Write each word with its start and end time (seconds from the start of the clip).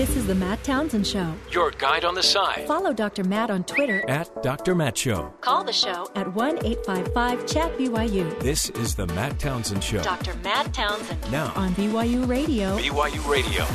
This 0.00 0.16
is 0.16 0.26
the 0.26 0.34
Matt 0.34 0.64
Townsend 0.64 1.06
Show. 1.06 1.34
Your 1.50 1.72
guide 1.72 2.06
on 2.06 2.14
the 2.14 2.22
side 2.22 2.66
Follow 2.66 2.94
Dr. 2.94 3.22
Matt 3.22 3.50
on 3.50 3.64
Twitter. 3.64 4.02
at 4.08 4.42
Dr. 4.42 4.74
Matt 4.74 4.96
Show. 4.96 5.30
Call 5.42 5.62
the 5.62 5.74
show 5.74 6.10
at 6.14 6.34
1 6.34 6.64
855 6.64 7.46
Chat 7.46 7.76
BYU. 7.76 8.40
This 8.40 8.70
is 8.70 8.94
the 8.94 9.06
Matt 9.08 9.38
Townsend 9.38 9.84
Show. 9.84 10.02
Dr. 10.02 10.32
Matt 10.42 10.72
Townsend 10.72 11.30
Now, 11.30 11.52
on 11.54 11.74
BYU 11.74 12.26
Radio. 12.26 12.78
BYU 12.78 13.28
Radio. 13.28 13.66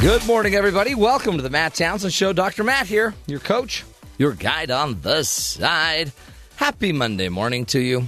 Good 0.00 0.24
morning, 0.24 0.54
everybody. 0.54 0.94
Welcome 0.94 1.38
to 1.38 1.42
the 1.42 1.50
Matt 1.50 1.74
Townsend 1.74 2.12
Show. 2.12 2.32
Dr. 2.32 2.62
Matt 2.62 2.86
here, 2.86 3.14
your 3.26 3.40
coach, 3.40 3.84
your 4.16 4.30
guide 4.32 4.70
on 4.70 5.00
the 5.00 5.24
side. 5.24 6.12
Happy 6.54 6.92
Monday 6.92 7.28
morning 7.28 7.66
to 7.66 7.80
you. 7.80 8.06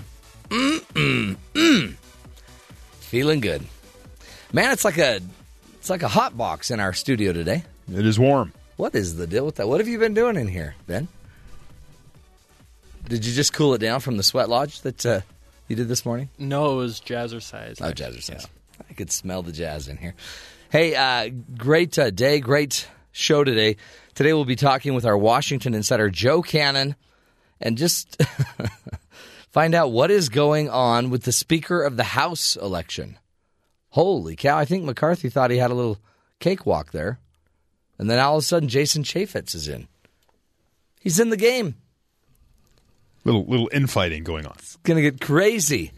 Mm-mm-mm. 0.50 1.94
Feeling 3.00 3.40
good. 3.40 3.64
Man, 4.54 4.70
it's 4.70 4.84
like 4.84 4.98
a 4.98 5.20
it's 5.80 5.90
like 5.90 6.04
a 6.04 6.08
hot 6.08 6.36
box 6.38 6.70
in 6.70 6.78
our 6.78 6.92
studio 6.92 7.32
today. 7.32 7.64
It 7.92 8.06
is 8.06 8.20
warm. 8.20 8.52
What 8.76 8.94
is 8.94 9.16
the 9.16 9.26
deal 9.26 9.44
with 9.44 9.56
that? 9.56 9.66
What 9.66 9.80
have 9.80 9.88
you 9.88 9.98
been 9.98 10.14
doing 10.14 10.36
in 10.36 10.46
here, 10.46 10.76
Ben? 10.86 11.08
Did 13.08 13.26
you 13.26 13.34
just 13.34 13.52
cool 13.52 13.74
it 13.74 13.78
down 13.78 13.98
from 13.98 14.16
the 14.16 14.22
sweat 14.22 14.48
lodge 14.48 14.82
that 14.82 15.04
uh, 15.04 15.20
you 15.66 15.74
did 15.74 15.88
this 15.88 16.06
morning? 16.06 16.28
No, 16.38 16.74
it 16.74 16.76
was 16.76 17.00
jazzercise. 17.00 17.82
Oh, 17.82 17.90
jazzercise. 17.90 18.46
I 18.88 18.92
could 18.92 19.10
smell 19.10 19.42
the 19.42 19.50
jazz 19.50 19.88
in 19.88 19.96
here. 19.96 20.14
Hey, 20.70 20.94
uh, 20.94 21.30
great 21.58 21.98
uh, 21.98 22.10
day, 22.10 22.38
great 22.38 22.86
show 23.10 23.42
today. 23.42 23.76
Today 24.14 24.34
we'll 24.34 24.44
be 24.44 24.54
talking 24.54 24.94
with 24.94 25.04
our 25.04 25.18
Washington 25.18 25.74
insider, 25.74 26.10
Joe 26.10 26.42
Cannon, 26.42 26.94
and 27.60 27.76
just 27.76 28.22
find 29.50 29.74
out 29.74 29.90
what 29.90 30.12
is 30.12 30.28
going 30.28 30.70
on 30.70 31.10
with 31.10 31.24
the 31.24 31.32
Speaker 31.32 31.82
of 31.82 31.96
the 31.96 32.04
House 32.04 32.54
election. 32.54 33.18
Holy 33.94 34.34
cow, 34.34 34.58
I 34.58 34.64
think 34.64 34.82
McCarthy 34.82 35.28
thought 35.28 35.52
he 35.52 35.58
had 35.58 35.70
a 35.70 35.74
little 35.74 35.98
cakewalk 36.40 36.90
there. 36.90 37.20
And 37.96 38.10
then 38.10 38.18
all 38.18 38.34
of 38.34 38.40
a 38.40 38.44
sudden, 38.44 38.68
Jason 38.68 39.04
Chaffetz 39.04 39.54
is 39.54 39.68
in. 39.68 39.86
He's 41.00 41.20
in 41.20 41.30
the 41.30 41.36
game. 41.36 41.76
Little 43.22 43.44
little 43.44 43.70
infighting 43.72 44.24
going 44.24 44.46
on. 44.46 44.54
It's 44.58 44.74
going 44.82 44.96
to 44.96 45.10
get 45.10 45.20
crazy. 45.20 45.92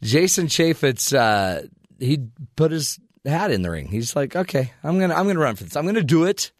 Jason 0.00 0.46
Chaffetz, 0.46 1.14
uh, 1.14 1.66
he 1.98 2.28
put 2.56 2.72
his 2.72 2.98
hat 3.26 3.50
in 3.50 3.60
the 3.60 3.70
ring. 3.70 3.88
He's 3.88 4.16
like, 4.16 4.34
okay, 4.34 4.72
I'm 4.82 4.98
gonna 4.98 5.14
I'm 5.14 5.26
gonna 5.26 5.38
run 5.38 5.56
for 5.56 5.64
this. 5.64 5.76
I'm 5.76 5.84
gonna 5.84 6.02
do 6.02 6.24
it. 6.24 6.50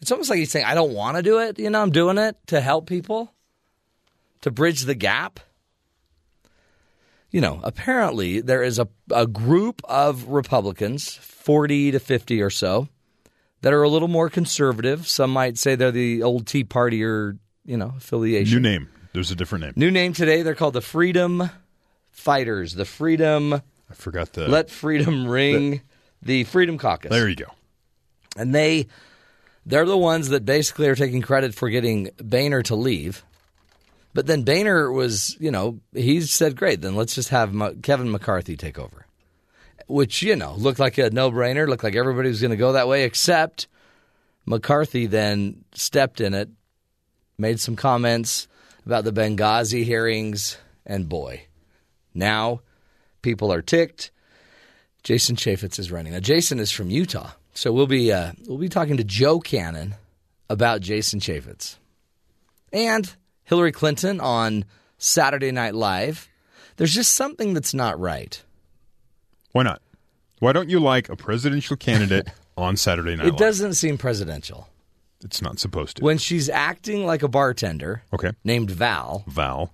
It's 0.00 0.10
almost 0.10 0.30
like 0.30 0.40
he's 0.40 0.50
saying, 0.50 0.66
I 0.66 0.74
don't 0.74 0.94
want 0.94 1.16
to 1.16 1.22
do 1.22 1.38
it. 1.38 1.60
You 1.60 1.70
know, 1.70 1.80
I'm 1.80 1.92
doing 1.92 2.18
it 2.18 2.36
to 2.48 2.60
help 2.60 2.88
people, 2.88 3.32
to 4.40 4.50
bridge 4.50 4.82
the 4.82 4.96
gap. 4.96 5.38
You 7.34 7.40
know, 7.40 7.58
apparently 7.64 8.40
there 8.40 8.62
is 8.62 8.78
a, 8.78 8.86
a 9.10 9.26
group 9.26 9.82
of 9.86 10.28
Republicans, 10.28 11.16
40 11.16 11.90
to 11.90 11.98
50 11.98 12.40
or 12.40 12.48
so, 12.48 12.86
that 13.62 13.72
are 13.72 13.82
a 13.82 13.88
little 13.88 14.06
more 14.06 14.30
conservative. 14.30 15.08
Some 15.08 15.32
might 15.32 15.58
say 15.58 15.74
they're 15.74 15.90
the 15.90 16.22
old 16.22 16.46
Tea 16.46 16.62
Party 16.62 17.02
or, 17.02 17.36
you 17.64 17.76
know, 17.76 17.94
affiliation. 17.96 18.62
New 18.62 18.68
name. 18.70 18.88
There's 19.14 19.32
a 19.32 19.34
different 19.34 19.64
name. 19.64 19.72
New 19.74 19.90
name 19.90 20.12
today. 20.12 20.42
They're 20.42 20.54
called 20.54 20.74
the 20.74 20.80
Freedom 20.80 21.50
Fighters. 22.12 22.74
The 22.74 22.84
Freedom 22.84 23.54
I 23.54 23.94
forgot 23.94 24.32
the. 24.34 24.46
Let 24.46 24.70
Freedom 24.70 25.26
Ring. 25.26 25.80
The 26.22 26.44
Freedom 26.44 26.78
Caucus. 26.78 27.10
there 27.10 27.28
you 27.28 27.34
go. 27.34 27.52
and 28.36 28.54
they 28.54 28.86
they're 29.66 29.86
the 29.86 29.98
ones 29.98 30.28
that 30.28 30.44
basically 30.44 30.86
are 30.86 30.94
taking 30.94 31.20
credit 31.20 31.52
for 31.52 31.68
getting 31.68 32.10
Boehner 32.16 32.62
to 32.62 32.76
leave. 32.76 33.24
But 34.14 34.26
then 34.26 34.44
Boehner 34.44 34.92
was, 34.92 35.36
you 35.40 35.50
know, 35.50 35.80
he 35.92 36.20
said, 36.20 36.56
"Great, 36.56 36.80
then 36.80 36.94
let's 36.94 37.14
just 37.14 37.30
have 37.30 37.50
M- 37.50 37.82
Kevin 37.82 38.10
McCarthy 38.10 38.56
take 38.56 38.78
over," 38.78 39.06
which 39.88 40.22
you 40.22 40.36
know 40.36 40.54
looked 40.54 40.78
like 40.78 40.96
a 40.98 41.10
no-brainer. 41.10 41.68
Looked 41.68 41.84
like 41.84 41.96
everybody 41.96 42.28
was 42.28 42.40
going 42.40 42.52
to 42.52 42.56
go 42.56 42.72
that 42.72 42.88
way, 42.88 43.02
except 43.04 43.66
McCarthy 44.46 45.06
then 45.06 45.64
stepped 45.74 46.20
in 46.20 46.32
it, 46.32 46.48
made 47.36 47.58
some 47.58 47.74
comments 47.74 48.46
about 48.86 49.04
the 49.04 49.12
Benghazi 49.12 49.84
hearings, 49.84 50.58
and 50.86 51.08
boy, 51.08 51.46
now 52.14 52.60
people 53.20 53.52
are 53.52 53.62
ticked. 53.62 54.12
Jason 55.02 55.36
Chaffetz 55.36 55.78
is 55.78 55.90
running. 55.90 56.12
Now, 56.12 56.20
Jason 56.20 56.58
is 56.60 56.70
from 56.70 56.88
Utah, 56.88 57.32
so 57.52 57.72
we'll 57.72 57.88
be 57.88 58.12
uh, 58.12 58.32
we'll 58.46 58.58
be 58.58 58.68
talking 58.68 58.96
to 58.96 59.04
Joe 59.04 59.40
Cannon 59.40 59.96
about 60.48 60.82
Jason 60.82 61.18
Chaffetz 61.18 61.76
and 62.72 63.14
Hillary 63.44 63.72
Clinton 63.72 64.20
on 64.20 64.64
Saturday 64.98 65.50
Night 65.52 65.74
Live. 65.74 66.28
There's 66.76 66.94
just 66.94 67.12
something 67.14 67.54
that's 67.54 67.74
not 67.74 67.98
right. 68.00 68.42
Why 69.52 69.62
not? 69.62 69.80
Why 70.40 70.52
don't 70.52 70.68
you 70.70 70.80
like 70.80 71.08
a 71.08 71.16
presidential 71.16 71.76
candidate 71.76 72.28
on 72.56 72.76
Saturday 72.76 73.16
Night 73.16 73.26
It 73.26 73.30
Live? 73.32 73.38
doesn't 73.38 73.74
seem 73.74 73.96
presidential 73.98 74.68
It's 75.24 75.40
not 75.40 75.58
supposed 75.58 75.98
to. 75.98 76.04
when 76.04 76.18
she's 76.18 76.48
acting 76.48 77.06
like 77.06 77.22
a 77.22 77.28
bartender 77.28 78.02
okay. 78.12 78.32
named 78.42 78.70
Val. 78.70 79.24
Val. 79.28 79.70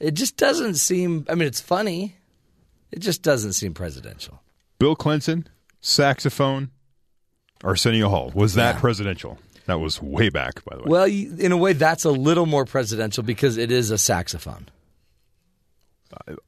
It 0.00 0.14
just 0.14 0.36
doesn't 0.36 0.74
seem. 0.76 1.24
I 1.28 1.34
mean, 1.34 1.46
it's 1.46 1.60
funny. 1.60 2.16
It 2.90 2.98
just 3.00 3.22
doesn't 3.22 3.52
seem 3.54 3.74
presidential. 3.74 4.40
Bill 4.78 4.96
Clinton. 4.96 5.46
Saxophone. 5.80 6.70
Arsenio 7.62 8.08
Hall. 8.08 8.30
Was 8.34 8.54
that 8.54 8.78
presidential? 8.78 9.38
That 9.66 9.80
was 9.80 10.00
way 10.02 10.28
back, 10.28 10.64
by 10.64 10.76
the 10.76 10.82
way. 10.82 10.88
Well, 10.88 11.04
in 11.06 11.50
a 11.52 11.56
way, 11.56 11.72
that's 11.72 12.04
a 12.04 12.10
little 12.10 12.46
more 12.46 12.64
presidential 12.64 13.22
because 13.22 13.56
it 13.56 13.70
is 13.72 13.90
a 13.90 13.98
saxophone. 13.98 14.68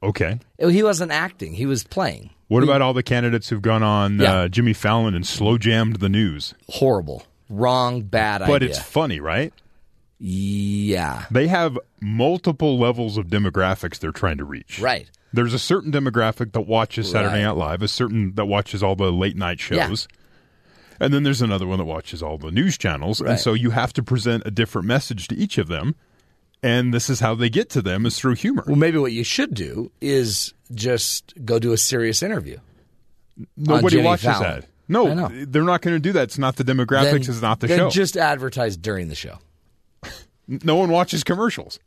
okay. 0.02 0.38
He 0.58 0.82
wasn't 0.82 1.12
acting; 1.12 1.54
he 1.54 1.66
was 1.66 1.82
playing. 1.84 2.30
What 2.48 2.62
about 2.62 2.80
all 2.82 2.94
the 2.94 3.02
candidates 3.02 3.48
who've 3.48 3.62
gone 3.62 3.82
on 3.82 4.20
Yeah. 4.20 4.32
uh, 4.42 4.48
Jimmy 4.48 4.72
Fallon 4.72 5.14
and 5.14 5.26
slow 5.26 5.58
jammed 5.58 5.96
the 5.96 6.08
news? 6.08 6.54
horrible, 6.68 7.24
wrong, 7.50 8.02
bad 8.02 8.40
But 8.40 8.62
idea. 8.62 8.68
it's 8.68 8.78
funny, 8.78 9.18
right? 9.18 9.52
yeah, 10.18 11.24
They 11.30 11.48
have 11.48 11.78
multiple 12.00 12.78
levels 12.78 13.18
of 13.18 13.26
demographics 13.26 13.98
they're 13.98 14.12
trying 14.12 14.38
to 14.38 14.44
reach. 14.44 14.78
right. 14.80 15.10
There's 15.32 15.52
a 15.52 15.58
certain 15.58 15.92
demographic 15.92 16.52
that 16.52 16.62
watches 16.62 17.10
Saturday 17.10 17.34
Right. 17.34 17.42
Night 17.42 17.56
Live, 17.56 17.82
a 17.82 17.88
certain 17.88 18.34
that 18.36 18.46
watches 18.46 18.82
all 18.82 18.94
the 18.96 19.12
late 19.12 19.36
night 19.36 19.60
shows. 19.60 20.06
And 21.00 21.12
then 21.12 21.22
there's 21.22 21.42
another 21.42 21.66
one 21.66 21.78
that 21.78 21.84
watches 21.84 22.22
all 22.22 22.38
the 22.38 22.50
news 22.50 22.78
channels. 22.78 23.20
Right. 23.20 23.32
And 23.32 23.40
so 23.40 23.52
you 23.54 23.70
have 23.70 23.92
to 23.94 24.02
present 24.02 24.42
a 24.46 24.50
different 24.50 24.86
message 24.86 25.28
to 25.28 25.36
each 25.36 25.58
of 25.58 25.68
them. 25.68 25.94
And 26.62 26.92
this 26.92 27.10
is 27.10 27.20
how 27.20 27.34
they 27.34 27.50
get 27.50 27.70
to 27.70 27.82
them 27.82 28.06
is 28.06 28.18
through 28.18 28.34
humor. 28.34 28.64
Well, 28.66 28.76
maybe 28.76 28.98
what 28.98 29.12
you 29.12 29.24
should 29.24 29.54
do 29.54 29.92
is 30.00 30.54
just 30.74 31.34
go 31.44 31.58
do 31.58 31.72
a 31.72 31.76
serious 31.76 32.22
interview. 32.22 32.58
Nobody 33.56 34.02
watches 34.02 34.24
Fallon. 34.24 34.60
that. 34.60 34.64
No, 34.88 35.28
they're 35.28 35.62
not 35.62 35.82
going 35.82 35.96
to 35.96 36.00
do 36.00 36.12
that. 36.12 36.24
It's 36.24 36.38
not 36.38 36.56
the 36.56 36.64
demographics. 36.64 37.10
Then- 37.10 37.16
it's 37.16 37.42
not 37.42 37.60
the 37.60 37.68
show. 37.68 37.90
Just 37.90 38.16
advertise 38.16 38.76
during 38.76 39.08
the 39.08 39.14
show. 39.14 39.38
no 40.48 40.76
one 40.76 40.90
watches 40.90 41.24
commercials. 41.24 41.78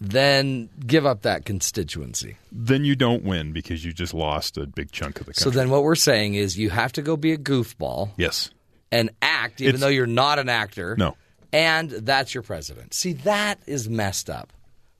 Then 0.00 0.70
give 0.86 1.04
up 1.04 1.22
that 1.22 1.44
constituency. 1.44 2.36
Then 2.50 2.84
you 2.84 2.96
don't 2.96 3.22
win 3.22 3.52
because 3.52 3.84
you 3.84 3.92
just 3.92 4.14
lost 4.14 4.56
a 4.56 4.66
big 4.66 4.92
chunk 4.92 5.20
of 5.20 5.26
the 5.26 5.34
country. 5.34 5.42
So 5.42 5.50
then, 5.50 5.68
what 5.68 5.82
we're 5.82 5.94
saying 5.94 6.34
is 6.34 6.56
you 6.58 6.70
have 6.70 6.92
to 6.92 7.02
go 7.02 7.16
be 7.18 7.32
a 7.32 7.36
goofball 7.38 8.12
yes. 8.16 8.50
and 8.90 9.10
act, 9.20 9.60
even 9.60 9.74
It's- 9.74 9.80
though 9.80 9.88
you're 9.88 10.06
not 10.06 10.38
an 10.38 10.48
actor. 10.48 10.96
No. 10.96 11.16
And 11.52 11.90
that's 11.90 12.32
your 12.32 12.42
president. 12.42 12.94
See, 12.94 13.12
that 13.12 13.58
is 13.66 13.88
messed 13.90 14.30
up. 14.30 14.52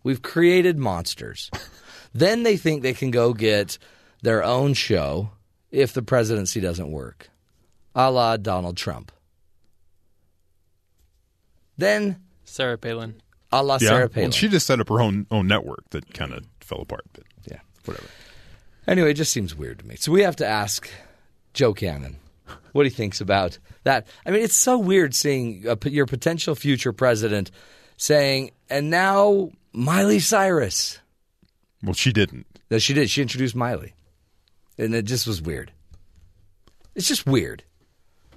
We've 0.02 0.20
created 0.20 0.78
monsters. 0.78 1.50
then 2.14 2.42
they 2.42 2.56
think 2.56 2.82
they 2.82 2.92
can 2.92 3.10
go 3.10 3.32
get 3.32 3.78
their 4.22 4.44
own 4.44 4.74
show 4.74 5.30
if 5.70 5.92
the 5.94 6.02
presidency 6.02 6.60
doesn't 6.60 6.90
work, 6.90 7.30
a 7.94 8.10
la 8.10 8.36
Donald 8.36 8.76
Trump. 8.76 9.12
Then, 11.78 12.20
Sarah 12.44 12.76
Palin. 12.76 13.22
A 13.52 13.62
la 13.62 13.78
Yeah. 13.80 13.88
Sarah 13.88 14.08
Palin. 14.08 14.26
Well, 14.26 14.32
she 14.32 14.48
just 14.48 14.66
set 14.66 14.80
up 14.80 14.88
her 14.88 15.00
own 15.00 15.26
own 15.30 15.46
network 15.46 15.88
that 15.90 16.12
kind 16.14 16.32
of 16.32 16.44
fell 16.60 16.80
apart. 16.80 17.04
But 17.12 17.24
yeah. 17.50 17.60
whatever. 17.84 18.06
Anyway, 18.86 19.10
it 19.10 19.14
just 19.14 19.30
seems 19.30 19.54
weird 19.54 19.78
to 19.78 19.86
me. 19.86 19.94
So 19.94 20.10
we 20.10 20.22
have 20.22 20.34
to 20.36 20.46
ask 20.46 20.90
Joe 21.52 21.72
Cannon 21.72 22.16
what 22.72 22.86
he 22.86 22.90
thinks 22.90 23.20
about 23.20 23.58
that. 23.84 24.06
I 24.26 24.30
mean, 24.30 24.42
it's 24.42 24.56
so 24.56 24.78
weird 24.78 25.14
seeing 25.14 25.64
a, 25.68 25.78
your 25.88 26.06
potential 26.06 26.56
future 26.56 26.92
president 26.92 27.52
saying, 27.96 28.50
and 28.68 28.90
now 28.90 29.50
Miley 29.72 30.18
Cyrus. 30.18 30.98
Well, 31.84 31.94
she 31.94 32.12
didn't. 32.12 32.46
That 32.70 32.80
she 32.80 32.94
did. 32.94 33.10
She 33.10 33.22
introduced 33.22 33.54
Miley. 33.54 33.94
And 34.78 34.94
it 34.94 35.04
just 35.04 35.26
was 35.26 35.40
weird. 35.40 35.70
It's 36.94 37.06
just 37.06 37.26
weird. 37.26 37.62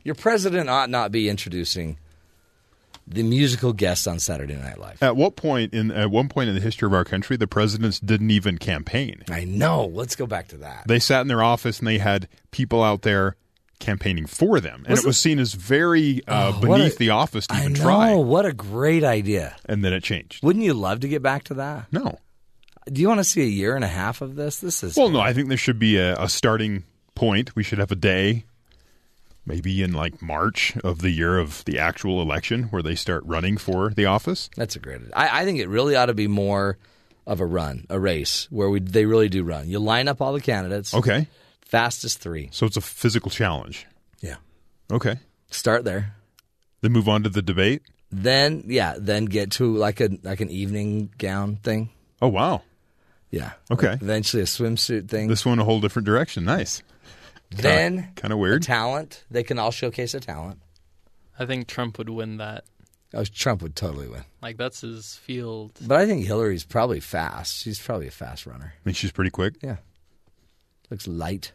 Your 0.04 0.16
president 0.16 0.70
ought 0.70 0.90
not 0.90 1.12
be 1.12 1.30
introducing 1.30 1.98
the 3.08 3.24
musical 3.24 3.74
guests 3.74 4.08
on 4.08 4.20
Saturday 4.20 4.56
Night 4.56 4.78
Live. 4.80 5.02
At 5.04 5.16
what 5.16 5.36
point 5.36 5.74
in 5.74 5.92
at 5.92 6.10
one 6.12 6.30
point 6.30 6.50
in 6.50 6.56
the 6.56 6.62
history 6.62 6.86
of 6.88 6.94
our 6.94 7.04
country, 7.06 7.36
the 7.38 7.48
presidents 7.48 8.00
didn't 8.00 8.32
even 8.32 8.58
campaign. 8.58 9.24
I 9.30 9.44
know. 9.46 9.86
Let's 9.94 10.16
go 10.16 10.26
back 10.26 10.48
to 10.50 10.58
that. 10.58 10.86
They 10.88 11.00
sat 11.00 11.22
in 11.22 11.28
their 11.28 11.44
office 11.44 11.80
and 11.80 11.88
they 11.88 11.98
had 11.98 12.28
people 12.52 12.82
out 12.84 13.02
there 13.02 13.36
campaigning 13.80 14.26
for 14.28 14.62
them, 14.62 14.84
and 14.86 14.92
Was 14.92 15.00
it 15.00 15.04
it- 15.04 15.08
was 15.08 15.18
seen 15.18 15.40
as 15.40 15.54
very 15.54 16.26
uh, 16.28 16.54
Oh, 16.56 16.62
beneath 16.62 16.96
a- 16.96 17.00
the 17.00 17.10
office 17.10 17.48
to 17.48 17.54
I 17.56 17.60
even 17.62 17.74
know. 17.74 17.80
try. 17.82 18.14
What 18.16 18.46
a 18.46 18.54
great 18.54 19.04
idea. 19.04 19.56
And 19.66 19.84
then 19.84 19.92
it 19.92 20.04
changed. 20.04 20.42
Wouldn't 20.44 20.64
you 20.64 20.74
love 20.74 21.02
to 21.02 21.10
get 21.10 21.22
back 21.22 21.44
to 21.46 21.56
that? 21.56 21.88
No. 21.92 22.20
Do 22.92 23.02
you 23.02 23.08
want 23.10 23.20
to 23.20 23.24
see 23.26 23.42
a 23.42 23.46
year 23.46 23.76
and 23.76 23.84
a 23.84 23.88
half 23.90 24.22
of 24.22 24.36
this? 24.36 24.60
This 24.60 24.84
is 24.84 24.96
Well, 24.96 25.10
no. 25.10 25.20
I 25.20 25.34
think 25.34 25.50
there 25.50 25.58
should 25.58 25.80
be 25.80 25.98
a, 25.98 26.16
a 26.22 26.30
starting 26.30 26.84
point, 27.16 27.56
we 27.56 27.64
should 27.64 27.80
have 27.80 27.92
a 27.92 27.96
day, 27.96 28.46
maybe 29.46 29.84
in 29.84 29.94
like 29.94 30.22
March 30.22 30.76
of 30.84 31.00
the 31.00 31.10
year 31.12 31.38
of 31.40 31.64
the 31.66 31.78
actual 31.80 32.22
election, 32.22 32.64
where 32.66 32.82
they 32.82 32.96
start 32.96 33.24
running 33.26 33.58
for 33.58 33.90
the 33.92 34.06
office. 34.06 34.50
That's 34.56 34.76
a 34.76 34.80
great. 34.80 35.02
I, 35.16 35.42
I 35.42 35.46
think 35.46 35.60
it 35.60 35.68
really 35.68 35.96
ought 35.96 36.08
to 36.08 36.14
be 36.14 36.28
more 36.28 36.78
of 37.26 37.40
a 37.40 37.46
run, 37.46 37.86
a 37.90 38.00
race 38.00 38.48
where 38.52 38.70
we 38.70 38.80
they 38.80 39.06
really 39.06 39.30
do 39.30 39.44
run. 39.44 39.70
You 39.70 39.80
line 39.80 40.08
up 40.08 40.22
all 40.22 40.34
the 40.34 40.42
candidates. 40.42 40.94
Okay, 40.94 41.28
Fastest 41.62 42.20
three. 42.20 42.50
so 42.52 42.66
it's 42.66 42.78
a 42.78 42.82
physical 42.82 43.32
challenge. 43.32 43.86
Yeah. 44.22 44.36
Okay, 44.92 45.16
Start 45.50 45.86
there. 45.86 46.16
then 46.82 46.92
move 46.92 47.08
on 47.08 47.24
to 47.24 47.30
the 47.30 47.42
debate. 47.42 47.82
Then 48.12 48.64
yeah, 48.68 48.96
then 48.98 49.26
get 49.26 49.52
to 49.54 49.76
like 49.76 50.00
a 50.02 50.10
like 50.24 50.40
an 50.42 50.50
evening 50.52 51.12
gown 51.18 51.56
thing. 51.58 51.90
Oh 52.22 52.28
wow, 52.28 52.62
Yeah. 53.32 53.54
Okay. 53.72 53.94
Eventually 53.94 54.44
a 54.44 54.46
swimsuit 54.46 55.10
thing. 55.10 55.28
this 55.30 55.46
one 55.46 55.58
a 55.60 55.64
whole 55.64 55.82
different 55.82 56.06
direction. 56.06 56.46
Nice. 56.46 56.84
Then 57.58 58.12
Kind 58.16 58.32
of 58.34 58.40
weird. 58.40 58.64
talent. 58.64 59.24
They 59.32 59.44
can 59.44 59.60
all 59.60 59.72
showcase 59.72 60.14
a 60.14 60.20
talent. 60.20 60.60
I 61.38 61.46
think 61.46 61.68
Trump 61.68 61.98
would 61.98 62.10
win 62.10 62.38
that. 62.38 62.66
Oh, 63.16 63.24
Trump 63.26 63.62
would 63.62 63.76
totally 63.76 64.08
win. 64.08 64.24
Like 64.42 64.58
that's 64.58 64.82
his 64.82 65.16
field. 65.18 65.78
But 65.86 66.00
I 66.00 66.06
think 66.06 66.26
Hillary's 66.26 66.64
probably 66.66 67.00
fast. 67.00 67.58
She's 67.62 67.80
probably 67.80 68.08
a 68.08 68.12
fast 68.12 68.46
runner. 68.46 68.74
I 68.76 68.80
mean, 68.86 68.96
she's 68.96 69.12
pretty 69.12 69.30
quick. 69.32 69.56
Yeah. 69.62 69.78
Looks 70.90 71.08
light. 71.08 71.52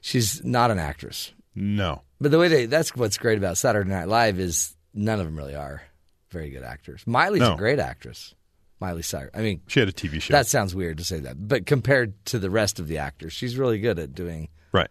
She's 0.00 0.44
not 0.44 0.70
an 0.70 0.78
actress. 0.78 1.32
No, 1.56 2.02
But 2.20 2.32
the 2.32 2.38
way 2.38 2.48
they 2.48 2.66
that's 2.66 2.96
what's 2.96 3.16
great 3.16 3.38
about 3.38 3.56
Saturday 3.56 3.88
Night 3.88 4.08
Live 4.08 4.40
is 4.40 4.74
none 4.92 5.20
of 5.20 5.26
them 5.26 5.36
really 5.36 5.54
are 5.54 5.82
very 6.30 6.50
good 6.50 6.64
actors. 6.64 7.06
Miley's 7.06 7.42
No. 7.42 7.54
a 7.54 7.56
great 7.56 7.78
actress. 7.78 8.34
Miley 8.80 9.02
Cyrus. 9.02 9.30
I 9.34 9.40
mean, 9.40 9.60
she 9.68 9.78
had 9.78 9.88
a 9.88 9.92
TV 9.92 10.20
show. 10.20 10.32
that 10.32 10.48
sounds 10.48 10.74
weird 10.74 10.98
to 10.98 11.04
say 11.04 11.20
that, 11.20 11.46
but 11.46 11.64
compared 11.64 12.22
to 12.26 12.40
the 12.40 12.50
rest 12.50 12.80
of 12.80 12.88
the 12.88 12.98
actors, 12.98 13.32
she's 13.32 13.56
really 13.56 13.78
good 13.78 14.00
at 14.00 14.14
doing 14.16 14.48
right. 14.72 14.90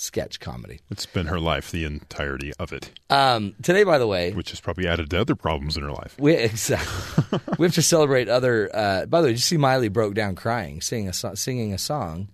Sketch 0.00 0.40
comedy. 0.40 0.80
It's 0.90 1.06
been 1.06 1.26
her 1.26 1.38
life, 1.38 1.70
the 1.70 1.84
entirety 1.84 2.52
of 2.58 2.72
it, 2.72 2.90
Um, 3.10 3.54
today, 3.62 3.84
by 3.84 3.98
the 3.98 4.06
way, 4.06 4.32
which 4.32 4.50
has 4.50 4.60
probably 4.60 4.86
added 4.88 5.10
to 5.10 5.20
other 5.20 5.34
problems 5.34 5.76
in 5.76 5.82
her 5.82 5.92
life. 5.92 6.16
we 6.18 6.34
exactly 6.34 7.38
we 7.58 7.66
have 7.66 7.74
to 7.74 7.82
celebrate 7.82 8.28
other. 8.28 8.70
Uh, 8.74 9.06
by 9.06 9.20
the 9.20 9.26
way, 9.26 9.32
did 9.32 9.38
you 9.38 9.42
see 9.42 9.56
Miley 9.56 9.88
broke 9.88 10.14
down 10.14 10.34
crying, 10.34 10.80
singing 10.80 11.08
a 11.08 11.12
so- 11.12 11.34
singing 11.34 11.72
a 11.72 11.78
song? 11.78 12.28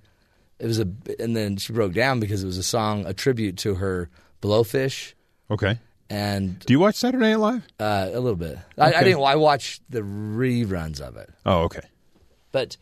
It 0.59 0.67
was 0.67 0.79
a, 0.79 0.89
and 1.19 1.37
then 1.37 1.57
she 1.59 1.73
broke 1.75 1.93
down 1.93 2.19
because 2.21 2.43
it 2.43 2.47
was 2.47 2.57
a 2.57 2.63
song 2.63 3.05
a 3.05 3.13
tribute 3.13 3.59
to 3.59 3.75
her 3.75 4.09
blowfish 4.41 5.13
Okay. 5.51 5.79
and 6.09 6.59
Do 6.61 6.73
you 6.73 6.81
watch 6.81 6.95
Saturday 6.95 7.27
Night 7.33 7.39
Live? 7.41 7.67
uh, 7.79 8.09
a 8.13 8.21
little 8.21 8.37
bit. 8.37 8.59
I, 8.79 8.93
I 8.95 9.03
didn't. 9.05 9.23
I 9.23 9.37
watched 9.37 9.83
the 9.91 10.01
reruns 10.01 11.01
of 11.01 11.17
it, 11.17 11.29
Oh, 11.45 11.65
okay. 11.65 11.83
but 12.53 12.77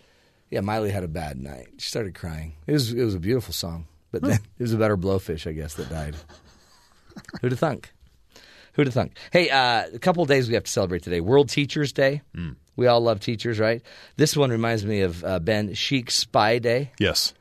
yeah, 0.51 0.61
Miley 0.61 0.91
had 0.91 1.03
a 1.05 1.09
bad 1.09 1.41
night. 1.41 1.67
She 1.79 1.89
started 1.89 2.15
crying. 2.15 2.53
It 2.67 2.73
was 2.73 2.93
it 2.93 3.03
was 3.03 3.15
a 3.17 3.19
beautiful 3.21 3.53
song, 3.53 3.87
but 4.21 4.23
then 4.31 4.39
it 4.59 4.63
was 4.63 4.73
a 4.73 4.79
better 4.79 4.97
blowfish, 4.97 5.47
I 5.49 5.53
guess, 5.53 5.75
that 5.75 5.91
died. 5.91 6.15
Who'd 7.41 7.53
have 7.53 7.59
thunk? 7.61 7.93
Who'd 8.75 8.87
have 8.87 8.95
thunk? 8.95 9.17
Hey, 9.33 9.51
uh, 9.51 9.87
a 9.93 9.99
couple 9.99 10.23
of 10.23 10.29
days 10.29 10.49
we 10.49 10.55
have 10.55 10.65
to 10.65 10.71
celebrate 10.71 11.03
today. 11.03 11.21
World 11.21 11.49
Teachers 11.49 11.93
Day. 11.93 12.23
We 12.77 12.87
all 12.89 13.01
love 13.01 13.21
teachers, 13.21 13.61
right? 13.61 13.83
This 14.17 14.37
one 14.37 14.51
reminds 14.51 14.85
me 14.85 15.03
of 15.03 15.23
uh, 15.25 15.39
Ben 15.39 15.75
Chic 15.75 16.11
Spy 16.11 16.59
Day. 16.59 16.91
Yes. 16.99 17.35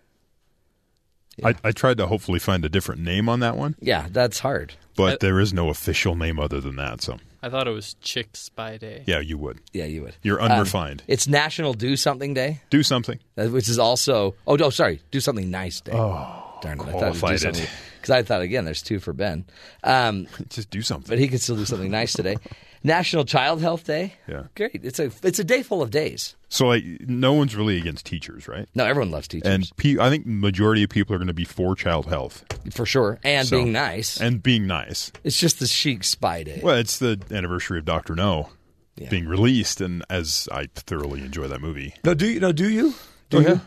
I, 1.43 1.55
I 1.63 1.71
tried 1.71 1.97
to 1.97 2.05
hopefully 2.05 2.37
find 2.37 2.63
a 2.63 2.69
different 2.69 3.01
name 3.01 3.27
on 3.27 3.39
that 3.39 3.57
one, 3.57 3.75
Yeah, 3.79 4.07
that's 4.11 4.37
hard. 4.39 4.75
but 4.95 5.13
Uh, 5.13 5.17
there 5.21 5.39
is 5.39 5.51
no 5.51 5.69
official 5.69 6.15
name 6.15 6.39
other 6.39 6.61
than 6.61 6.75
that. 6.75 7.01
So, 7.01 7.17
I 7.41 7.49
thought 7.49 7.67
it 7.67 7.71
was 7.71 7.95
Chick 8.01 8.35
Spy 8.37 8.77
Day. 8.77 9.03
yeah, 9.07 9.19
you 9.19 9.39
would. 9.39 9.59
Yeah, 9.73 9.85
you 9.85 10.03
would. 10.03 10.15
You're 10.21 10.39
Um, 10.39 10.51
unrefined. 10.51 11.01
it's 11.07 11.27
National 11.27 11.73
Do 11.73 11.95
Something 11.95 12.35
Day. 12.35 12.61
Do 12.69 12.83
something. 12.83 13.17
Which 13.35 13.67
is 13.67 13.79
also 13.79 14.35
oh 14.45 14.55
no 14.55 14.69
sorry 14.69 15.01
do 15.09 15.19
something 15.19 15.49
nice 15.49 15.81
day. 15.81 15.93
Oh 15.93 16.42
darn 16.63 16.79
it! 16.79 16.81
I 16.81 16.85
thought 16.85 16.97
qualified 16.99 17.29
do 17.29 17.35
it. 17.35 17.55
something 17.55 17.67
because 18.01 18.09
I 18.09 18.23
thought 18.23 18.41
again 18.41 18.65
there's 18.65 18.81
two 18.81 18.99
for 18.99 19.13
Ben, 19.13 19.45
um, 19.83 20.27
Just 20.49 20.69
do 20.69 20.81
something. 20.81 21.09
but 21.09 21.19
he 21.19 21.27
could 21.27 21.41
still 21.41 21.55
do 21.55 21.65
something 21.65 21.91
nice 21.91 22.13
today. 22.13 22.35
National 22.85 23.23
Child 23.23 23.61
Health 23.61 23.85
Day. 23.85 24.15
Yeah. 24.27 24.43
great. 24.55 24.81
It's 24.83 24.99
a 24.99 25.09
it's 25.23 25.39
a 25.39 25.43
day 25.45 25.63
full 25.63 25.81
of 25.81 25.89
days. 25.89 26.35
So, 26.49 26.67
like, 26.67 26.83
no 26.99 27.31
one's 27.33 27.55
really 27.55 27.77
against 27.77 28.05
teachers, 28.05 28.45
right? 28.47 28.67
No, 28.75 28.85
everyone 28.85 29.09
loves 29.09 29.27
teachers 29.29 29.47
And 29.51 29.71
pe- 29.77 29.97
I 29.97 30.09
think 30.09 30.25
majority 30.27 30.83
of 30.83 30.89
people 30.89 31.15
are 31.15 31.17
going 31.17 31.27
to 31.27 31.33
be 31.33 31.45
for 31.45 31.75
child 31.75 32.07
health 32.07 32.43
for 32.71 32.85
sure, 32.85 33.19
and 33.23 33.47
So- 33.47 33.57
being 33.57 33.71
nice. 33.71 34.19
and 34.19 34.43
being 34.43 34.67
nice. 34.67 35.11
it's 35.23 35.39
just 35.39 35.59
the 35.59 35.65
chic 35.67 36.03
spy 36.03 36.43
day. 36.43 36.59
Well, 36.61 36.75
it's 36.75 36.99
the 36.99 37.19
anniversary 37.31 37.79
of 37.79 37.85
Doctor 37.85 38.15
No 38.15 38.49
Yeah. 38.97 39.07
being 39.09 39.27
released, 39.29 39.79
and 39.79 40.03
as 40.09 40.49
I 40.51 40.67
thoroughly 40.75 41.21
enjoy 41.21 41.47
that 41.47 41.61
movie. 41.61 41.93
no, 42.03 42.13
do 42.13 42.27
you? 42.27 42.39
No, 42.41 42.51
do 42.51 42.69
you? 42.69 42.93
Do 43.29 43.37
Oh, 43.37 43.39
you? 43.39 43.47
yeah. 43.47 43.59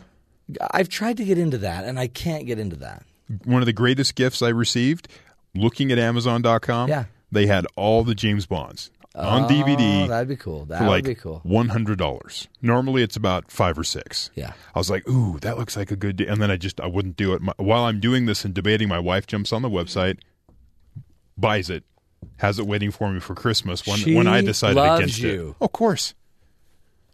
I've 0.71 0.89
tried 0.89 1.17
to 1.17 1.25
get 1.25 1.37
into 1.37 1.57
that, 1.59 1.83
and 1.85 1.99
I 1.99 2.07
can't 2.07 2.45
get 2.45 2.59
into 2.59 2.75
that. 2.77 3.03
One 3.43 3.61
of 3.61 3.65
the 3.65 3.73
greatest 3.73 4.15
gifts 4.15 4.41
I 4.41 4.49
received, 4.49 5.07
looking 5.53 5.91
at 5.91 5.99
Amazon.com, 5.99 6.89
Yeah. 6.89 7.05
they 7.31 7.47
had 7.47 7.65
all 7.75 8.03
the 8.03 8.15
James 8.15 8.45
Bonds 8.45 8.89
on 9.15 9.43
Oh, 9.43 9.47
DVD 9.47 10.07
that'd 10.07 10.27
be 10.29 10.35
cool. 10.37 10.65
That 10.65 10.81
would 10.81 10.87
like 10.89 11.03
be 11.03 11.15
cool. 11.15 11.41
one 11.43 11.69
hundred 11.69 11.97
dollars. 11.97 12.47
Normally, 12.61 13.01
it's 13.03 13.15
about 13.15 13.51
five 13.51 13.77
or 13.77 13.83
six. 13.83 14.29
Yeah. 14.35 14.53
I 14.75 14.79
was 14.79 14.89
like, 14.89 15.07
"Ooh, 15.09 15.39
that 15.39 15.57
looks 15.57 15.75
like 15.75 15.89
a 15.91 15.95
good," 15.95 16.17
deal. 16.17 16.29
and 16.31 16.41
then 16.41 16.51
I 16.51 16.55
just 16.55 16.79
I 16.79 16.85
wouldn't 16.87 17.17
do 17.17 17.33
it. 17.33 17.41
My, 17.41 17.53
while 17.57 17.83
I'm 17.85 17.99
doing 17.99 18.27
this 18.27 18.45
and 18.45 18.53
debating, 18.53 18.87
my 18.87 18.99
wife 18.99 19.25
jumps 19.27 19.51
on 19.51 19.63
the 19.63 19.69
website, 19.69 20.19
buys 21.37 21.69
it, 21.69 21.83
has 22.37 22.59
it 22.59 22.67
waiting 22.67 22.91
for 22.91 23.11
me 23.11 23.19
for 23.19 23.35
Christmas. 23.35 23.85
When 23.85 23.97
She 23.97 24.15
when 24.15 24.27
I 24.27 24.41
decided 24.41 24.77
loves 24.77 24.99
against 25.01 25.19
you. 25.19 25.55
it, 25.59 25.63
of 25.63 25.71
course. 25.71 26.13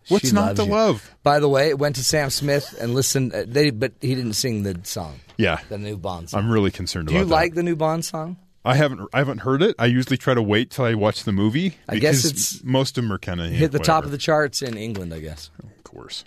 What's 0.10 0.30
She 0.30 0.34
not 0.36 0.56
to 0.58 0.64
you. 0.66 0.72
love? 0.72 1.10
By 1.24 1.40
the 1.40 1.48
way, 1.50 1.70
it 1.70 1.80
went 1.80 1.96
to 1.96 2.04
Sam 2.04 2.30
Smith 2.30 2.76
and 2.82 2.94
listened. 2.94 3.34
Uh, 3.34 3.46
they, 3.48 3.70
but 3.72 3.94
he 4.02 4.16
didn't 4.16 4.34
sing 4.34 4.64
the 4.64 4.80
song, 4.84 5.20
Yeah, 5.38 5.60
the 5.70 5.78
new 5.78 5.98
Bond 5.98 6.30
song. 6.30 6.42
I'm 6.44 6.52
really 6.52 6.72
concerned 6.72 7.08
Do 7.08 7.14
about 7.16 7.20
you 7.20 7.26
that. 7.26 7.34
like 7.34 7.54
the 7.54 7.64
new 7.64 7.76
Bond 7.76 8.04
song? 8.06 8.38
I 8.66 8.76
haven't 8.76 9.10
I 9.14 9.18
haven't 9.20 9.40
heard 9.40 9.62
it. 9.62 9.76
I 9.78 9.88
usually 9.88 10.18
try 10.18 10.34
to 10.34 10.42
wait 10.42 10.70
till 10.72 10.86
I 10.86 10.94
watch 10.94 11.24
the 11.26 11.32
movie. 11.34 11.78
I 11.90 11.98
guess 12.00 12.24
it's- 12.26 12.62
most 12.64 12.98
of 12.98 13.04
them 13.04 13.12
are 13.12 13.18
kind 13.20 13.42
of 13.42 13.52
Hit 13.52 13.72
the 13.74 13.80
top 13.80 14.06
of 14.06 14.12
the 14.12 14.18
charts 14.18 14.62
in 14.62 14.78
England, 14.78 15.14
I 15.14 15.20
guess. 15.20 15.50
Of 15.62 15.84
course, 15.84 16.24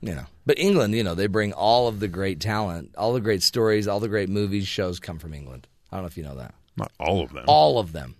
You 0.00 0.14
know, 0.14 0.24
but 0.46 0.58
England, 0.58 0.94
you 0.94 1.02
know, 1.02 1.14
they 1.16 1.26
bring 1.26 1.52
all 1.52 1.88
of 1.88 1.98
the 2.00 2.08
great 2.08 2.38
talent, 2.40 2.94
all 2.96 3.12
the 3.12 3.20
great 3.20 3.42
stories, 3.42 3.88
all 3.88 3.98
the 4.00 4.08
great 4.08 4.28
movies, 4.28 4.66
shows 4.68 5.00
come 5.00 5.18
from 5.18 5.34
England. 5.34 5.66
I 5.90 5.96
don't 5.96 6.02
know 6.04 6.06
if 6.08 6.16
you 6.16 6.22
know 6.24 6.36
that. 6.36 6.54
not 6.76 6.90
all 7.00 7.22
of 7.22 7.32
them. 7.32 7.44
All 7.48 7.78
of 7.78 7.92
them, 7.92 8.14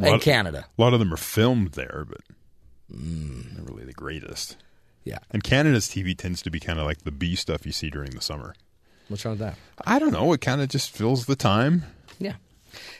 and 0.00 0.20
Canada. 0.20 0.66
A 0.78 0.80
lot 0.82 0.92
of 0.92 0.98
them 1.00 1.12
are 1.12 1.16
filmed 1.16 1.72
there, 1.72 2.04
but 2.08 2.20
Mm. 2.94 3.54
they're 3.56 3.64
really 3.64 3.84
the 3.84 3.92
greatest. 3.92 4.56
Yeah, 5.04 5.18
And 5.30 5.44
Canada's 5.44 5.86
TV 5.88 6.16
tends 6.16 6.40
to 6.42 6.50
be 6.50 6.58
kind 6.60 6.78
of 6.78 6.86
like 6.86 7.02
the 7.04 7.10
B 7.10 7.36
stuff 7.36 7.66
you 7.66 7.72
see 7.72 7.90
during 7.90 8.12
the 8.12 8.22
summer. 8.22 8.54
what's 9.08 9.22
wrong 9.26 9.32
with 9.32 9.40
that? 9.40 9.56
I 9.86 9.98
don't 9.98 10.12
know. 10.12 10.32
It 10.32 10.40
kind 10.40 10.62
of 10.62 10.68
just 10.70 10.90
fills 10.90 11.26
the 11.26 11.36
time. 11.36 11.84
Yeah. 12.18 12.36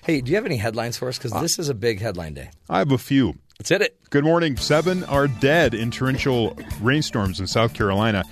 Hey, 0.02 0.21
do 0.21 0.30
you 0.30 0.37
have 0.37 0.45
any 0.45 0.59
headlines 0.59 0.99
for 0.99 1.09
us? 1.09 1.16
Because 1.16 1.33
this 1.40 1.59
is 1.59 1.71
a 1.71 1.75
big 1.75 2.00
headline 2.00 2.35
day. 2.35 2.50
I 2.68 2.78
have 2.80 2.92
a 2.92 2.99
few. 2.99 3.38
Let's 3.59 3.71
hit 3.71 3.80
it. 3.80 3.99
Good 4.11 4.25
morning. 4.25 4.57
Seven 4.59 5.02
are 5.04 5.28
dead 5.28 5.73
in 5.73 5.90
torrential 5.90 6.59
rainstorms 6.83 7.40
in 7.40 7.47
South 7.47 7.73
Carolina 7.73 8.23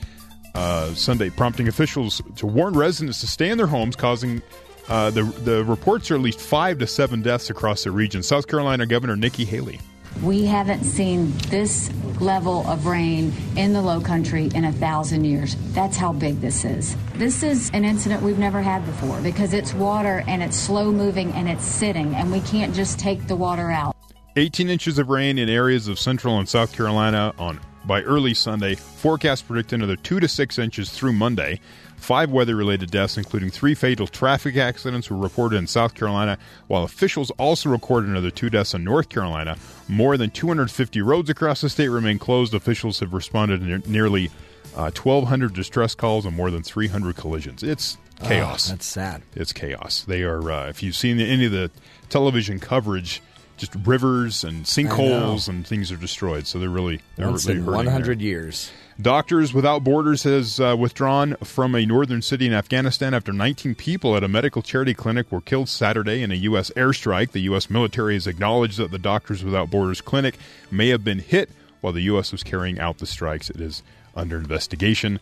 uh, 0.54 0.92
Sunday, 0.94 1.30
prompting 1.30 1.66
officials 1.66 2.20
to 2.36 2.46
warn 2.46 2.74
residents 2.74 3.20
to 3.22 3.26
stay 3.26 3.48
in 3.48 3.56
their 3.56 3.66
homes, 3.66 3.96
causing 3.96 4.42
uh, 4.88 5.10
the 5.10 5.22
the 5.22 5.64
reports 5.64 6.10
are 6.10 6.16
at 6.16 6.20
least 6.20 6.40
five 6.40 6.78
to 6.78 6.86
seven 6.86 7.22
deaths 7.22 7.48
across 7.48 7.84
the 7.84 7.90
region. 7.90 8.22
South 8.22 8.46
Carolina 8.48 8.84
Governor 8.84 9.16
Nikki 9.16 9.44
Haley. 9.46 9.80
We 10.20 10.44
haven't 10.44 10.84
seen 10.84 11.32
this 11.48 11.90
level 12.20 12.66
of 12.68 12.86
rain 12.86 13.32
in 13.56 13.72
the 13.72 13.82
low 13.82 14.00
country 14.00 14.50
in 14.54 14.64
a 14.64 14.72
thousand 14.72 15.24
years. 15.24 15.56
That's 15.72 15.96
how 15.96 16.12
big 16.12 16.40
this 16.40 16.64
is. 16.64 16.96
This 17.14 17.42
is 17.42 17.70
an 17.72 17.84
incident 17.84 18.22
we've 18.22 18.38
never 18.38 18.62
had 18.62 18.84
before 18.86 19.20
because 19.20 19.52
it's 19.52 19.74
water 19.74 20.22
and 20.28 20.42
it's 20.42 20.56
slow 20.56 20.92
moving 20.92 21.32
and 21.32 21.48
it's 21.48 21.64
sitting, 21.64 22.14
and 22.14 22.30
we 22.30 22.40
can't 22.40 22.74
just 22.74 22.98
take 22.98 23.26
the 23.26 23.36
water 23.36 23.70
out. 23.70 23.96
18 24.36 24.68
inches 24.68 24.98
of 24.98 25.08
rain 25.08 25.38
in 25.38 25.48
areas 25.48 25.88
of 25.88 25.98
central 25.98 26.38
and 26.38 26.48
South 26.48 26.72
Carolina 26.72 27.34
on 27.38 27.60
by 27.84 28.02
early 28.02 28.34
Sunday. 28.34 28.74
Forecasts 28.74 29.42
predict 29.42 29.72
another 29.72 29.96
2 29.96 30.20
to 30.20 30.28
6 30.28 30.58
inches 30.58 30.90
through 30.90 31.12
Monday. 31.12 31.60
Five 32.02 32.32
weather 32.32 32.56
related 32.56 32.90
deaths, 32.90 33.16
including 33.16 33.50
three 33.50 33.76
fatal 33.76 34.08
traffic 34.08 34.56
accidents, 34.56 35.08
were 35.08 35.16
reported 35.16 35.56
in 35.56 35.68
South 35.68 35.94
Carolina, 35.94 36.36
while 36.66 36.82
officials 36.82 37.30
also 37.38 37.68
recorded 37.70 38.10
another 38.10 38.32
two 38.32 38.50
deaths 38.50 38.74
in 38.74 38.82
North 38.82 39.08
Carolina. 39.08 39.56
More 39.86 40.16
than 40.16 40.30
250 40.30 41.00
roads 41.00 41.30
across 41.30 41.60
the 41.60 41.68
state 41.70 41.88
remain 41.90 42.18
closed. 42.18 42.54
Officials 42.54 42.98
have 42.98 43.14
responded 43.14 43.60
to 43.60 43.88
nearly 43.88 44.30
uh, 44.74 44.90
1,200 44.90 45.54
distress 45.54 45.94
calls 45.94 46.26
and 46.26 46.34
more 46.36 46.50
than 46.50 46.64
300 46.64 47.14
collisions. 47.14 47.62
It's 47.62 47.96
chaos. 48.20 48.68
Oh, 48.68 48.72
that's 48.72 48.86
sad. 48.86 49.22
it's 49.36 49.52
chaos. 49.52 50.02
They 50.02 50.22
are. 50.24 50.50
Uh, 50.50 50.68
if 50.68 50.82
you've 50.82 50.96
seen 50.96 51.20
any 51.20 51.46
of 51.46 51.52
the 51.52 51.70
television 52.08 52.58
coverage, 52.58 53.22
just 53.56 53.76
rivers 53.84 54.42
and 54.42 54.64
sinkholes 54.64 55.48
and 55.48 55.64
things 55.64 55.92
are 55.92 55.96
destroyed. 55.96 56.48
So 56.48 56.58
they're 56.58 56.68
really 56.68 57.00
they're 57.14 57.28
Once 57.28 57.46
really 57.46 57.60
in 57.60 57.66
100 57.66 58.18
there. 58.18 58.26
years. 58.26 58.72
Doctors 59.02 59.52
Without 59.52 59.82
Borders 59.82 60.22
has 60.22 60.60
uh, 60.60 60.76
withdrawn 60.78 61.34
from 61.42 61.74
a 61.74 61.84
northern 61.84 62.22
city 62.22 62.46
in 62.46 62.52
Afghanistan 62.52 63.14
after 63.14 63.32
19 63.32 63.74
people 63.74 64.16
at 64.16 64.22
a 64.22 64.28
medical 64.28 64.62
charity 64.62 64.94
clinic 64.94 65.32
were 65.32 65.40
killed 65.40 65.68
Saturday 65.68 66.22
in 66.22 66.30
a 66.30 66.36
U.S. 66.36 66.70
airstrike. 66.76 67.32
The 67.32 67.40
U.S. 67.40 67.68
military 67.68 68.14
has 68.14 68.28
acknowledged 68.28 68.78
that 68.78 68.92
the 68.92 69.00
Doctors 69.00 69.42
Without 69.42 69.70
Borders 69.70 70.00
clinic 70.00 70.38
may 70.70 70.88
have 70.90 71.02
been 71.02 71.18
hit 71.18 71.50
while 71.80 71.92
the 71.92 72.02
U.S. 72.02 72.30
was 72.30 72.44
carrying 72.44 72.78
out 72.78 72.98
the 72.98 73.06
strikes. 73.06 73.50
It 73.50 73.60
is 73.60 73.82
under 74.14 74.38
investigation. 74.38 75.18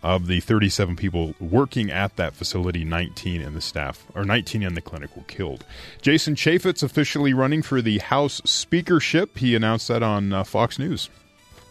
Of 0.00 0.26
the 0.26 0.40
37 0.40 0.94
people 0.94 1.34
working 1.40 1.90
at 1.90 2.16
that 2.16 2.34
facility, 2.34 2.84
19 2.84 3.40
in 3.40 3.54
the 3.54 3.62
staff 3.62 4.06
or 4.14 4.24
19 4.24 4.62
in 4.62 4.74
the 4.74 4.82
clinic 4.82 5.16
were 5.16 5.22
killed. 5.22 5.64
Jason 6.02 6.34
Chaffetz 6.34 6.82
officially 6.82 7.32
running 7.32 7.62
for 7.62 7.80
the 7.80 7.98
House 7.98 8.42
speakership. 8.44 9.38
He 9.38 9.56
announced 9.56 9.88
that 9.88 10.02
on 10.02 10.32
uh, 10.32 10.44
Fox 10.44 10.78
News. 10.78 11.08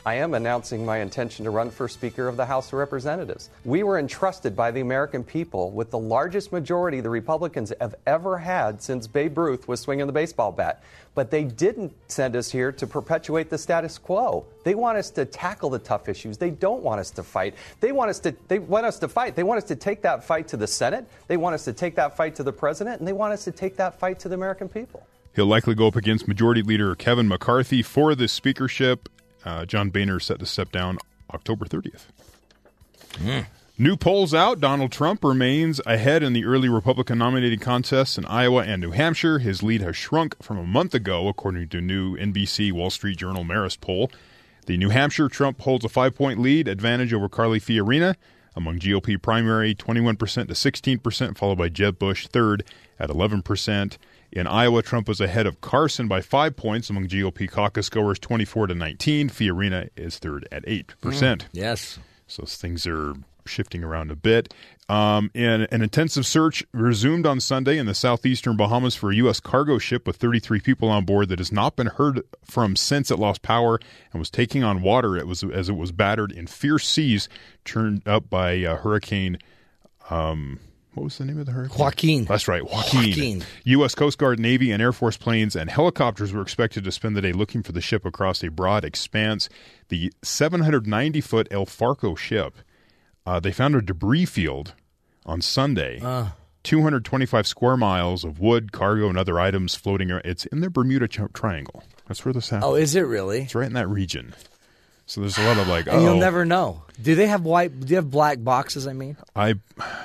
I 0.05 0.15
am 0.15 0.33
announcing 0.33 0.85
my 0.85 0.97
intention 0.97 1.45
to 1.45 1.51
run 1.51 1.71
for 1.71 1.87
Speaker 1.87 2.27
of 2.27 2.35
the 2.35 2.45
House 2.45 2.67
of 2.67 2.73
Representatives. 2.73 3.49
We 3.63 3.83
were 3.83 3.97
entrusted 3.97 4.53
by 4.53 4.69
the 4.69 4.81
American 4.81 5.23
people 5.23 5.71
with 5.71 5.91
the 5.91 5.97
largest 5.97 6.51
majority 6.51 6.99
the 6.99 7.09
Republicans 7.09 7.71
have 7.79 7.95
ever 8.05 8.37
had 8.37 8.81
since 8.81 9.07
Babe 9.07 9.37
Ruth 9.37 9.65
was 9.65 9.79
swinging 9.79 10.05
the 10.05 10.11
baseball 10.11 10.51
bat. 10.51 10.83
But 11.15 11.31
they 11.31 11.45
didn't 11.45 11.93
send 12.09 12.35
us 12.35 12.51
here 12.51 12.73
to 12.73 12.85
perpetuate 12.85 13.49
the 13.49 13.57
status 13.57 13.97
quo. 13.97 14.45
They 14.65 14.75
want 14.75 14.97
us 14.97 15.09
to 15.11 15.23
tackle 15.23 15.69
the 15.69 15.79
tough 15.79 16.09
issues. 16.09 16.37
They 16.37 16.49
don't 16.49 16.83
want 16.83 16.99
us 16.99 17.11
to 17.11 17.23
fight. 17.23 17.53
They 17.79 17.93
want 17.93 18.09
us 18.09 18.19
to 18.21 18.35
they 18.49 18.59
want 18.59 18.85
us 18.85 18.99
to 18.99 19.07
fight. 19.07 19.37
They 19.37 19.43
want 19.43 19.59
us 19.59 19.67
to 19.69 19.75
take 19.75 20.01
that 20.01 20.25
fight 20.25 20.49
to 20.49 20.57
the 20.57 20.67
Senate. 20.67 21.05
They 21.27 21.37
want 21.37 21.53
us 21.53 21.63
to 21.63 21.71
take 21.71 21.95
that 21.95 22.17
fight 22.17 22.35
to 22.35 22.43
the 22.43 22.51
president 22.51 22.99
and 22.99 23.07
they 23.07 23.13
want 23.13 23.31
us 23.31 23.45
to 23.45 23.53
take 23.53 23.77
that 23.77 23.99
fight 23.99 24.19
to 24.19 24.27
the 24.27 24.35
American 24.35 24.67
people. 24.67 25.07
He'll 25.33 25.45
likely 25.45 25.75
go 25.75 25.87
up 25.87 25.95
against 25.95 26.27
Majority 26.27 26.61
Leader 26.61 26.93
Kevin 26.93 27.27
McCarthy 27.27 27.81
for 27.81 28.15
the 28.15 28.27
speakership. 28.27 29.07
Uh, 29.45 29.65
John 29.65 29.89
Boehner 29.89 30.17
is 30.17 30.25
set 30.25 30.39
to 30.39 30.45
step 30.45 30.71
down 30.71 30.97
October 31.33 31.65
30th. 31.65 32.05
New 33.77 33.97
polls 33.97 34.33
out. 34.33 34.59
Donald 34.59 34.91
Trump 34.91 35.23
remains 35.23 35.81
ahead 35.85 36.21
in 36.21 36.33
the 36.33 36.45
early 36.45 36.69
Republican 36.69 37.17
nominating 37.17 37.57
contests 37.59 38.17
in 38.19 38.25
Iowa 38.25 38.63
and 38.63 38.81
New 38.81 38.91
Hampshire. 38.91 39.39
His 39.39 39.63
lead 39.63 39.81
has 39.81 39.97
shrunk 39.97 40.41
from 40.43 40.57
a 40.57 40.63
month 40.63 40.93
ago, 40.93 41.27
according 41.27 41.69
to 41.69 41.81
new 41.81 42.15
NBC 42.15 42.71
Wall 42.71 42.91
Street 42.91 43.17
Journal 43.17 43.43
Marist 43.43 43.81
poll. 43.81 44.11
The 44.67 44.77
New 44.77 44.89
Hampshire 44.89 45.27
Trump 45.27 45.61
holds 45.61 45.83
a 45.83 45.89
five 45.89 46.15
point 46.15 46.39
lead 46.39 46.67
advantage 46.67 47.13
over 47.13 47.27
Carly 47.27 47.59
Fiorina. 47.59 48.15
Among 48.55 48.77
GOP 48.77 49.19
primary, 49.19 49.73
21% 49.73 50.19
to 50.47 50.53
16%, 50.53 51.37
followed 51.37 51.57
by 51.57 51.69
Jeb 51.69 51.97
Bush 51.97 52.27
third 52.27 52.63
at 52.99 53.09
11%. 53.09 53.97
In 54.33 54.47
Iowa, 54.47 54.81
Trump 54.81 55.07
was 55.07 55.21
ahead 55.21 55.45
of 55.45 55.61
Carson 55.61 56.07
by 56.07 56.21
five 56.21 56.55
points 56.55 56.89
among 56.89 57.07
GOP 57.07 57.47
caucus 57.47 57.87
goers, 57.87 58.17
24 58.17 58.67
to 58.67 58.73
19. 58.73 59.29
Fiorina 59.29 59.89
is 59.95 60.17
third 60.17 60.47
at 60.51 60.65
8%. 60.65 61.43
Yes. 61.51 61.99
So 62.25 62.43
things 62.45 62.87
are 62.87 63.13
shifting 63.45 63.83
around 63.83 64.09
a 64.09 64.15
bit. 64.15 64.51
Um, 64.89 65.29
and 65.35 65.67
an 65.71 65.83
intensive 65.83 66.25
search 66.25 66.63
resumed 66.73 67.27
on 67.27 67.39
Sunday 67.39 67.77
in 67.77 67.85
the 67.85 67.93
southeastern 67.93 68.57
Bahamas 68.57 68.95
for 68.95 69.11
a 69.11 69.15
U.S. 69.17 69.39
cargo 69.39 69.77
ship 69.77 70.07
with 70.07 70.15
33 70.15 70.59
people 70.61 70.89
on 70.89 71.05
board 71.05 71.29
that 71.29 71.37
has 71.37 71.51
not 71.51 71.75
been 71.75 71.87
heard 71.87 72.23
from 72.43 72.75
since 72.75 73.11
it 73.11 73.19
lost 73.19 73.43
power 73.43 73.79
and 74.11 74.19
was 74.19 74.31
taking 74.31 74.63
on 74.63 74.81
water 74.81 75.15
it 75.15 75.27
was, 75.27 75.43
as 75.43 75.69
it 75.69 75.75
was 75.75 75.91
battered 75.91 76.31
in 76.31 76.47
fierce 76.47 76.87
seas 76.87 77.29
turned 77.65 78.01
up 78.07 78.31
by 78.31 78.63
uh, 78.63 78.77
Hurricane. 78.77 79.37
Um, 80.09 80.59
what 80.93 81.03
was 81.03 81.17
the 81.17 81.25
name 81.25 81.39
of 81.39 81.45
the 81.45 81.51
hurricane? 81.51 81.77
Joaquin. 81.79 82.25
That's 82.25 82.47
right, 82.47 82.63
Joaquin. 82.63 83.09
Joaquin. 83.09 83.43
U.S. 83.63 83.95
Coast 83.95 84.17
Guard, 84.17 84.39
Navy, 84.39 84.71
and 84.71 84.81
Air 84.81 84.91
Force 84.93 85.17
planes 85.17 85.55
and 85.55 85.69
helicopters 85.69 86.31
were 86.31 86.41
expected 86.41 86.83
to 86.83 86.91
spend 86.91 87.15
the 87.15 87.21
day 87.21 87.33
looking 87.33 87.63
for 87.63 87.71
the 87.71 87.81
ship 87.81 88.05
across 88.05 88.43
a 88.43 88.49
broad 88.49 88.85
expanse. 88.85 89.49
The 89.89 90.11
790 90.21 91.21
foot 91.21 91.47
El 91.51 91.65
Faro 91.65 92.15
ship, 92.15 92.55
uh, 93.25 93.39
they 93.39 93.51
found 93.51 93.75
a 93.75 93.81
debris 93.81 94.25
field 94.25 94.73
on 95.25 95.41
Sunday. 95.41 95.99
Uh. 96.01 96.29
225 96.63 97.45
square 97.45 97.75
miles 97.75 98.23
of 98.23 98.39
wood, 98.39 98.71
cargo, 98.71 99.09
and 99.09 99.17
other 99.17 99.37
items 99.37 99.75
floating 99.75 100.09
around. 100.09 100.21
It's 100.23 100.45
in 100.45 100.61
the 100.61 100.69
Bermuda 100.69 101.09
Triangle. 101.09 101.83
That's 102.07 102.23
where 102.23 102.31
this 102.31 102.49
happened. 102.49 102.71
Oh, 102.71 102.75
is 102.75 102.95
it 102.95 103.01
really? 103.01 103.41
It's 103.41 103.55
right 103.55 103.67
in 103.67 103.73
that 103.73 103.89
region. 103.89 104.33
So 105.05 105.21
there's 105.21 105.37
a 105.37 105.43
lot 105.43 105.57
of 105.57 105.67
like, 105.67 105.87
And 105.87 106.01
you'll 106.01 106.15
oh, 106.15 106.19
never 106.19 106.45
know. 106.45 106.83
Do 107.01 107.15
they 107.15 107.27
have 107.27 107.43
white? 107.43 107.77
Do 107.77 107.87
you 107.87 107.97
have 107.97 108.09
black 108.09 108.41
boxes? 108.41 108.87
I 108.87 108.93
mean, 108.93 109.17
I, 109.35 109.55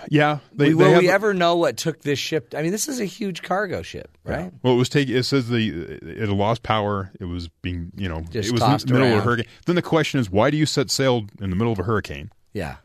yeah. 0.08 0.38
They, 0.52 0.74
will 0.74 0.86
they 0.86 0.92
have- 0.92 1.02
we 1.02 1.08
ever 1.08 1.34
know 1.34 1.56
what 1.56 1.76
took 1.76 2.00
this 2.02 2.18
ship? 2.18 2.54
I 2.56 2.62
mean, 2.62 2.72
this 2.72 2.88
is 2.88 2.98
a 2.98 3.04
huge 3.04 3.42
cargo 3.42 3.82
ship, 3.82 4.10
right? 4.24 4.52
Well, 4.62 4.74
it 4.74 4.76
was 4.76 4.88
taking. 4.88 5.16
It 5.16 5.22
says 5.24 5.48
the 5.48 5.98
it 6.02 6.28
lost 6.28 6.62
power. 6.62 7.12
It 7.20 7.26
was 7.26 7.48
being, 7.62 7.92
you 7.96 8.08
know, 8.08 8.22
Just 8.30 8.48
it 8.48 8.52
was 8.52 8.62
in 8.62 8.88
the 8.88 8.94
middle 8.98 9.12
of 9.12 9.18
a 9.18 9.22
hurricane. 9.22 9.46
Then 9.66 9.76
the 9.76 9.82
question 9.82 10.18
is, 10.18 10.30
why 10.30 10.50
do 10.50 10.56
you 10.56 10.66
set 10.66 10.90
sail 10.90 11.26
in 11.40 11.50
the 11.50 11.56
middle 11.56 11.72
of 11.72 11.78
a 11.78 11.84
hurricane? 11.84 12.32
Yeah. 12.52 12.76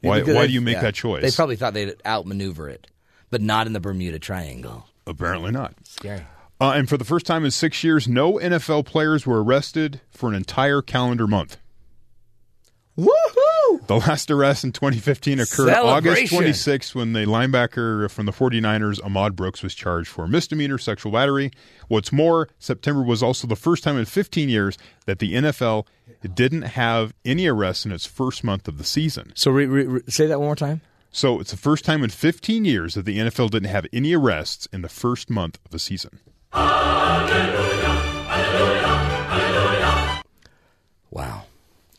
Why- 0.00 0.20
why 0.20 0.24
they- 0.24 0.46
do 0.48 0.52
you 0.52 0.60
make 0.60 0.80
that 0.80 0.94
choice? 0.94 1.22
They 1.22 1.30
probably 1.30 1.56
thought 1.56 1.74
they'd 1.74 1.94
outmaneuver 2.04 2.68
it, 2.68 2.88
but 3.30 3.40
not 3.40 3.66
in 3.66 3.74
the 3.74 3.80
Bermuda 3.80 4.18
Triangle. 4.18 4.86
Apparently 5.06 5.50
not. 5.52 5.74
Scary. 5.84 6.22
Uh, 6.60 6.72
and 6.72 6.88
for 6.88 6.98
the 6.98 7.04
first 7.06 7.24
time 7.24 7.44
in 7.44 7.50
six 7.50 7.82
years, 7.82 8.06
no 8.06 8.34
NFL 8.34 8.84
players 8.84 9.26
were 9.26 9.42
arrested 9.42 10.00
for 10.10 10.28
an 10.28 10.34
entire 10.34 10.82
calendar 10.82 11.26
month. 11.26 11.56
Woohoo! 13.00 13.86
The 13.86 13.96
last 13.96 14.30
arrest 14.30 14.64
in 14.64 14.72
2015 14.72 15.40
occurred 15.40 15.70
August 15.70 16.28
Celebration. 16.30 16.78
26th 16.78 16.94
when 16.94 17.12
the 17.12 17.20
linebacker 17.20 18.10
from 18.10 18.26
the 18.26 18.32
49ers, 18.32 19.02
Ahmad 19.04 19.34
Brooks, 19.36 19.62
was 19.62 19.74
charged 19.74 20.08
for 20.08 20.26
misdemeanor 20.28 20.76
sexual 20.78 21.12
battery. 21.12 21.50
What's 21.88 22.12
more, 22.12 22.48
September 22.58 23.02
was 23.02 23.22
also 23.22 23.46
the 23.46 23.56
first 23.56 23.82
time 23.82 23.96
in 23.96 24.04
15 24.04 24.48
years 24.48 24.76
that 25.06 25.18
the 25.18 25.32
NFL 25.34 25.86
didn't 26.34 26.62
have 26.62 27.14
any 27.24 27.46
arrests 27.46 27.86
in 27.86 27.92
its 27.92 28.06
first 28.06 28.44
month 28.44 28.68
of 28.68 28.78
the 28.78 28.84
season. 28.84 29.32
So 29.34 29.50
re, 29.50 29.66
re, 29.66 29.84
re- 29.86 30.02
say 30.08 30.26
that 30.26 30.38
one 30.38 30.48
more 30.48 30.56
time. 30.56 30.82
So 31.10 31.40
it's 31.40 31.50
the 31.50 31.56
first 31.56 31.84
time 31.84 32.04
in 32.04 32.10
15 32.10 32.64
years 32.64 32.94
that 32.94 33.04
the 33.04 33.18
NFL 33.18 33.50
didn't 33.50 33.70
have 33.70 33.86
any 33.92 34.14
arrests 34.14 34.68
in 34.72 34.82
the 34.82 34.88
first 34.88 35.30
month 35.30 35.58
of 35.64 35.70
the 35.70 35.78
season. 35.78 36.20
Wow. 41.10 41.44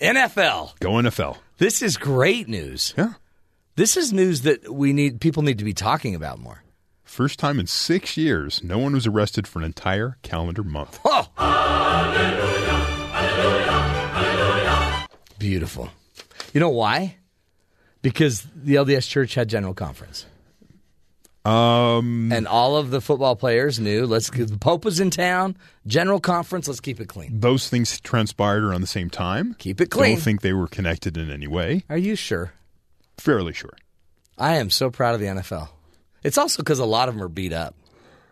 NFL. 0.02 0.80
Go 0.80 0.94
NFL. 0.94 1.38
This 1.60 1.84
is 1.84 1.96
great 1.96 2.48
news. 2.48 2.96
Yeah. 2.98 3.14
This 3.76 3.96
is 3.96 4.12
news 4.12 4.42
that 4.42 4.74
we 4.74 4.94
need 4.94 5.22
people 5.22 5.44
need 5.44 5.60
to 5.60 5.64
be 5.64 5.74
talking 5.74 6.16
about 6.16 6.40
more. 6.40 6.64
First 7.04 7.38
time 7.38 7.60
in 7.60 7.68
six 7.68 8.18
years, 8.18 8.64
no 8.64 8.80
one 8.80 8.94
was 8.94 9.06
arrested 9.06 9.48
for 9.48 9.60
an 9.60 9.66
entire 9.66 10.18
calendar 10.24 10.64
month. 10.64 11.00
Oh. 11.06 11.28
Beautiful. 15.38 15.90
You 16.54 16.60
know 16.60 16.70
why? 16.70 17.18
Because 18.02 18.48
the 18.56 18.76
LDS 18.76 19.08
Church 19.08 19.36
had 19.36 19.50
general 19.50 19.74
conference. 19.74 20.26
Um, 21.44 22.32
And 22.32 22.48
all 22.48 22.78
of 22.78 22.92
the 22.92 23.02
football 23.02 23.36
players 23.36 23.80
knew, 23.80 24.06
let's 24.06 24.30
the 24.30 24.58
Pope 24.60 24.86
was 24.86 25.00
in 25.00 25.10
town, 25.10 25.58
general 25.88 26.20
conference, 26.20 26.68
let's 26.68 26.80
keep 26.80 27.00
it 27.00 27.08
clean. 27.08 27.40
those 27.40 27.68
things 27.68 28.00
transpired 28.02 28.64
around 28.64 28.82
the 28.82 28.88
same 28.88 29.10
time. 29.10 29.56
Keep 29.58 29.82
it 29.82 29.90
clean. 29.90 30.16
Don't 30.16 30.22
think 30.24 30.42
they 30.42 30.54
were 30.54 30.68
connected 30.68 31.18
in 31.18 31.32
any 31.32 31.48
way. 31.48 31.84
Are 31.90 31.98
you 31.98 32.16
sure? 32.16 32.54
Fairly 33.18 33.54
sure. 33.54 33.74
I 34.38 34.58
am 34.58 34.70
so 34.70 34.92
proud 34.92 35.16
of 35.16 35.20
the 35.20 35.28
NFL. 35.28 35.70
It's 36.24 36.38
also 36.38 36.62
because 36.62 36.78
a 36.80 36.86
lot 36.86 37.10
of 37.10 37.16
them 37.16 37.24
are 37.24 37.28
beat 37.30 37.54
up. 37.54 37.76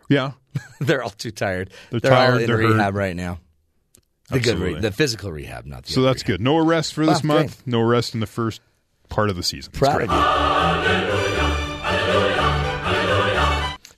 Yeah. 0.08 0.32
They're 0.80 1.02
all 1.02 1.10
too 1.10 1.30
tired. 1.32 1.70
They're 1.90 2.00
all 2.12 2.16
tired, 2.18 2.40
in 2.42 2.46
they're 2.48 2.58
hurt. 2.62 2.74
rehab 2.74 2.94
right 2.94 3.14
now. 3.16 3.38
The 4.30 4.38
good, 4.38 4.46
re- 4.58 4.66
Absolutely. 4.74 4.80
the 4.82 4.92
physical 4.92 5.32
rehab, 5.32 5.66
not 5.66 5.84
the 5.84 5.92
So 5.92 6.02
that's 6.02 6.22
rehab. 6.22 6.38
good. 6.38 6.40
No 6.44 6.58
arrest 6.58 6.94
for 6.94 7.04
this 7.04 7.22
Wow, 7.24 7.34
great. 7.34 7.40
month. 7.42 7.62
No 7.66 7.80
arrest 7.80 8.14
in 8.14 8.20
the 8.20 8.26
first 8.28 8.60
part 9.08 9.30
of 9.30 9.34
the 9.36 9.42
season. 9.42 9.72
That's 9.72 9.78
Proud 9.80 9.96
great. 9.98 10.10
of 10.10 10.14
you. 10.14 10.59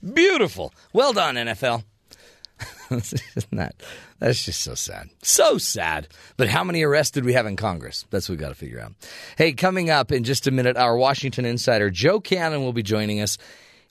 Beautiful. 0.03 0.73
Well 0.93 1.13
done, 1.13 1.37
NFL. 1.37 1.85
Isn't 2.91 3.51
that, 3.53 3.75
that's 4.19 4.45
just 4.45 4.61
so 4.61 4.75
sad. 4.75 5.11
So 5.23 5.59
sad. 5.59 6.09
But 6.37 6.49
how 6.49 6.65
many 6.65 6.83
arrests 6.83 7.13
did 7.13 7.25
we 7.25 7.33
have 7.33 7.47
in 7.47 7.57
Congress? 7.57 8.05
That's 8.11 8.29
what 8.29 8.39
we 8.39 8.41
got 8.41 8.51
to 8.51 8.55
figure 8.55 8.81
out. 8.81 8.93
Hey, 9.37 9.53
coming 9.53 9.91
up 9.91 10.13
in 10.13 10.25
just 10.25 10.47
a 10.47 10.51
minute, 10.51 10.77
our 10.77 10.97
Washington 10.97 11.45
insider, 11.45 11.91
Joe 11.91 12.21
Cannon, 12.21 12.63
will 12.63 12.73
be 12.73 12.83
joining 12.83 13.21
us. 13.21 13.39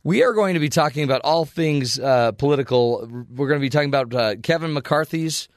We 0.04 0.24
are 0.24 0.34
going 0.34 0.54
to 0.56 0.60
be 0.60 0.70
talking 0.70 1.04
about 1.04 1.22
all 1.24 1.46
things 1.46 2.00
uh, 2.00 2.32
political. 2.34 3.08
We're 3.10 3.48
going 3.48 3.60
to 3.60 3.66
be 3.66 3.70
talking 3.70 3.90
about 3.90 4.14
uh, 4.14 4.36
Kevin 4.42 4.74
McCarthy's 4.74 5.48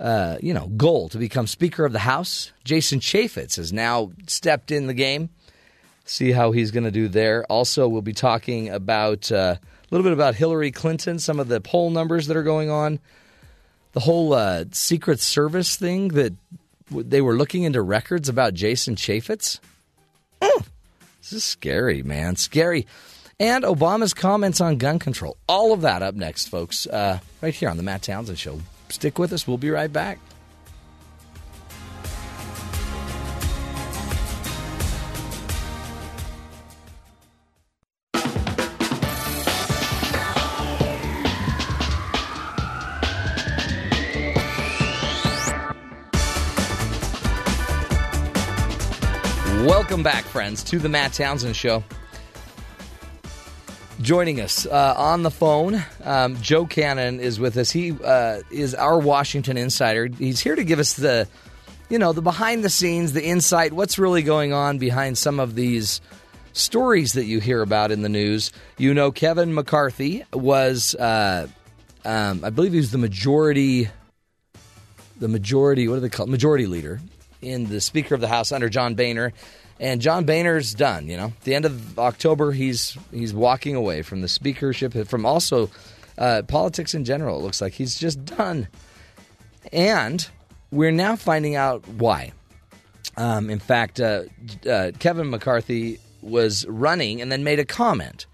uh, 0.00 0.38
you 0.40 0.54
know, 0.54 0.68
goal 0.68 1.08
to 1.08 1.18
become 1.18 1.46
Speaker 1.46 1.84
of 1.84 1.92
the 1.92 1.98
House. 1.98 2.52
Jason 2.64 3.00
Chaffetz 3.00 3.56
has 3.56 3.72
now 3.72 4.12
stepped 4.26 4.70
in 4.70 4.86
the 4.86 4.94
game. 4.94 5.30
See 6.04 6.32
how 6.32 6.52
he's 6.52 6.70
going 6.70 6.84
to 6.84 6.90
do 6.90 7.08
there. 7.08 7.44
Also, 7.46 7.88
we'll 7.88 8.02
be 8.02 8.12
talking 8.12 8.70
about 8.70 9.30
uh, 9.30 9.56
a 9.90 9.94
little 9.94 10.04
bit 10.04 10.12
about 10.12 10.34
Hillary 10.34 10.70
Clinton, 10.70 11.18
some 11.18 11.40
of 11.40 11.48
the 11.48 11.60
poll 11.60 11.90
numbers 11.90 12.26
that 12.26 12.36
are 12.36 12.42
going 12.42 12.70
on, 12.70 12.98
the 13.92 14.00
whole 14.00 14.34
uh, 14.34 14.64
Secret 14.72 15.18
Service 15.20 15.76
thing 15.76 16.08
that 16.08 16.34
w- 16.90 17.08
they 17.08 17.20
were 17.22 17.36
looking 17.36 17.62
into 17.62 17.80
records 17.80 18.28
about 18.28 18.54
Jason 18.54 18.96
Chaffetz. 18.96 19.60
Mm. 20.40 20.66
This 21.22 21.32
is 21.32 21.44
scary, 21.44 22.02
man. 22.02 22.36
Scary. 22.36 22.86
And 23.40 23.64
Obama's 23.64 24.14
comments 24.14 24.60
on 24.60 24.76
gun 24.78 24.98
control. 24.98 25.36
All 25.48 25.72
of 25.72 25.82
that 25.82 26.02
up 26.02 26.14
next, 26.14 26.48
folks, 26.48 26.86
uh, 26.86 27.20
right 27.40 27.54
here 27.54 27.70
on 27.70 27.76
the 27.76 27.82
Matt 27.82 28.02
Townsend 28.02 28.38
Show. 28.38 28.60
Stick 28.88 29.18
with 29.18 29.32
us. 29.32 29.46
We'll 29.46 29.58
be 29.58 29.70
right 29.70 29.92
back. 29.92 30.18
Welcome 49.88 50.04
back, 50.04 50.24
friends, 50.24 50.62
to 50.64 50.78
the 50.78 50.90
Matt 50.90 51.14
Townsend 51.14 51.56
Show. 51.56 51.82
Joining 54.02 54.38
us 54.38 54.66
uh, 54.66 54.94
on 54.94 55.22
the 55.22 55.30
phone, 55.30 55.82
um, 56.04 56.36
Joe 56.42 56.66
Cannon 56.66 57.20
is 57.20 57.40
with 57.40 57.56
us. 57.56 57.70
He 57.70 57.92
uh, 58.04 58.42
is 58.50 58.74
our 58.74 58.98
Washington 58.98 59.56
insider. 59.56 60.08
He's 60.08 60.40
here 60.40 60.54
to 60.54 60.62
give 60.62 60.78
us 60.78 60.92
the, 60.92 61.26
you 61.88 61.98
know, 61.98 62.12
the 62.12 62.20
behind 62.20 62.62
the 62.64 62.68
scenes, 62.68 63.14
the 63.14 63.24
insight, 63.24 63.72
what's 63.72 63.98
really 63.98 64.22
going 64.22 64.52
on 64.52 64.76
behind 64.76 65.16
some 65.16 65.40
of 65.40 65.54
these 65.54 66.02
stories 66.52 67.14
that 67.14 67.24
you 67.24 67.40
hear 67.40 67.62
about 67.62 67.90
in 67.90 68.02
the 68.02 68.10
news. 68.10 68.52
You 68.76 68.92
know, 68.92 69.10
Kevin 69.10 69.54
McCarthy 69.54 70.22
was, 70.34 70.94
uh, 70.96 71.48
um, 72.04 72.44
I 72.44 72.50
believe 72.50 72.72
he 72.72 72.78
was 72.78 72.90
the 72.90 72.98
majority, 72.98 73.88
the 75.18 75.28
majority, 75.28 75.88
what 75.88 75.94
do 75.94 76.00
they 76.00 76.10
call 76.10 76.26
it? 76.26 76.30
Majority 76.30 76.66
leader 76.66 77.00
in 77.40 77.70
the 77.70 77.80
Speaker 77.80 78.14
of 78.14 78.20
the 78.20 78.28
House 78.28 78.52
under 78.52 78.68
John 78.68 78.94
Boehner. 78.94 79.32
And 79.80 80.00
John 80.00 80.24
Boehner's 80.24 80.74
done. 80.74 81.06
You 81.06 81.16
know, 81.16 81.26
at 81.26 81.40
the 81.42 81.54
end 81.54 81.64
of 81.64 81.98
October, 81.98 82.52
he's 82.52 82.96
he's 83.12 83.32
walking 83.32 83.76
away 83.76 84.02
from 84.02 84.22
the 84.22 84.28
speakership, 84.28 84.94
from 85.06 85.24
also 85.24 85.70
uh, 86.16 86.42
politics 86.46 86.94
in 86.94 87.04
general. 87.04 87.38
It 87.38 87.42
looks 87.42 87.60
like 87.60 87.74
he's 87.74 87.98
just 87.98 88.24
done. 88.24 88.68
And 89.72 90.28
we're 90.70 90.90
now 90.90 91.16
finding 91.16 91.54
out 91.54 91.86
why. 91.86 92.32
Um, 93.16 93.50
in 93.50 93.58
fact, 93.58 94.00
uh, 94.00 94.24
uh, 94.68 94.92
Kevin 94.98 95.30
McCarthy 95.30 95.98
was 96.22 96.66
running 96.66 97.20
and 97.20 97.30
then 97.30 97.44
made 97.44 97.58
a 97.58 97.64
comment 97.64 98.26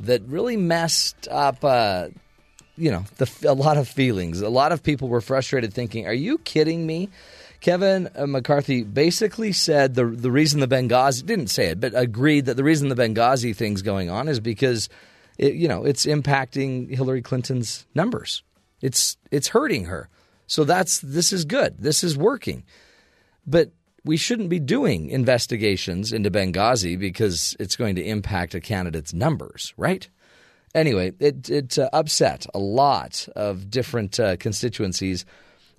that 0.00 0.22
really 0.22 0.56
messed 0.56 1.28
up. 1.30 1.64
Uh, 1.64 2.08
you 2.76 2.90
know, 2.90 3.04
the, 3.18 3.30
a 3.46 3.52
lot 3.52 3.76
of 3.76 3.88
feelings. 3.88 4.40
A 4.40 4.48
lot 4.48 4.72
of 4.72 4.82
people 4.82 5.08
were 5.08 5.20
frustrated, 5.20 5.74
thinking, 5.74 6.06
"Are 6.06 6.14
you 6.14 6.38
kidding 6.38 6.86
me?" 6.86 7.10
Kevin 7.60 8.08
McCarthy 8.26 8.84
basically 8.84 9.52
said 9.52 9.94
the 9.94 10.06
the 10.06 10.30
reason 10.30 10.60
the 10.60 10.68
Benghazi 10.68 11.24
didn't 11.24 11.48
say 11.48 11.66
it, 11.66 11.80
but 11.80 11.92
agreed 11.94 12.46
that 12.46 12.56
the 12.56 12.64
reason 12.64 12.88
the 12.88 12.94
Benghazi 12.94 13.54
thing's 13.54 13.82
going 13.82 14.08
on 14.08 14.28
is 14.28 14.40
because 14.40 14.88
it, 15.38 15.54
you 15.54 15.68
know 15.68 15.84
it's 15.84 16.06
impacting 16.06 16.94
Hillary 16.94 17.22
Clinton's 17.22 17.86
numbers. 17.94 18.42
It's 18.80 19.18
it's 19.30 19.48
hurting 19.48 19.86
her. 19.86 20.08
So 20.46 20.64
that's 20.64 21.00
this 21.00 21.32
is 21.32 21.44
good. 21.44 21.76
This 21.78 22.02
is 22.02 22.16
working. 22.16 22.64
But 23.46 23.72
we 24.04 24.16
shouldn't 24.16 24.48
be 24.48 24.58
doing 24.58 25.10
investigations 25.10 26.12
into 26.12 26.30
Benghazi 26.30 26.98
because 26.98 27.54
it's 27.60 27.76
going 27.76 27.96
to 27.96 28.02
impact 28.02 28.54
a 28.54 28.60
candidate's 28.60 29.12
numbers, 29.12 29.74
right? 29.76 30.08
Anyway, 30.74 31.12
it 31.18 31.50
it 31.50 31.78
uh, 31.78 31.90
upset 31.92 32.46
a 32.54 32.58
lot 32.58 33.28
of 33.36 33.70
different 33.70 34.18
uh, 34.18 34.36
constituencies 34.36 35.26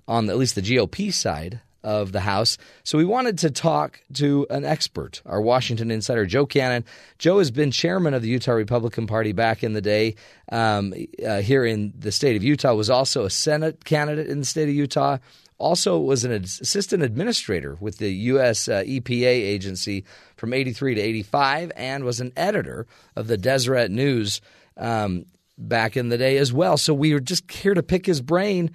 on 0.06 0.26
the, 0.26 0.32
at 0.32 0.38
least 0.38 0.54
the 0.54 0.62
GOP 0.62 1.12
side 1.12 1.60
of 1.84 2.12
the 2.12 2.20
House. 2.20 2.58
So 2.84 2.98
we 2.98 3.04
wanted 3.04 3.38
to 3.38 3.50
talk 3.50 4.00
to 4.14 4.46
an 4.50 4.64
expert, 4.64 5.22
our 5.26 5.40
Washington 5.40 5.90
insider, 5.90 6.26
Joe 6.26 6.46
Cannon. 6.46 6.84
Joe 7.18 7.38
has 7.38 7.50
been 7.50 7.70
chairman 7.70 8.14
of 8.14 8.22
the 8.22 8.28
Utah 8.28 8.52
Republican 8.52 9.06
Party 9.06 9.32
back 9.32 9.62
in 9.62 9.72
the 9.72 9.80
day 9.80 10.14
um, 10.50 10.94
uh, 11.26 11.40
here 11.40 11.64
in 11.64 11.92
the 11.98 12.12
state 12.12 12.36
of 12.36 12.42
Utah, 12.42 12.74
was 12.74 12.90
also 12.90 13.24
a 13.24 13.30
Senate 13.30 13.84
candidate 13.84 14.28
in 14.28 14.40
the 14.40 14.46
state 14.46 14.68
of 14.68 14.74
Utah. 14.74 15.18
Also 15.58 15.98
was 15.98 16.24
an 16.24 16.32
assistant 16.32 17.02
administrator 17.02 17.76
with 17.80 17.98
the 17.98 18.12
U.S. 18.12 18.68
Uh, 18.68 18.82
EPA 18.82 19.24
agency 19.24 20.04
from 20.36 20.52
83 20.52 20.96
to 20.96 21.00
85 21.00 21.72
and 21.76 22.04
was 22.04 22.20
an 22.20 22.32
editor 22.36 22.86
of 23.14 23.28
the 23.28 23.36
Deseret 23.36 23.90
News 23.90 24.40
um, 24.76 25.24
back 25.56 25.96
in 25.96 26.08
the 26.08 26.18
day 26.18 26.38
as 26.38 26.52
well. 26.52 26.76
So 26.76 26.92
we 26.94 27.12
were 27.12 27.20
just 27.20 27.50
here 27.50 27.74
to 27.74 27.82
pick 27.82 28.06
his 28.06 28.20
brain. 28.20 28.72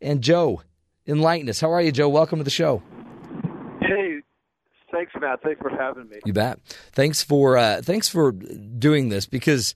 And 0.00 0.22
Joe, 0.22 0.62
enlighten 1.06 1.48
us. 1.48 1.60
How 1.60 1.72
are 1.72 1.82
you, 1.82 1.92
Joe? 1.92 2.08
Welcome 2.08 2.38
to 2.38 2.44
the 2.44 2.50
show. 2.50 2.82
Hey, 3.80 4.20
thanks, 4.92 5.12
Matt. 5.20 5.42
Thanks 5.42 5.60
for 5.60 5.70
having 5.70 6.08
me. 6.08 6.18
You 6.24 6.32
bet. 6.32 6.60
Thanks 6.92 7.22
for 7.22 7.56
uh, 7.56 7.82
thanks 7.82 8.08
for 8.08 8.32
doing 8.32 9.08
this 9.08 9.26
because 9.26 9.74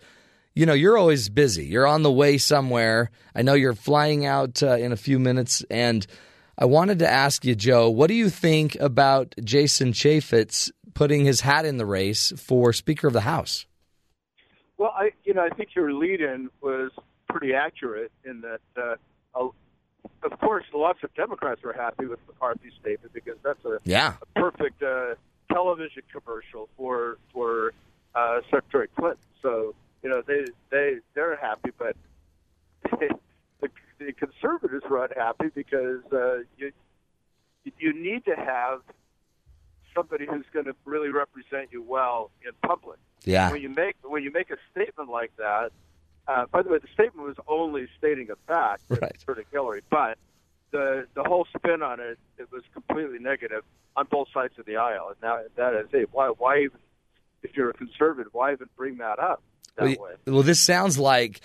you 0.55 0.67
know 0.67 0.75
you're 0.75 0.97
always 0.97 1.29
busy. 1.29 1.67
You're 1.67 1.87
on 1.87 2.03
the 2.03 2.13
way 2.13 2.39
somewhere. 2.39 3.11
I 3.35 3.43
know 3.43 3.55
you're 3.55 3.75
flying 3.75 4.27
out 4.27 4.63
uh, 4.63 4.77
in 4.77 4.93
a 4.93 4.97
few 4.97 5.19
minutes, 5.19 5.65
and 5.71 6.07
I 6.59 6.65
wanted 6.67 7.01
to 7.01 7.11
ask 7.11 7.45
you, 7.45 7.55
Joe, 7.55 7.91
what 7.91 8.09
do 8.09 8.15
you 8.15 8.31
think 8.31 8.77
about 8.77 9.35
Jason 9.43 9.93
Chaffetz 9.93 10.71
putting 10.95 11.25
his 11.25 11.43
hat 11.43 11.67
in 11.67 11.77
the 11.77 11.87
race 11.87 12.33
for 12.37 12.73
Speaker 12.73 13.09
of 13.09 13.13
the 13.13 13.23
House? 13.23 13.67
Well, 14.79 14.95
I 14.97 15.11
you 15.25 15.35
know 15.35 15.43
I 15.43 15.55
think 15.55 15.71
your 15.75 15.93
lead-in 15.93 16.51
was 16.63 16.93
pretty 17.29 17.53
accurate 17.55 18.13
in 18.25 18.43
that. 18.43 18.61
Uh, 18.81 18.95
of 20.27 20.39
course, 20.41 20.65
lots 20.75 21.03
of 21.03 21.15
Democrats 21.15 21.63
were 21.63 21.73
happy 21.73 22.07
with 22.07 22.19
McCarthy's 22.27 22.73
statement 22.81 23.13
because 23.13 23.37
that's 23.43 23.65
a, 23.65 23.79
yeah. 23.85 24.15
a 24.23 24.41
perfect 24.41 24.83
uh, 24.83 25.15
television 25.53 26.03
commercial 26.13 26.69
for 26.77 27.19
for 27.33 27.73
uh, 28.15 28.41
Secretary 28.51 28.89
Clinton. 28.97 29.19
So 29.43 29.75
you 30.03 30.11
know 30.11 30.23
they 30.27 30.45
they 30.71 30.97
they're 31.15 31.37
happy, 31.37 31.71
but 31.79 31.97
the, 33.61 33.69
the 33.99 34.13
conservatives 34.13 34.85
are 34.91 35.05
unhappy 35.05 35.51
because 35.55 36.03
uh, 36.13 36.39
you 36.59 36.73
you 37.79 37.93
need 37.93 38.25
to 38.25 38.35
have 38.37 38.81
somebody 39.95 40.27
who's 40.27 40.45
going 40.53 40.67
to 40.67 40.75
really 40.85 41.09
represent 41.09 41.69
you 41.73 41.83
well 41.83 42.31
in 42.45 42.53
public. 42.67 42.99
Yeah. 43.25 43.51
When 43.51 43.63
you 43.63 43.71
make 43.71 43.97
when 44.03 44.23
you 44.23 44.31
make 44.31 44.51
a 44.51 44.57
statement 44.71 45.11
like 45.11 45.33
that, 45.39 45.73
uh, 46.29 46.47
by 46.51 46.63
the 46.63 46.69
way, 46.69 46.79
the 46.79 46.89
statement 46.93 47.27
was 47.27 47.37
only 47.47 47.87
stating 47.99 48.29
a 48.31 48.37
fact 48.47 48.83
right. 48.89 49.17
for 49.25 49.37
Hillary, 49.53 49.83
but 49.91 50.19
the 50.73 51.07
the 51.15 51.23
whole 51.23 51.47
spin 51.57 51.83
on 51.83 52.01
it 52.01 52.19
it 52.39 52.51
was 52.51 52.63
completely 52.73 53.19
negative 53.19 53.63
on 53.97 54.07
both 54.11 54.29
sides 54.35 54.55
of 54.59 54.67
the 54.67 54.77
aisle. 54.77 55.09
And 55.09 55.17
now 55.23 55.41
that 55.57 55.75
is, 55.75 55.87
hey, 55.91 56.07
why 56.11 56.29
why 56.37 56.59
even 56.61 56.79
if 57.43 57.57
you're 57.57 57.71
a 57.71 57.75
conservative, 57.75 58.33
why 58.35 58.53
even 58.53 58.69
bring 58.77 58.99
that 58.99 59.19
up 59.19 59.43
that 59.77 59.85
well, 59.85 59.97
way? 59.99 60.15
Well, 60.27 60.43
this 60.43 60.61
sounds 60.61 60.99
like 60.99 61.41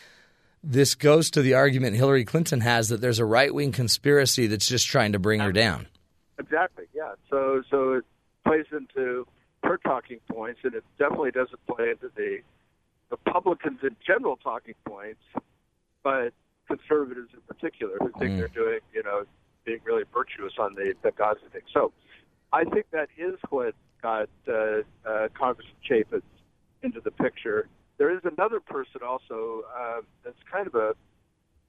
this 0.63 0.95
goes 0.95 1.31
to 1.31 1.41
the 1.41 1.53
argument 1.53 1.95
Hillary 1.95 2.25
Clinton 2.25 2.61
has 2.61 2.89
that 2.89 3.01
there's 3.01 3.19
a 3.19 3.25
right 3.25 3.53
wing 3.53 3.71
conspiracy 3.71 4.47
that's 4.47 4.67
just 4.67 4.87
trying 4.87 5.13
to 5.13 5.19
bring 5.19 5.39
her 5.39 5.51
down. 5.51 5.87
Exactly. 6.39 6.85
Yeah. 6.93 7.13
So 7.29 7.61
so 7.69 7.93
it 7.93 8.05
plays 8.45 8.65
into 8.71 9.27
her 9.63 9.77
talking 9.77 10.19
points, 10.31 10.61
and 10.63 10.73
it 10.73 10.83
definitely 10.97 11.31
doesn't 11.31 11.65
play 11.67 11.91
into 11.91 12.09
the 12.15 12.39
Republicans 13.11 13.79
in 13.83 13.95
general 14.05 14.37
talking 14.37 14.73
points, 14.85 15.21
but 16.03 16.33
conservatives 16.67 17.29
in 17.33 17.41
particular 17.41 17.97
who 17.99 18.09
think 18.17 18.31
Mm. 18.31 18.37
they're 18.37 18.47
doing, 18.47 18.79
you 18.93 19.03
know, 19.03 19.25
being 19.65 19.81
really 19.83 20.03
virtuous 20.13 20.53
on 20.57 20.73
the 20.73 20.95
Benghazi 21.03 21.47
thing. 21.51 21.61
So 21.71 21.91
I 22.51 22.63
think 22.63 22.89
that 22.91 23.09
is 23.17 23.37
what 23.49 23.75
got 24.01 24.29
uh, 24.47 24.81
uh, 25.05 25.27
Congressman 25.33 25.75
Chaffetz 25.87 26.23
into 26.81 27.01
the 27.01 27.11
picture. 27.11 27.67
There 27.97 28.09
is 28.09 28.21
another 28.23 28.59
person 28.59 29.01
also 29.05 29.63
uh, 29.77 30.01
that's 30.23 30.41
kind 30.51 30.65
of 30.65 30.73
a, 30.75 30.95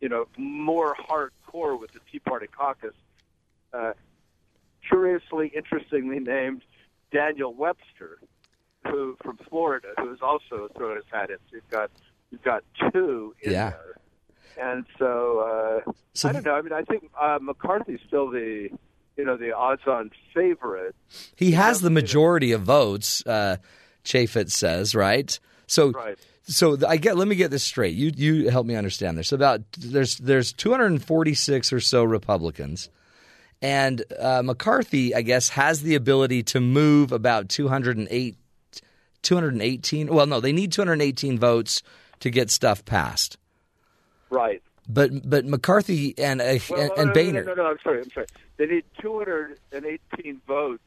you 0.00 0.08
know, 0.08 0.26
more 0.38 0.94
hardcore 0.94 1.78
with 1.78 1.92
the 1.92 2.00
Tea 2.10 2.20
Party 2.20 2.46
caucus. 2.46 2.94
Uh, 3.74 3.92
curiously, 4.88 5.52
interestingly 5.54 6.20
named 6.20 6.62
Daniel 7.10 7.52
Webster, 7.52 8.18
who 8.84 9.16
from 9.22 9.38
Florida, 9.48 9.88
who 9.98 10.12
is 10.12 10.20
also 10.22 10.68
throwing 10.76 10.96
his 10.96 11.04
hat 11.10 11.30
in. 11.30 11.36
So 11.50 11.56
you've 11.56 11.70
got 11.70 11.90
you've 12.30 12.42
got 12.42 12.64
two 12.92 13.34
in 13.42 13.52
Yeah. 13.52 13.70
there. 13.70 13.94
And 14.60 14.84
so, 14.98 15.82
uh, 15.86 15.92
So 16.14 16.28
I 16.28 16.32
don't 16.32 16.44
know. 16.44 16.54
I 16.54 16.60
mean, 16.62 16.72
I 16.74 16.82
think 16.82 17.10
uh, 17.18 17.38
McCarthy's 17.40 18.00
still 18.06 18.30
the, 18.30 18.68
you 19.16 19.24
know, 19.24 19.36
the 19.38 19.52
odds-on 19.56 20.10
favorite. 20.34 20.94
He 21.36 21.52
has 21.52 21.80
the 21.80 21.88
majority 21.88 22.52
of 22.52 22.60
votes, 22.62 23.26
uh, 23.26 23.56
Chaffetz 24.04 24.50
says, 24.50 24.94
right? 24.94 25.38
So, 25.66 25.92
Right. 25.92 26.18
so 26.42 26.76
I 26.86 26.98
get. 26.98 27.16
Let 27.16 27.28
me 27.28 27.34
get 27.34 27.50
this 27.50 27.62
straight. 27.64 27.94
You 27.94 28.12
you 28.14 28.50
help 28.50 28.66
me 28.66 28.74
understand 28.74 29.16
this. 29.16 29.32
About 29.32 29.62
there's 29.78 30.18
there's 30.18 30.52
246 30.52 31.72
or 31.72 31.80
so 31.80 32.04
Republicans, 32.04 32.90
and 33.62 34.04
uh, 34.20 34.42
McCarthy, 34.44 35.14
I 35.14 35.22
guess, 35.22 35.50
has 35.50 35.82
the 35.82 35.94
ability 35.94 36.42
to 36.44 36.60
move 36.60 37.12
about 37.12 37.48
208, 37.48 38.36
218. 39.22 40.08
Well, 40.12 40.26
no, 40.26 40.40
they 40.40 40.52
need 40.52 40.72
218 40.72 41.38
votes 41.38 41.82
to 42.20 42.30
get 42.30 42.50
stuff 42.50 42.84
passed. 42.84 43.38
Right. 44.30 44.62
But 44.88 45.28
but 45.28 45.44
McCarthy 45.44 46.16
and 46.18 46.40
uh, 46.40 46.58
Well, 46.68 46.80
and, 46.80 46.88
no, 46.88 46.94
and 46.96 47.06
no, 47.08 47.12
Boehner. 47.14 47.44
No, 47.44 47.54
no, 47.54 47.62
no, 47.62 47.70
I'm 47.70 47.78
sorry. 47.84 48.00
I'm 48.02 48.10
sorry. 48.10 48.26
They 48.56 48.66
need 48.66 48.84
218 49.00 50.40
votes 50.46 50.82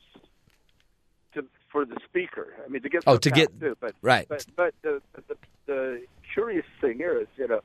to 1.34 1.46
for 1.72 1.86
the 1.86 1.98
speaker. 2.04 2.54
I 2.64 2.68
mean, 2.70 2.82
to 2.82 2.90
get 2.90 3.04
Oh, 3.08 3.18
to 3.18 3.32
get- 3.32 3.58
too, 3.60 3.78
but 3.80 3.96
right. 4.02 4.28
But 4.28 4.46
but 4.56 4.74
the, 4.82 5.02
the 5.28 5.38
the 5.66 6.02
curious 6.34 6.66
thing 6.82 6.98
here 6.98 7.18
is, 7.20 7.28
you 7.38 7.48
know, 7.48 7.62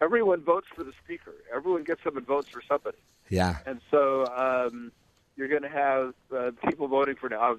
everyone 0.00 0.42
votes 0.42 0.66
for 0.74 0.84
the 0.84 0.92
speaker. 1.04 1.34
Everyone 1.54 1.84
gets 1.84 2.00
up 2.06 2.16
and 2.16 2.26
votes 2.26 2.48
for 2.48 2.62
somebody. 2.66 2.96
Yeah. 3.28 3.58
And 3.66 3.80
so 3.90 4.26
um, 4.34 4.90
you're 5.36 5.48
going 5.48 5.62
to 5.62 5.68
have 5.68 6.14
uh, 6.34 6.50
people 6.68 6.88
voting 6.88 7.16
for 7.16 7.28
now. 7.28 7.56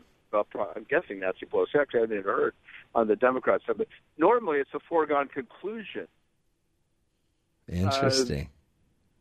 Well, 0.53 0.71
I'm 0.75 0.85
guessing 0.89 1.19
Nancy 1.19 1.45
Pelosi. 1.45 1.75
Actually, 1.79 1.99
I 1.99 2.01
haven't 2.03 2.25
heard 2.25 2.53
on 2.93 3.07
the 3.07 3.15
Democrat 3.15 3.61
side. 3.65 3.77
But 3.77 3.87
normally, 4.17 4.59
it's 4.59 4.73
a 4.73 4.79
foregone 4.79 5.27
conclusion. 5.27 6.07
Interesting. 7.67 8.49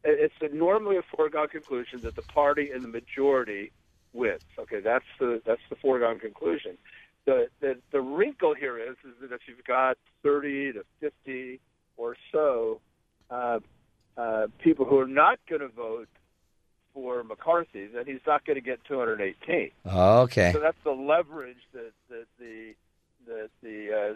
It- 0.05 0.31
It's 0.31 0.35
a, 0.43 0.55
normally 0.55 0.97
a 0.99 1.03
foregone 1.03 1.49
conclusion 1.49 2.01
that 2.03 2.15
the 2.15 2.23
party 2.23 2.71
in 2.73 2.83
the 2.83 2.89
majority 2.89 3.73
wins. 4.13 4.43
Okay, 4.59 4.81
that's 4.81 5.05
the 5.19 5.41
that's 5.47 5.63
the 5.71 5.77
foregone 5.77 6.19
conclusion. 6.19 6.77
The 7.25 7.49
the, 7.61 7.79
the 7.91 8.01
wrinkle 8.01 8.55
here 8.55 8.79
is 8.79 8.97
is 9.05 9.15
that 9.23 9.33
if 9.33 9.41
you've 9.49 9.65
got 9.65 9.97
30 10.23 10.75
to 10.75 10.85
50 11.01 11.61
or 11.97 12.17
so 12.33 12.81
uh, 13.31 13.61
uh, 14.19 14.47
people 14.59 14.85
who 14.85 14.99
are 14.99 15.07
not 15.09 15.39
going 15.49 15.63
to 15.63 15.69
vote 15.69 16.09
for 16.95 17.25
McCarthy, 17.25 17.87
then 17.87 18.07
he's 18.07 18.21
not 18.27 18.47
going 18.47 18.55
to 18.55 18.63
get 18.63 18.83
218. 18.85 19.71
Okay. 19.87 20.53
So 20.53 20.61
that's 20.61 20.77
the 20.85 20.93
leverage 20.93 21.59
that, 21.75 21.93
that 22.09 22.27
the 22.39 22.75
that 23.27 23.51
the 23.63 23.91
uh, 23.93 24.15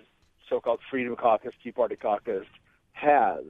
so-called 0.48 0.80
Freedom 0.90 1.16
Caucus, 1.16 1.52
Tea 1.62 1.72
Party 1.72 1.96
Caucus 1.96 2.46
has. 2.92 3.44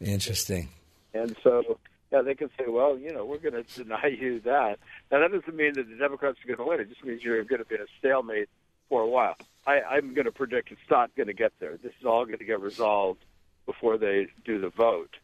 Interesting. 0.00 0.68
And 1.14 1.36
so, 1.42 1.78
yeah, 2.10 2.22
they 2.22 2.34
can 2.34 2.50
say, 2.58 2.66
well, 2.68 2.98
you 2.98 3.12
know, 3.12 3.24
we're 3.24 3.38
going 3.38 3.62
to 3.62 3.84
deny 3.84 4.06
you 4.06 4.40
that. 4.40 4.78
Now, 5.10 5.20
that 5.20 5.32
doesn't 5.32 5.56
mean 5.56 5.74
that 5.74 5.88
the 5.88 5.96
Democrats 5.96 6.38
are 6.44 6.46
going 6.46 6.58
to 6.58 6.64
win. 6.64 6.80
It 6.80 6.88
just 6.88 7.04
means 7.04 7.22
you're 7.22 7.42
going 7.44 7.60
to 7.60 7.64
be 7.64 7.76
in 7.76 7.80
a 7.80 7.86
stalemate 7.98 8.48
for 8.88 9.02
a 9.02 9.08
while. 9.08 9.36
I, 9.66 9.80
I'm 9.80 10.12
going 10.14 10.24
to 10.24 10.32
predict 10.32 10.72
it's 10.72 10.80
not 10.90 11.14
going 11.14 11.28
to 11.28 11.34
get 11.34 11.52
there. 11.58 11.78
This 11.82 11.92
is 12.00 12.06
all 12.06 12.24
going 12.24 12.38
to 12.38 12.44
get 12.44 12.60
resolved 12.60 13.24
before 13.66 13.96
they 13.96 14.26
do 14.44 14.60
the 14.60 14.70
vote. 14.70 15.16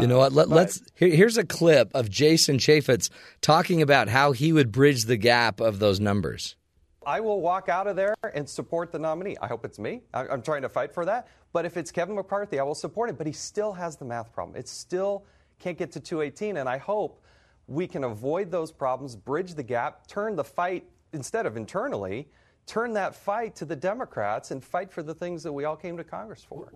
You 0.00 0.06
know 0.06 0.18
what? 0.18 0.32
Uh, 0.32 0.36
Let, 0.36 0.48
but- 0.48 0.54
let's. 0.56 0.82
Here, 0.94 1.08
here's 1.08 1.36
a 1.36 1.44
clip 1.44 1.90
of 1.94 2.10
Jason 2.10 2.58
Chaffetz 2.58 3.10
talking 3.40 3.82
about 3.82 4.08
how 4.08 4.32
he 4.32 4.52
would 4.52 4.72
bridge 4.72 5.04
the 5.04 5.16
gap 5.16 5.60
of 5.60 5.78
those 5.78 6.00
numbers. 6.00 6.56
I 7.04 7.20
will 7.20 7.40
walk 7.40 7.68
out 7.68 7.86
of 7.86 7.94
there 7.94 8.14
and 8.34 8.48
support 8.48 8.90
the 8.90 8.98
nominee. 8.98 9.36
I 9.40 9.46
hope 9.46 9.64
it's 9.64 9.78
me. 9.78 10.02
I- 10.12 10.26
I'm 10.26 10.42
trying 10.42 10.62
to 10.62 10.68
fight 10.68 10.92
for 10.92 11.04
that. 11.04 11.28
But 11.52 11.64
if 11.64 11.76
it's 11.76 11.92
Kevin 11.92 12.16
McCarthy, 12.16 12.58
I 12.58 12.64
will 12.64 12.74
support 12.74 13.08
him. 13.10 13.16
But 13.16 13.26
he 13.28 13.32
still 13.32 13.72
has 13.72 13.96
the 13.96 14.04
math 14.04 14.32
problem. 14.32 14.56
It 14.56 14.68
still 14.68 15.24
can't 15.60 15.78
get 15.78 15.92
to 15.92 16.00
218. 16.00 16.56
And 16.56 16.68
I 16.68 16.78
hope 16.78 17.22
we 17.68 17.86
can 17.86 18.04
avoid 18.04 18.50
those 18.50 18.72
problems, 18.72 19.14
bridge 19.16 19.54
the 19.54 19.62
gap, 19.62 20.06
turn 20.08 20.36
the 20.36 20.44
fight, 20.44 20.84
instead 21.12 21.46
of 21.46 21.56
internally, 21.56 22.28
turn 22.66 22.94
that 22.94 23.14
fight 23.14 23.54
to 23.56 23.64
the 23.64 23.76
Democrats 23.76 24.50
and 24.50 24.62
fight 24.62 24.90
for 24.92 25.02
the 25.02 25.14
things 25.14 25.44
that 25.44 25.52
we 25.52 25.64
all 25.64 25.76
came 25.76 25.96
to 25.96 26.04
Congress 26.04 26.44
for. 26.48 26.72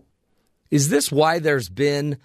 Is 0.70 0.88
this 0.88 1.10
why 1.10 1.40
there's 1.40 1.68
been 1.68 2.18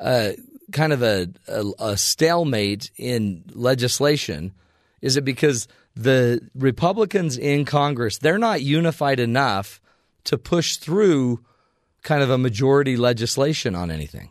uh, 0.00 0.32
kind 0.72 0.92
of 0.92 1.02
a, 1.02 1.28
a, 1.48 1.64
a 1.78 1.96
stalemate 1.96 2.90
in 2.96 3.44
legislation? 3.54 4.52
Is 5.00 5.16
it 5.16 5.24
because 5.24 5.68
the 5.94 6.40
Republicans 6.54 7.38
in 7.38 7.64
Congress 7.64 8.18
they're 8.18 8.38
not 8.38 8.62
unified 8.62 9.20
enough 9.20 9.80
to 10.24 10.36
push 10.36 10.76
through 10.76 11.40
kind 12.02 12.22
of 12.22 12.30
a 12.30 12.38
majority 12.38 12.96
legislation 12.96 13.74
on 13.74 13.90
anything? 13.90 14.30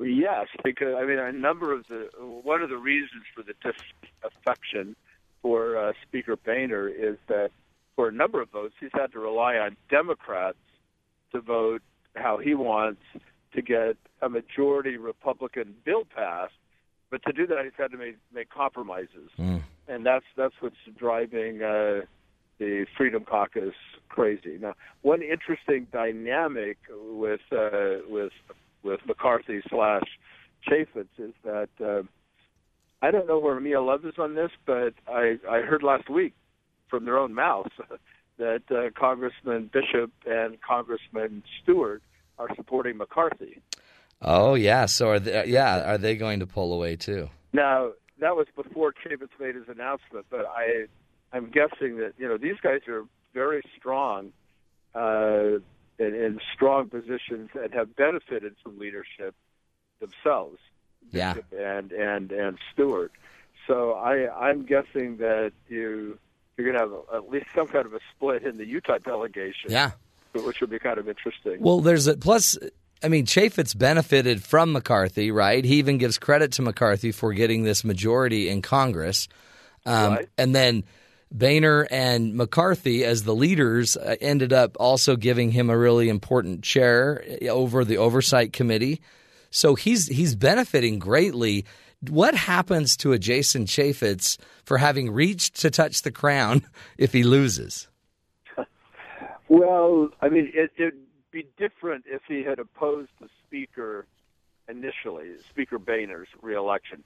Yes, 0.00 0.46
because 0.64 0.94
I 0.96 1.04
mean 1.04 1.18
a 1.18 1.32
number 1.32 1.72
of 1.72 1.86
the 1.88 2.08
one 2.20 2.62
of 2.62 2.70
the 2.70 2.76
reasons 2.76 3.24
for 3.34 3.42
the 3.42 3.54
disaffection 3.62 4.96
for 5.42 5.76
uh, 5.76 5.92
Speaker 6.06 6.36
Boehner 6.36 6.88
is 6.88 7.16
that 7.28 7.50
for 7.94 8.08
a 8.08 8.12
number 8.12 8.40
of 8.40 8.50
votes 8.50 8.74
he's 8.80 8.90
had 8.94 9.12
to 9.12 9.18
rely 9.18 9.56
on 9.56 9.76
Democrats 9.90 10.58
to 11.32 11.40
vote 11.40 11.82
how 12.14 12.38
he 12.38 12.54
wants 12.54 13.02
to 13.54 13.62
get 13.62 13.96
a 14.20 14.28
majority 14.28 14.96
Republican 14.96 15.74
bill 15.84 16.04
passed, 16.14 16.54
but 17.10 17.22
to 17.24 17.32
do 17.32 17.46
that 17.46 17.64
he's 17.64 17.72
had 17.76 17.90
to 17.90 17.98
make, 17.98 18.16
make 18.34 18.50
compromises, 18.50 19.30
and 19.88 20.06
that's 20.06 20.24
that's 20.36 20.54
what's 20.60 20.76
driving 20.98 21.62
uh, 21.62 22.00
the 22.58 22.86
Freedom 22.96 23.24
Caucus 23.24 23.74
crazy. 24.08 24.58
Now, 24.60 24.74
one 25.02 25.22
interesting 25.22 25.86
dynamic 25.92 26.78
with 26.90 27.40
uh, 27.50 27.98
with 28.08 28.32
with 28.82 29.00
McCarthy 29.06 29.60
slash 29.68 30.04
Chaffetz 30.68 31.08
is 31.18 31.34
that 31.44 31.68
uh, 31.84 32.02
I 33.02 33.10
don't 33.10 33.26
know 33.26 33.38
where 33.38 33.58
Mia 33.58 33.82
Love 33.82 34.04
is 34.04 34.14
on 34.18 34.34
this, 34.34 34.50
but 34.64 34.94
I, 35.08 35.36
I 35.48 35.60
heard 35.60 35.82
last 35.82 36.08
week 36.08 36.34
from 36.88 37.04
their 37.04 37.18
own 37.18 37.34
mouths 37.34 37.72
that 38.38 38.62
uh, 38.70 38.90
Congressman 38.98 39.70
Bishop 39.72 40.12
and 40.24 40.60
Congressman 40.60 41.42
Stewart 41.62 42.02
are 42.42 42.54
supporting 42.56 42.96
McCarthy. 42.96 43.62
Oh 44.20 44.54
yeah, 44.54 44.86
so 44.86 45.10
are 45.10 45.20
they, 45.20 45.46
yeah 45.46 45.92
are 45.92 45.98
they 45.98 46.16
going 46.16 46.40
to 46.40 46.46
pull 46.46 46.72
away 46.72 46.96
too? 46.96 47.28
Now 47.52 47.92
that 48.20 48.36
was 48.36 48.46
before 48.54 48.92
Chaffetz 48.92 49.30
made 49.38 49.54
his 49.54 49.68
announcement, 49.68 50.26
but 50.30 50.46
I 50.46 50.86
I'm 51.32 51.50
guessing 51.50 51.96
that 51.98 52.14
you 52.18 52.28
know 52.28 52.36
these 52.36 52.60
guys 52.62 52.80
are 52.88 53.04
very 53.34 53.62
strong 53.76 54.32
uh, 54.94 55.58
in, 55.98 56.14
in 56.14 56.40
strong 56.54 56.88
positions 56.88 57.50
and 57.54 57.72
have 57.74 57.96
benefited 57.96 58.54
from 58.62 58.78
leadership 58.78 59.34
themselves. 60.00 60.58
Yeah. 61.10 61.34
And 61.58 61.92
and 61.92 62.30
and 62.32 62.58
Stewart. 62.72 63.12
So 63.66 63.92
I 63.92 64.48
I'm 64.48 64.64
guessing 64.64 65.16
that 65.18 65.52
you 65.68 66.18
you're 66.56 66.72
going 66.72 66.90
to 66.90 66.94
have 66.94 67.24
at 67.24 67.30
least 67.30 67.46
some 67.54 67.66
kind 67.66 67.86
of 67.86 67.94
a 67.94 68.00
split 68.14 68.44
in 68.44 68.58
the 68.58 68.66
Utah 68.66 68.98
delegation. 68.98 69.70
Yeah. 69.70 69.92
which 70.44 70.60
would 70.60 70.70
be 70.70 70.78
kind 70.78 70.98
of 70.98 71.08
interesting. 71.08 71.60
Well, 71.60 71.80
there's 71.80 72.06
a 72.06 72.16
plus. 72.16 72.58
I 73.04 73.08
mean, 73.08 73.26
Chaffetz 73.26 73.76
benefited 73.76 74.44
from 74.44 74.72
McCarthy, 74.72 75.32
right? 75.32 75.64
He 75.64 75.76
even 75.76 75.98
gives 75.98 76.18
credit 76.18 76.52
to 76.52 76.62
McCarthy 76.62 77.10
for 77.10 77.32
getting 77.32 77.64
this 77.64 77.82
majority 77.82 78.48
in 78.48 78.62
Congress. 78.62 79.28
Um, 79.84 80.12
Right. 80.12 80.28
And 80.38 80.54
then 80.54 80.84
Boehner 81.32 81.88
and 81.90 82.34
McCarthy, 82.34 83.04
as 83.04 83.24
the 83.24 83.34
leaders, 83.34 83.96
uh, 83.96 84.16
ended 84.20 84.52
up 84.52 84.76
also 84.78 85.16
giving 85.16 85.50
him 85.50 85.70
a 85.70 85.78
really 85.78 86.08
important 86.08 86.62
chair 86.62 87.24
over 87.50 87.84
the 87.84 87.96
oversight 87.96 88.52
committee. 88.52 89.00
So 89.50 89.74
he's 89.74 90.06
he's 90.08 90.34
benefiting 90.34 90.98
greatly. 90.98 91.64
What 92.08 92.34
happens 92.34 92.96
to 92.98 93.12
a 93.12 93.18
Jason 93.18 93.64
Chaffetz 93.64 94.36
for 94.64 94.78
having 94.78 95.10
reached 95.10 95.60
to 95.60 95.70
touch 95.70 96.02
the 96.02 96.10
crown 96.10 96.62
if 96.98 97.12
he 97.12 97.22
loses? 97.22 97.88
Well, 99.48 100.10
I 100.20 100.28
mean, 100.28 100.50
it, 100.54 100.72
it'd 100.78 100.94
be 101.30 101.46
different 101.58 102.04
if 102.06 102.22
he 102.28 102.42
had 102.42 102.58
opposed 102.58 103.10
the 103.20 103.28
speaker 103.46 104.06
initially, 104.68 105.28
Speaker 105.50 105.78
Boehner's 105.78 106.28
reelection. 106.40 107.04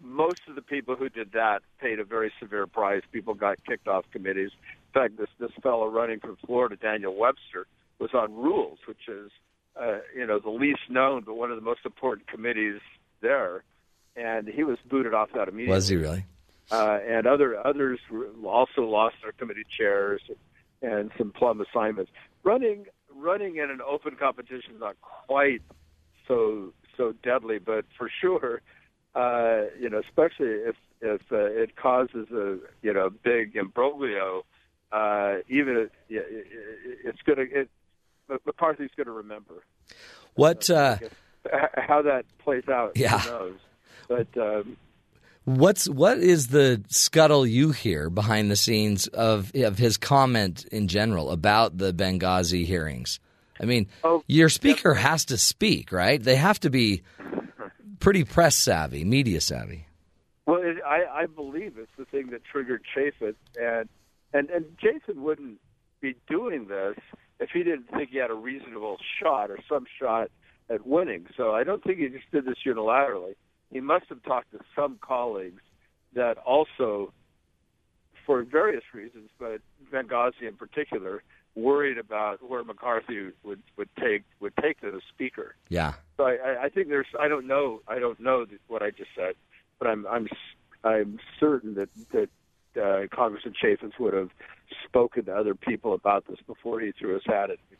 Most 0.00 0.40
of 0.48 0.54
the 0.54 0.62
people 0.62 0.96
who 0.96 1.08
did 1.08 1.32
that 1.32 1.62
paid 1.80 2.00
a 2.00 2.04
very 2.04 2.32
severe 2.40 2.66
price. 2.66 3.02
People 3.12 3.34
got 3.34 3.62
kicked 3.64 3.86
off 3.86 4.04
committees. 4.12 4.50
In 4.94 5.00
fact, 5.00 5.16
this 5.18 5.28
this 5.38 5.52
fellow 5.62 5.86
running 5.88 6.20
from 6.20 6.36
Florida, 6.44 6.76
Daniel 6.76 7.14
Webster, 7.14 7.66
was 7.98 8.10
on 8.12 8.34
Rules, 8.34 8.78
which 8.86 9.08
is 9.08 9.30
uh, 9.80 9.98
you 10.16 10.26
know 10.26 10.38
the 10.40 10.50
least 10.50 10.80
known 10.90 11.22
but 11.24 11.34
one 11.34 11.50
of 11.50 11.56
the 11.56 11.62
most 11.62 11.80
important 11.84 12.26
committees 12.26 12.80
there, 13.20 13.62
and 14.16 14.48
he 14.48 14.64
was 14.64 14.78
booted 14.90 15.14
off 15.14 15.30
that 15.34 15.48
immediately 15.48 15.74
Was 15.74 15.88
he 15.88 15.96
really? 15.96 16.24
uh, 16.70 16.98
and 17.06 17.26
other 17.26 17.64
others 17.66 18.00
also 18.44 18.82
lost 18.82 19.16
their 19.22 19.32
committee 19.32 19.66
chairs 19.68 20.20
and 20.84 21.10
some 21.18 21.30
plum 21.32 21.60
assignments. 21.60 22.10
Running 22.42 22.86
running 23.16 23.56
in 23.56 23.70
an 23.70 23.80
open 23.86 24.16
competition 24.16 24.74
is 24.74 24.80
not 24.80 24.96
quite 25.00 25.62
so 26.28 26.72
so 26.96 27.12
deadly, 27.22 27.58
but 27.58 27.84
for 27.96 28.10
sure, 28.20 28.60
uh, 29.14 29.62
you 29.80 29.88
know, 29.90 29.98
especially 30.00 30.48
if 30.48 30.76
if 31.00 31.20
uh, 31.32 31.36
it 31.36 31.76
causes 31.76 32.28
a 32.30 32.58
you 32.82 32.92
know 32.92 33.10
big 33.22 33.54
imbroglio, 33.54 34.42
uh, 34.92 35.36
even 35.48 35.76
it, 35.76 35.92
it- 36.08 36.46
it's 37.04 37.22
going 37.22 37.38
to 37.38 37.60
it 37.60 37.68
McCarthy's 38.46 38.90
going 38.96 39.06
to 39.06 39.12
remember 39.12 39.64
What 40.34 40.70
uh, 40.70 40.96
how 41.76 42.02
that 42.02 42.24
plays 42.38 42.68
out. 42.68 42.92
Yeah. 42.96 43.18
Who 43.18 43.30
knows? 43.30 43.58
But 44.08 44.28
um, 44.40 44.76
What's 45.44 45.88
what 45.88 46.18
is 46.18 46.48
the 46.48 46.82
scuttle 46.88 47.46
you 47.46 47.70
hear 47.72 48.08
behind 48.08 48.50
the 48.50 48.56
scenes 48.56 49.08
of 49.08 49.52
of 49.54 49.76
his 49.76 49.98
comment 49.98 50.64
in 50.72 50.88
general 50.88 51.30
about 51.30 51.76
the 51.76 51.92
Benghazi 51.92 52.64
hearings? 52.64 53.20
I 53.60 53.66
mean, 53.66 53.86
Oh, 54.02 54.24
your 54.26 54.48
speaker 54.48 54.94
has 54.94 55.26
to 55.26 55.38
speak, 55.38 55.92
right? 55.92 56.22
They 56.22 56.36
have 56.36 56.58
to 56.60 56.70
be 56.70 57.02
pretty 58.00 58.24
press 58.24 58.56
savvy, 58.56 59.04
media 59.04 59.40
savvy. 59.40 59.86
Well, 60.46 60.60
it, 60.62 60.76
I, 60.84 61.22
I 61.22 61.26
believe 61.26 61.74
it's 61.78 61.90
the 61.96 62.04
thing 62.04 62.30
that 62.30 62.42
triggered 62.44 62.82
Chaffetz, 62.96 63.36
and 63.60 63.88
and 64.32 64.50
and 64.50 64.64
Jason 64.78 65.22
wouldn't 65.22 65.60
be 66.00 66.14
doing 66.28 66.68
this 66.68 66.96
if 67.38 67.50
he 67.50 67.62
didn't 67.62 67.90
think 67.90 68.10
he 68.10 68.18
had 68.18 68.30
a 68.30 68.34
reasonable 68.34 68.96
shot 69.20 69.50
or 69.50 69.58
some 69.68 69.84
shot 70.00 70.30
at 70.70 70.86
winning. 70.86 71.26
So 71.36 71.54
I 71.54 71.64
don't 71.64 71.82
think 71.84 71.98
he 71.98 72.08
just 72.08 72.30
did 72.32 72.46
this 72.46 72.58
unilaterally. 72.66 73.34
He 73.74 73.80
must 73.80 74.06
have 74.08 74.22
talked 74.22 74.52
to 74.52 74.60
some 74.76 74.98
colleagues 75.02 75.60
that 76.14 76.38
also, 76.38 77.12
for 78.24 78.44
various 78.44 78.84
reasons, 78.94 79.28
but 79.38 79.60
Benghazi 79.92 80.46
in 80.46 80.54
particular, 80.54 81.24
worried 81.56 81.98
about 81.98 82.38
where 82.48 82.62
McCarthy 82.62 83.30
would 83.42 83.60
would 83.76 83.88
take 84.00 84.22
would 84.38 84.52
take 84.62 84.80
the 84.80 85.00
speaker. 85.12 85.56
Yeah. 85.68 85.94
So 86.16 86.24
I, 86.24 86.64
I- 86.66 86.68
think 86.68 86.88
there's. 86.88 87.08
I 87.20 87.26
don't 87.26 87.48
know. 87.48 87.80
I 87.88 87.98
don't 87.98 88.20
know 88.20 88.46
what 88.68 88.82
I 88.82 88.90
just 88.90 89.10
said, 89.16 89.34
but 89.80 89.88
I'm. 89.88 90.06
I'm. 90.06 90.28
I'm 90.84 91.18
certain 91.40 91.74
that 91.74 91.88
that 92.12 92.28
uh, 92.80 93.08
Congressman 93.14 93.54
Chaffetz 93.60 93.98
would 93.98 94.14
have 94.14 94.30
spoken 94.86 95.24
to 95.24 95.32
other 95.34 95.56
people 95.56 95.94
about 95.94 96.28
this 96.28 96.38
before 96.46 96.78
he 96.80 96.92
threw 96.92 97.14
his 97.14 97.22
hat 97.26 97.50
at 97.50 97.58
me. 97.70 97.76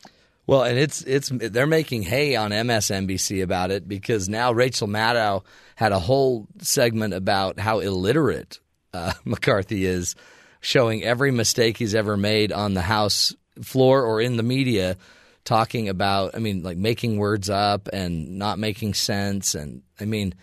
Well, 0.46 0.62
and 0.62 0.78
it's 0.78 1.02
it's 1.02 1.30
they're 1.30 1.66
making 1.66 2.02
hay 2.02 2.36
on 2.36 2.50
MSNBC 2.50 3.42
about 3.42 3.70
it 3.70 3.88
because 3.88 4.28
now 4.28 4.52
Rachel 4.52 4.86
Maddow 4.86 5.42
had 5.76 5.92
a 5.92 5.98
whole 5.98 6.46
segment 6.58 7.14
about 7.14 7.58
how 7.58 7.78
illiterate 7.78 8.60
uh, 8.92 9.12
McCarthy 9.24 9.86
is, 9.86 10.14
showing 10.60 11.02
every 11.02 11.30
mistake 11.30 11.78
he's 11.78 11.94
ever 11.94 12.16
made 12.16 12.52
on 12.52 12.74
the 12.74 12.82
House 12.82 13.34
floor 13.62 14.02
or 14.02 14.20
in 14.20 14.36
the 14.36 14.42
media, 14.42 14.96
talking 15.44 15.88
about, 15.88 16.34
I 16.34 16.38
mean, 16.38 16.62
like 16.62 16.76
making 16.76 17.18
words 17.18 17.48
up 17.48 17.88
and 17.92 18.38
not 18.38 18.58
making 18.58 18.94
sense. 18.94 19.54
And 19.54 19.82
I 20.00 20.04
mean, 20.04 20.34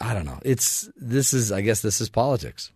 I 0.00 0.14
don't 0.14 0.26
know. 0.26 0.38
It's 0.42 0.90
this 0.96 1.34
is, 1.34 1.52
I 1.52 1.60
guess, 1.60 1.82
this 1.82 2.00
is 2.00 2.08
politics. 2.08 2.72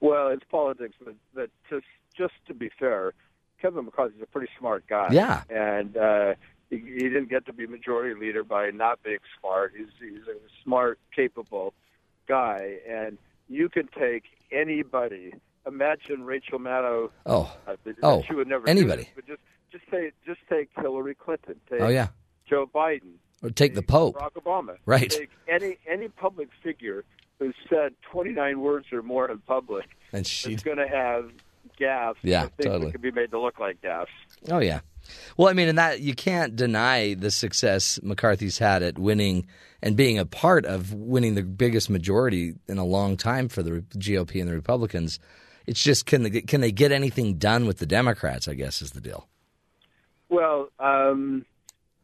Well, 0.00 0.28
it's 0.28 0.44
politics, 0.50 0.94
but, 1.02 1.14
but 1.34 1.50
just 1.68 1.86
just 2.16 2.34
to 2.48 2.54
be 2.54 2.70
fair, 2.78 3.14
Kevin 3.60 3.84
McCarthy's 3.84 4.22
a 4.22 4.26
pretty 4.26 4.48
smart 4.58 4.86
guy. 4.88 5.08
Yeah. 5.12 5.42
and 5.50 5.96
uh, 5.96 6.34
he, 6.70 6.78
he 6.78 7.00
didn't 7.08 7.28
get 7.28 7.46
to 7.46 7.52
be 7.52 7.66
majority 7.66 8.18
leader 8.18 8.44
by 8.44 8.70
not 8.70 9.02
being 9.02 9.18
smart. 9.38 9.72
He's 9.76 9.88
he's 10.00 10.22
a 10.28 10.38
smart, 10.64 10.98
capable 11.14 11.74
guy, 12.28 12.76
and 12.88 13.18
you 13.48 13.68
can 13.68 13.88
take 13.98 14.24
anybody. 14.52 15.32
Imagine 15.66 16.24
Rachel 16.24 16.58
Maddow. 16.58 17.10
Oh, 17.26 17.52
uh, 17.66 17.76
oh, 18.02 18.22
she 18.26 18.34
would 18.34 18.48
never 18.48 18.68
anybody. 18.68 19.02
this, 19.02 19.12
but 19.14 19.26
just 19.26 19.40
just 19.72 19.84
say 19.90 20.12
just 20.26 20.40
take 20.48 20.70
Hillary 20.76 21.14
Clinton. 21.14 21.56
Take 21.68 21.80
Oh, 21.80 21.88
yeah. 21.88 22.08
Joe 22.48 22.68
Biden. 22.72 23.14
Or 23.42 23.50
take 23.50 23.74
the 23.74 23.82
Pope. 23.82 24.16
Barack 24.16 24.32
Obama. 24.42 24.76
Right. 24.86 25.10
Take 25.10 25.30
any 25.48 25.76
any 25.88 26.08
public 26.08 26.48
figure 26.62 27.04
who 27.38 27.52
said 27.68 27.94
29 28.12 28.60
words 28.60 28.86
or 28.92 29.02
more 29.02 29.30
in 29.30 29.38
public 29.38 29.86
And 30.12 30.26
she's 30.26 30.62
going 30.62 30.76
to 30.76 30.86
have 30.86 31.30
gaffes. 31.80 32.16
Yeah, 32.22 32.48
totally. 32.60 32.92
can 32.92 33.00
be 33.00 33.10
made 33.10 33.30
to 33.30 33.40
look 33.40 33.58
like 33.58 33.80
gaffes. 33.80 34.06
oh 34.50 34.58
yeah. 34.58 34.80
Well, 35.36 35.48
I 35.48 35.54
mean, 35.54 35.68
and 35.68 35.78
that 35.78 36.00
you 36.00 36.14
can't 36.14 36.54
deny 36.54 37.14
the 37.14 37.30
success 37.30 37.98
McCarthy's 38.02 38.58
had 38.58 38.82
at 38.82 38.98
winning 38.98 39.46
and 39.82 39.96
being 39.96 40.18
a 40.18 40.26
part 40.26 40.66
of 40.66 40.92
winning 40.92 41.34
the 41.34 41.42
biggest 41.42 41.90
majority 41.90 42.54
in 42.68 42.78
a 42.78 42.84
long 42.84 43.16
time 43.16 43.48
for 43.48 43.62
the 43.62 43.82
GOP 43.96 44.40
and 44.40 44.48
the 44.48 44.54
Republicans. 44.54 45.18
It's 45.66 45.82
just 45.82 46.06
can 46.06 46.22
they 46.22 46.42
can 46.42 46.60
they 46.60 46.72
get 46.72 46.92
anything 46.92 47.34
done 47.34 47.66
with 47.66 47.78
the 47.78 47.86
Democrats? 47.86 48.48
I 48.48 48.54
guess 48.54 48.82
is 48.82 48.90
the 48.90 49.00
deal. 49.00 49.28
Well, 50.28 50.68
um, 50.78 51.44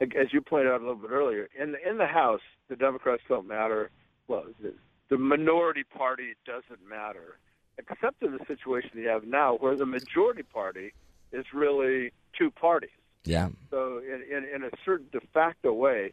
as 0.00 0.32
you 0.32 0.40
pointed 0.40 0.72
out 0.72 0.80
a 0.80 0.84
little 0.84 0.96
bit 0.96 1.10
earlier, 1.10 1.48
in 1.58 1.72
the, 1.72 1.88
in 1.88 1.98
the 1.98 2.06
House, 2.06 2.40
the 2.68 2.76
Democrats 2.76 3.22
don't 3.28 3.46
matter. 3.46 3.90
Well, 4.28 4.44
the, 4.60 4.74
the 5.08 5.16
minority 5.16 5.84
party 5.84 6.34
doesn't 6.44 6.86
matter, 6.88 7.38
except 7.78 8.22
in 8.22 8.32
the 8.32 8.44
situation 8.46 8.90
you 8.94 9.08
have 9.08 9.24
now, 9.24 9.56
where 9.56 9.76
the 9.76 9.86
majority 9.86 10.42
party 10.42 10.92
is 11.32 11.44
really 11.52 12.12
two 12.38 12.50
parties. 12.50 12.90
Yeah. 13.24 13.48
So, 13.70 13.98
in, 13.98 14.22
in, 14.30 14.44
in 14.44 14.62
a 14.64 14.70
certain 14.84 15.06
de 15.12 15.20
facto 15.34 15.72
way, 15.72 16.12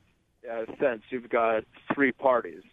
uh, 0.51 0.65
sense, 0.79 1.03
you've 1.09 1.29
got 1.29 1.63
three 1.93 2.11
parties 2.11 2.63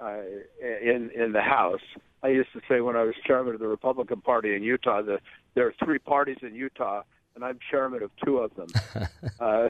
uh, 0.00 0.20
in 0.62 1.10
in 1.14 1.32
the 1.32 1.42
House. 1.42 1.82
I 2.22 2.28
used 2.28 2.52
to 2.52 2.60
say 2.68 2.80
when 2.80 2.96
I 2.96 3.02
was 3.02 3.14
chairman 3.26 3.54
of 3.54 3.60
the 3.60 3.68
Republican 3.68 4.20
Party 4.20 4.54
in 4.54 4.62
Utah 4.62 5.02
that 5.02 5.20
there 5.54 5.66
are 5.66 5.74
three 5.84 5.98
parties 5.98 6.38
in 6.42 6.54
Utah, 6.54 7.02
and 7.34 7.44
I'm 7.44 7.58
chairman 7.70 8.02
of 8.02 8.10
two 8.24 8.38
of 8.38 8.54
them. 8.54 8.68
uh, 9.40 9.68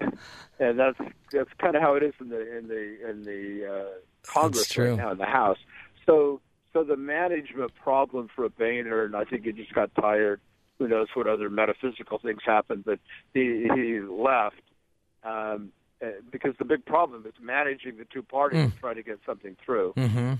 and 0.58 0.78
that's 0.78 0.98
that's 1.32 1.50
kind 1.58 1.76
of 1.76 1.82
how 1.82 1.94
it 1.94 2.02
is 2.02 2.14
in 2.20 2.28
the 2.28 2.58
in 2.58 2.68
the 2.68 3.10
in 3.10 3.22
the 3.22 3.66
uh, 3.66 3.88
Congress 4.22 4.76
right 4.76 4.96
now 4.96 5.12
in 5.12 5.18
the 5.18 5.26
House. 5.26 5.58
So 6.06 6.40
so 6.72 6.84
the 6.84 6.96
management 6.96 7.72
problem 7.74 8.28
for 8.34 8.48
Boehner, 8.48 9.04
and 9.04 9.16
I 9.16 9.24
think 9.24 9.44
he 9.44 9.52
just 9.52 9.74
got 9.74 9.90
tired. 9.94 10.40
Who 10.78 10.88
knows 10.88 11.08
what 11.14 11.26
other 11.26 11.50
metaphysical 11.50 12.18
things 12.18 12.40
happened, 12.44 12.84
but 12.84 12.98
he 13.34 13.68
he 13.74 14.00
left 14.00 14.62
um, 15.24 15.72
uh, 16.02 16.06
because 16.30 16.54
the 16.58 16.64
big 16.64 16.84
problem 16.86 17.26
is 17.26 17.34
managing 17.40 17.98
the 17.98 18.06
two 18.06 18.22
parties 18.22 18.60
and 18.60 18.76
trying 18.78 18.94
to 18.96 19.02
get 19.02 19.18
something 19.26 19.56
through. 19.64 19.92
Mm-hmm. 19.96 20.34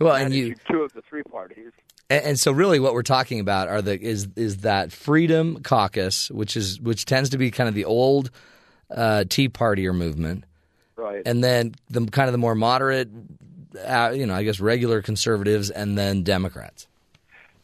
Well, 0.00 0.16
and 0.16 0.32
you 0.32 0.54
two 0.70 0.82
of 0.82 0.92
the 0.94 1.02
three 1.02 1.22
parties. 1.22 1.72
And, 2.08 2.24
and 2.24 2.40
so, 2.40 2.52
really, 2.52 2.80
what 2.80 2.94
we're 2.94 3.02
talking 3.02 3.40
about 3.40 3.68
are 3.68 3.82
the 3.82 4.00
is 4.00 4.28
is 4.36 4.58
that 4.58 4.92
Freedom 4.92 5.62
Caucus, 5.62 6.30
which 6.30 6.56
is 6.56 6.80
which 6.80 7.04
tends 7.04 7.30
to 7.30 7.38
be 7.38 7.50
kind 7.50 7.68
of 7.68 7.74
the 7.74 7.84
old 7.84 8.30
uh, 8.90 9.24
Tea 9.28 9.50
Partier 9.50 9.94
movement, 9.94 10.44
Right. 10.96 11.22
and 11.26 11.44
then 11.44 11.74
the 11.90 12.06
kind 12.06 12.28
of 12.28 12.32
the 12.32 12.38
more 12.38 12.54
moderate, 12.54 13.10
uh, 13.78 14.12
you 14.14 14.26
know, 14.26 14.34
I 14.34 14.42
guess 14.42 14.60
regular 14.60 15.02
conservatives, 15.02 15.70
and 15.70 15.96
then 15.96 16.22
Democrats. 16.22 16.86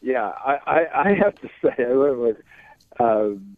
Yeah, 0.03 0.27
I, 0.29 0.59
I, 0.66 0.87
I 1.11 1.14
have 1.14 1.35
to 1.40 1.49
say, 1.62 1.75
I 1.79 3.03
um, 3.03 3.57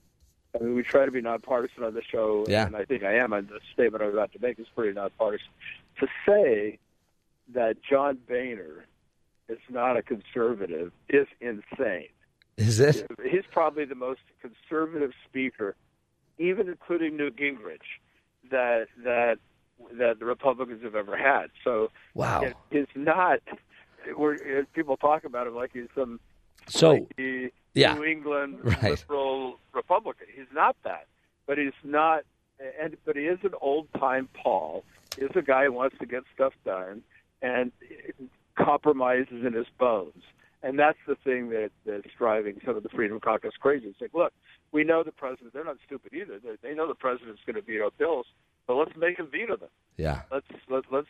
I 0.54 0.62
mean, 0.64 0.74
we 0.74 0.82
try 0.82 1.04
to 1.04 1.10
be 1.10 1.20
nonpartisan 1.20 1.84
on 1.84 1.94
the 1.94 2.02
show, 2.02 2.44
Yeah. 2.48 2.66
and 2.66 2.74
I 2.74 2.84
think 2.84 3.02
I 3.04 3.16
am. 3.16 3.32
And 3.32 3.48
the 3.48 3.60
statement 3.72 4.02
I'm 4.02 4.10
about 4.10 4.32
to 4.32 4.38
make 4.40 4.58
is 4.58 4.66
pretty 4.74 4.94
nonpartisan. 4.94 5.48
To 6.00 6.06
say 6.26 6.78
that 7.54 7.76
John 7.82 8.18
Boehner 8.28 8.86
is 9.48 9.58
not 9.68 9.96
a 9.96 10.02
conservative 10.02 10.92
is 11.08 11.26
insane. 11.40 12.08
Is 12.56 12.80
it? 12.80 13.06
He's 13.30 13.44
probably 13.52 13.84
the 13.84 13.94
most 13.94 14.20
conservative 14.40 15.12
speaker, 15.28 15.76
even 16.38 16.68
including 16.68 17.16
Newt 17.16 17.36
Gingrich, 17.36 17.78
that 18.50 18.88
that 19.04 19.38
that 19.98 20.18
the 20.18 20.24
Republicans 20.24 20.82
have 20.82 20.94
ever 20.94 21.16
had. 21.16 21.46
So 21.64 21.90
Wow. 22.14 22.42
it, 22.42 22.56
it's 22.70 22.92
not. 22.94 23.40
We're, 24.16 24.64
people 24.74 24.96
talk 24.96 25.24
about 25.24 25.46
him 25.46 25.54
like 25.54 25.70
he's 25.72 25.88
some 25.94 26.20
So 26.68 26.96
flaky 27.16 27.52
yeah. 27.74 27.94
New 27.94 28.04
England 28.04 28.58
Right. 28.64 28.82
liberal 28.82 29.58
Republican. 29.72 30.26
He's 30.34 30.46
not 30.52 30.76
that, 30.84 31.06
but 31.46 31.58
he's 31.58 31.72
not. 31.84 32.22
And 32.80 32.96
but 33.04 33.14
he 33.16 33.22
is 33.26 33.38
an 33.44 33.52
old 33.60 33.86
time 33.98 34.28
pol. 34.34 34.84
He's 35.18 35.28
a 35.36 35.42
guy 35.42 35.64
who 35.66 35.72
wants 35.72 35.96
to 35.98 36.06
get 36.06 36.22
stuff 36.34 36.52
done 36.64 37.02
and 37.42 37.70
compromises 38.56 39.44
in 39.44 39.52
his 39.52 39.66
bones. 39.78 40.22
And 40.62 40.76
that's 40.78 40.98
the 41.06 41.14
thing 41.14 41.50
that, 41.50 41.70
that's 41.86 42.08
driving 42.18 42.60
some 42.64 42.76
of 42.76 42.82
the 42.82 42.88
Freedom 42.88 43.20
Caucus 43.20 43.52
crazy. 43.60 43.86
It's 43.86 44.00
like, 44.00 44.12
look, 44.12 44.32
we 44.72 44.82
know 44.82 45.04
the 45.04 45.12
president. 45.12 45.52
They're 45.52 45.64
not 45.64 45.76
stupid 45.86 46.12
either. 46.12 46.40
They, 46.40 46.56
they 46.70 46.74
know 46.74 46.88
the 46.88 46.96
president's 46.96 47.40
going 47.46 47.54
to 47.56 47.62
veto 47.62 47.92
bills, 47.96 48.26
but 48.68 48.74
let's 48.76 48.96
make 48.96 49.18
him 49.18 49.26
veto 49.32 49.56
them. 49.56 49.68
yeah, 49.96 50.22
Let's 50.30 50.46
let, 50.68 50.84
let's 50.92 51.08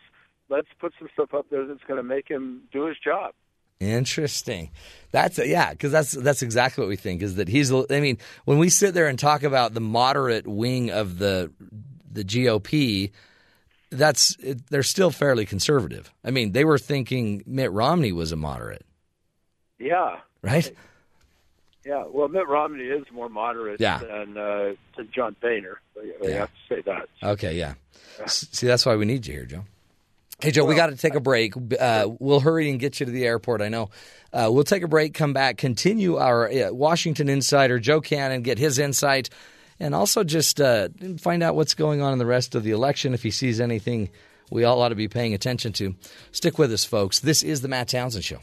let's 0.48 0.68
put 0.80 0.94
some 0.98 1.08
stuff 1.12 1.34
up 1.34 1.46
there 1.50 1.66
that's 1.66 1.84
going 1.86 1.98
to 1.98 2.02
make 2.02 2.26
him 2.28 2.62
do 2.72 2.86
his 2.86 2.96
job. 2.98 3.34
Interesting. 3.80 4.70
That's 5.12 5.38
yeah, 5.38 5.70
because 5.72 5.92
that's 5.92 6.12
that's 6.12 6.42
exactly 6.42 6.82
what 6.82 6.88
we 6.88 6.96
think 6.96 7.22
is 7.22 7.36
that 7.36 7.48
he's. 7.48 7.70
I 7.72 8.00
mean, 8.00 8.18
when 8.44 8.58
we 8.58 8.70
sit 8.70 8.92
there 8.94 9.06
and 9.06 9.18
talk 9.18 9.42
about 9.44 9.74
the 9.74 9.80
moderate 9.80 10.46
wing 10.48 10.90
of 10.90 11.18
the 11.18 11.52
the 12.10 12.24
GOP, 12.24 13.12
that's 13.90 14.36
it, 14.40 14.66
they're 14.68 14.82
still 14.82 15.10
fairly 15.12 15.46
conservative. 15.46 16.12
I 16.24 16.32
mean, 16.32 16.52
they 16.52 16.64
were 16.64 16.78
thinking 16.78 17.44
Mitt 17.46 17.70
Romney 17.70 18.10
was 18.10 18.32
a 18.32 18.36
moderate, 18.36 18.84
Yeah, 19.78 20.16
right? 20.42 20.72
Yeah. 21.88 22.04
Well, 22.06 22.28
Mitt 22.28 22.46
Romney 22.46 22.84
is 22.84 23.04
more 23.12 23.28
moderate 23.28 23.80
Yeah. 23.80 23.98
than 23.98 24.36
uh, 24.36 24.74
than 24.96 25.08
John 25.14 25.34
Boehner. 25.40 25.80
We 25.96 26.28
Yeah. 26.28 26.34
have 26.40 26.50
to 26.50 26.74
say 26.74 26.80
that. 26.82 27.08
Okay, 27.22 27.56
yeah. 27.56 27.74
See, 28.26 28.66
that's 28.66 28.84
why 28.84 28.94
we 28.96 29.04
need 29.06 29.26
you 29.26 29.32
here, 29.34 29.44
Joe. 29.46 29.64
Hey, 30.40 30.50
Joe, 30.52 30.64
we 30.64 30.74
got 30.76 30.88
to 30.90 30.96
take 30.96 31.14
a 31.16 31.20
break. 31.20 31.54
Uh, 31.80 32.08
we'll 32.20 32.40
hurry 32.40 32.70
and 32.70 32.78
get 32.78 33.00
you 33.00 33.06
to 33.06 33.12
the 33.12 33.24
airport. 33.24 33.60
I 33.60 33.68
know. 33.68 33.90
Uh, 34.32 34.48
we'll 34.52 34.62
take 34.64 34.82
a 34.84 34.88
break, 34.88 35.14
come 35.14 35.32
back, 35.32 35.56
continue 35.56 36.16
our 36.16 36.48
uh, 36.48 36.70
Washington 36.72 37.28
insider, 37.28 37.80
Joe 37.80 38.00
Cannon, 38.00 38.42
get 38.42 38.58
his 38.58 38.78
insight, 38.78 39.30
and 39.80 39.94
also 39.96 40.22
just 40.22 40.60
uh, 40.60 40.88
find 41.18 41.42
out 41.42 41.56
what's 41.56 41.74
going 41.74 42.02
on 42.02 42.12
in 42.12 42.18
the 42.20 42.26
rest 42.26 42.54
of 42.54 42.62
the 42.62 42.70
election. 42.70 43.14
If 43.14 43.22
he 43.24 43.30
sees 43.32 43.60
anything 43.60 44.10
we 44.50 44.64
all 44.64 44.80
ought 44.80 44.90
to 44.90 44.94
be 44.94 45.08
paying 45.08 45.34
attention 45.34 45.72
to. 45.74 45.94
Stick 46.32 46.56
with 46.58 46.72
us, 46.72 46.84
folks. 46.84 47.18
This 47.20 47.42
is 47.42 47.60
the 47.60 47.68
Matt 47.68 47.88
Townsend 47.88 48.24
Show. 48.24 48.38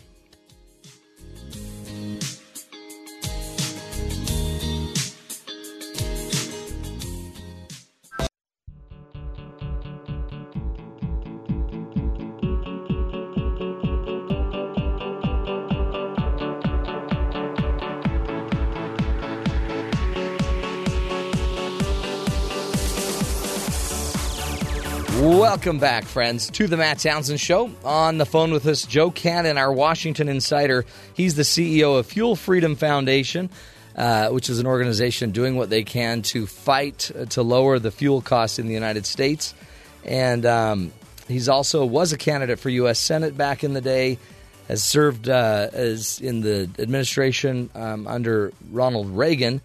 Welcome 25.56 25.80
back, 25.80 26.04
friends, 26.04 26.50
to 26.50 26.68
the 26.68 26.76
Matt 26.76 27.00
Townsend 27.00 27.40
Show. 27.40 27.72
On 27.86 28.18
the 28.18 28.26
phone 28.26 28.52
with 28.52 28.68
us, 28.68 28.86
Joe 28.86 29.10
Cannon, 29.10 29.58
our 29.58 29.72
Washington 29.72 30.28
insider. 30.28 30.84
He's 31.14 31.36
the 31.36 31.44
CEO 31.44 31.98
of 31.98 32.08
Fuel 32.08 32.36
Freedom 32.36 32.76
Foundation, 32.76 33.50
uh, 33.96 34.32
which 34.32 34.50
is 34.50 34.60
an 34.60 34.68
organization 34.68 35.32
doing 35.32 35.56
what 35.56 35.70
they 35.70 35.86
can 35.86 36.24
to 36.24 36.46
fight 36.46 37.10
uh, 37.18 37.24
to 37.28 37.42
lower 37.42 37.80
the 37.80 37.90
fuel 37.90 38.22
costs 38.22 38.60
in 38.60 38.68
the 38.68 38.74
United 38.74 39.06
States. 39.06 39.56
And 40.04 40.46
um, 40.46 40.92
he's 41.30 41.48
also 41.48 41.86
was 41.86 42.12
a 42.12 42.18
candidate 42.18 42.60
for 42.60 42.70
U.S. 42.70 43.00
Senate 43.00 43.38
back 43.38 43.64
in 43.64 43.72
the 43.72 43.82
day. 43.82 44.20
Has 44.68 44.84
served 44.84 45.30
uh, 45.30 45.70
as 45.72 46.20
in 46.20 46.42
the 46.42 46.70
administration 46.80 47.70
um, 47.76 48.08
under 48.08 48.52
Ronald 48.72 49.08
Reagan, 49.08 49.62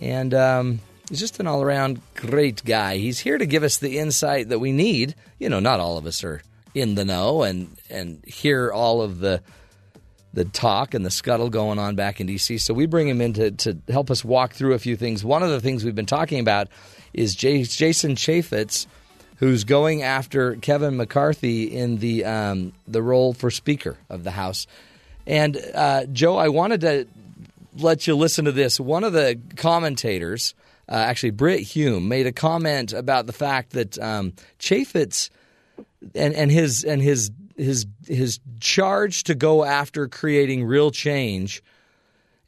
and 0.00 0.32
um, 0.34 0.80
he's 1.08 1.20
just 1.20 1.40
an 1.40 1.46
all 1.46 1.62
around 1.62 2.00
great 2.14 2.64
guy. 2.64 2.96
He's 2.96 3.18
here 3.18 3.38
to 3.38 3.46
give 3.46 3.62
us 3.62 3.78
the 3.78 3.98
insight 3.98 4.48
that 4.48 4.58
we 4.58 4.72
need. 4.72 5.14
You 5.38 5.48
know, 5.48 5.60
not 5.60 5.80
all 5.80 5.98
of 5.98 6.06
us 6.06 6.24
are 6.24 6.42
in 6.74 6.94
the 6.94 7.04
know 7.04 7.42
and 7.42 7.76
and 7.88 8.22
hear 8.26 8.70
all 8.70 9.02
of 9.02 9.18
the 9.18 9.42
the 10.32 10.44
talk 10.44 10.92
and 10.92 11.04
the 11.04 11.10
scuttle 11.10 11.48
going 11.48 11.78
on 11.78 11.96
back 11.96 12.20
in 12.20 12.26
D.C. 12.26 12.58
So 12.58 12.74
we 12.74 12.84
bring 12.84 13.08
him 13.08 13.22
in 13.22 13.32
to, 13.34 13.50
to 13.52 13.78
help 13.88 14.10
us 14.10 14.22
walk 14.22 14.52
through 14.52 14.74
a 14.74 14.78
few 14.78 14.94
things. 14.94 15.24
One 15.24 15.42
of 15.42 15.48
the 15.48 15.62
things 15.62 15.82
we've 15.82 15.94
been 15.94 16.04
talking 16.04 16.40
about 16.40 16.68
is 17.14 17.34
J- 17.34 17.62
Jason 17.62 18.16
Chaffetz, 18.16 18.86
who's 19.36 19.64
going 19.64 20.02
after 20.02 20.56
Kevin 20.56 20.98
McCarthy 20.98 21.64
in 21.64 21.96
the 21.98 22.26
um, 22.26 22.74
the 22.86 23.02
role 23.02 23.32
for 23.32 23.50
Speaker 23.50 23.96
of 24.10 24.24
the 24.24 24.30
House. 24.30 24.66
And 25.26 25.56
uh, 25.74 26.04
Joe, 26.06 26.36
I 26.36 26.48
wanted 26.48 26.82
to 26.82 27.06
let 27.78 28.06
you 28.06 28.14
listen 28.14 28.44
to 28.44 28.52
this. 28.52 28.78
One 28.78 29.04
of 29.04 29.12
the 29.12 29.40
commentators, 29.56 30.54
uh, 30.88 30.94
actually 30.94 31.30
Brit 31.30 31.60
Hume, 31.60 32.08
made 32.08 32.26
a 32.26 32.32
comment 32.32 32.92
about 32.92 33.26
the 33.26 33.32
fact 33.32 33.70
that 33.70 33.98
um, 33.98 34.32
Chaffetz 34.58 35.30
and, 36.14 36.34
and 36.34 36.50
his 36.50 36.84
and 36.84 37.02
his 37.02 37.30
his 37.56 37.86
his 38.06 38.40
charge 38.60 39.24
to 39.24 39.34
go 39.34 39.64
after 39.64 40.08
creating 40.08 40.64
real 40.64 40.90
change, 40.90 41.62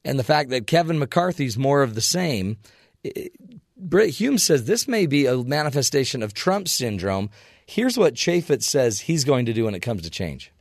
and 0.05 0.19
the 0.19 0.25
fact 0.25 0.51
that 0.51 0.67
Kevin 0.67 0.99
McCarthy's 0.99 1.59
more 1.59 1.83
of 1.83 1.95
the 1.95 2.01
same. 2.01 2.59
It, 3.03 3.33
Brit 3.81 4.11
Hume 4.11 4.39
says 4.39 4.65
this 4.65 4.89
may 4.89 5.07
be 5.07 5.27
a 5.27 5.37
manifestation 5.37 6.23
of 6.23 6.35
Trump 6.35 6.67
syndrome. 6.67 7.31
Here's 7.65 7.97
what 7.97 8.15
Chaffetz 8.15 8.65
says 8.65 9.01
he's 9.01 9.25
going 9.25 9.47
to 9.47 9.53
do 9.53 9.67
when 9.67 9.75
it 9.75 9.81
comes 9.81 10.03
to 10.03 10.11
change. 10.11 10.53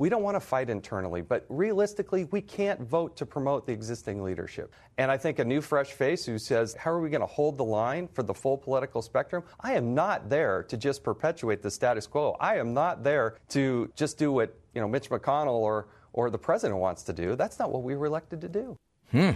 We 0.00 0.08
don't 0.08 0.22
want 0.22 0.36
to 0.36 0.40
fight 0.40 0.70
internally, 0.70 1.20
but 1.20 1.44
realistically, 1.50 2.24
we 2.24 2.40
can't 2.40 2.80
vote 2.80 3.18
to 3.18 3.26
promote 3.26 3.66
the 3.66 3.74
existing 3.74 4.22
leadership. 4.22 4.72
And 4.96 5.10
I 5.10 5.18
think 5.18 5.38
a 5.38 5.44
new, 5.44 5.60
fresh 5.60 5.88
face 5.88 6.24
who 6.24 6.38
says, 6.38 6.72
How 6.72 6.92
are 6.92 7.02
we 7.02 7.10
going 7.10 7.20
to 7.20 7.26
hold 7.26 7.58
the 7.58 7.66
line 7.66 8.08
for 8.14 8.22
the 8.22 8.32
full 8.32 8.56
political 8.56 9.02
spectrum? 9.02 9.42
I 9.60 9.74
am 9.74 9.92
not 9.92 10.30
there 10.30 10.62
to 10.70 10.78
just 10.78 11.04
perpetuate 11.04 11.60
the 11.60 11.70
status 11.70 12.06
quo. 12.06 12.34
I 12.40 12.56
am 12.56 12.72
not 12.72 13.04
there 13.04 13.36
to 13.50 13.92
just 13.94 14.16
do 14.16 14.32
what 14.32 14.58
you 14.74 14.80
know 14.80 14.88
Mitch 14.88 15.10
McConnell 15.10 15.60
or, 15.60 15.88
or 16.14 16.30
the 16.30 16.38
president 16.38 16.80
wants 16.80 17.02
to 17.02 17.12
do. 17.12 17.36
That's 17.36 17.58
not 17.58 17.70
what 17.70 17.82
we 17.82 17.94
were 17.94 18.06
elected 18.06 18.40
to 18.40 18.48
do. 18.48 18.78
Hmm. 19.10 19.32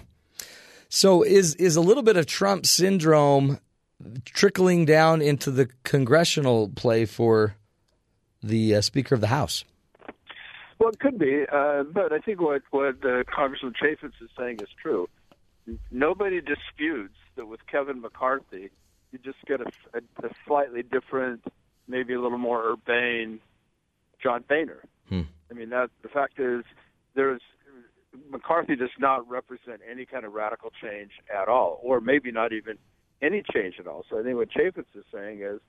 So 0.88 1.22
is 1.22 1.56
is 1.56 1.76
a 1.76 1.82
little 1.82 2.02
bit 2.02 2.16
of 2.16 2.24
Trump 2.24 2.64
syndrome 2.64 3.58
trickling 4.24 4.86
down 4.86 5.20
into 5.20 5.50
the 5.50 5.68
congressional 5.82 6.70
play 6.70 7.04
for 7.04 7.54
the 8.42 8.76
uh, 8.76 8.80
Speaker 8.80 9.14
of 9.14 9.20
the 9.20 9.26
House? 9.26 9.66
Well, 10.78 10.90
it 10.90 10.98
could 10.98 11.18
be, 11.18 11.44
uh, 11.50 11.84
but 11.84 12.12
I 12.12 12.18
think 12.18 12.40
what 12.40 12.62
what 12.70 13.04
uh, 13.04 13.24
Congressman 13.34 13.74
Chaffetz 13.80 14.20
is 14.20 14.30
saying 14.38 14.58
is 14.60 14.68
true. 14.80 15.08
Nobody 15.90 16.40
disputes 16.40 17.14
that 17.36 17.46
with 17.46 17.60
Kevin 17.66 18.00
McCarthy, 18.00 18.70
you 19.12 19.18
just 19.18 19.38
get 19.46 19.60
a, 19.60 19.70
a, 19.94 20.26
a 20.26 20.30
slightly 20.46 20.82
different, 20.82 21.42
maybe 21.88 22.12
a 22.12 22.20
little 22.20 22.38
more 22.38 22.72
urbane 22.72 23.40
John 24.22 24.44
Boehner. 24.48 24.82
Hmm. 25.08 25.22
I 25.50 25.54
mean, 25.54 25.70
that 25.70 25.90
the 26.02 26.08
fact 26.08 26.38
is, 26.38 26.64
there's 27.14 27.40
McCarthy 28.30 28.76
does 28.76 28.90
not 28.98 29.28
represent 29.28 29.80
any 29.88 30.04
kind 30.06 30.24
of 30.24 30.32
radical 30.32 30.70
change 30.82 31.12
at 31.34 31.48
all, 31.48 31.80
or 31.82 32.00
maybe 32.00 32.30
not 32.30 32.52
even 32.52 32.78
any 33.22 33.42
change 33.52 33.76
at 33.78 33.86
all. 33.86 34.04
So 34.10 34.18
I 34.18 34.22
think 34.22 34.36
what 34.36 34.50
Chaffetz 34.50 34.86
is 34.94 35.04
saying 35.12 35.40
is, 35.42 35.60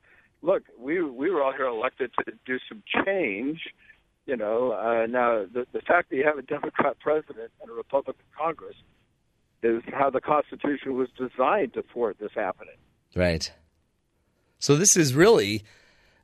look, 0.41 0.63
we 0.79 1.01
we 1.01 1.29
were 1.29 1.43
all 1.43 1.53
here 1.53 1.65
elected 1.65 2.11
to 2.25 2.33
do 2.45 2.57
some 2.67 2.83
change. 3.05 3.61
You 4.25 4.35
know, 4.35 4.71
uh, 4.71 5.05
now 5.07 5.45
the 5.45 5.65
the 5.71 5.81
fact 5.81 6.09
that 6.09 6.15
you 6.15 6.23
have 6.25 6.37
a 6.37 6.41
Democrat 6.41 6.97
president 6.99 7.51
and 7.61 7.69
a 7.69 7.73
Republican 7.73 8.25
Congress 8.37 8.75
is 9.61 9.83
how 9.93 10.09
the 10.09 10.21
Constitution 10.21 10.95
was 10.95 11.09
designed 11.17 11.73
to 11.73 11.83
thwart 11.93 12.17
this 12.19 12.31
happening. 12.35 12.75
Right. 13.15 13.51
So 14.59 14.75
this 14.75 14.97
is 14.97 15.13
really 15.13 15.63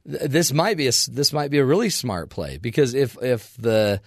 this 0.04 0.52
might 0.52 0.78
be 0.78 0.88
a 0.88 0.92
this 1.10 1.32
might 1.32 1.52
be 1.52 1.60
a 1.60 1.66
really 1.66 1.90
smart 1.90 2.30
play 2.30 2.58
because 2.58 2.94
if 2.94 3.22
if 3.22 3.56
the 3.58 4.02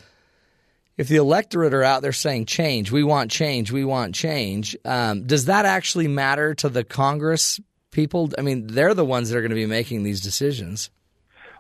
if 0.97 1.09
the 1.09 1.17
electorate 1.17 1.75
are 1.75 1.83
out 1.83 2.03
there 2.03 2.13
saying 2.13 2.47
change, 2.47 2.91
we 2.91 3.03
want 3.03 3.31
change, 3.31 3.73
we 3.73 3.85
want 3.85 4.15
change, 4.15 4.77
um, 4.85 5.27
does 5.27 5.47
that 5.47 5.67
actually 5.67 6.07
matter 6.09 6.55
to 6.55 6.69
the 6.69 6.85
Congress 6.85 7.61
people? 7.91 8.31
I 8.39 8.43
mean, 8.43 8.69
they're 8.69 8.95
the 8.95 9.05
ones 9.05 9.29
that 9.29 9.37
are 9.37 9.41
going 9.41 9.51
to 9.51 9.57
be 9.57 9.67
making 9.67 10.05
these 10.05 10.21
decisions. 10.21 10.91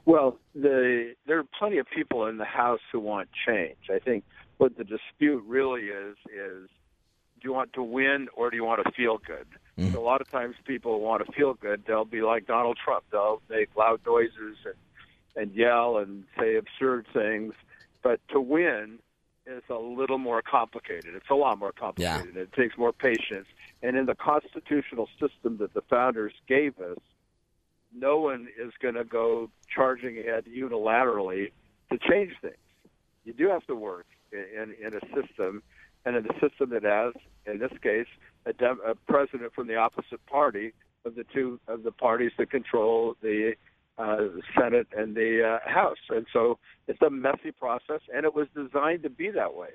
Well, 0.06 0.38
the, 0.54 1.14
there 1.26 1.38
are 1.38 1.44
plenty 1.58 1.78
of 1.78 1.86
people 1.88 2.26
in 2.26 2.36
the 2.36 2.44
House 2.44 2.80
who 2.92 3.00
want 3.00 3.28
change. 3.46 3.76
I 3.90 3.98
think 3.98 4.24
what 4.58 4.76
the 4.76 4.84
dispute 4.84 5.42
really 5.46 5.82
is 5.82 6.16
is 6.26 6.68
do 7.40 7.48
you 7.48 7.52
want 7.52 7.72
to 7.74 7.82
win 7.82 8.28
or 8.34 8.50
do 8.50 8.56
you 8.56 8.64
want 8.64 8.84
to 8.84 8.92
feel 8.92 9.18
good? 9.18 9.46
Mm-hmm. 9.78 9.92
So 9.92 10.00
a 10.00 10.04
lot 10.04 10.20
of 10.20 10.30
times 10.30 10.56
people 10.64 11.00
want 11.00 11.24
to 11.24 11.32
feel 11.32 11.54
good. 11.54 11.84
They'll 11.86 12.04
be 12.04 12.22
like 12.22 12.46
Donald 12.46 12.78
Trump. 12.82 13.04
They'll 13.10 13.42
make 13.48 13.74
loud 13.76 14.00
noises 14.06 14.56
and, 14.64 14.74
and 15.36 15.54
yell 15.54 15.98
and 15.98 16.24
say 16.38 16.56
absurd 16.56 17.06
things. 17.12 17.54
But 18.02 18.20
to 18.28 18.40
win, 18.40 18.98
is 19.46 19.62
a 19.68 19.74
little 19.74 20.18
more 20.18 20.42
complicated. 20.42 21.14
It's 21.14 21.30
a 21.30 21.34
lot 21.34 21.58
more 21.58 21.72
complicated. 21.72 22.34
Yeah. 22.34 22.42
It 22.42 22.52
takes 22.52 22.76
more 22.78 22.92
patience. 22.92 23.46
And 23.82 23.96
in 23.96 24.06
the 24.06 24.14
constitutional 24.14 25.08
system 25.20 25.58
that 25.58 25.74
the 25.74 25.82
founders 25.82 26.32
gave 26.48 26.78
us, 26.78 26.98
no 27.96 28.18
one 28.18 28.48
is 28.60 28.72
going 28.80 28.94
to 28.94 29.04
go 29.04 29.50
charging 29.68 30.18
ahead 30.18 30.44
unilaterally 30.46 31.52
to 31.90 31.98
change 31.98 32.32
things. 32.40 32.56
You 33.24 33.32
do 33.32 33.48
have 33.48 33.66
to 33.66 33.74
work 33.74 34.06
in, 34.32 34.74
in 34.84 34.94
a 34.94 35.00
system, 35.14 35.62
and 36.04 36.16
in 36.16 36.26
a 36.26 36.34
system 36.40 36.70
that 36.70 36.82
has, 36.82 37.14
in 37.46 37.58
this 37.58 37.72
case, 37.82 38.06
a, 38.46 38.52
dem- 38.52 38.80
a 38.86 38.94
president 38.94 39.54
from 39.54 39.66
the 39.68 39.76
opposite 39.76 40.24
party 40.26 40.72
of 41.04 41.14
the 41.14 41.24
two 41.32 41.60
of 41.68 41.82
the 41.82 41.92
parties 41.92 42.32
that 42.38 42.50
control 42.50 43.16
the 43.22 43.54
uh, 43.98 44.16
Senate 44.58 44.88
and 44.96 45.14
the 45.14 45.60
uh, 45.64 45.68
House. 45.68 45.98
And 46.10 46.26
so 46.32 46.58
it's 46.88 47.00
a 47.02 47.10
messy 47.10 47.52
process, 47.52 48.00
and 48.14 48.24
it 48.24 48.34
was 48.34 48.48
designed 48.54 49.02
to 49.04 49.10
be 49.10 49.30
that 49.30 49.54
way. 49.54 49.70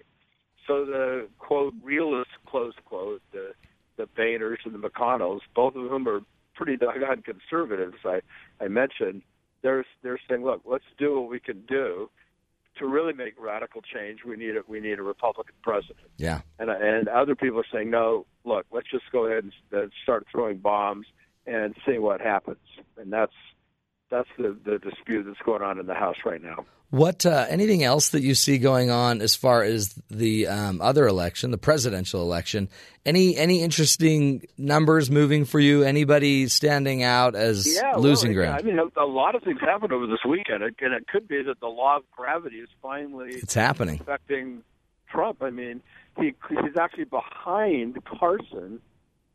So 0.68 0.86
the 0.86 1.28
quote 1.40 1.74
realists 1.84 2.34
close 2.46 2.74
quote 2.86 3.22
the 3.32 3.54
the 3.98 4.08
Boehners 4.18 4.58
and 4.64 4.74
the 4.74 4.80
McConnells, 4.80 5.42
both 5.54 5.76
of 5.76 5.90
whom 5.90 6.08
are 6.08 6.22
pretty 6.60 6.76
doggone 6.76 7.24
conservatives. 7.24 7.96
I 8.06 8.20
I 8.60 8.68
mentioned 8.68 9.22
they're 9.62 9.86
they're 10.04 10.20
saying, 10.28 10.44
look, 10.44 10.62
let's 10.66 10.84
do 10.98 11.22
what 11.22 11.30
we 11.30 11.40
can 11.40 11.62
do 11.68 12.10
to 12.78 12.86
really 12.86 13.14
make 13.14 13.34
radical 13.40 13.82
change. 13.82 14.20
We 14.26 14.36
need 14.36 14.58
a 14.58 14.62
we 14.68 14.82
need 14.82 15.00
a 15.00 15.04
Republican 15.04 15.56
president. 15.64 16.10
Yeah. 16.18 16.42
And 16.60 16.70
and 16.70 17.08
other 17.08 17.34
people 17.34 17.60
are 17.62 17.72
saying, 17.72 17.90
no, 17.90 18.26
look, 18.44 18.66
let's 18.72 18.92
just 18.92 19.06
go 19.14 19.26
ahead 19.26 19.46
and, 19.46 19.54
and 19.72 19.92
start 20.04 20.28
throwing 20.30 20.58
bombs 20.58 21.08
and 21.48 21.74
see 21.88 21.98
what 21.98 22.20
happens. 22.20 22.58
And 22.98 23.12
that's 23.12 23.34
that's 24.10 24.30
the, 24.38 24.58
the 24.66 24.80
dispute 24.80 25.24
that's 25.24 25.40
going 25.46 25.62
on 25.62 25.80
in 25.80 25.86
the 25.86 25.94
House 25.94 26.18
right 26.26 26.42
now. 26.42 26.66
What 26.92 27.24
uh, 27.24 27.46
anything 27.48 27.84
else 27.84 28.10
that 28.10 28.24
you 28.24 28.34
see 28.34 28.58
going 28.58 28.90
on 28.90 29.22
as 29.22 29.36
far 29.36 29.62
as 29.62 29.94
the 30.10 30.48
um, 30.48 30.82
other 30.82 31.08
election, 31.08 31.52
the 31.52 31.60
presidential 31.60 32.24
election? 32.24 32.68
Any 33.06 33.38
any 33.38 33.62
interesting 33.62 34.48
numbers 34.58 35.12
moving 35.12 35.46
for 35.46 35.60
you? 35.60 35.84
Anybody 35.84 36.48
standing 36.48 37.04
out 37.04 37.36
as 37.36 37.68
yeah, 37.72 37.96
losing 37.96 38.32
well, 38.32 38.46
ground? 38.46 38.62
I 38.62 38.64
mean, 38.64 38.80
a, 38.80 39.04
a 39.04 39.06
lot 39.06 39.36
of 39.36 39.44
things 39.44 39.60
happened 39.62 39.94
over 39.94 40.08
this 40.08 40.26
weekend, 40.28 40.64
and 40.64 40.94
it 40.94 41.08
could 41.08 41.28
be 41.28 41.44
that 41.44 41.60
the 41.60 41.68
law 41.68 41.98
of 41.98 42.04
gravity 42.12 42.58
is 42.58 42.70
finally 42.82 43.36
it's 43.36 43.54
happening 43.54 44.00
affecting 44.02 44.64
Trump. 45.12 45.44
I 45.44 45.52
mean, 45.52 45.84
he 46.18 46.34
he's 46.50 46.78
actually 46.80 47.06
behind 47.06 48.04
Carson 48.04 48.82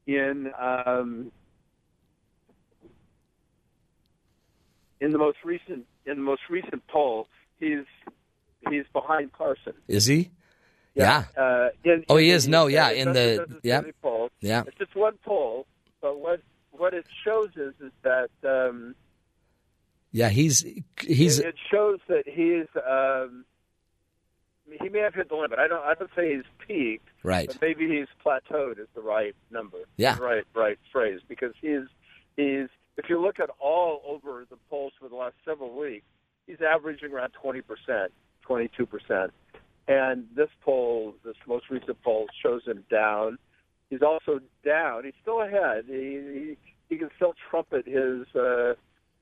in. 0.08 0.50
Um, 0.60 1.30
in 5.04 5.10
the 5.12 5.18
most 5.18 5.38
recent 5.44 5.86
in 6.06 6.16
the 6.16 6.22
most 6.22 6.42
recent 6.50 6.86
poll, 6.88 7.28
he's 7.58 7.84
he's 8.70 8.84
behind 8.92 9.32
Carson. 9.32 9.74
Is 9.88 10.06
he? 10.06 10.30
Yeah. 10.94 11.24
Yeah. 11.36 11.42
Uh, 11.42 11.68
in, 11.84 12.04
Oh, 12.08 12.16
he 12.16 12.30
in 12.30 12.36
is? 12.36 12.48
No, 12.48 12.66
yeah, 12.68 12.90
in 12.90 13.12
the- 13.12 13.60
yeah. 13.62 13.82
poll. 14.00 14.30
Yeah. 14.40 14.62
It's 14.66 14.78
just 14.78 14.94
one 14.94 15.14
poll, 15.24 15.66
but 16.00 16.18
what 16.20 16.40
what 16.70 16.94
it 16.94 17.06
shows 17.24 17.50
is 17.56 17.74
is 17.80 17.92
that 18.02 18.30
um, 18.44 18.94
Yeah, 20.12 20.28
he's 20.28 20.64
he's 21.00 21.38
it, 21.40 21.46
it 21.46 21.54
shows 21.70 21.98
that 22.08 22.24
he's 22.26 22.66
um, 22.88 23.44
he 24.82 24.88
may 24.88 25.00
have 25.00 25.14
hit 25.14 25.28
the 25.28 25.36
limit. 25.36 25.58
I 25.58 25.68
don't 25.68 25.84
I 25.84 25.94
don't 25.94 26.10
say 26.16 26.34
he's 26.34 26.44
peaked, 26.66 27.08
right. 27.22 27.46
but 27.48 27.60
maybe 27.60 27.88
he's 27.88 28.08
plateaued 28.24 28.78
is 28.78 28.88
the 28.94 29.02
right 29.02 29.34
number. 29.50 29.78
Yeah. 29.96 30.16
right 30.18 30.44
right 30.54 30.78
phrase 30.92 31.20
because 31.28 31.52
he's 31.60 31.86
he's 32.36 32.68
if 32.96 33.08
you 33.08 33.20
look 33.20 33.40
at 33.40 33.50
all 33.60 34.02
over 34.06 34.46
the 34.48 34.56
polls 34.70 34.92
for 35.00 35.08
the 35.08 35.16
last 35.16 35.34
several 35.44 35.78
weeks, 35.78 36.06
he's 36.46 36.60
averaging 36.60 37.12
around 37.12 37.32
twenty 37.40 37.60
percent, 37.60 38.12
twenty 38.42 38.70
two 38.76 38.86
percent, 38.86 39.32
and 39.88 40.26
this 40.34 40.50
poll, 40.62 41.14
this 41.24 41.36
most 41.46 41.70
recent 41.70 42.00
poll, 42.02 42.26
shows 42.42 42.64
him 42.64 42.84
down. 42.90 43.38
He's 43.90 44.02
also 44.02 44.40
down. 44.64 45.04
He's 45.04 45.14
still 45.22 45.42
ahead. 45.42 45.84
He 45.86 45.94
he, 45.94 46.56
he 46.88 46.96
can 46.98 47.10
still 47.16 47.34
trumpet 47.50 47.86
his. 47.86 48.26
Uh, 48.34 48.74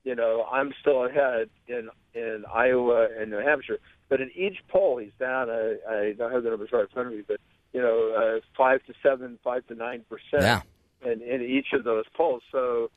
you 0.04 0.16
know, 0.16 0.44
I'm 0.50 0.72
still 0.80 1.04
ahead 1.04 1.48
in 1.68 1.88
in 2.14 2.44
Iowa 2.52 3.08
and 3.18 3.30
New 3.30 3.38
Hampshire, 3.38 3.78
but 4.08 4.20
in 4.20 4.30
each 4.34 4.58
poll 4.68 4.98
he's 4.98 5.12
down. 5.18 5.48
I, 5.48 5.76
I 5.88 6.12
don't 6.18 6.32
have 6.32 6.42
the 6.42 6.50
numbers 6.50 6.70
right 6.72 6.82
in 6.82 6.88
front 6.88 7.08
of 7.08 7.14
me, 7.14 7.22
but 7.26 7.38
you 7.72 7.80
know, 7.80 8.12
uh, 8.12 8.40
five 8.56 8.84
to 8.86 8.94
seven, 9.02 9.38
five 9.42 9.66
to 9.68 9.74
nine 9.74 10.04
percent 10.08 10.42
yeah. 10.42 11.10
in, 11.10 11.22
in 11.22 11.42
each 11.42 11.72
of 11.72 11.84
those 11.84 12.04
polls. 12.14 12.42
So 12.50 12.90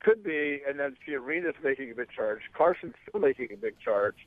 could 0.00 0.22
be, 0.22 0.60
and 0.66 0.80
then 0.80 0.96
Fiorina's 1.06 1.56
making 1.62 1.90
a 1.90 1.94
big 1.94 2.10
charge. 2.10 2.40
Carson's 2.54 2.94
still 3.08 3.20
making 3.20 3.48
a 3.52 3.56
big 3.56 3.78
charge, 3.78 4.26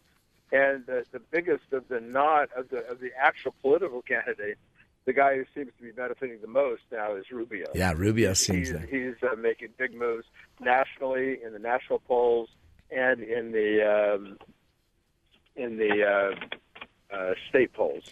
and 0.51 0.85
the, 0.85 1.03
the 1.11 1.19
biggest 1.19 1.71
of 1.71 1.87
the 1.87 1.99
not 1.99 2.49
of 2.55 2.69
the 2.69 2.87
of 2.87 2.99
the 2.99 3.09
actual 3.19 3.53
political 3.61 4.01
candidate, 4.01 4.57
the 5.05 5.13
guy 5.13 5.35
who 5.35 5.45
seems 5.53 5.71
to 5.77 5.83
be 5.83 5.91
benefiting 5.91 6.39
the 6.41 6.47
most 6.47 6.83
now 6.91 7.15
is 7.15 7.25
Rubio. 7.31 7.67
Yeah, 7.73 7.93
Rubio 7.95 8.33
seems 8.33 8.69
he's, 8.69 8.89
he's 8.89 9.15
uh, 9.23 9.35
making 9.35 9.69
big 9.77 9.93
moves 9.93 10.25
nationally 10.59 11.39
in 11.43 11.53
the 11.53 11.59
national 11.59 11.99
polls 11.99 12.49
and 12.91 13.21
in 13.21 13.51
the 13.51 14.15
um, 14.15 14.37
in 15.55 15.77
the 15.77 16.03
uh, 16.03 17.15
uh, 17.15 17.33
state 17.49 17.73
polls. 17.73 18.03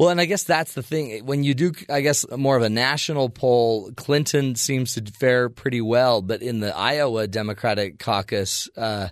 Well, 0.00 0.08
and 0.08 0.18
I 0.18 0.24
guess 0.24 0.44
that's 0.44 0.72
the 0.72 0.82
thing. 0.82 1.26
When 1.26 1.44
you 1.44 1.52
do, 1.52 1.72
I 1.90 2.00
guess, 2.00 2.24
more 2.34 2.56
of 2.56 2.62
a 2.62 2.70
national 2.70 3.28
poll, 3.28 3.92
Clinton 3.96 4.54
seems 4.54 4.94
to 4.94 5.02
fare 5.12 5.50
pretty 5.50 5.82
well. 5.82 6.22
But 6.22 6.40
in 6.40 6.60
the 6.60 6.74
Iowa 6.74 7.26
Democratic 7.26 7.98
Caucus 7.98 8.70
uh, 8.78 9.08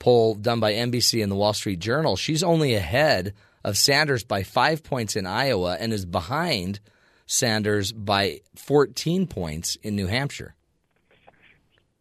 poll 0.00 0.34
done 0.34 0.58
by 0.58 0.72
NBC 0.72 1.22
and 1.22 1.30
the 1.30 1.36
Wall 1.36 1.52
Street 1.52 1.78
Journal, 1.78 2.16
she's 2.16 2.42
only 2.42 2.74
ahead 2.74 3.32
of 3.62 3.78
Sanders 3.78 4.24
by 4.24 4.42
five 4.42 4.82
points 4.82 5.14
in 5.14 5.24
Iowa 5.24 5.76
and 5.78 5.92
is 5.92 6.04
behind 6.04 6.80
Sanders 7.26 7.92
by 7.92 8.40
14 8.56 9.28
points 9.28 9.76
in 9.84 9.94
New 9.94 10.08
Hampshire. 10.08 10.56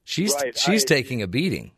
She's 0.05 0.33
Right, 0.33 0.57
she's 0.57 0.83
I- 0.85 0.87
taking 0.87 1.21
a 1.21 1.27
beating. 1.27 1.69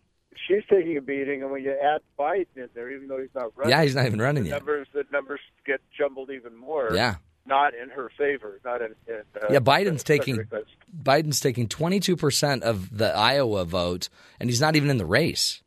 She's 0.48 0.64
taking 0.70 0.96
a 0.96 1.02
beating, 1.02 1.42
and 1.42 1.50
when 1.52 1.64
you 1.64 1.72
add 1.72 2.02
Biden 2.20 2.46
in 2.56 2.70
there, 2.76 2.92
even 2.92 3.08
though 3.08 3.18
he's 3.20 3.34
not 3.34 3.52
running, 3.58 3.72
Yeah, 3.72 3.82
he's 3.82 3.96
not 3.96 4.06
even 4.06 4.22
running 4.22 4.46
yet. 4.46 4.58
numbers 4.60 4.88
the 4.94 5.04
numbers 5.12 5.40
get 5.66 5.82
jumbled 5.98 6.25
even 6.36 6.56
more. 6.56 6.92
Yeah. 6.94 7.16
not 7.46 7.74
in 7.76 7.90
her 7.90 8.10
favor. 8.18 8.60
Not 8.66 8.82
in. 8.82 8.96
in 9.08 9.22
uh, 9.42 9.48
Yeah, 9.52 9.60
Biden's 9.60 10.04
taking 10.04 10.38
Biden's 11.04 11.40
taking 11.40 11.68
22% 11.68 12.62
of 12.62 12.96
the 12.98 13.16
Iowa 13.16 13.66
vote 13.66 14.10
and 14.40 14.50
he's 14.50 14.62
not 14.62 14.76
even 14.76 14.90
in 14.90 14.98
the 14.98 15.06
race. 15.06 15.62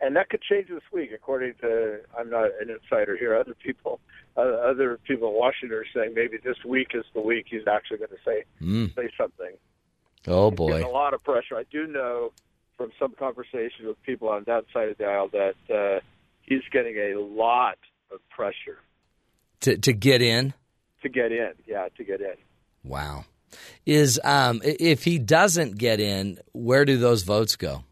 and 0.00 0.14
that 0.16 0.28
could 0.30 0.42
change 0.42 0.68
this 0.68 0.82
week, 0.92 1.10
according 1.14 1.54
to 1.60 2.00
I'm 2.18 2.30
not 2.30 2.50
an 2.60 2.70
insider 2.70 3.16
here. 3.16 3.34
Other 3.36 3.54
people, 3.54 4.00
uh, 4.36 4.40
other 4.42 4.98
people 5.04 5.28
in 5.30 5.34
Washington 5.34 5.76
are 5.78 5.84
saying 5.94 6.14
maybe 6.14 6.36
this 6.42 6.62
week 6.64 6.88
is 6.94 7.04
the 7.14 7.20
week 7.20 7.46
he's 7.50 7.66
actually 7.66 7.98
going 7.98 8.10
to 8.10 8.22
say 8.24 8.44
Mm. 8.62 8.94
say 8.94 9.10
something. 9.18 9.54
Oh 10.26 10.50
He's 10.50 10.56
boy. 10.56 10.84
a 10.84 10.88
lot 10.88 11.14
of 11.14 11.22
pressure. 11.24 11.56
I 11.56 11.64
do 11.70 11.86
know 11.86 12.32
from 12.76 12.90
some 12.98 13.12
conversations 13.18 13.86
with 13.86 14.00
people 14.04 14.28
on 14.28 14.44
that 14.46 14.64
side 14.72 14.88
of 14.88 14.98
the 14.98 15.04
aisle 15.04 15.28
that 15.28 15.56
uh, 15.74 16.00
he's 16.42 16.62
getting 16.72 16.96
a 16.96 17.18
lot 17.18 17.78
of 18.12 18.20
pressure 18.30 18.78
To 19.60 19.76
to 19.76 19.92
get 19.92 20.22
in. 20.22 20.54
to 21.02 21.08
get 21.08 21.32
in. 21.32 21.52
Yeah, 21.66 21.88
to 21.96 22.04
get 22.04 22.20
in. 22.20 22.34
Wow. 22.84 23.24
Is 23.86 24.20
um 24.24 24.60
if 24.64 25.04
he 25.04 25.18
doesn't 25.18 25.78
get 25.78 26.00
in, 26.00 26.38
where 26.52 26.84
do 26.84 26.96
those 26.96 27.22
votes 27.22 27.56
go? 27.56 27.84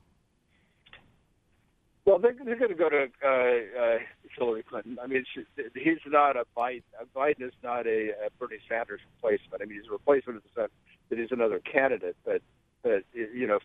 Well, 2.05 2.21
they're, 2.21 2.37
they're 2.45 2.57
going 2.57 2.71
to 2.71 2.77
go 2.77 2.89
to 2.89 3.09
uh, 3.25 3.29
uh, 3.29 3.99
Hillary 4.39 4.63
Clinton. 4.63 4.97
I 5.03 5.09
mean, 5.09 5.25
she, 5.35 5.43
he's 5.75 5.99
not 6.07 6.37
a 6.37 6.45
Biden. 6.57 6.83
Biden 7.15 7.43
is 7.43 7.53
not 7.65 7.89
a, 7.89 8.11
a 8.11 8.31
Bernie 8.39 8.59
Sanders 8.69 9.01
replacement. 9.17 9.61
I 9.61 9.65
mean, 9.65 9.81
he's 9.81 9.89
a 9.89 9.93
replacement 9.93 10.37
in 10.37 10.43
the 10.45 10.61
sense 10.61 10.73
that 11.11 11.19
he's 11.19 11.33
another 11.33 11.59
candidate. 11.59 12.17
But, 12.25 12.43
but 12.85 13.03
you 13.13 13.49
know, 13.49 13.59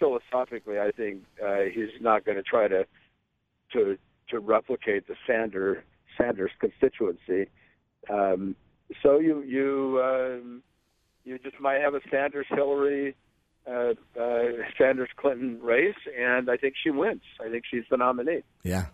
philosophically, 0.00 0.80
I 0.80 0.90
think 0.90 1.22
uh, 1.40 1.60
he's 1.72 1.90
not 2.00 2.24
going 2.24 2.38
to 2.38 2.42
try 2.42 2.66
to 2.66 2.86
to 3.72 3.96
to 4.30 4.38
replicate 4.40 5.06
the 5.06 5.14
Sander 5.24 5.84
Sanders 6.20 6.50
constituency. 6.58 7.50
Um, 8.08 8.56
so 9.02 9.18
you 9.18 9.42
you 9.42 10.00
um, 10.02 10.62
you 11.24 11.38
just 11.38 11.60
might 11.60 11.80
have 11.80 11.94
a 11.94 12.00
Sanders 12.10 12.46
Hillary 12.48 13.14
uh, 13.66 13.94
uh, 14.20 14.42
Sanders 14.78 15.10
Clinton 15.16 15.60
race, 15.62 15.94
and 16.18 16.50
I 16.50 16.56
think 16.56 16.74
she 16.82 16.90
wins. 16.90 17.22
I 17.44 17.50
think 17.50 17.64
she's 17.70 17.84
the 17.90 17.96
nominee. 17.96 18.42
Yeah. 18.62 18.86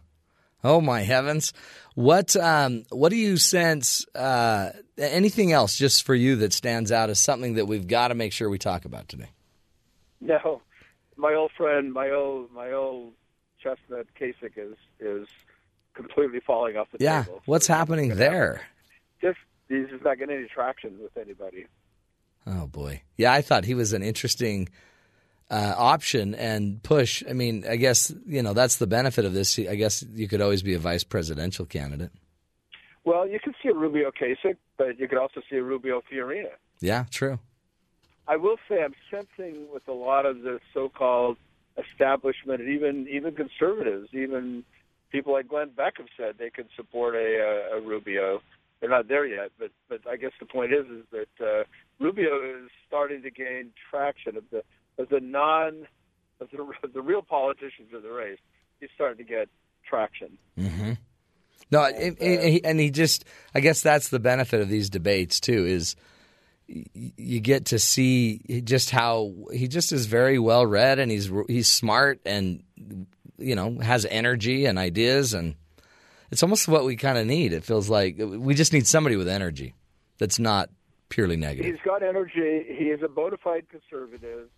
Oh 0.65 0.81
my 0.81 1.03
heavens. 1.03 1.53
What 1.95 2.35
um 2.35 2.85
what 2.91 3.11
do 3.11 3.17
you 3.17 3.37
sense 3.37 4.05
uh 4.15 4.71
anything 4.99 5.53
else 5.53 5.77
just 5.77 6.05
for 6.05 6.15
you 6.15 6.37
that 6.37 6.53
stands 6.53 6.91
out 6.91 7.11
as 7.11 7.21
something 7.21 7.55
that 7.55 7.67
we've 7.67 7.87
got 7.87 8.09
to 8.09 8.15
make 8.15 8.33
sure 8.33 8.51
we 8.51 8.59
talk 8.59 8.85
about 8.85 9.09
today? 9.09 9.31
No, 10.21 10.63
my 11.17 11.35
old 11.35 11.53
friend, 11.57 11.93
my 11.93 12.11
old 12.11 12.51
my 12.53 12.73
old 12.73 13.13
chestnut 13.63 14.07
Kasich 14.19 14.57
is 14.57 14.77
is 14.99 15.29
completely 15.97 16.41
falling 16.47 16.77
off 16.77 16.89
the 16.93 16.99
Yeah. 17.03 17.25
table. 17.25 17.43
What's 17.47 17.67
So 17.67 17.75
happening 17.75 18.15
there? 18.17 18.63
Just 19.21 19.39
he's 19.69 19.89
just 19.89 20.05
not 20.05 20.19
getting 20.19 20.37
any 20.37 20.47
traction 20.47 20.99
with 21.03 21.17
anybody. 21.17 21.67
Oh 22.47 22.67
boy. 22.69 23.03
Yeah, 23.17 23.33
I 23.33 23.43
thought 23.43 23.65
he 23.65 23.75
was 23.75 23.93
an 23.93 24.03
interesting 24.03 24.69
uh, 25.51 25.75
option 25.77 26.35
and 26.35 26.83
push. 26.83 27.23
I 27.29 27.33
mean, 27.33 27.65
I 27.69 27.77
guess 27.77 28.13
you 28.27 28.43
know 28.43 28.53
that's 28.53 28.77
the 28.77 28.87
benefit 28.87 29.25
of 29.25 29.33
this. 29.33 29.59
I 29.59 29.75
guess 29.75 30.05
you 30.15 30.29
could 30.29 30.41
always 30.41 30.63
be 30.63 30.75
a 30.75 30.79
vice 30.79 31.03
presidential 31.05 31.65
candidate. 31.67 32.11
Well, 33.05 33.27
you 33.29 33.39
could 33.43 33.55
see 33.63 33.69
a 33.69 33.75
Rubio 33.75 34.11
Kasich, 34.11 34.57
but 34.77 34.99
you 34.99 35.07
could 35.09 35.19
also 35.19 35.41
see 35.49 35.57
a 35.57 35.63
Rubio 35.63 36.03
Fiorina. 36.13 36.51
Yeah, 36.81 37.05
true. 37.11 37.39
I 38.29 38.37
will 38.37 38.57
say 38.69 38.83
I'm 38.83 38.95
sensing 39.11 39.67
with 39.73 39.87
a 39.87 39.93
lot 39.93 40.27
of 40.27 40.43
the 40.43 40.59
so-called 40.75 41.37
establishment, 41.79 42.61
and 42.61 42.69
even 42.69 43.07
even 43.09 43.35
conservatives, 43.35 44.09
even 44.13 44.65
people 45.17 45.33
like 45.33 45.49
Glenn 45.49 45.71
Beck 45.75 45.95
have 45.97 46.09
said 46.17 46.35
they 46.39 46.51
could 46.51 46.69
support 46.77 47.15
a, 47.15 47.71
a, 47.73 47.79
a 47.79 47.81
Rubio. 47.81 48.43
They're 48.81 48.91
not 48.91 49.09
there 49.09 49.27
yet, 49.27 49.51
but 49.59 49.71
but 49.89 50.01
I 50.09 50.17
guess 50.17 50.33
the 50.39 50.47
point 50.47 50.73
is 50.73 50.85
is 50.87 51.05
that 51.11 51.45
uh, 51.45 51.65
Rubio 51.99 52.37
is 52.43 52.71
starting 52.87 53.23
to 53.23 53.31
gain 53.31 53.71
traction 53.91 54.37
of 54.37 54.45
the 54.51 54.63
of 54.99 55.09
the 55.09 55.21
non 55.21 55.87
of 56.41 56.51
the, 56.51 56.63
of 56.85 56.93
the 56.95 57.01
real 57.01 57.23
politicians 57.23 57.95
of 57.95 58.03
the 58.03 58.11
race. 58.11 58.39
He's 58.81 58.91
starting 58.95 59.25
to 59.25 59.25
get 59.25 59.49
traction. 59.89 60.37
Mm-hmm. 60.59 60.93
No, 61.71 61.85
and, 61.85 62.17
and, 62.21 62.61
and 62.65 62.81
he 62.81 62.91
just, 62.91 63.25
I 63.55 63.61
guess 63.61 63.81
that's 63.81 64.11
the 64.11 64.21
benefit 64.21 64.61
of 64.61 64.69
these 64.69 64.91
debates 64.91 65.41
too, 65.41 65.65
is 65.65 65.97
you 66.69 67.41
get 67.41 67.67
to 67.67 67.79
see 67.79 68.41
just 68.65 68.91
how 68.91 69.33
he 69.53 69.67
just 69.67 69.93
is 69.93 70.07
very 70.07 70.39
well 70.39 70.67
read 70.67 70.99
and 70.99 71.13
he's 71.13 71.31
he's 71.47 71.69
smart 71.69 72.21
and 72.27 72.63
you 73.39 73.55
know 73.55 73.79
has 73.81 74.07
energy 74.07 74.67
and 74.67 74.79
ideas 74.79 75.35
and 75.35 75.55
it's 76.31 76.43
almost 76.43 76.67
what 76.67 76.85
we 76.85 76.97
kind 76.97 77.19
of 77.19 77.27
need. 77.27 77.53
It 77.53 77.65
feels 77.65 77.89
like 77.89 78.17
we 78.19 78.55
just 78.55 78.73
need 78.73 78.87
somebody 78.87 79.17
with 79.17 79.29
energy 79.29 79.75
that's 80.19 80.39
not 80.39 80.71
purely 81.09 81.37
negative. 81.37 81.67
He's 81.73 81.83
got 81.85 82.03
energy. 82.03 82.65
He 82.69 82.87
is 82.87 83.01
a 83.03 83.09
bona 83.09 83.37
fide 83.37 83.67
conservative. 83.69 84.49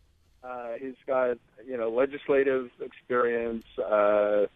Uh, 0.42 0.72
he's 0.80 0.94
got 1.06 1.36
you 1.66 1.76
know 1.76 1.90
legislative 1.90 2.70
experience. 2.80 3.64
Uh, 3.78 4.46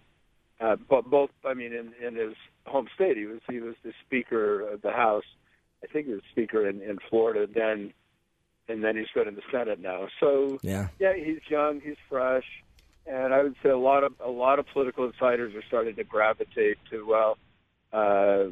uh, 0.61 0.77
but 0.89 1.11
both, 1.11 1.31
I 1.45 1.55
mean, 1.55 1.73
in, 1.73 1.93
in 2.07 2.15
his 2.15 2.35
home 2.67 2.89
state, 2.95 3.17
he 3.17 3.27
was 3.27 3.41
he 3.51 3.61
was 3.61 3.75
the 3.85 3.93
Speaker 4.07 4.61
of 4.61 4.83
the 4.83 4.93
House. 4.93 5.25
I 5.83 5.89
think 5.89 6.07
he 6.07 6.13
was 6.13 6.23
Speaker 6.31 6.69
in, 6.69 6.81
in 6.81 6.99
Florida 7.11 7.47
then, 7.53 7.93
and 8.69 8.85
then 8.85 8.97
he's 8.97 9.09
been 9.15 9.27
in 9.27 9.35
the 9.35 9.43
Senate 9.51 9.81
now. 9.81 10.07
So 10.21 10.61
Yeah. 10.63 10.89
yeah, 11.01 11.15
he's 11.15 11.41
young, 11.49 11.81
he's 11.81 11.97
fresh, 12.09 12.45
and 13.07 13.35
I 13.35 13.43
would 13.43 13.57
say 13.63 13.69
a 13.69 13.77
lot 13.77 14.05
of 14.05 14.13
a 14.25 14.31
lot 14.31 14.59
of 14.59 14.67
political 14.73 15.05
insiders 15.05 15.55
are 15.55 15.63
starting 15.67 15.97
to 15.97 16.05
gravitate 16.05 16.79
to 16.91 17.07
well, 17.07 17.39
uh, 17.93 18.45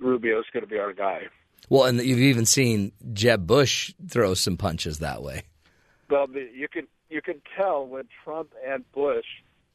Rubio's 0.00 0.44
going 0.52 0.64
to 0.64 0.68
be 0.68 0.78
our 0.78 0.92
guy. 0.92 1.22
Well, 1.68 1.84
and 1.84 2.00
you've 2.00 2.18
even 2.18 2.46
seen 2.46 2.92
Jeb 3.12 3.46
Bush 3.46 3.92
throw 4.08 4.34
some 4.34 4.56
punches 4.56 4.98
that 4.98 5.22
way. 5.22 5.42
Well, 6.08 6.26
you 6.30 6.68
can 6.68 6.86
you 7.10 7.20
can 7.20 7.40
tell 7.56 7.86
when 7.86 8.04
Trump 8.24 8.52
and 8.66 8.90
Bush 8.92 9.26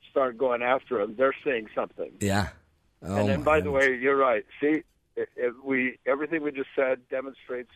start 0.09 0.37
going 0.37 0.61
after 0.61 1.01
him, 1.01 1.15
they're 1.17 1.35
seeing 1.43 1.67
something. 1.75 2.11
Yeah. 2.19 2.49
Oh, 3.01 3.15
and 3.15 3.29
then, 3.29 3.43
by 3.43 3.59
the 3.59 3.71
way, 3.71 3.95
you're 3.95 4.15
right. 4.15 4.45
See, 4.61 4.83
we 5.63 5.97
everything 6.05 6.41
we 6.41 6.51
just 6.51 6.69
said 6.75 6.99
demonstrates 7.09 7.71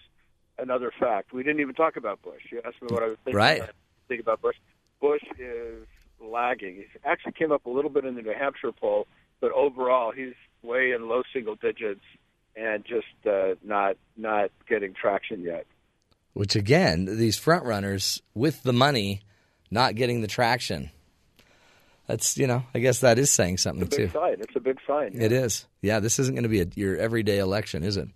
another 0.58 0.92
fact. 0.98 1.34
We 1.34 1.44
didn't 1.44 1.60
even 1.60 1.76
talk 1.76 1.98
about 1.98 2.22
Bush. 2.22 2.42
You 2.52 2.62
asked 2.66 2.82
me 2.82 2.88
what 2.90 3.04
I 3.04 3.08
was 3.08 3.18
thinking. 3.26 3.38
Right. 3.38 3.62
I 3.62 3.70
think 4.08 4.22
about 4.22 4.42
Bush. 4.42 4.56
Bush 5.02 5.24
is 5.40 5.86
lagging. 6.22 6.76
He 6.76 6.86
actually 7.06 7.34
came 7.34 7.52
up 7.52 7.66
a 7.66 7.70
little 7.70 7.90
bit 7.92 8.06
in 8.06 8.16
the 8.16 8.22
New 8.22 8.34
Hampshire 8.38 8.72
poll, 8.72 9.08
but 9.40 9.52
overall, 9.52 10.12
he's 10.12 10.34
way 10.64 10.92
in 10.92 11.08
low 11.08 11.22
single 11.34 11.56
digits 11.56 12.02
and 12.56 12.84
just 12.86 13.06
uh, 13.30 13.56
not 13.64 13.98
not 14.18 14.50
getting 14.68 14.94
traction 14.94 15.42
yet. 15.44 15.66
Which 16.34 16.56
again, 16.56 17.06
these 17.06 17.38
front 17.38 17.66
runners 17.66 18.22
with 18.34 18.64
the 18.64 18.74
money, 18.74 19.22
not 19.72 19.96
getting 19.96 20.22
the 20.22 20.28
traction. 20.28 20.92
That's 22.08 22.38
you 22.38 22.48
know, 22.48 22.64
I 22.74 22.80
guess 22.80 23.02
that 23.02 23.20
is 23.20 23.30
saying 23.32 23.58
something 23.58 23.86
It's 23.86 23.96
a 23.96 24.00
big 24.00 24.12
too. 24.12 24.18
sign. 24.18 24.36
It's 24.40 24.56
a 24.56 24.60
big 24.60 24.78
sign. 24.88 25.12
It 25.22 25.32
is. 25.32 25.66
Yeah, 25.82 26.00
this 26.00 26.20
isn't 26.20 26.34
going 26.36 26.44
to 26.44 26.50
be 26.50 26.62
a, 26.62 26.68
your 26.76 26.96
everyday 26.98 27.38
election, 27.40 27.84
is 27.84 27.98
it? 27.98 28.08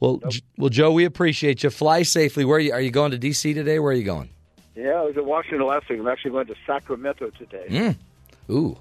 Well, 0.00 0.20
J- 0.28 0.42
well, 0.58 0.68
Joe, 0.68 0.92
we 0.92 1.04
appreciate 1.04 1.62
you. 1.62 1.70
Fly 1.70 2.02
safely. 2.02 2.44
Where 2.44 2.58
are 2.58 2.60
you? 2.60 2.72
Are 2.72 2.80
you 2.80 2.90
going 2.90 3.10
to 3.12 3.18
D.C. 3.18 3.54
today? 3.54 3.78
Where 3.78 3.92
are 3.92 3.96
you 3.96 4.04
going? 4.04 4.28
Yeah, 4.78 4.90
I 4.90 5.02
was 5.02 5.16
in 5.16 5.26
Washington 5.26 5.66
last 5.66 5.88
week. 5.88 5.98
I'm 5.98 6.06
actually 6.06 6.30
going 6.30 6.46
to 6.46 6.54
Sacramento 6.64 7.30
today. 7.30 7.66
Mm. 7.68 7.96
Ooh, 8.48 8.78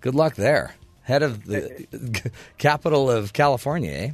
good 0.00 0.16
luck 0.16 0.34
there. 0.34 0.74
Head 1.02 1.22
of 1.22 1.44
the 1.44 1.86
capital 2.58 3.08
of 3.08 3.32
California, 3.32 3.92
eh? 3.92 4.10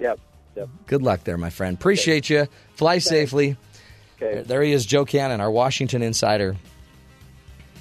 Yep. 0.00 0.18
Yep. 0.56 0.68
Good 0.88 1.02
luck 1.02 1.22
there, 1.22 1.38
my 1.38 1.50
friend. 1.50 1.76
Appreciate 1.76 2.28
you. 2.28 2.48
Fly 2.74 2.98
safely. 2.98 3.56
Okay. 4.20 4.42
There 4.42 4.60
he 4.60 4.72
is, 4.72 4.84
Joe 4.84 5.04
Cannon, 5.04 5.40
our 5.40 5.52
Washington 5.52 6.02
insider. 6.02 6.56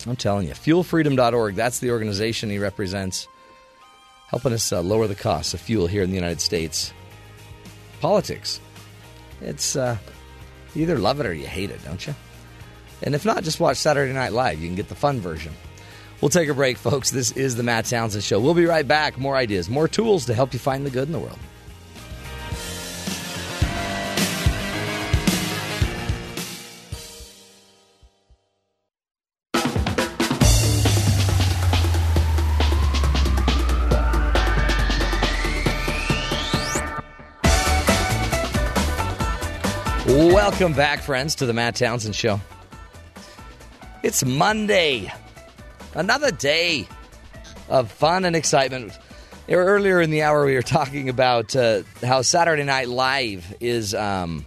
I'm 0.05 0.15
telling 0.15 0.47
you, 0.47 0.53
fuelfreedom.org, 0.53 1.55
that's 1.55 1.79
the 1.79 1.89
organization 1.89 2.51
he 2.51 2.59
represents, 2.59 3.27
helping 4.27 4.53
us 4.53 4.71
uh, 4.71 4.81
lower 4.81 5.07
the 5.07 5.15
cost 5.15 5.55
of 5.55 5.59
fuel 5.59 5.87
here 5.87 6.03
in 6.03 6.11
the 6.11 6.15
United 6.15 6.39
States. 6.39 6.93
Politics. 7.99 8.59
It's 9.41 9.75
uh, 9.75 9.97
you 10.75 10.83
either 10.83 10.99
love 10.99 11.19
it 11.19 11.25
or 11.25 11.33
you 11.33 11.47
hate 11.47 11.71
it, 11.71 11.83
don't 11.83 12.05
you? 12.05 12.13
And 13.03 13.13
if 13.15 13.25
not, 13.25 13.43
just 13.43 13.59
watch 13.59 13.77
Saturday 13.77 14.13
Night 14.13 14.31
Live. 14.31 14.61
You 14.61 14.67
can 14.67 14.75
get 14.75 14.87
the 14.87 14.95
fun 14.95 15.19
version. 15.19 15.53
We'll 16.21 16.29
take 16.29 16.47
a 16.47 16.53
break, 16.53 16.77
folks. 16.77 17.11
This 17.11 17.31
is 17.31 17.57
the 17.57 17.63
Matt 17.63 17.85
Townsend 17.85 18.23
Show. 18.23 18.39
We'll 18.39 18.53
be 18.53 18.65
right 18.65 18.87
back. 18.87 19.17
More 19.17 19.35
ideas, 19.35 19.69
more 19.69 19.89
tools 19.89 20.25
to 20.27 20.33
help 20.33 20.53
you 20.53 20.59
find 20.59 20.85
the 20.85 20.89
good 20.89 21.07
in 21.07 21.11
the 21.11 21.19
world. 21.19 21.37
Welcome 40.05 40.73
back, 40.73 41.01
friends, 41.01 41.35
to 41.35 41.45
the 41.45 41.53
Matt 41.53 41.75
Townsend 41.75 42.15
Show. 42.15 42.39
It's 44.03 44.25
Monday, 44.25 45.09
another 45.95 46.29
day 46.29 46.85
of 47.69 47.89
fun 47.89 48.25
and 48.25 48.35
excitement. 48.35 48.91
Earlier 49.47 50.01
in 50.01 50.09
the 50.09 50.23
hour, 50.23 50.45
we 50.45 50.55
were 50.55 50.61
talking 50.61 51.07
about 51.07 51.55
uh, 51.55 51.83
how 52.03 52.21
Saturday 52.21 52.65
Night 52.65 52.89
Live 52.89 53.55
is, 53.61 53.95
um, 53.95 54.45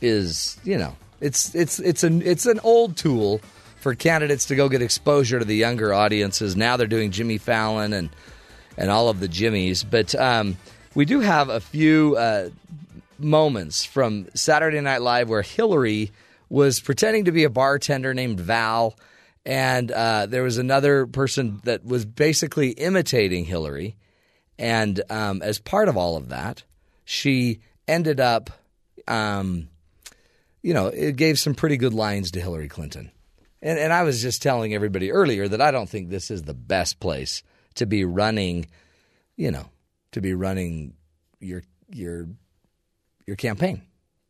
is 0.00 0.58
you 0.62 0.78
know, 0.78 0.94
it's 1.20 1.56
it's 1.56 1.80
it's 1.80 2.04
an 2.04 2.22
it's 2.22 2.46
an 2.46 2.60
old 2.62 2.96
tool 2.96 3.40
for 3.80 3.96
candidates 3.96 4.44
to 4.44 4.54
go 4.54 4.68
get 4.68 4.80
exposure 4.80 5.40
to 5.40 5.44
the 5.44 5.56
younger 5.56 5.92
audiences. 5.92 6.54
Now 6.54 6.76
they're 6.76 6.86
doing 6.86 7.10
Jimmy 7.10 7.38
Fallon 7.38 7.92
and 7.92 8.10
and 8.76 8.90
all 8.90 9.08
of 9.08 9.18
the 9.18 9.28
Jimmys, 9.28 9.84
but 9.88 10.14
um, 10.14 10.56
we 10.94 11.04
do 11.04 11.18
have 11.18 11.48
a 11.48 11.58
few 11.58 12.14
uh, 12.16 12.50
moments 13.18 13.84
from 13.84 14.28
Saturday 14.34 14.80
Night 14.80 15.02
Live 15.02 15.28
where 15.28 15.42
Hillary 15.42 16.12
was 16.48 16.80
pretending 16.80 17.24
to 17.26 17.32
be 17.32 17.44
a 17.44 17.50
bartender 17.50 18.14
named 18.14 18.40
Val, 18.40 18.96
and 19.44 19.90
uh, 19.90 20.26
there 20.26 20.42
was 20.42 20.58
another 20.58 21.06
person 21.06 21.60
that 21.64 21.84
was 21.84 22.04
basically 22.04 22.70
imitating 22.70 23.44
Hillary. 23.44 23.96
And 24.58 25.00
um, 25.10 25.42
as 25.42 25.58
part 25.58 25.88
of 25.88 25.96
all 25.96 26.16
of 26.16 26.30
that, 26.30 26.64
she 27.04 27.60
ended 27.86 28.20
up, 28.20 28.50
um, 29.06 29.68
you 30.62 30.74
know, 30.74 30.88
it 30.88 31.16
gave 31.16 31.38
some 31.38 31.54
pretty 31.54 31.76
good 31.76 31.94
lines 31.94 32.32
to 32.32 32.40
Hillary 32.40 32.68
Clinton. 32.68 33.12
And, 33.62 33.78
and 33.78 33.92
I 33.92 34.02
was 34.02 34.22
just 34.22 34.42
telling 34.42 34.74
everybody 34.74 35.12
earlier 35.12 35.46
that 35.46 35.60
I 35.60 35.70
don't 35.70 35.88
think 35.88 36.08
this 36.08 36.30
is 36.30 36.42
the 36.42 36.54
best 36.54 36.98
place 37.00 37.42
to 37.76 37.86
be 37.86 38.04
running, 38.04 38.66
you 39.36 39.50
know, 39.50 39.68
to 40.12 40.20
be 40.20 40.34
running 40.34 40.94
your 41.40 41.62
your 41.90 42.28
your 43.26 43.36
campaign. 43.36 43.85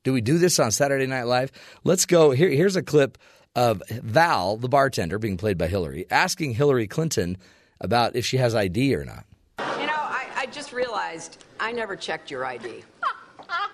Do 0.06 0.12
we 0.12 0.20
do 0.20 0.38
this 0.38 0.60
on 0.60 0.70
Saturday 0.70 1.08
Night 1.08 1.24
Live? 1.24 1.50
Let's 1.82 2.06
go. 2.06 2.30
Here, 2.30 2.48
here's 2.48 2.76
a 2.76 2.82
clip 2.82 3.18
of 3.56 3.82
Val, 3.90 4.56
the 4.56 4.68
bartender, 4.68 5.18
being 5.18 5.36
played 5.36 5.58
by 5.58 5.66
Hillary, 5.66 6.06
asking 6.12 6.54
Hillary 6.54 6.86
Clinton 6.86 7.36
about 7.80 8.14
if 8.14 8.24
she 8.24 8.36
has 8.36 8.54
ID 8.54 8.94
or 8.94 9.04
not. 9.04 9.24
You 9.58 9.86
know, 9.86 9.94
I, 9.96 10.28
I 10.36 10.46
just 10.46 10.72
realized 10.72 11.44
I 11.58 11.72
never 11.72 11.96
checked 11.96 12.30
your 12.30 12.44
ID. 12.44 12.84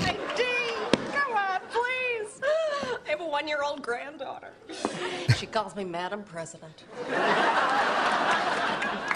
ID? 0.00 0.44
Come 1.10 1.32
on, 1.32 1.60
please. 1.70 2.42
I 3.06 3.08
have 3.08 3.22
a 3.22 3.26
one 3.26 3.48
year 3.48 3.62
old 3.62 3.80
granddaughter. 3.80 4.52
She 5.38 5.46
calls 5.46 5.74
me 5.74 5.84
Madam 5.84 6.22
President. 6.22 6.84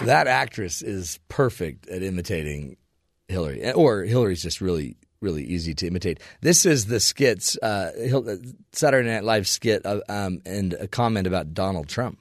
That 0.07 0.25
actress 0.25 0.81
is 0.81 1.19
perfect 1.27 1.87
at 1.87 2.01
imitating 2.01 2.77
Hillary, 3.27 3.71
or 3.73 4.01
Hillary's 4.05 4.41
just 4.41 4.59
really, 4.59 4.97
really 5.21 5.43
easy 5.43 5.73
to 5.75 5.87
imitate. 5.87 6.19
This 6.41 6.65
is 6.65 6.85
the 6.85 6.99
skits, 6.99 7.57
uh, 7.57 7.91
Saturday 8.71 9.09
Night 9.09 9.23
Live 9.23 9.47
skit, 9.47 9.85
uh, 9.85 10.01
um, 10.07 10.41
and 10.45 10.73
a 10.73 10.87
comment 10.87 11.27
about 11.27 11.53
Donald 11.53 11.87
Trump. 11.87 12.19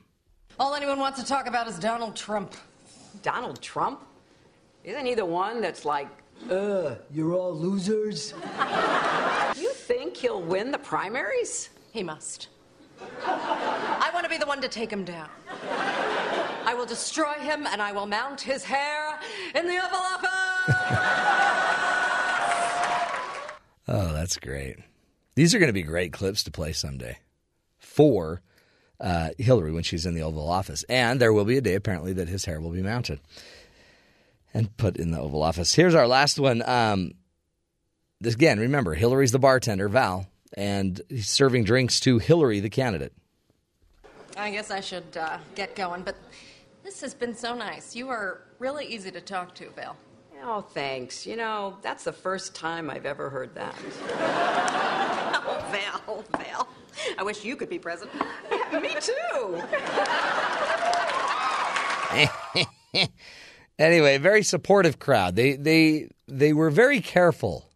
All 0.58 0.74
anyone 0.74 0.98
wants 0.98 1.20
to 1.20 1.26
talk 1.26 1.46
about 1.46 1.68
is 1.68 1.78
Donald 1.78 2.16
Trump. 2.16 2.54
Donald 3.22 3.62
Trump? 3.62 4.02
Isn't 4.84 5.06
he 5.06 5.14
the 5.14 5.24
one 5.24 5.60
that's 5.60 5.84
like, 5.84 6.08
uh, 6.50 6.96
you're 7.12 7.34
all 7.34 7.54
losers? 7.54 8.34
you 9.56 9.72
think 9.72 10.16
he'll 10.16 10.42
win 10.42 10.70
the 10.72 10.78
primaries? 10.78 11.68
He 11.92 12.02
must. 12.02 12.48
I 13.24 14.10
want 14.12 14.24
to 14.24 14.30
be 14.30 14.38
the 14.38 14.46
one 14.46 14.60
to 14.60 14.68
take 14.68 14.90
him 14.90 15.04
down. 15.04 15.28
I 16.64 16.74
will 16.74 16.86
destroy 16.86 17.34
him 17.34 17.66
and 17.66 17.80
I 17.80 17.92
will 17.92 18.06
mount 18.06 18.40
his 18.40 18.64
hair 18.64 19.18
in 19.54 19.66
the 19.66 19.76
Oval 19.76 19.98
Office. 19.98 21.84
Oh, 23.88 24.12
that's 24.12 24.36
great. 24.36 24.76
These 25.34 25.54
are 25.54 25.58
going 25.58 25.68
to 25.68 25.72
be 25.72 25.82
great 25.82 26.12
clips 26.12 26.42
to 26.44 26.50
play 26.50 26.72
someday 26.72 27.18
for 27.78 28.42
uh, 29.00 29.30
Hillary 29.38 29.72
when 29.72 29.82
she's 29.82 30.04
in 30.04 30.14
the 30.14 30.22
Oval 30.22 30.48
Office. 30.48 30.84
And 30.88 31.20
there 31.20 31.32
will 31.32 31.44
be 31.44 31.56
a 31.56 31.62
day, 31.62 31.74
apparently, 31.74 32.12
that 32.14 32.28
his 32.28 32.44
hair 32.44 32.60
will 32.60 32.70
be 32.70 32.82
mounted 32.82 33.20
and 34.52 34.76
put 34.76 34.96
in 34.96 35.10
the 35.10 35.18
Oval 35.18 35.42
Office. 35.42 35.74
Here's 35.74 35.94
our 35.94 36.06
last 36.06 36.38
one. 36.38 36.62
Um, 36.68 37.12
this 38.20 38.34
again, 38.34 38.58
remember, 38.58 38.94
Hillary's 38.94 39.32
the 39.32 39.38
bartender, 39.38 39.88
Val, 39.88 40.26
and 40.54 41.00
he's 41.08 41.28
serving 41.28 41.64
drinks 41.64 42.00
to 42.00 42.18
Hillary, 42.18 42.60
the 42.60 42.70
candidate. 42.70 43.12
I 44.36 44.50
guess 44.50 44.70
I 44.70 44.80
should 44.80 45.16
uh, 45.16 45.38
get 45.54 45.76
going, 45.76 46.02
but 46.02 46.16
this 46.82 47.00
has 47.00 47.14
been 47.14 47.34
so 47.34 47.54
nice. 47.54 47.94
You 47.94 48.08
are 48.08 48.42
really 48.58 48.86
easy 48.86 49.10
to 49.12 49.20
talk 49.20 49.54
to, 49.56 49.70
Val. 49.70 49.96
Oh, 50.42 50.60
thanks. 50.60 51.26
You 51.26 51.36
know, 51.36 51.76
that's 51.82 52.04
the 52.04 52.12
first 52.12 52.54
time 52.54 52.90
I've 52.90 53.06
ever 53.06 53.30
heard 53.30 53.54
that. 53.54 53.74
Oh, 55.50 55.64
Val, 55.70 56.24
Val. 56.36 56.68
I 57.16 57.22
wish 57.22 57.42
you 57.42 57.56
could 57.56 57.70
be 57.70 57.78
president. 57.78 58.20
Me 58.72 58.94
too. 59.00 59.62
anyway, 63.78 64.18
very 64.18 64.42
supportive 64.42 64.98
crowd. 64.98 65.36
They 65.36 65.56
they 65.56 66.08
they 66.26 66.52
were 66.52 66.70
very 66.70 67.00
careful. 67.00 67.70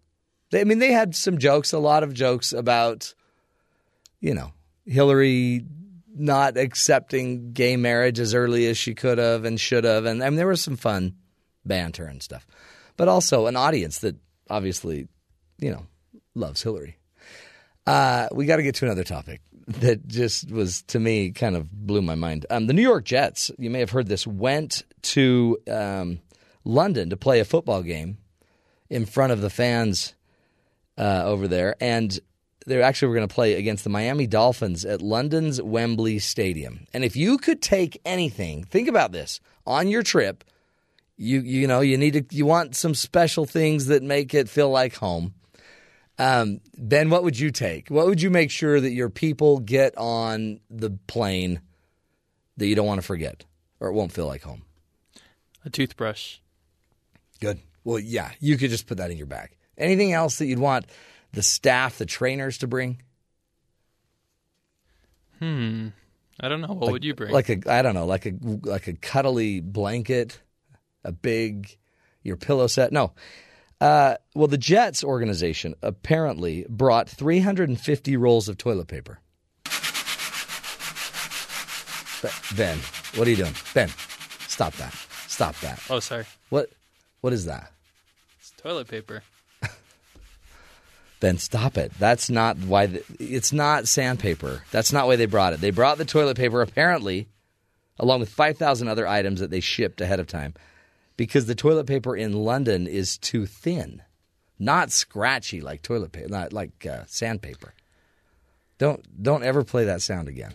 They, 0.51 0.61
I 0.61 0.65
mean, 0.65 0.81
they 0.81 0.93
had 0.93 1.15
some 1.15 1.39
jokes, 1.39 1.73
a 1.73 1.79
lot 1.79 2.03
of 2.03 2.13
jokes 2.13 2.53
about, 2.53 3.15
you 4.21 4.35
know, 4.35 4.53
Hillary 4.85 5.65
not 6.15 6.59
accepting 6.59 7.53
gay 7.53 7.77
marriage 7.77 8.21
as 8.21 8.35
early 8.35 8.67
as 8.67 8.77
she 8.77 8.95
could 8.95 9.17
have 9.17 9.45
and 9.47 9.59
should 9.59 9.85
have, 9.85 10.05
and 10.05 10.23
I 10.23 10.29
mean, 10.29 10.37
there 10.37 10.47
was 10.47 10.61
some 10.61 10.77
fun 10.77 11.15
banter 11.65 12.05
and 12.05 12.23
stuff, 12.23 12.47
but 12.97 13.09
also 13.09 13.47
an 13.47 13.57
audience 13.57 13.99
that 14.01 14.17
obviously, 14.51 15.09
you 15.59 15.71
know, 15.71 15.87
loves 16.35 16.63
Hillary. 16.63 16.99
Uh, 17.87 18.29
we 18.33 18.47
got 18.47 18.57
to 18.57 18.63
get 18.63 18.77
to 18.77 18.85
another 18.85 19.05
topic 19.05 19.41
that 19.67 20.07
just 20.07 20.51
was 20.51 20.83
to 20.83 20.99
me 20.99 21.31
kind 21.31 21.57
of 21.57 21.71
blew 21.71 22.03
my 22.03 22.15
mind. 22.15 22.47
Um, 22.51 22.67
the 22.67 22.73
New 22.73 22.83
York 22.83 23.05
Jets, 23.05 23.51
you 23.59 23.71
may 23.71 23.81
have 23.81 23.91
heard 23.91 24.09
this, 24.09 24.27
went 24.27 24.85
to 25.03 25.59
um, 25.71 26.21
London 26.65 27.11
to 27.11 27.17
play 27.17 27.41
a 27.41 27.45
football 27.45 27.83
game 27.83 28.19
in 28.89 29.07
front 29.07 29.33
of 29.33 29.41
the 29.41 29.51
fans 29.51 30.15
uh, 30.99 31.23
over 31.25 31.49
there, 31.49 31.75
and 31.81 32.19
they 32.67 32.83
actually 32.83 33.09
were 33.09 33.15
going 33.15 33.29
to 33.29 33.35
play 33.35 33.55
against 33.55 33.85
the 33.85 33.91
Miami 33.91 34.27
Dolphins 34.27 34.85
at 34.85 35.03
London's 35.03 35.61
Wembley 35.61 36.19
Stadium. 36.19 36.87
And 36.93 37.05
if 37.05 37.17
you 37.17 37.39
could 37.39 37.63
take 37.63 38.01
anything, 38.05 38.65
think 38.65 38.89
about 38.89 39.13
this 39.13 39.41
on 39.67 39.89
your 39.89 40.03
trip. 40.03 40.45
You 41.17 41.41
you 41.41 41.67
know 41.67 41.81
you 41.81 41.99
need 41.99 42.15
to 42.15 42.25
you 42.31 42.47
want 42.47 42.75
some 42.75 42.95
special 42.95 43.45
things 43.47 43.87
that 43.87 44.03
make 44.03 44.35
it 44.35 44.49
feel 44.49 44.71
like 44.71 44.95
home. 44.97 45.35
Um, 46.19 46.61
ben, 46.77 47.11
what 47.11 47.25
would 47.25 47.39
you 47.39 47.51
take? 47.51 47.89
What 47.89 48.07
would 48.07 48.21
you 48.21 48.31
make 48.31 48.51
sure 48.51 48.81
that 48.81 48.93
your 48.93 49.11
people 49.11 49.59
get 49.59 49.97
on 49.97 50.61
the 50.71 50.91
plane 51.07 51.61
that 52.57 52.67
you 52.67 52.75
don't 52.75 52.87
want 52.87 53.01
to 53.01 53.07
forget 53.07 53.45
or 53.81 53.89
it 53.89 53.93
won't 53.93 54.13
feel 54.13 54.27
like 54.27 54.43
home? 54.43 54.63
A 55.65 55.71
toothbrush. 55.71 56.39
Good. 57.41 57.61
Well, 57.85 57.99
yeah, 57.99 58.31
you 58.41 58.57
could 58.57 58.71
just 58.71 58.87
put 58.87 58.99
that 58.99 59.11
in 59.11 59.17
your 59.17 59.27
bag. 59.27 59.57
Anything 59.77 60.13
else 60.13 60.39
that 60.39 60.47
you'd 60.47 60.59
want 60.59 60.87
the 61.33 61.43
staff, 61.43 61.99
the 61.99 62.07
trainers 62.07 62.59
to 62.59 62.67
bring? 62.67 63.03
Hmm. 65.39 65.89
I 66.41 66.49
don't 66.49 66.61
know. 66.61 66.69
What 66.69 66.85
like, 66.85 66.93
would 66.93 67.05
you 67.05 67.15
bring? 67.15 67.33
Like 67.33 67.49
a 67.49 67.59
I 67.67 67.83
don't 67.83 67.95
know, 67.95 68.07
like 68.07 68.27
a 68.27 68.33
like 68.41 68.87
a 68.87 68.95
cuddly 68.95 69.61
blanket, 69.61 70.41
a 71.05 71.13
big 71.13 71.77
your 72.23 72.37
pillow 72.37 72.67
set. 72.67 72.93
No. 72.93 73.13
Uh, 73.81 74.15
well, 74.35 74.47
the 74.47 74.59
Jets 74.59 75.03
organization 75.03 75.75
apparently 75.83 76.65
brought 76.69 77.09
350 77.09 78.17
rolls 78.17 78.49
of 78.49 78.57
toilet 78.57 78.87
paper. 78.87 79.19
Ben, 82.57 82.79
what 83.17 83.27
are 83.27 83.31
you 83.31 83.37
doing? 83.37 83.55
Ben, 83.75 83.89
stop 84.47 84.75
that. 84.75 84.95
Stop 85.27 85.59
that. 85.61 85.83
oh, 85.91 85.99
sorry. 85.99 86.25
What 86.51 86.71
what 87.21 87.33
is 87.33 87.47
that? 87.47 87.73
It's 88.39 88.53
toilet 88.57 88.87
paper. 88.87 89.23
Then 91.23 91.39
stop 91.39 91.79
it. 91.79 91.93
That's 92.01 92.31
not 92.31 92.59
why. 92.59 92.87
The, 92.87 93.05
it's 93.21 93.53
not 93.53 93.87
sandpaper. 93.87 94.65
That's 94.73 94.93
not 94.93 95.07
why 95.07 95.15
they 95.15 95.27
brought 95.27 95.53
it. 95.53 95.61
They 95.61 95.71
brought 95.71 95.99
the 95.99 96.05
toilet 96.05 96.37
paper 96.37 96.61
apparently, 96.63 97.29
along 97.97 98.19
with 98.19 98.29
five 98.29 98.59
thousand 98.59 98.89
other 98.89 99.07
items 99.07 99.39
that 99.39 99.49
they 99.49 99.61
shipped 99.61 100.01
ahead 100.01 100.19
of 100.19 100.27
time, 100.27 100.55
because 101.17 101.47
the 101.47 101.55
toilet 101.55 101.87
paper 101.87 102.17
in 102.17 102.33
London 102.33 102.87
is 102.87 103.19
too 103.19 103.47
thin, 103.47 104.03
not 104.59 104.91
scratchy 104.91 105.61
like 105.61 105.83
toilet 105.83 106.13
paper, 106.13 106.29
not 106.29 106.53
like 106.53 106.87
uh, 106.87 107.05
sandpaper. 107.07 107.75
Don't 108.79 109.23
don't 109.23 109.45
ever 109.45 109.65
play 109.65 109.85
that 109.85 110.03
sound 110.03 110.29
again. 110.29 110.55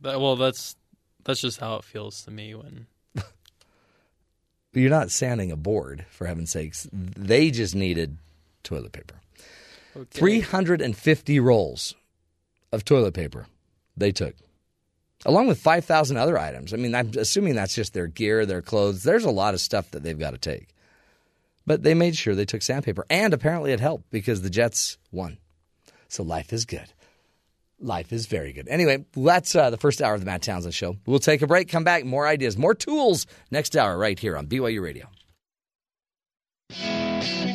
That, 0.00 0.20
well, 0.20 0.36
that's 0.36 0.76
that's 1.24 1.40
just 1.40 1.60
how 1.60 1.76
it 1.76 1.84
feels 1.84 2.22
to 2.24 2.30
me 2.30 2.54
when 2.54 2.86
You're 4.72 4.90
not 4.90 5.10
sanding 5.10 5.50
a 5.50 5.56
board, 5.56 6.04
for 6.10 6.26
heaven's 6.26 6.50
sakes. 6.50 6.88
They 6.92 7.50
just 7.50 7.74
needed 7.74 8.18
toilet 8.62 8.92
paper. 8.92 9.16
350 10.10 11.40
rolls 11.40 11.94
of 12.72 12.84
toilet 12.84 13.14
paper 13.14 13.46
they 13.96 14.10
took, 14.10 14.34
along 15.24 15.46
with 15.46 15.58
5,000 15.60 16.16
other 16.16 16.38
items. 16.38 16.72
I 16.72 16.76
mean, 16.76 16.94
I'm 16.94 17.10
assuming 17.16 17.54
that's 17.54 17.74
just 17.74 17.94
their 17.94 18.06
gear, 18.06 18.46
their 18.46 18.62
clothes. 18.62 19.02
There's 19.02 19.24
a 19.24 19.30
lot 19.30 19.54
of 19.54 19.60
stuff 19.60 19.90
that 19.92 20.02
they've 20.02 20.18
got 20.18 20.32
to 20.32 20.38
take. 20.38 20.68
But 21.66 21.82
they 21.82 21.94
made 21.94 22.16
sure 22.16 22.34
they 22.34 22.44
took 22.44 22.62
sandpaper. 22.62 23.06
And 23.08 23.32
apparently 23.32 23.72
it 23.72 23.80
helped 23.80 24.10
because 24.10 24.42
the 24.42 24.50
Jets 24.50 24.98
won. 25.10 25.38
So 26.08 26.22
life 26.22 26.52
is 26.52 26.64
good. 26.64 26.92
Life 27.80 28.12
is 28.12 28.26
very 28.26 28.52
good. 28.52 28.68
Anyway, 28.68 29.04
that's 29.16 29.54
uh, 29.56 29.70
the 29.70 29.76
first 29.76 30.00
hour 30.00 30.14
of 30.14 30.20
the 30.20 30.26
Matt 30.26 30.42
Townsend 30.42 30.74
Show. 30.74 30.96
We'll 31.06 31.18
take 31.18 31.42
a 31.42 31.46
break, 31.46 31.68
come 31.68 31.84
back, 31.84 32.04
more 32.04 32.26
ideas, 32.26 32.56
more 32.56 32.74
tools 32.74 33.26
next 33.50 33.76
hour 33.76 33.98
right 33.98 34.18
here 34.18 34.36
on 34.36 34.46
BYU 34.46 34.82
Radio. 34.82 35.08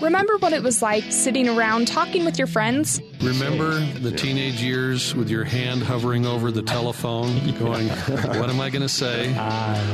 Remember 0.01 0.37
what 0.37 0.53
it 0.53 0.63
was 0.63 0.81
like 0.81 1.03
sitting 1.11 1.49
around 1.49 1.87
talking 1.87 2.23
with 2.23 2.37
your 2.37 2.47
friends? 2.47 3.01
Remember 3.21 3.79
the 3.99 4.11
teenage 4.11 4.61
years 4.61 5.13
with 5.13 5.29
your 5.29 5.43
hand 5.43 5.83
hovering 5.83 6.25
over 6.25 6.51
the 6.51 6.61
telephone, 6.61 7.33
going, 7.59 7.89
What 7.89 8.49
am 8.49 8.61
I 8.61 8.69
going 8.69 8.81
to 8.81 8.89
say? 8.89 9.33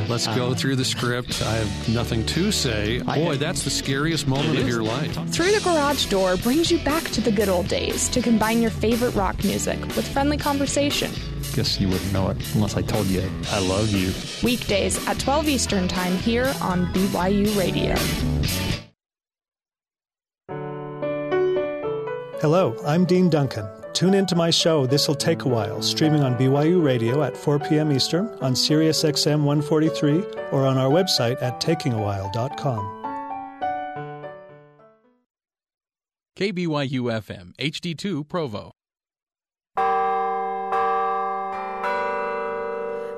Let's 0.07 0.27
go 0.27 0.53
through 0.53 0.75
the 0.75 0.85
script. 0.85 1.41
I 1.41 1.53
have 1.55 1.89
nothing 1.89 2.23
to 2.27 2.51
say. 2.51 2.99
Boy, 2.99 3.37
that's 3.37 3.63
the 3.63 3.71
scariest 3.71 4.27
moment 4.27 4.59
of 4.59 4.67
your 4.67 4.83
life. 4.83 5.13
Through 5.31 5.51
the 5.51 5.61
Garage 5.63 6.05
Door 6.05 6.37
brings 6.37 6.69
you 6.69 6.77
back 6.79 7.03
to 7.05 7.21
the 7.21 7.31
good 7.31 7.49
old 7.49 7.67
days 7.67 8.07
to 8.09 8.21
combine 8.21 8.61
your 8.61 8.71
favorite 8.71 9.15
rock 9.15 9.43
music 9.43 9.79
with 9.95 10.07
friendly 10.07 10.37
conversation. 10.37 11.11
Guess 11.53 11.79
you 11.79 11.87
wouldn't 11.89 12.13
know 12.13 12.29
it 12.29 12.37
unless 12.53 12.75
I 12.77 12.83
told 12.83 13.07
you 13.07 13.27
I 13.51 13.59
love 13.59 13.89
you. 13.91 14.13
Weekdays 14.43 15.05
at 15.07 15.17
12 15.19 15.47
Eastern 15.47 15.87
Time 15.87 16.15
here 16.17 16.53
on 16.61 16.85
BYU 16.93 17.57
Radio. 17.57 17.95
Hello, 22.45 22.77
I'm 22.85 23.05
Dean 23.05 23.27
Duncan. 23.27 23.65
Tune 23.93 24.13
into 24.13 24.35
my 24.35 24.51
show 24.51 24.85
This'll 24.85 25.15
Take 25.15 25.45
a 25.45 25.47
While, 25.47 25.81
streaming 25.81 26.21
on 26.21 26.37
BYU 26.37 26.85
Radio 26.85 27.23
at 27.23 27.35
4 27.35 27.57
p.m. 27.57 27.91
Eastern, 27.91 28.27
on 28.39 28.53
SiriusXM 28.53 29.41
143, 29.41 30.23
or 30.51 30.67
on 30.67 30.77
our 30.77 30.91
website 30.91 31.41
at 31.41 31.59
takingawhile.com. 31.59 32.83
KBYU 36.37 37.01
FM, 37.19 37.55
HD2 37.55 38.29
Provo. 38.29 38.73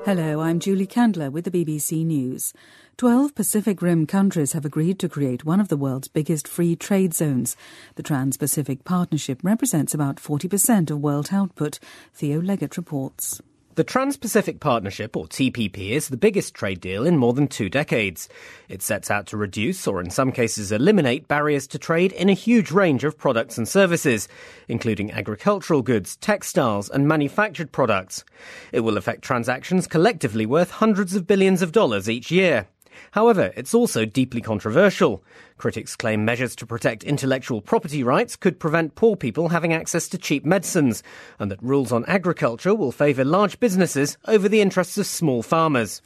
Hello, 0.08 0.40
I'm 0.40 0.58
Julie 0.58 0.86
Candler 0.86 1.30
with 1.30 1.44
the 1.44 1.50
BBC 1.50 2.02
News. 2.02 2.54
Twelve 2.96 3.34
Pacific 3.34 3.82
Rim 3.82 4.06
countries 4.06 4.54
have 4.54 4.64
agreed 4.64 4.98
to 5.00 5.08
create 5.10 5.44
one 5.44 5.60
of 5.60 5.68
the 5.68 5.76
world's 5.76 6.08
biggest 6.08 6.48
free 6.48 6.76
trade 6.76 7.12
zones. 7.12 7.58
The 7.96 8.02
Trans 8.02 8.38
Pacific 8.38 8.84
Partnership 8.84 9.40
represents 9.42 9.92
about 9.92 10.16
40% 10.16 10.90
of 10.90 11.00
world 11.00 11.28
output, 11.30 11.78
Theo 12.14 12.40
Leggett 12.40 12.78
reports. 12.78 13.42
The 13.78 13.84
Trans 13.84 14.16
Pacific 14.16 14.58
Partnership, 14.58 15.16
or 15.16 15.28
TPP, 15.28 15.90
is 15.90 16.08
the 16.08 16.16
biggest 16.16 16.52
trade 16.52 16.80
deal 16.80 17.06
in 17.06 17.16
more 17.16 17.32
than 17.32 17.46
two 17.46 17.68
decades. 17.68 18.28
It 18.68 18.82
sets 18.82 19.08
out 19.08 19.28
to 19.28 19.36
reduce, 19.36 19.86
or 19.86 20.00
in 20.00 20.10
some 20.10 20.32
cases 20.32 20.72
eliminate, 20.72 21.28
barriers 21.28 21.68
to 21.68 21.78
trade 21.78 22.10
in 22.10 22.28
a 22.28 22.32
huge 22.32 22.72
range 22.72 23.04
of 23.04 23.16
products 23.16 23.56
and 23.56 23.68
services, 23.68 24.26
including 24.66 25.12
agricultural 25.12 25.82
goods, 25.82 26.16
textiles, 26.16 26.90
and 26.90 27.06
manufactured 27.06 27.70
products. 27.70 28.24
It 28.72 28.80
will 28.80 28.96
affect 28.96 29.22
transactions 29.22 29.86
collectively 29.86 30.44
worth 30.44 30.72
hundreds 30.72 31.14
of 31.14 31.28
billions 31.28 31.62
of 31.62 31.70
dollars 31.70 32.10
each 32.10 32.32
year. 32.32 32.66
However, 33.12 33.52
it's 33.56 33.74
also 33.74 34.04
deeply 34.04 34.40
controversial. 34.40 35.22
Critics 35.56 35.96
claim 35.96 36.24
measures 36.24 36.54
to 36.56 36.66
protect 36.66 37.04
intellectual 37.04 37.60
property 37.60 38.02
rights 38.02 38.36
could 38.36 38.60
prevent 38.60 38.94
poor 38.94 39.16
people 39.16 39.48
having 39.48 39.72
access 39.72 40.08
to 40.08 40.18
cheap 40.18 40.44
medicines, 40.44 41.02
and 41.38 41.50
that 41.50 41.62
rules 41.62 41.92
on 41.92 42.04
agriculture 42.06 42.74
will 42.74 42.92
favour 42.92 43.24
large 43.24 43.60
businesses 43.60 44.16
over 44.26 44.48
the 44.48 44.60
interests 44.60 44.98
of 44.98 45.06
small 45.06 45.42
farmers. 45.42 46.02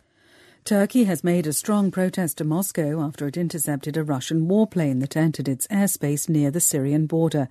Turkey 0.64 1.05
has 1.05 1.24
made 1.24 1.49
a 1.49 1.53
strong 1.53 1.90
protest 1.90 2.38
to 2.38 2.45
Moscow 2.45 3.03
after 3.03 3.26
it 3.26 3.36
intercepted 3.36 3.97
a 3.97 4.05
Russian 4.05 4.47
warplane 4.47 5.01
that 5.01 5.16
entered 5.16 5.49
its 5.49 5.66
airspace 5.66 6.28
near 6.28 6.53
the 6.53 6.61
Syrian 6.61 7.07
border. 7.07 7.49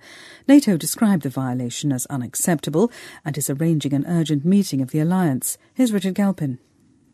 NATO 0.48 0.78
described 0.78 1.22
the 1.22 1.28
violation 1.28 1.92
as 1.92 2.06
unacceptable 2.06 2.90
and 3.22 3.36
is 3.36 3.50
arranging 3.50 3.92
an 3.92 4.06
urgent 4.06 4.46
meeting 4.46 4.80
of 4.80 4.92
the 4.92 5.00
alliance. 5.00 5.58
Here's 5.74 5.92
Richard 5.92 6.14
Galpin. 6.14 6.58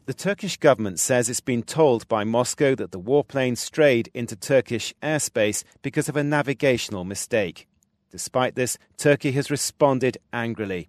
The 0.09 0.15
Turkish 0.15 0.57
government 0.57 0.99
says 0.99 1.29
it's 1.29 1.41
been 1.41 1.63
told 1.63 2.09
by 2.09 2.25
Moscow 2.25 2.75
that 2.77 2.93
the 2.93 2.99
warplane 2.99 3.59
strayed 3.59 4.09
into 4.15 4.37
Turkish 4.37 4.95
airspace 5.03 5.65
because 5.83 6.09
of 6.09 6.17
a 6.17 6.25
navigational 6.25 7.05
mistake. 7.05 7.69
Despite 8.11 8.55
this, 8.55 8.79
Turkey 8.97 9.33
has 9.33 9.51
responded 9.51 10.17
angrily. 10.33 10.89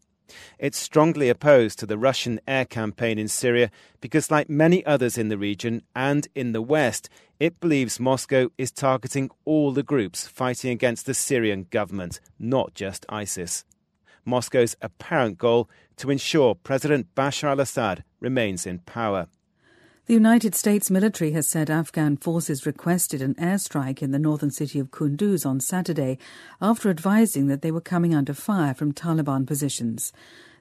It's 0.57 0.78
strongly 0.78 1.28
opposed 1.28 1.80
to 1.80 1.86
the 1.86 1.97
Russian 1.97 2.39
air 2.47 2.63
campaign 2.63 3.20
in 3.20 3.28
Syria 3.28 3.72
because, 3.99 4.32
like 4.32 4.49
many 4.49 4.86
others 4.86 5.17
in 5.17 5.28
the 5.28 5.38
region 5.38 5.82
and 5.93 6.26
in 6.34 6.53
the 6.53 6.61
West, 6.61 7.09
it 7.41 7.59
believes 7.59 7.99
Moscow 7.99 8.47
is 8.57 8.72
targeting 8.72 9.30
all 9.43 9.74
the 9.74 9.84
groups 9.84 10.30
fighting 10.30 10.72
against 10.72 11.05
the 11.05 11.13
Syrian 11.13 11.67
government, 11.72 12.22
not 12.39 12.74
just 12.74 13.05
ISIS. 13.09 13.65
Moscow's 14.24 14.76
apparent 14.82 15.38
goal 15.38 15.70
to 16.00 16.10
ensure 16.10 16.56
President 16.56 17.14
Bashar 17.16 17.50
al 17.50 17.60
Assad 17.60 18.04
remains 18.20 18.66
in 18.66 18.80
power. 18.80 19.28
The 20.08 20.16
United 20.16 20.56
States 20.56 20.89
military 20.89 21.34
has 21.34 21.47
said 21.47 21.70
Afghan 21.70 22.18
forces 22.18 22.66
requested 22.66 23.22
an 23.22 23.36
airstrike 23.36 24.02
in 24.02 24.10
the 24.10 24.18
northern 24.18 24.50
city 24.50 24.80
of 24.80 24.89
Kunduz 24.89 25.45
on 25.45 25.60
Saturday 25.60 26.18
after 26.60 26.89
advising 26.89 27.45
that 27.45 27.62
they 27.62 27.70
were 27.70 27.80
coming 27.80 28.16
under 28.16 28.34
fire 28.34 28.74
from 28.74 28.91
Taliban 28.91 29.45
positions. 29.45 30.12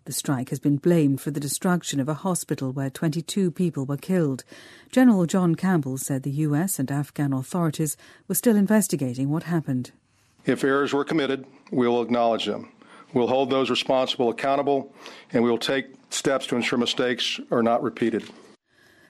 The 0.04 0.12
strike 0.12 0.50
has 0.50 0.58
been 0.58 0.76
blamed 0.76 1.22
for 1.22 1.30
the 1.30 1.40
destruction 1.40 1.98
of 1.98 2.10
a 2.10 2.14
hospital 2.14 2.72
where 2.72 2.90
22 2.90 3.50
people 3.50 3.86
were 3.86 3.96
killed. 3.96 4.44
General 4.90 5.24
John 5.24 5.54
Campbell 5.54 5.96
said 5.96 6.24
the 6.24 6.30
U.S. 6.48 6.78
and 6.78 6.90
Afghan 6.90 7.32
authorities 7.32 7.96
were 8.26 8.34
still 8.34 8.56
investigating 8.56 9.30
what 9.30 9.44
happened. 9.44 9.92
If 10.44 10.62
errors 10.62 10.92
were 10.92 11.04
committed, 11.04 11.46
we 11.70 11.88
will 11.88 12.02
acknowledge 12.02 12.46
them. 12.46 12.70
We'll 13.14 13.28
hold 13.28 13.50
those 13.50 13.70
responsible 13.70 14.30
accountable, 14.30 14.94
and 15.32 15.42
we 15.42 15.50
will 15.50 15.58
take 15.58 15.86
steps 16.10 16.46
to 16.48 16.56
ensure 16.56 16.78
mistakes 16.78 17.40
are 17.50 17.62
not 17.62 17.82
repeated. 17.82 18.24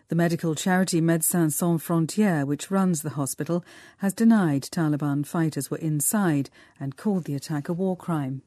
The 0.08 0.14
medical 0.14 0.54
charity 0.54 1.02
Médecins 1.02 1.52
Sans 1.52 1.82
Frontières, 1.82 2.46
which 2.46 2.70
runs 2.70 3.02
the 3.02 3.10
hospital, 3.10 3.62
has 3.98 4.14
denied 4.14 4.62
Taliban 4.62 5.26
fighters 5.26 5.70
were 5.70 5.76
inside 5.76 6.48
and 6.80 6.96
called 6.96 7.24
the 7.24 7.34
attack 7.34 7.68
a 7.68 7.74
war 7.74 7.94
crime. 7.94 8.40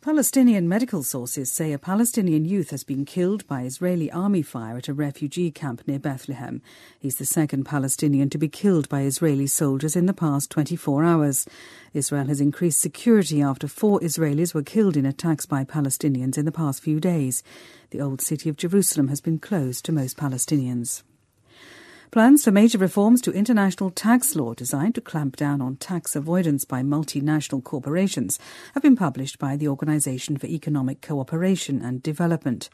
Palestinian 0.00 0.68
medical 0.68 1.02
sources 1.02 1.52
say 1.52 1.72
a 1.72 1.78
Palestinian 1.78 2.44
youth 2.44 2.70
has 2.70 2.84
been 2.84 3.04
killed 3.04 3.44
by 3.48 3.62
Israeli 3.62 4.08
army 4.12 4.42
fire 4.42 4.76
at 4.76 4.86
a 4.86 4.94
refugee 4.94 5.50
camp 5.50 5.82
near 5.88 5.98
Bethlehem. 5.98 6.62
He's 7.00 7.16
the 7.16 7.26
second 7.26 7.64
Palestinian 7.64 8.30
to 8.30 8.38
be 8.38 8.48
killed 8.48 8.88
by 8.88 9.02
Israeli 9.02 9.48
soldiers 9.48 9.96
in 9.96 10.06
the 10.06 10.14
past 10.14 10.50
24 10.52 11.02
hours. 11.02 11.46
Israel 11.94 12.26
has 12.26 12.40
increased 12.40 12.80
security 12.80 13.42
after 13.42 13.66
four 13.66 13.98
Israelis 13.98 14.54
were 14.54 14.62
killed 14.62 14.96
in 14.96 15.04
attacks 15.04 15.46
by 15.46 15.64
Palestinians 15.64 16.38
in 16.38 16.44
the 16.44 16.52
past 16.52 16.80
few 16.80 17.00
days. 17.00 17.42
The 17.90 18.00
old 18.00 18.20
city 18.20 18.48
of 18.48 18.56
Jerusalem 18.56 19.08
has 19.08 19.20
been 19.20 19.40
closed 19.40 19.84
to 19.86 19.92
most 19.92 20.16
Palestinians. 20.16 21.02
Plans 22.10 22.42
for 22.42 22.50
major 22.50 22.78
reforms 22.78 23.20
to 23.20 23.32
international 23.32 23.90
tax 23.90 24.34
law 24.34 24.54
designed 24.54 24.94
to 24.94 25.00
clamp 25.02 25.36
down 25.36 25.60
on 25.60 25.76
tax 25.76 26.16
avoidance 26.16 26.64
by 26.64 26.80
multinational 26.80 27.62
corporations 27.62 28.38
have 28.72 28.82
been 28.82 28.96
published 28.96 29.38
by 29.38 29.56
the 29.56 29.68
Organization 29.68 30.38
for 30.38 30.46
Economic 30.46 31.02
Cooperation 31.02 31.82
and 31.82 32.02
Development. 32.02 32.70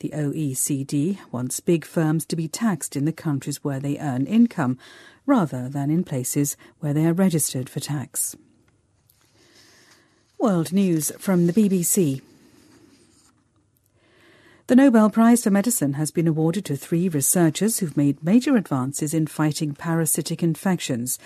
The 0.00 0.08
OECD 0.14 1.18
wants 1.30 1.60
big 1.60 1.84
firms 1.84 2.24
to 2.26 2.34
be 2.34 2.48
taxed 2.48 2.96
in 2.96 3.04
the 3.04 3.12
countries 3.12 3.62
where 3.62 3.78
they 3.78 3.98
earn 3.98 4.24
income 4.24 4.78
rather 5.26 5.68
than 5.68 5.90
in 5.90 6.02
places 6.02 6.56
where 6.80 6.94
they 6.94 7.04
are 7.04 7.12
registered 7.12 7.68
for 7.68 7.80
tax. 7.80 8.36
World 10.38 10.72
News 10.72 11.12
from 11.18 11.46
the 11.46 11.52
BBC. 11.52 12.22
The 14.68 14.76
Nobel 14.76 15.10
Prize 15.10 15.42
for 15.42 15.50
Medicine 15.50 15.94
has 15.94 16.12
been 16.12 16.28
awarded 16.28 16.64
to 16.66 16.76
three 16.76 17.08
researchers 17.08 17.80
who've 17.80 17.96
made 17.96 18.22
major 18.22 18.56
advances 18.56 19.12
in 19.12 19.26
fighting 19.26 19.74
parasitic 19.74 20.40
infections. 20.40 21.18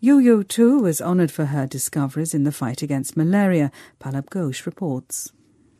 Youyou 0.00 0.46
Tu 0.46 0.78
was 0.78 1.02
honoured 1.02 1.32
for 1.32 1.46
her 1.46 1.66
discoveries 1.66 2.32
in 2.32 2.44
the 2.44 2.52
fight 2.52 2.82
against 2.82 3.16
malaria. 3.16 3.72
Pallab 3.98 4.30
Ghosh 4.30 4.66
reports. 4.66 5.32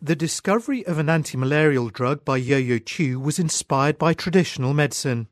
The 0.03 0.17
discovery 0.17 0.85
of 0.85 0.99
an 0.99 1.09
anti 1.09 1.39
malarial 1.39 1.91
drug 1.91 2.25
by 2.25 2.39
Yo 2.39 2.57
Yo 2.57 2.79
Chu 2.79 3.21
was 3.21 3.39
inspired 3.39 3.99
by 3.99 4.13
traditional 4.13 4.75
medicine. 4.75 5.29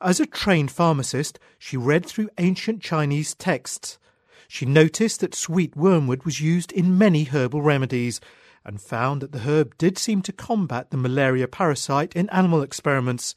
As 0.00 0.18
a 0.18 0.26
trained 0.26 0.72
pharmacist, 0.72 1.38
she 1.60 1.76
read 1.76 2.06
through 2.06 2.30
ancient 2.38 2.82
Chinese 2.82 3.36
texts. 3.36 4.00
She 4.48 4.66
noticed 4.66 5.20
that 5.20 5.36
sweet 5.36 5.76
wormwood 5.76 6.24
was 6.24 6.40
used 6.40 6.72
in 6.72 6.98
many 6.98 7.22
herbal 7.24 7.62
remedies 7.62 8.20
and 8.68 8.82
found 8.82 9.22
that 9.22 9.32
the 9.32 9.40
herb 9.40 9.76
did 9.78 9.96
seem 9.96 10.20
to 10.20 10.30
combat 10.30 10.90
the 10.90 10.96
malaria 10.98 11.48
parasite 11.48 12.14
in 12.14 12.28
animal 12.28 12.60
experiments. 12.60 13.34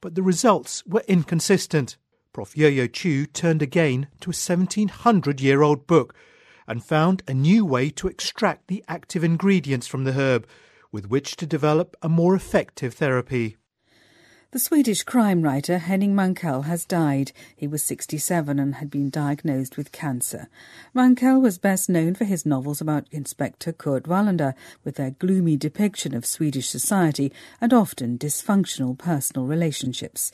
But 0.00 0.14
the 0.14 0.22
results 0.22 0.84
were 0.86 1.02
inconsistent. 1.08 1.96
Prof. 2.32 2.56
Yo-Yo 2.56 2.86
Chu 2.86 3.26
turned 3.26 3.60
again 3.60 4.06
to 4.20 4.28
a 4.28 4.38
1700 4.38 5.40
year 5.40 5.62
old 5.62 5.88
book 5.88 6.14
and 6.68 6.82
found 6.82 7.24
a 7.26 7.34
new 7.34 7.66
way 7.66 7.90
to 7.90 8.06
extract 8.06 8.68
the 8.68 8.84
active 8.86 9.24
ingredients 9.24 9.88
from 9.88 10.04
the 10.04 10.12
herb 10.12 10.46
with 10.92 11.10
which 11.10 11.34
to 11.36 11.46
develop 11.46 11.96
a 12.00 12.08
more 12.08 12.36
effective 12.36 12.94
therapy. 12.94 13.56
The 14.52 14.58
Swedish 14.58 15.02
crime 15.02 15.40
writer 15.40 15.78
Henning 15.78 16.14
Mankell 16.14 16.64
has 16.64 16.84
died. 16.84 17.32
He 17.56 17.66
was 17.66 17.82
67 17.84 18.58
and 18.58 18.74
had 18.74 18.90
been 18.90 19.08
diagnosed 19.08 19.78
with 19.78 19.92
cancer. 19.92 20.50
Mankell 20.94 21.40
was 21.40 21.56
best 21.56 21.88
known 21.88 22.14
for 22.14 22.26
his 22.26 22.44
novels 22.44 22.78
about 22.78 23.06
Inspector 23.10 23.72
Kurt 23.72 24.02
Wallander, 24.02 24.52
with 24.84 24.96
their 24.96 25.12
gloomy 25.12 25.56
depiction 25.56 26.14
of 26.14 26.26
Swedish 26.26 26.68
society 26.68 27.32
and 27.62 27.72
often 27.72 28.18
dysfunctional 28.18 28.98
personal 28.98 29.46
relationships. 29.46 30.30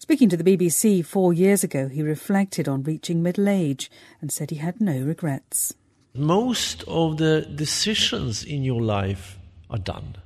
Speaking 0.00 0.28
to 0.30 0.36
the 0.36 0.42
BBC 0.42 1.04
four 1.04 1.32
years 1.32 1.62
ago, 1.62 1.86
he 1.86 2.02
reflected 2.02 2.66
on 2.68 2.82
reaching 2.82 3.22
middle 3.22 3.48
age 3.48 3.88
and 4.20 4.32
said 4.32 4.50
he 4.50 4.56
had 4.56 4.80
no 4.80 5.00
regrets. 5.00 5.74
Most 6.12 6.82
of 6.88 7.18
the 7.18 7.42
decisions 7.42 8.42
in 8.42 8.64
your 8.64 8.82
life 8.82 9.38
are 9.70 9.78
done 9.78 10.16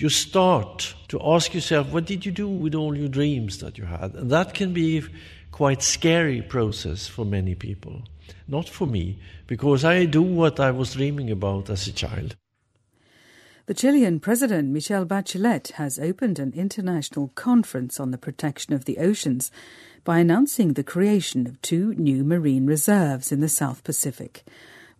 you 0.00 0.08
start 0.08 0.94
to 1.08 1.20
ask 1.22 1.52
yourself, 1.52 1.92
what 1.92 2.06
did 2.06 2.24
you 2.24 2.32
do 2.32 2.48
with 2.48 2.74
all 2.74 2.96
your 2.96 3.08
dreams 3.08 3.58
that 3.58 3.76
you 3.76 3.84
had? 3.84 4.14
And 4.14 4.30
that 4.30 4.54
can 4.54 4.72
be 4.72 5.02
quite 5.50 5.82
scary 5.82 6.40
process 6.40 7.08
for 7.08 7.24
many 7.24 7.54
people. 7.54 8.02
Not 8.46 8.68
for 8.68 8.86
me, 8.86 9.18
because 9.46 9.84
I 9.84 10.04
do 10.04 10.22
what 10.22 10.60
I 10.60 10.70
was 10.70 10.94
dreaming 10.94 11.30
about 11.30 11.68
as 11.68 11.86
a 11.86 11.92
child. 11.92 12.36
The 13.66 13.74
Chilean 13.74 14.20
President 14.20 14.70
Michelle 14.70 15.04
Bachelet 15.04 15.72
has 15.72 15.98
opened 15.98 16.38
an 16.38 16.52
international 16.54 17.32
conference 17.34 18.00
on 18.00 18.12
the 18.12 18.18
protection 18.18 18.72
of 18.72 18.86
the 18.86 18.98
oceans 18.98 19.50
by 20.04 20.20
announcing 20.20 20.72
the 20.72 20.84
creation 20.84 21.46
of 21.46 21.60
two 21.60 21.92
new 21.94 22.24
marine 22.24 22.66
reserves 22.66 23.30
in 23.30 23.40
the 23.40 23.48
South 23.48 23.84
Pacific. 23.84 24.44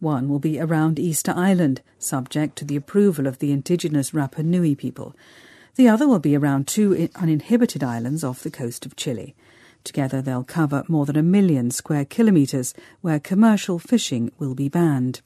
One 0.01 0.29
will 0.29 0.39
be 0.39 0.61
around 0.61 0.99
Easter 0.99 1.33
Island, 1.35 1.83
subject 1.99 2.57
to 2.57 2.65
the 2.65 2.77
approval 2.77 3.27
of 3.27 3.39
the 3.39 3.51
indigenous 3.51 4.13
Rapa 4.13 4.45
Nui 4.45 4.75
people. 4.75 5.17
The 5.75 5.89
other 5.89 6.07
will 6.07 6.21
be 6.21 6.37
around 6.37 6.67
two 6.69 7.09
uninhabited 7.17 7.83
islands 7.83 8.23
off 8.23 8.43
the 8.43 8.51
coast 8.51 8.87
of 8.87 8.97
Chile. 8.97 9.35
Together, 9.85 10.23
they'll 10.23 10.45
cover 10.45 10.85
more 10.89 11.07
than 11.07 11.17
a 11.17 11.23
million 11.23 11.71
square 11.71 12.05
kilometres 12.05 12.75
where 13.01 13.19
commercial 13.19 13.79
fishing 13.79 14.31
will 14.39 14.55
be 14.55 14.69
banned. 14.69 15.21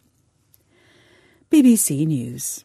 BBC 1.50 2.06
News. 2.06 2.64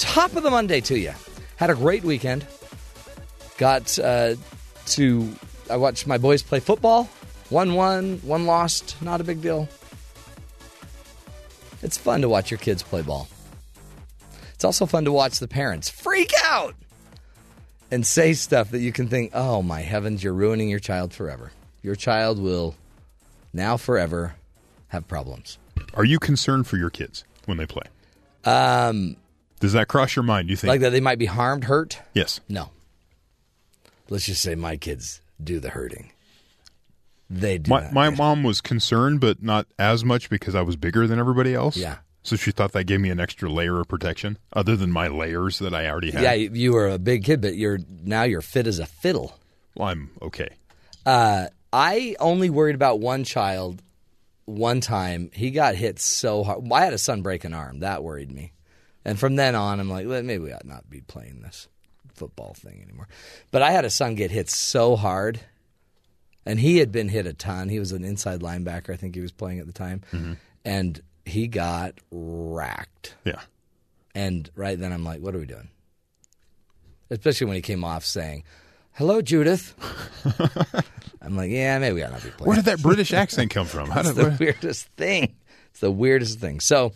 top 0.00 0.34
of 0.34 0.42
the 0.42 0.50
Monday 0.50 0.80
to 0.80 0.98
you. 0.98 1.12
Had 1.56 1.70
a 1.70 1.74
great 1.74 2.02
weekend. 2.02 2.46
Got 3.58 3.98
uh, 3.98 4.34
to, 4.86 5.32
I 5.70 5.76
watched 5.76 6.06
my 6.06 6.18
boys 6.18 6.42
play 6.42 6.58
football. 6.58 7.04
One 7.50 7.74
won, 7.74 8.18
one 8.22 8.46
lost. 8.46 9.00
Not 9.02 9.20
a 9.20 9.24
big 9.24 9.42
deal. 9.42 9.68
It's 11.82 11.96
fun 11.96 12.22
to 12.22 12.28
watch 12.28 12.50
your 12.50 12.58
kids 12.58 12.82
play 12.82 13.02
ball. 13.02 13.28
It's 14.54 14.64
also 14.64 14.86
fun 14.86 15.04
to 15.04 15.12
watch 15.12 15.38
the 15.38 15.48
parents 15.48 15.88
freak 15.88 16.32
out 16.44 16.74
and 17.90 18.06
say 18.06 18.32
stuff 18.34 18.70
that 18.70 18.80
you 18.80 18.92
can 18.92 19.08
think, 19.08 19.32
oh 19.34 19.62
my 19.62 19.80
heavens, 19.80 20.22
you're 20.22 20.32
ruining 20.32 20.68
your 20.68 20.80
child 20.80 21.12
forever. 21.12 21.50
Your 21.82 21.94
child 21.94 22.38
will 22.38 22.74
now 23.52 23.76
forever 23.76 24.34
have 24.88 25.08
problems. 25.08 25.58
Are 25.94 26.04
you 26.04 26.18
concerned 26.18 26.66
for 26.66 26.76
your 26.76 26.90
kids 26.90 27.24
when 27.46 27.56
they 27.56 27.66
play? 27.66 27.84
Um, 28.44 29.16
does 29.60 29.72
that 29.74 29.88
cross 29.88 30.16
your 30.16 30.22
mind? 30.22 30.50
You 30.50 30.56
think 30.56 30.68
like 30.70 30.80
that 30.80 30.90
they 30.90 31.00
might 31.00 31.18
be 31.18 31.26
harmed, 31.26 31.64
hurt? 31.64 31.98
Yes. 32.14 32.40
No. 32.48 32.70
Let's 34.08 34.26
just 34.26 34.42
say 34.42 34.54
my 34.54 34.76
kids 34.76 35.20
do 35.42 35.60
the 35.60 35.70
hurting. 35.70 36.10
They 37.28 37.58
do. 37.58 37.70
My, 37.70 37.90
my 37.92 38.10
mom 38.10 38.42
was 38.42 38.60
concerned, 38.60 39.20
but 39.20 39.40
not 39.42 39.66
as 39.78 40.04
much 40.04 40.28
because 40.28 40.56
I 40.56 40.62
was 40.62 40.74
bigger 40.74 41.06
than 41.06 41.20
everybody 41.20 41.54
else. 41.54 41.76
Yeah. 41.76 41.98
So 42.22 42.36
she 42.36 42.50
thought 42.50 42.72
that 42.72 42.84
gave 42.84 43.00
me 43.00 43.10
an 43.10 43.20
extra 43.20 43.48
layer 43.48 43.80
of 43.80 43.88
protection, 43.88 44.36
other 44.52 44.76
than 44.76 44.90
my 44.90 45.08
layers 45.08 45.58
that 45.60 45.72
I 45.72 45.88
already 45.88 46.10
had. 46.10 46.22
Yeah, 46.22 46.32
you 46.32 46.72
were 46.72 46.88
a 46.88 46.98
big 46.98 47.24
kid, 47.24 47.40
but 47.40 47.54
you're 47.54 47.78
now 48.04 48.24
you're 48.24 48.42
fit 48.42 48.66
as 48.66 48.78
a 48.78 48.86
fiddle. 48.86 49.38
Well, 49.76 49.88
I'm 49.88 50.10
okay. 50.20 50.48
Uh, 51.06 51.46
I 51.72 52.16
only 52.18 52.50
worried 52.50 52.74
about 52.74 53.00
one 53.00 53.24
child. 53.24 53.80
One 54.44 54.80
time, 54.80 55.30
he 55.32 55.52
got 55.52 55.76
hit 55.76 56.00
so 56.00 56.42
hard. 56.42 56.64
I 56.72 56.84
had 56.84 56.92
a 56.92 56.98
son 56.98 57.22
break 57.22 57.44
an 57.44 57.54
arm. 57.54 57.80
That 57.80 58.02
worried 58.02 58.32
me. 58.32 58.52
And 59.04 59.18
from 59.18 59.36
then 59.36 59.54
on, 59.54 59.80
I'm 59.80 59.88
like, 59.88 60.06
well, 60.06 60.22
maybe 60.22 60.44
we 60.44 60.52
ought 60.52 60.66
not 60.66 60.88
be 60.90 61.00
playing 61.00 61.40
this 61.42 61.68
football 62.14 62.54
thing 62.54 62.82
anymore. 62.82 63.08
But 63.50 63.62
I 63.62 63.70
had 63.70 63.84
a 63.84 63.90
son 63.90 64.14
get 64.14 64.30
hit 64.30 64.50
so 64.50 64.96
hard, 64.96 65.40
and 66.44 66.60
he 66.60 66.78
had 66.78 66.92
been 66.92 67.08
hit 67.08 67.26
a 67.26 67.32
ton. 67.32 67.68
He 67.68 67.78
was 67.78 67.92
an 67.92 68.04
inside 68.04 68.40
linebacker, 68.40 68.92
I 68.92 68.96
think 68.96 69.14
he 69.14 69.20
was 69.20 69.32
playing 69.32 69.58
at 69.58 69.66
the 69.66 69.72
time, 69.72 70.02
mm-hmm. 70.12 70.34
and 70.64 71.00
he 71.24 71.46
got 71.46 71.94
racked. 72.10 73.14
Yeah. 73.24 73.40
And 74.14 74.50
right 74.54 74.78
then, 74.78 74.92
I'm 74.92 75.04
like, 75.04 75.20
what 75.20 75.34
are 75.34 75.38
we 75.38 75.46
doing? 75.46 75.68
Especially 77.08 77.46
when 77.46 77.56
he 77.56 77.62
came 77.62 77.84
off 77.84 78.04
saying, 78.04 78.44
"Hello, 78.92 79.20
Judith." 79.20 79.74
I'm 81.22 81.36
like, 81.36 81.50
yeah, 81.50 81.78
maybe 81.78 81.94
we 81.94 82.02
ought 82.02 82.12
not 82.12 82.22
be 82.22 82.30
playing. 82.30 82.48
Where 82.48 82.56
did 82.56 82.66
that 82.66 82.82
British 82.82 83.12
accent 83.12 83.50
come 83.50 83.66
from? 83.66 83.90
How 83.90 84.02
did, 84.02 84.14
the 84.14 84.36
weirdest 84.38 84.86
thing. 84.96 85.34
It's 85.70 85.80
the 85.80 85.90
weirdest 85.90 86.38
thing. 86.38 86.60
So 86.60 86.92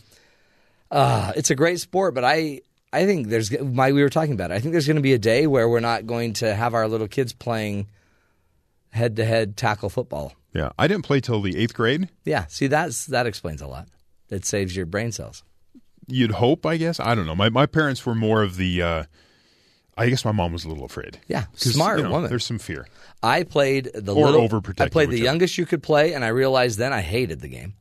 uh, 0.94 1.32
it's 1.34 1.50
a 1.50 1.54
great 1.56 1.80
sport, 1.80 2.14
but 2.14 2.24
I 2.24 2.60
I 2.92 3.04
think 3.04 3.26
there's 3.26 3.50
my 3.60 3.90
we 3.90 4.02
were 4.02 4.08
talking 4.08 4.32
about 4.32 4.52
it. 4.52 4.54
I 4.54 4.60
think 4.60 4.72
there's 4.72 4.86
going 4.86 4.96
to 4.96 5.02
be 5.02 5.12
a 5.12 5.18
day 5.18 5.46
where 5.48 5.68
we're 5.68 5.80
not 5.80 6.06
going 6.06 6.32
to 6.34 6.54
have 6.54 6.72
our 6.72 6.86
little 6.86 7.08
kids 7.08 7.32
playing 7.32 7.88
head 8.90 9.16
to 9.16 9.24
head 9.24 9.56
tackle 9.56 9.90
football. 9.90 10.32
Yeah, 10.52 10.70
I 10.78 10.86
didn't 10.86 11.04
play 11.04 11.20
till 11.20 11.42
the 11.42 11.58
eighth 11.58 11.74
grade. 11.74 12.08
Yeah, 12.24 12.46
see 12.46 12.68
that's 12.68 13.06
that 13.06 13.26
explains 13.26 13.60
a 13.60 13.66
lot. 13.66 13.88
It 14.30 14.44
saves 14.44 14.76
your 14.76 14.86
brain 14.86 15.10
cells. 15.10 15.42
You'd 16.06 16.30
hope, 16.30 16.64
I 16.64 16.76
guess. 16.76 17.00
I 17.00 17.16
don't 17.16 17.26
know. 17.26 17.34
My 17.34 17.48
my 17.48 17.66
parents 17.66 18.06
were 18.06 18.14
more 18.14 18.42
of 18.42 18.56
the. 18.56 18.80
Uh, 18.80 19.04
I 19.96 20.08
guess 20.08 20.24
my 20.24 20.32
mom 20.32 20.52
was 20.52 20.64
a 20.64 20.68
little 20.68 20.84
afraid. 20.84 21.18
Yeah, 21.26 21.46
smart 21.54 21.98
you 21.98 22.04
know, 22.04 22.10
woman. 22.12 22.28
There's 22.28 22.44
some 22.44 22.58
fear. 22.58 22.86
I 23.22 23.42
played 23.42 23.90
the 23.94 24.14
or 24.14 24.30
little. 24.30 24.48
overprotective. 24.48 24.80
I 24.80 24.88
played 24.88 25.08
the 25.08 25.14
whichever. 25.14 25.24
youngest 25.24 25.58
you 25.58 25.66
could 25.66 25.82
play, 25.82 26.14
and 26.14 26.24
I 26.24 26.28
realized 26.28 26.78
then 26.78 26.92
I 26.92 27.00
hated 27.00 27.40
the 27.40 27.48
game. 27.48 27.74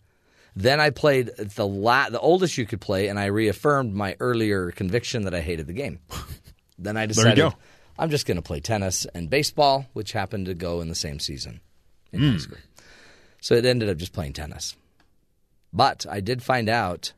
Then 0.56 0.80
I 0.80 0.92
played 0.92 1.28
the 1.38 1.66
la- 1.68 2.10
the 2.10 2.20
oldest 2.20 2.58
you 2.58 2.66
could 2.66 2.80
play, 2.82 3.08
and 3.08 3.18
I 3.20 3.26
reaffirmed 3.26 3.94
my 3.94 4.16
earlier 4.20 4.72
conviction 4.72 5.24
that 5.24 5.34
I 5.34 5.42
hated 5.42 5.68
the 5.68 5.74
game. 5.74 6.00
then 6.78 6.96
I 6.98 7.06
decided. 7.08 7.52
I'm 7.98 8.10
just 8.10 8.26
going 8.26 8.38
to 8.38 8.42
play 8.44 8.60
tennis 8.60 9.06
and 9.14 9.30
baseball, 9.30 9.86
which 9.94 10.12
happened 10.14 10.48
to 10.48 10.54
go 10.56 10.82
in 10.82 10.88
the 10.90 10.96
same 10.96 11.20
season 11.20 11.60
in 12.12 12.20
high 12.22 12.26
Mm. 12.36 12.40
school. 12.40 12.58
So 13.42 13.54
it 13.56 13.66
ended 13.66 13.90
up 13.90 13.98
just 13.98 14.14
playing 14.14 14.34
tennis. 14.34 14.76
But 15.72 16.06
I 16.10 16.20
did 16.20 16.42
find 16.42 16.70
out 16.70 17.14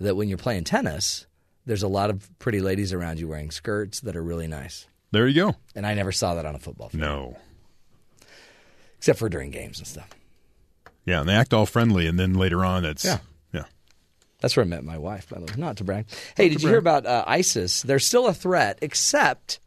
that 0.00 0.14
when 0.16 0.28
you're 0.28 0.38
playing 0.38 0.64
tennis, 0.64 1.26
there's 1.66 1.82
a 1.82 1.88
lot 1.88 2.10
of 2.10 2.30
pretty 2.38 2.60
ladies 2.60 2.92
around 2.92 3.18
you 3.20 3.28
wearing 3.28 3.50
skirts 3.50 4.00
that 4.00 4.16
are 4.16 4.22
really 4.22 4.46
nice. 4.46 4.86
There 5.10 5.26
you 5.28 5.34
go. 5.34 5.56
And 5.74 5.86
I 5.86 5.94
never 5.94 6.12
saw 6.12 6.34
that 6.34 6.46
on 6.46 6.54
a 6.54 6.58
football 6.58 6.88
field. 6.90 7.00
No. 7.02 7.36
Except 8.98 9.18
for 9.18 9.28
during 9.28 9.50
games 9.50 9.78
and 9.78 9.86
stuff. 9.86 10.08
Yeah, 11.04 11.20
and 11.20 11.28
they 11.28 11.34
act 11.34 11.52
all 11.52 11.66
friendly, 11.66 12.06
and 12.06 12.18
then 12.18 12.34
later 12.34 12.64
on, 12.64 12.84
it's 12.84 13.04
Yeah. 13.04 13.18
yeah. 13.52 13.64
That's 14.40 14.56
where 14.56 14.64
I 14.64 14.68
met 14.68 14.84
my 14.84 14.98
wife, 14.98 15.28
by 15.28 15.38
the 15.38 15.46
way. 15.46 15.52
Not 15.56 15.76
to 15.78 15.84
brag. 15.84 16.06
Hey, 16.36 16.48
did 16.48 16.58
to 16.58 16.62
you 16.64 16.68
hear 16.70 16.78
about 16.78 17.04
uh, 17.06 17.24
ISIS? 17.26 17.82
They're 17.82 17.98
still 17.98 18.26
a 18.26 18.34
threat, 18.34 18.78
except 18.82 19.60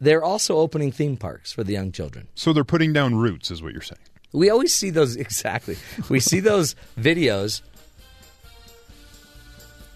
they're 0.00 0.22
also 0.22 0.56
opening 0.56 0.92
theme 0.92 1.16
parks 1.16 1.52
for 1.52 1.64
the 1.64 1.72
young 1.72 1.92
children. 1.92 2.28
So 2.34 2.52
they're 2.52 2.64
putting 2.64 2.92
down 2.92 3.14
roots, 3.14 3.50
is 3.50 3.62
what 3.62 3.72
you're 3.72 3.82
saying. 3.82 4.00
We 4.32 4.50
always 4.50 4.74
see 4.74 4.90
those 4.90 5.16
exactly. 5.26 5.76
We 6.10 6.20
see 6.20 6.40
those 6.40 6.74
videos. 6.98 7.62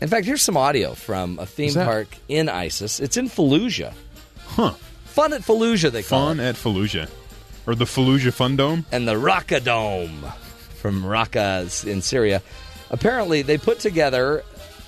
In 0.00 0.08
fact, 0.08 0.26
here's 0.26 0.42
some 0.42 0.56
audio 0.56 0.94
from 0.94 1.38
a 1.38 1.46
theme 1.46 1.72
that- 1.74 1.84
park 1.86 2.08
in 2.28 2.48
ISIS. 2.48 2.98
It's 3.00 3.16
in 3.16 3.28
Fallujah. 3.28 3.92
Huh. 4.46 4.72
Fun 5.04 5.32
at 5.34 5.42
Fallujah, 5.42 5.90
they 5.92 6.02
call 6.02 6.28
Fun 6.28 6.40
at 6.40 6.54
Fallujah. 6.56 7.08
Or 7.66 7.74
the 7.74 7.84
Fallujah 7.84 8.32
Fun 8.32 8.56
Dome. 8.56 8.84
and 8.90 9.06
the 9.06 9.14
Raqqa 9.14 9.62
Dome 9.62 10.24
from 10.76 11.02
Raqqa 11.04 11.86
in 11.86 12.02
Syria. 12.02 12.42
Apparently, 12.90 13.42
they 13.42 13.56
put 13.58 13.78
together 13.78 14.42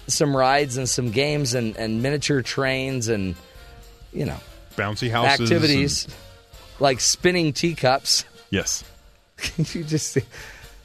some 0.08 0.36
rides 0.36 0.76
and 0.76 0.88
some 0.88 1.10
games 1.10 1.54
and, 1.54 1.76
and 1.76 2.02
miniature 2.02 2.42
trains 2.42 3.08
and, 3.08 3.36
you 4.12 4.26
know, 4.26 4.38
Bouncy 4.76 5.10
houses. 5.10 5.40
activities 5.40 6.08
like 6.80 7.00
spinning 7.00 7.52
teacups. 7.52 8.22
and- 8.24 8.40
yes. 8.50 8.84
you 9.74 9.84
just 9.84 10.12
see 10.12 10.22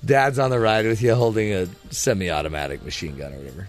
dad's 0.06 0.40
on 0.40 0.50
the 0.50 0.60
ride 0.60 0.86
with 0.86 1.02
you 1.02 1.14
holding 1.16 1.54
a 1.54 1.68
semi 1.92 2.30
automatic 2.30 2.84
machine 2.84 3.18
gun 3.18 3.34
or 3.34 3.38
whatever. 3.38 3.68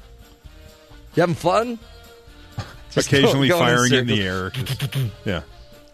You 1.15 1.21
having 1.23 1.35
fun? 1.35 1.79
Just 2.93 3.07
Occasionally 3.09 3.49
go 3.49 3.59
firing 3.59 3.93
in 3.93 4.07
the 4.07 4.23
air. 4.23 4.53
yeah. 5.25 5.43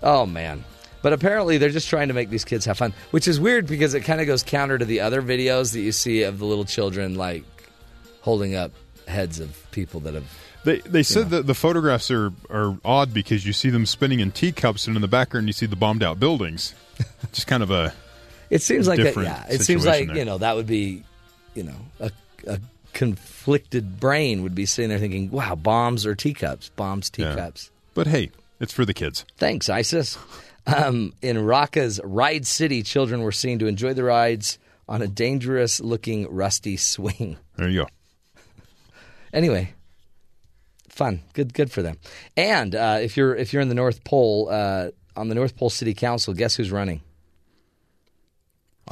Oh 0.02 0.24
man. 0.26 0.64
But 1.06 1.12
apparently 1.12 1.56
they're 1.58 1.70
just 1.70 1.88
trying 1.88 2.08
to 2.08 2.14
make 2.14 2.30
these 2.30 2.44
kids 2.44 2.64
have 2.64 2.78
fun, 2.78 2.92
which 3.12 3.28
is 3.28 3.38
weird 3.38 3.68
because 3.68 3.94
it 3.94 4.00
kind 4.00 4.20
of 4.20 4.26
goes 4.26 4.42
counter 4.42 4.76
to 4.76 4.84
the 4.84 5.02
other 5.02 5.22
videos 5.22 5.72
that 5.74 5.78
you 5.78 5.92
see 5.92 6.24
of 6.24 6.40
the 6.40 6.44
little 6.44 6.64
children 6.64 7.14
like 7.14 7.44
holding 8.22 8.56
up 8.56 8.72
heads 9.06 9.38
of 9.38 9.70
people 9.70 10.00
that 10.00 10.14
have 10.14 10.24
They 10.64 10.78
they 10.80 11.04
said 11.04 11.30
that 11.30 11.46
the 11.46 11.54
photographs 11.54 12.10
are, 12.10 12.32
are 12.50 12.76
odd 12.84 13.14
because 13.14 13.46
you 13.46 13.52
see 13.52 13.70
them 13.70 13.86
spinning 13.86 14.18
in 14.18 14.32
teacups, 14.32 14.88
and 14.88 14.96
in 14.96 15.00
the 15.00 15.06
background 15.06 15.46
you 15.46 15.52
see 15.52 15.66
the 15.66 15.76
bombed 15.76 16.02
out 16.02 16.18
buildings. 16.18 16.74
Just 17.32 17.46
kind 17.46 17.62
of 17.62 17.70
a. 17.70 17.94
It 18.50 18.62
seems 18.62 18.88
like 18.88 18.98
a, 18.98 19.12
yeah, 19.22 19.46
it 19.48 19.60
seems 19.60 19.86
like, 19.86 20.08
there. 20.08 20.16
you 20.16 20.24
know, 20.24 20.38
that 20.38 20.56
would 20.56 20.66
be, 20.66 21.04
you 21.54 21.62
know, 21.62 21.78
a, 22.00 22.10
a 22.48 22.58
conflicted 22.94 24.00
brain 24.00 24.42
would 24.42 24.56
be 24.56 24.66
sitting 24.66 24.88
there 24.88 24.98
thinking, 24.98 25.30
"Wow, 25.30 25.54
bombs 25.54 26.04
or 26.04 26.16
teacups? 26.16 26.70
Bombs, 26.70 27.12
Yeah. 27.16 27.30
teacups." 27.30 27.70
But 27.94 28.08
hey, 28.08 28.32
it's 28.58 28.72
for 28.72 28.84
the 28.84 28.92
kids. 28.92 29.24
Thanks, 29.36 29.68
ISIS. 29.68 30.18
Um, 30.66 31.12
in 31.22 31.36
Raqqa's 31.36 32.00
Ride 32.02 32.46
City, 32.46 32.82
children 32.82 33.22
were 33.22 33.32
seen 33.32 33.58
to 33.60 33.66
enjoy 33.66 33.94
the 33.94 34.04
rides 34.04 34.58
on 34.88 35.02
a 35.02 35.06
dangerous 35.06 35.80
looking 35.80 36.28
rusty 36.28 36.76
swing. 36.76 37.36
There 37.56 37.68
you 37.68 37.82
go. 37.82 37.88
Anyway, 39.32 39.74
fun, 40.88 41.22
good, 41.34 41.52
good 41.54 41.70
for 41.70 41.82
them. 41.82 41.98
And 42.36 42.74
uh, 42.74 42.98
if 43.00 43.16
you're 43.16 43.34
if 43.34 43.52
you're 43.52 43.62
in 43.62 43.68
the 43.68 43.74
North 43.74 44.02
Pole 44.04 44.48
uh, 44.50 44.90
on 45.16 45.28
the 45.28 45.34
North 45.34 45.56
Pole 45.56 45.70
City 45.70 45.94
Council, 45.94 46.34
guess 46.34 46.56
who's 46.56 46.72
running? 46.72 47.00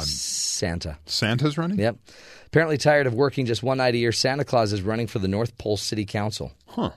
Santa. 0.01 0.99
Santa's 1.07 1.57
running. 1.57 1.79
Yep. 1.79 1.97
Apparently 2.47 2.79
tired 2.79 3.07
of 3.07 3.15
working 3.15 3.47
just 3.47 3.63
one 3.63 3.79
night 3.79 3.95
a 3.95 3.99
year, 3.99 4.13
Santa 4.13 4.45
Claus 4.45 4.73
is 4.73 4.83
running 4.83 5.07
for 5.07 5.19
the 5.19 5.29
North 5.29 5.57
Pole 5.57 5.77
City 5.77 6.05
Council. 6.05 6.53
Huh. 6.67 6.91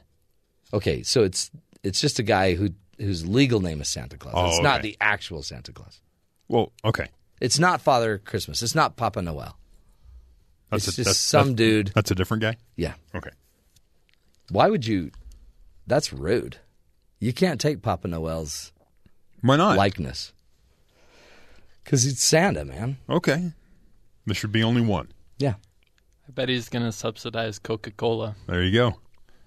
Okay, 0.74 1.04
so 1.04 1.24
it's 1.24 1.52
it's 1.84 2.02
just 2.02 2.20
a 2.20 2.24
guy 2.24 2.56
who 2.56 2.70
whose 2.98 3.26
legal 3.28 3.60
name 3.60 3.82
is 3.82 3.88
Santa 3.90 4.18
Claus. 4.18 4.34
Oh, 4.36 4.48
it's 4.48 4.62
not 4.62 4.80
okay. 4.80 4.90
the 4.90 4.98
actual 5.02 5.44
Santa 5.44 5.72
Claus. 5.72 6.02
Well, 6.48 6.72
okay. 6.84 7.08
It's 7.40 7.60
not 7.60 7.82
Father 7.82 8.18
Christmas. 8.18 8.62
It's 8.62 8.76
not 8.76 8.96
Papa 8.96 9.22
Noel. 9.22 9.58
That's 10.72 10.88
it's 10.88 10.98
a, 10.98 11.02
just 11.02 11.08
that's, 11.10 11.20
some 11.20 11.50
that's- 11.50 11.56
dude. 11.56 11.92
That's 11.94 12.12
a 12.12 12.16
different 12.16 12.42
guy. 12.42 12.58
Yeah. 12.76 12.94
Okay. 13.14 13.30
Why 14.50 14.70
would 14.70 14.86
you? 14.88 15.12
That's 15.86 16.12
rude. 16.12 16.58
You 17.20 17.34
can't 17.34 17.60
take 17.60 17.82
Papa 17.82 18.08
Noel's 18.08 18.72
Why 19.42 19.56
not? 19.58 19.78
likeness 19.78 20.34
because 21.84 22.06
it's 22.06 22.22
Santa, 22.24 22.66
man. 22.66 22.98
Okay. 23.10 23.54
There 24.26 24.36
should 24.36 24.52
be 24.52 24.62
only 24.64 24.82
one. 24.82 25.08
Yeah, 25.40 25.54
I 26.28 26.32
bet 26.32 26.50
he's 26.50 26.68
going 26.70 26.84
to 26.84 26.92
subsidize 26.92 27.60
Coca 27.60 27.92
Cola. 27.92 28.36
There 28.48 28.62
you 28.62 28.74
go. 28.74 28.96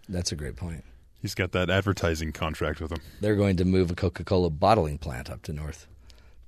that's 0.08 0.32
a 0.32 0.36
great 0.36 0.56
point. 0.56 0.82
He's 1.20 1.34
got 1.34 1.52
that 1.52 1.68
advertising 1.70 2.32
contract 2.32 2.80
with 2.80 2.92
him. 2.92 2.98
They're 3.20 3.36
going 3.36 3.56
to 3.58 3.64
move 3.64 3.90
a 3.90 3.94
Coca-Cola 3.94 4.50
bottling 4.50 4.98
plant 4.98 5.30
up 5.30 5.42
to 5.42 5.52
North 5.52 5.86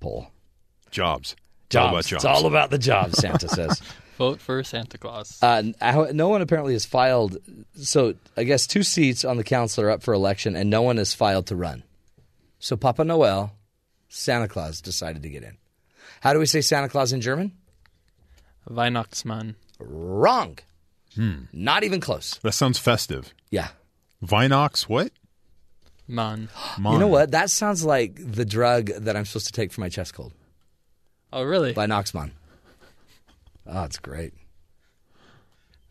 Pole. 0.00 0.28
Jobs. 0.90 1.36
It's 1.66 1.76
all 1.76 1.84
Jobs. 1.84 1.92
about 1.92 2.04
jobs. 2.04 2.12
It's 2.12 2.24
all 2.24 2.46
about 2.46 2.70
the 2.70 2.78
jobs. 2.78 3.18
Santa 3.18 3.48
says. 3.50 3.82
Vote 4.18 4.40
for 4.40 4.62
Santa 4.62 4.98
Claus. 4.98 5.42
Uh, 5.42 5.62
no 6.12 6.28
one 6.28 6.42
apparently 6.42 6.72
has 6.74 6.84
filed. 6.84 7.38
So 7.74 8.14
I 8.36 8.44
guess 8.44 8.66
two 8.66 8.82
seats 8.82 9.24
on 9.24 9.36
the 9.36 9.44
council 9.44 9.84
are 9.84 9.90
up 9.90 10.02
for 10.02 10.12
election, 10.14 10.54
and 10.56 10.68
no 10.70 10.82
one 10.82 10.96
has 10.98 11.14
filed 11.14 11.46
to 11.46 11.56
run. 11.56 11.82
So 12.58 12.76
Papa 12.76 13.04
Noel, 13.04 13.52
Santa 14.08 14.48
Claus 14.48 14.80
decided 14.80 15.22
to 15.22 15.28
get 15.30 15.42
in. 15.42 15.56
How 16.20 16.32
do 16.32 16.38
we 16.38 16.46
say 16.46 16.60
Santa 16.60 16.88
Claus 16.88 17.12
in 17.12 17.20
German? 17.20 17.52
Weihnachtsmann. 18.70 19.54
Wrong. 19.80 20.58
Hmm. 21.14 21.44
Not 21.52 21.82
even 21.84 22.00
close. 22.00 22.38
That 22.42 22.52
sounds 22.52 22.78
festive. 22.78 23.34
Yeah. 23.50 23.68
Vinox, 24.24 24.82
what? 24.88 25.10
Mann. 26.08 26.48
You 26.78 26.98
know 26.98 27.08
what? 27.08 27.30
That 27.30 27.48
sounds 27.50 27.84
like 27.84 28.14
the 28.18 28.44
drug 28.44 28.86
that 28.86 29.16
I'm 29.16 29.24
supposed 29.24 29.46
to 29.46 29.52
take 29.52 29.72
for 29.72 29.80
my 29.80 29.88
chest 29.88 30.14
cold. 30.14 30.32
Oh, 31.32 31.42
really? 31.42 31.72
By 31.72 31.86
Noxman. 31.86 32.32
Oh, 33.66 33.84
it's 33.84 33.98
great. 33.98 34.34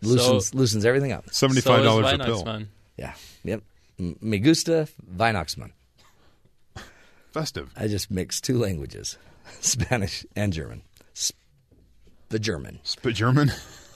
So- 0.04 0.10
Loosens 0.10 0.54
loosens 0.54 0.86
everything 0.86 1.12
up. 1.12 1.28
$75 1.28 1.32
So 1.32 1.50
is 1.50 2.14
a 2.14 2.18
pill. 2.24 2.44
Weihnachtsmann. 2.44 2.68
Yeah. 2.98 3.14
Yep. 3.44 3.64
Me 3.98 4.40
gusta 4.40 4.88
Weihnachtsmann. 5.16 5.72
Festive. 7.32 7.72
I 7.78 7.88
just 7.88 8.12
mixed 8.12 8.44
two 8.44 8.58
languages, 8.58 9.18
Spanish 9.62 10.26
and 10.36 10.52
German. 10.52 10.82
Sp- 11.16 11.38
the 12.30 12.40
German. 12.40 12.80
Spit 12.84 13.16
German. 13.16 13.52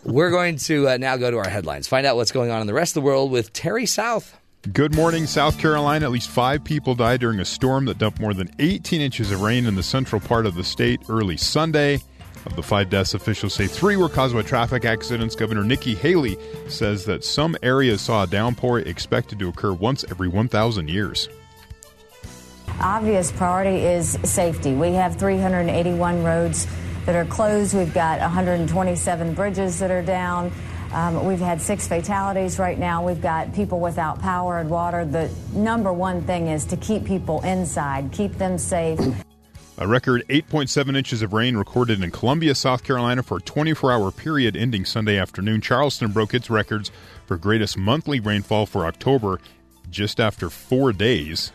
We're 0.06 0.30
going 0.30 0.58
to 0.58 0.90
uh, 0.90 0.98
now 0.98 1.18
go 1.18 1.32
to 1.32 1.38
our 1.38 1.50
headlines. 1.50 1.88
Find 1.88 2.06
out 2.06 2.16
what's 2.16 2.32
going 2.32 2.52
on 2.52 2.62
in 2.62 2.68
the 2.68 2.76
rest 2.76 2.96
of 2.96 3.02
the 3.02 3.08
world 3.08 3.32
with 3.32 3.52
Terry 3.54 3.88
South. 3.88 4.38
Good 4.72 4.96
morning, 4.96 5.26
South 5.26 5.58
Carolina. 5.58 6.06
At 6.06 6.12
least 6.12 6.30
five 6.30 6.64
people 6.64 6.94
died 6.94 7.22
during 7.22 7.40
a 7.40 7.46
storm 7.46 7.86
that 7.86 7.98
dumped 7.98 8.20
more 8.20 8.36
than 8.36 8.52
18 8.60 9.02
inches 9.02 9.32
of 9.32 9.42
rain 9.42 9.66
in 9.66 9.74
the 9.74 9.82
central 9.82 10.22
part 10.22 10.46
of 10.46 10.54
the 10.54 10.64
state 10.64 11.02
early 11.10 11.38
Sunday. 11.38 12.02
Of 12.46 12.56
the 12.56 12.62
five 12.62 12.92
deaths, 12.92 13.16
officials 13.16 13.56
say 13.56 13.66
three 13.66 13.96
were 13.96 14.10
caused 14.10 14.36
by 14.36 14.44
traffic 14.44 14.86
accidents. 14.86 15.36
Governor 15.36 15.64
Nikki 15.64 15.96
Haley 15.96 16.38
says 16.70 17.06
that 17.06 17.24
some 17.24 17.58
areas 17.64 18.02
saw 18.02 18.24
a 18.24 18.28
downpour 18.28 18.82
expected 18.82 19.40
to 19.40 19.50
occur 19.50 19.74
once 19.74 20.04
every 20.12 20.28
1,000 20.28 20.88
years. 20.88 21.30
Obvious 22.80 23.32
priority 23.32 23.86
is 23.86 24.20
safety. 24.24 24.74
We 24.74 24.94
have 24.94 25.16
381 25.16 26.24
roads 26.24 26.68
that 27.06 27.16
are 27.16 27.26
closed. 27.26 27.76
We've 27.76 27.94
got 27.94 28.20
127 28.20 29.34
bridges 29.34 29.80
that 29.80 29.92
are 29.92 30.02
down. 30.02 30.52
Um, 30.92 31.26
we've 31.26 31.40
had 31.40 31.62
six 31.62 31.88
fatalities 31.88 32.58
right 32.58 32.80
now. 32.80 33.06
We've 33.06 33.22
got 33.22 33.54
people 33.54 33.80
without 33.80 34.22
power 34.22 34.60
and 34.60 34.70
water. 34.70 35.04
The 35.04 35.30
number 35.54 35.92
one 35.92 36.22
thing 36.24 36.48
is 36.48 36.66
to 36.66 36.78
keep 36.78 37.06
people 37.06 37.42
inside, 37.42 38.12
keep 38.12 38.34
them 38.38 38.58
safe. 38.58 39.00
A 39.78 39.86
record 39.86 40.24
8.7 40.30 40.96
inches 40.96 41.22
of 41.22 41.34
rain 41.34 41.58
recorded 41.58 42.02
in 42.02 42.10
Columbia, 42.10 42.56
South 42.56 42.86
Carolina 42.86 43.24
for 43.24 43.38
a 43.38 43.42
24 43.42 43.92
hour 43.92 44.10
period 44.10 44.56
ending 44.56 44.86
Sunday 44.86 45.18
afternoon. 45.18 45.60
Charleston 45.60 46.14
broke 46.14 46.34
its 46.34 46.50
records 46.50 46.92
for 47.26 47.36
greatest 47.36 47.78
monthly 47.78 48.22
rainfall 48.22 48.68
for 48.68 48.86
October 48.86 49.42
just 49.90 50.22
after 50.22 50.50
four 50.50 50.94
days. 50.94 51.52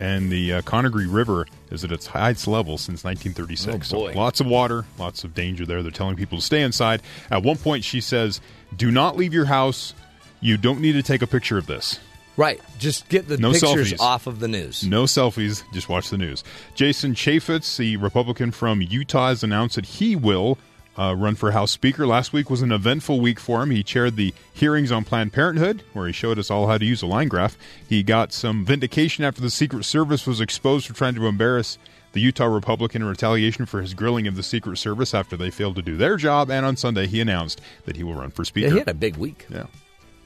And 0.00 0.32
the 0.32 0.54
uh, 0.54 0.62
Congaree 0.62 1.06
River 1.06 1.46
is 1.70 1.84
at 1.84 1.92
its 1.92 2.06
highest 2.06 2.46
level 2.48 2.78
since 2.78 3.04
1936. 3.04 3.92
Oh, 3.92 3.98
boy. 3.98 4.12
So 4.14 4.18
lots 4.18 4.40
of 4.40 4.46
water, 4.46 4.86
lots 4.98 5.24
of 5.24 5.34
danger 5.34 5.66
there. 5.66 5.82
They're 5.82 5.90
telling 5.92 6.16
people 6.16 6.38
to 6.38 6.44
stay 6.44 6.62
inside. 6.62 7.02
At 7.30 7.42
one 7.42 7.58
point, 7.58 7.84
she 7.84 8.00
says, 8.00 8.40
Do 8.74 8.90
not 8.90 9.16
leave 9.16 9.34
your 9.34 9.44
house. 9.44 9.92
You 10.40 10.56
don't 10.56 10.80
need 10.80 10.92
to 10.92 11.02
take 11.02 11.20
a 11.20 11.26
picture 11.26 11.58
of 11.58 11.66
this. 11.66 12.00
Right. 12.38 12.60
Just 12.78 13.10
get 13.10 13.28
the 13.28 13.36
No 13.36 13.52
pictures 13.52 13.92
selfies. 13.92 14.00
off 14.00 14.26
of 14.26 14.40
the 14.40 14.48
news. 14.48 14.82
No 14.86 15.04
selfies, 15.04 15.62
just 15.74 15.90
watch 15.90 16.08
the 16.08 16.16
news. 16.16 16.42
Jason 16.74 17.12
Chaffetz, 17.14 17.76
the 17.76 17.98
Republican 17.98 18.50
from 18.52 18.80
Utah, 18.80 19.28
has 19.28 19.42
announced 19.44 19.74
that 19.76 19.84
he 19.84 20.16
will 20.16 20.56
uh, 21.00 21.14
run 21.14 21.34
for 21.34 21.52
House 21.52 21.70
Speaker. 21.70 22.06
Last 22.06 22.32
week 22.34 22.50
was 22.50 22.60
an 22.60 22.72
eventful 22.72 23.20
week 23.20 23.40
for 23.40 23.62
him. 23.62 23.70
He 23.70 23.82
chaired 23.82 24.16
the 24.16 24.34
hearings 24.52 24.92
on 24.92 25.04
Planned 25.04 25.32
Parenthood, 25.32 25.82
where 25.94 26.06
he 26.06 26.12
showed 26.12 26.38
us 26.38 26.50
all 26.50 26.66
how 26.66 26.76
to 26.76 26.84
use 26.84 27.00
a 27.00 27.06
line 27.06 27.28
graph. 27.28 27.56
He 27.88 28.02
got 28.02 28.32
some 28.34 28.66
vindication 28.66 29.24
after 29.24 29.40
the 29.40 29.48
Secret 29.50 29.84
Service 29.84 30.26
was 30.26 30.40
exposed 30.42 30.86
for 30.86 30.92
trying 30.92 31.14
to 31.14 31.26
embarrass 31.26 31.78
the 32.12 32.20
Utah 32.20 32.44
Republican 32.46 33.00
in 33.02 33.08
retaliation 33.08 33.64
for 33.64 33.80
his 33.80 33.94
grilling 33.94 34.26
of 34.26 34.36
the 34.36 34.42
Secret 34.42 34.76
Service 34.76 35.14
after 35.14 35.36
they 35.36 35.50
failed 35.50 35.76
to 35.76 35.82
do 35.82 35.96
their 35.96 36.16
job. 36.16 36.50
And 36.50 36.66
on 36.66 36.76
Sunday, 36.76 37.06
he 37.06 37.20
announced 37.20 37.60
that 37.86 37.96
he 37.96 38.02
will 38.04 38.14
run 38.14 38.30
for 38.30 38.44
Speaker. 38.44 38.66
Yeah, 38.66 38.72
he 38.72 38.78
had 38.80 38.88
a 38.88 38.94
big 38.94 39.16
week. 39.16 39.46
Yeah. 39.48 39.66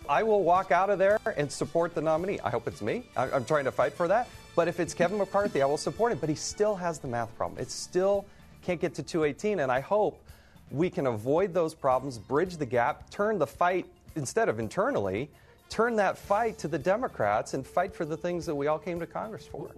I 0.08 0.22
will 0.22 0.42
walk 0.42 0.72
out 0.72 0.90
of 0.90 0.98
there 0.98 1.20
and 1.36 1.50
support 1.52 1.94
the 1.94 2.02
nominee. 2.02 2.40
I 2.40 2.50
hope 2.50 2.66
it's 2.66 2.82
me. 2.82 3.04
I- 3.16 3.30
I'm 3.30 3.44
trying 3.44 3.64
to 3.64 3.72
fight 3.72 3.92
for 3.92 4.08
that. 4.08 4.28
But 4.56 4.66
if 4.68 4.80
it's 4.80 4.92
Kevin 4.92 5.18
McCarthy, 5.18 5.62
I 5.62 5.66
will 5.66 5.76
support 5.76 6.10
him. 6.10 6.18
But 6.18 6.30
he 6.30 6.34
still 6.34 6.74
has 6.74 6.98
the 6.98 7.08
math 7.08 7.34
problem. 7.36 7.60
It 7.60 7.70
still 7.70 8.24
can't 8.62 8.80
get 8.80 8.94
to 8.94 9.02
218. 9.02 9.60
And 9.60 9.70
I 9.70 9.80
hope 9.80 10.23
we 10.70 10.90
can 10.90 11.06
avoid 11.06 11.54
those 11.54 11.74
problems, 11.74 12.18
bridge 12.18 12.56
the 12.56 12.66
gap, 12.66 13.10
turn 13.10 13.38
the 13.38 13.46
fight, 13.46 13.86
instead 14.16 14.48
of 14.48 14.58
internally, 14.58 15.28
turn 15.70 15.96
that 15.96 16.16
fight 16.18 16.58
to 16.58 16.68
the 16.68 16.78
Democrats 16.78 17.54
and 17.54 17.66
fight 17.66 17.94
for 17.94 18.04
the 18.04 18.16
things 18.16 18.46
that 18.46 18.54
we 18.54 18.66
all 18.66 18.78
came 18.78 19.00
to 19.00 19.06
Congress 19.06 19.46
for. 19.46 19.70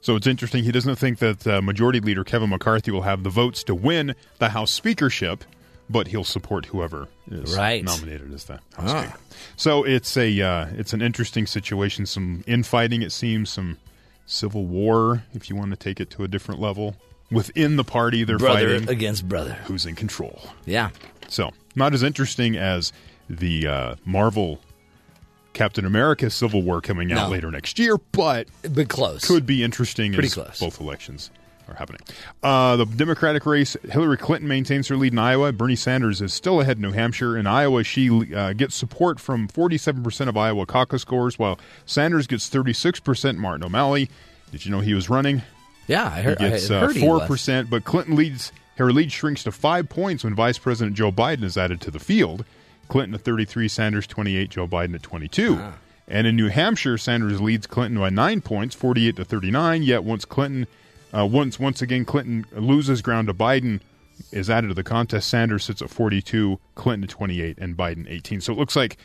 So 0.00 0.14
it's 0.14 0.26
interesting. 0.26 0.62
He 0.64 0.70
doesn't 0.72 0.96
think 0.96 1.18
that 1.18 1.46
uh, 1.46 1.60
Majority 1.62 2.00
Leader 2.00 2.22
Kevin 2.22 2.50
McCarthy 2.50 2.90
will 2.90 3.02
have 3.02 3.24
the 3.24 3.30
votes 3.30 3.64
to 3.64 3.74
win 3.74 4.14
the 4.38 4.50
House 4.50 4.70
speakership, 4.70 5.42
but 5.90 6.08
he'll 6.08 6.22
support 6.24 6.66
whoever 6.66 7.08
is 7.30 7.56
Right. 7.56 7.82
nominated 7.82 8.32
as 8.32 8.44
the 8.44 8.54
House 8.76 8.90
Ah. 8.90 9.02
Speaker. 9.02 9.18
So 9.56 9.84
it's 9.84 10.16
a 10.16 10.40
uh, 10.40 10.66
it's 10.76 10.92
an 10.92 11.02
interesting 11.02 11.46
situation. 11.46 12.06
Some 12.06 12.44
infighting, 12.46 13.02
it 13.02 13.10
seems, 13.10 13.50
some 13.50 13.78
civil 14.26 14.66
war, 14.66 15.24
if 15.34 15.48
you 15.50 15.56
want 15.56 15.70
to 15.70 15.76
take 15.76 15.98
it 15.98 16.10
to 16.10 16.22
a 16.24 16.28
different 16.28 16.60
level. 16.60 16.94
Within 17.30 17.76
the 17.76 17.84
party, 17.84 18.24
they're 18.24 18.38
Brother 18.38 18.78
fighting 18.78 18.88
against 18.88 19.28
brother. 19.28 19.54
Who's 19.64 19.84
in 19.86 19.94
control? 19.94 20.40
Yeah. 20.64 20.90
So 21.28 21.50
not 21.74 21.92
as 21.94 22.02
interesting 22.02 22.56
as 22.56 22.92
the 23.28 23.66
uh, 23.66 23.94
Marvel 24.06 24.60
Captain 25.52 25.84
America 25.84 26.30
Civil 26.30 26.62
War 26.62 26.80
coming 26.80 27.12
out 27.12 27.26
No. 27.26 27.30
later 27.30 27.50
next 27.50 27.78
year, 27.78 27.98
but 28.12 28.48
but 28.62 28.88
close. 28.88 29.26
could 29.26 29.44
be 29.44 29.62
interesting. 29.62 30.12
Pretty 30.12 30.26
as 30.28 30.34
close. 30.34 30.60
Both 30.60 30.80
elections 30.80 31.30
are 31.68 31.74
happening. 31.74 32.00
Uh, 32.42 32.76
the 32.76 32.86
Democratic 32.86 33.44
race: 33.44 33.76
Hillary 33.90 34.16
Clinton 34.16 34.48
maintains 34.48 34.88
her 34.88 34.96
lead 34.96 35.12
in 35.12 35.18
Iowa. 35.18 35.52
Bernie 35.52 35.76
Sanders 35.76 36.22
is 36.22 36.32
still 36.32 36.60
ahead 36.62 36.76
in 36.78 36.82
New 36.82 36.92
Hampshire. 36.92 37.36
In 37.36 37.46
Iowa, 37.46 37.84
she 37.84 38.34
uh, 38.34 38.54
gets 38.54 38.74
support 38.74 39.20
from 39.20 39.48
47 39.48 40.02
percent 40.02 40.30
of 40.30 40.36
Iowa 40.38 40.64
caucus 40.64 41.02
scores, 41.02 41.38
while 41.38 41.58
Sanders 41.84 42.26
gets 42.26 42.48
36 42.48 43.00
percent. 43.00 43.36
Martin 43.38 43.64
O'Malley, 43.64 44.08
did 44.50 44.64
you 44.64 44.70
know 44.70 44.80
he 44.80 44.94
was 44.94 45.10
running? 45.10 45.42
Yeah, 45.88 46.04
I 46.04 46.22
heard. 46.22 46.40
He 46.40 46.48
gets 46.48 46.70
I 46.70 46.76
uh, 46.76 46.80
heard 46.86 46.96
he 46.96 47.00
four 47.00 47.18
was. 47.18 47.26
percent, 47.26 47.68
but 47.70 47.84
Clinton 47.84 48.14
leads. 48.14 48.52
Her 48.76 48.92
lead 48.92 49.10
shrinks 49.10 49.42
to 49.42 49.50
five 49.50 49.88
points 49.88 50.22
when 50.22 50.36
Vice 50.36 50.58
President 50.58 50.96
Joe 50.96 51.10
Biden 51.10 51.42
is 51.42 51.58
added 51.58 51.80
to 51.80 51.90
the 51.90 51.98
field. 51.98 52.44
Clinton 52.86 53.14
at 53.14 53.22
33, 53.22 53.66
Sanders 53.66 54.06
28, 54.06 54.50
Joe 54.50 54.68
Biden 54.68 54.94
at 54.94 55.02
22. 55.02 55.58
Ah. 55.60 55.74
And 56.06 56.26
in 56.26 56.36
New 56.36 56.48
Hampshire, 56.48 56.96
Sanders 56.96 57.40
leads 57.40 57.66
Clinton 57.66 57.98
by 57.98 58.08
nine 58.08 58.40
points, 58.40 58.74
48 58.74 59.16
to 59.16 59.24
39. 59.24 59.82
Yet 59.82 60.04
once 60.04 60.24
Clinton, 60.24 60.66
uh, 61.12 61.26
once 61.26 61.58
once 61.58 61.82
again 61.82 62.04
Clinton 62.04 62.46
loses 62.52 63.02
ground 63.02 63.28
to 63.28 63.34
Biden, 63.34 63.80
is 64.32 64.48
added 64.48 64.68
to 64.68 64.74
the 64.74 64.84
contest. 64.84 65.28
Sanders 65.28 65.64
sits 65.64 65.82
at 65.82 65.90
42, 65.90 66.58
Clinton 66.74 67.04
at 67.04 67.10
28, 67.10 67.58
and 67.58 67.76
Biden 67.76 68.06
18. 68.08 68.40
So 68.40 68.52
it 68.52 68.58
looks 68.58 68.76
like 68.76 68.96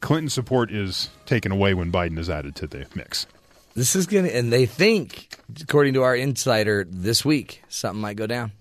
Clinton 0.00 0.28
support 0.28 0.70
is 0.70 1.10
taken 1.26 1.50
away 1.50 1.74
when 1.74 1.90
Biden 1.90 2.18
is 2.18 2.30
added 2.30 2.54
to 2.56 2.66
the 2.66 2.86
mix. 2.94 3.26
This 3.74 3.96
is 3.96 4.06
gonna, 4.06 4.28
and 4.28 4.52
they 4.52 4.66
think, 4.66 5.36
according 5.60 5.94
to 5.94 6.02
our 6.02 6.14
insider 6.14 6.86
this 6.88 7.24
week, 7.24 7.62
something 7.68 8.00
might 8.00 8.16
go 8.16 8.26
down. 8.26 8.52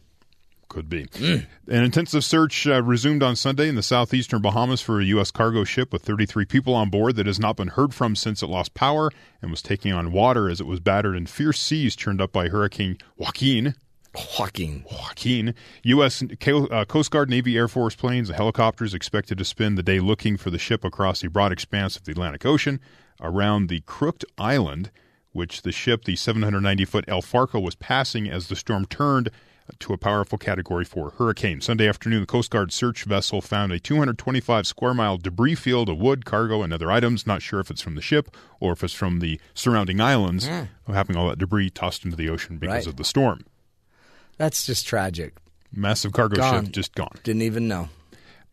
Could 0.70 0.90
be. 0.90 1.08
An 1.22 1.84
intensive 1.84 2.24
search 2.24 2.66
uh, 2.66 2.82
resumed 2.82 3.22
on 3.22 3.36
Sunday 3.36 3.70
in 3.70 3.76
the 3.76 3.84
southeastern 3.84 4.42
Bahamas 4.42 4.82
for 4.82 5.00
a 5.00 5.06
U.S. 5.06 5.30
cargo 5.30 5.64
ship 5.64 5.94
with 5.94 6.02
33 6.02 6.46
people 6.46 6.74
on 6.74 6.90
board 6.90 7.16
that 7.18 7.28
has 7.28 7.40
not 7.40 7.58
been 7.58 7.68
heard 7.68 7.94
from 7.94 8.16
since 8.16 8.42
it 8.42 8.48
lost 8.48 8.74
power 8.74 9.12
and 9.40 9.52
was 9.52 9.62
taking 9.62 9.94
on 9.94 10.12
water 10.12 10.50
as 10.50 10.60
it 10.60 10.66
was 10.66 10.80
battered 10.80 11.16
in 11.16 11.28
fierce 11.28 11.60
seas 11.60 11.96
churned 11.96 12.20
up 12.20 12.32
by 12.32 12.48
Hurricane 12.48 12.98
Joaquin. 13.16 13.76
Joaquin. 14.40 14.84
Joaquin. 14.92 15.54
U.S. 15.84 16.24
Uh, 16.24 16.86
Coast 16.86 17.12
Guard, 17.12 17.30
Navy, 17.30 17.56
Air 17.56 17.68
Force 17.68 17.96
planes, 17.96 18.30
and 18.30 18.36
helicopters 18.36 18.96
expected 18.96 19.38
to 19.38 19.46
spend 19.46 19.78
the 19.78 19.84
day 19.84 20.00
looking 20.00 20.38
for 20.38 20.50
the 20.50 20.58
ship 20.58 20.84
across 20.84 21.22
the 21.22 21.30
broad 21.30 21.52
expanse 21.52 21.98
of 21.98 22.06
the 22.06 22.12
Atlantic 22.14 22.48
Ocean 22.48 22.80
around 23.22 23.70
the 23.70 23.82
Crooked 23.82 24.26
Island, 24.40 24.90
which 25.34 25.64
the 25.64 25.72
ship, 25.72 26.06
the 26.06 26.16
790 26.16 26.86
foot 26.86 27.06
El 27.08 27.22
Faro, 27.22 27.60
was 27.60 27.76
passing 27.76 28.30
as 28.30 28.48
the 28.48 28.56
storm 28.56 28.86
turned 28.86 29.30
to 29.80 29.94
a 29.94 29.98
powerful 29.98 30.38
Category 30.38 30.84
4 30.84 31.12
hurricane. 31.12 31.62
Sunday 31.62 31.88
afternoon, 31.88 32.20
the 32.22 32.26
Coast 32.28 32.52
Guard 32.52 32.72
search 32.74 33.06
vessel 33.06 33.42
found 33.42 33.72
a 33.72 33.80
225 33.80 34.68
square 34.68 34.94
mile 34.94 35.18
debris 35.18 35.56
field 35.56 35.88
of 35.90 35.98
wood, 35.98 36.26
cargo, 36.26 36.62
and 36.62 36.74
other 36.74 36.92
items. 36.92 37.26
Not 37.26 37.42
sure 37.42 37.60
if 37.62 37.72
it's 37.72 37.82
from 37.82 37.96
the 37.96 38.02
ship 38.02 38.36
or 38.60 38.74
if 38.74 38.84
it's 38.84 38.94
from 38.94 39.20
the 39.20 39.40
surrounding 39.54 40.02
islands, 40.02 40.48
Mm. 40.48 40.68
having 40.88 41.16
all 41.16 41.30
that 41.30 41.38
debris 41.40 41.70
tossed 41.70 42.04
into 42.04 42.18
the 42.18 42.30
ocean 42.30 42.58
because 42.58 42.86
Right. 42.86 42.88
of 42.88 42.98
the 42.98 43.06
storm. 43.06 43.46
That's 44.38 44.66
just 44.66 44.86
tragic. 44.86 45.36
Massive 45.72 46.12
cargo 46.12 46.36
Gone. 46.36 46.66
ship 46.66 46.74
just 46.74 46.94
gone. 46.94 47.16
Didn't 47.24 47.42
even 47.44 47.68
know. 47.68 47.90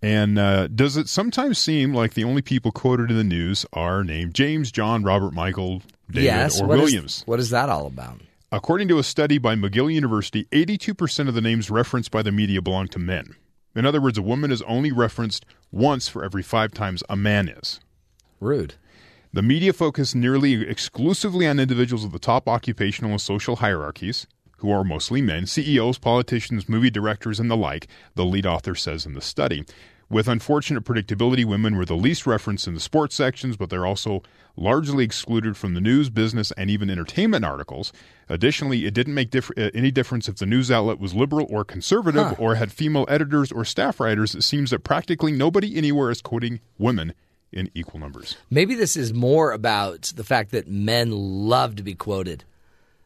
And 0.03 0.39
uh, 0.39 0.69
does 0.69 0.97
it 0.97 1.09
sometimes 1.09 1.59
seem 1.59 1.95
like 1.95 2.15
the 2.15 2.25
only 2.25 2.41
people 2.43 2.73
quoted 2.73 3.11
in 3.11 3.17
the 3.17 3.25
news 3.25 3.67
are 3.73 4.03
named 4.03 4.35
James, 4.35 4.73
John, 4.73 5.03
Robert, 5.03 5.35
Michael, 5.35 5.83
David, 6.11 6.25
yes. 6.25 6.61
or 6.61 6.67
what 6.67 6.79
is- 6.79 6.85
Williams? 6.85 7.23
what 7.27 7.39
is 7.41 7.51
that 7.51 7.69
all 7.69 7.87
about? 7.87 8.21
According 8.53 8.89
to 8.89 8.99
a 8.99 9.05
study 9.05 9.39
by 9.39 9.55
McGill 9.55 9.93
University, 9.93 10.45
82% 10.51 11.29
of 11.29 11.35
the 11.35 11.41
names 11.41 11.71
referenced 11.71 12.11
by 12.11 12.23
the 12.23 12.33
media 12.33 12.61
belong 12.61 12.89
to 12.89 12.99
men. 12.99 13.37
In 13.77 13.87
other 13.87 14.01
words, 14.01 14.19
a 14.19 14.23
woman 14.23 14.51
is 14.51 14.63
only 14.63 14.91
referenced 14.91 15.47
once 15.71 16.09
for 16.09 16.25
every 16.25 16.43
five 16.43 16.73
times 16.73 17.05
a 17.09 17.15
man 17.15 17.49
is. 17.49 17.79
Rude. 18.41 18.75
The 19.33 19.43
media 19.43 19.73
focus 19.73 20.17
nearly 20.17 20.69
exclusively 20.69 21.47
on 21.47 21.61
individuals 21.61 22.05
of 22.05 22.11
the 22.11 22.19
top 22.19 22.49
occupational 22.49 23.13
and 23.13 23.21
social 23.21 23.57
hierarchies, 23.57 24.27
who 24.57 24.73
are 24.73 24.83
mostly 24.83 25.23
men, 25.23 25.47
CEOs, 25.47 25.99
politicians, 25.99 26.69
movie 26.69 26.91
directors, 26.91 27.39
and 27.39 27.49
the 27.49 27.57
like, 27.57 27.87
the 28.17 28.25
lead 28.25 28.47
author 28.47 28.75
says 28.75 29.07
in 29.07 29.15
the 29.15 29.21
study. 29.21 29.65
With 30.11 30.27
unfortunate 30.27 30.83
predictability, 30.85 31.45
women 31.45 31.77
were 31.77 31.85
the 31.85 31.95
least 31.95 32.27
referenced 32.27 32.67
in 32.67 32.75
the 32.75 32.81
sports 32.81 33.15
sections, 33.15 33.57
but 33.57 33.71
they're 33.71 33.87
also 33.87 34.25
largely 34.57 35.05
excluded 35.05 35.57
from 35.57 35.75
the 35.75 35.81
news, 35.81 36.11
business, 36.11 36.51
and 36.57 36.69
even 36.69 36.91
entertainment 36.91 37.45
articles. 37.45 37.93
Additionally, 38.29 38.87
it 38.87 38.93
didn't 38.93 39.15
make 39.15 39.31
diff- 39.31 39.53
uh, 39.57 39.71
any 39.73 39.93
difference 39.93 40.29
if 40.29 40.37
the 40.37 40.47
news 40.47 40.69
outlet 40.69 40.99
was 40.99 41.15
liberal 41.15 41.47
or 41.49 41.65
conservative 41.65 42.27
Huh. 42.27 42.35
or 42.39 42.57
had 42.57 42.73
female 42.73 43.07
editors 43.09 43.53
or 43.53 43.65
staff 43.65 44.01
writers. 44.01 44.35
It 44.35 44.43
seems 44.43 44.71
that 44.71 44.81
practically 44.81 45.31
nobody 45.31 45.77
anywhere 45.77 46.11
is 46.11 46.21
quoting 46.21 46.59
women 46.77 47.15
in 47.53 47.71
equal 47.75 48.01
numbers. 48.01 48.37
Maybe 48.51 48.75
this 48.75 48.97
is 48.97 49.15
more 49.15 49.53
about 49.53 50.13
the 50.17 50.25
fact 50.25 50.51
that 50.51 50.67
men 50.69 51.13
love 51.13 51.77
to 51.77 51.85
be 51.85 51.95
quoted. 51.95 52.43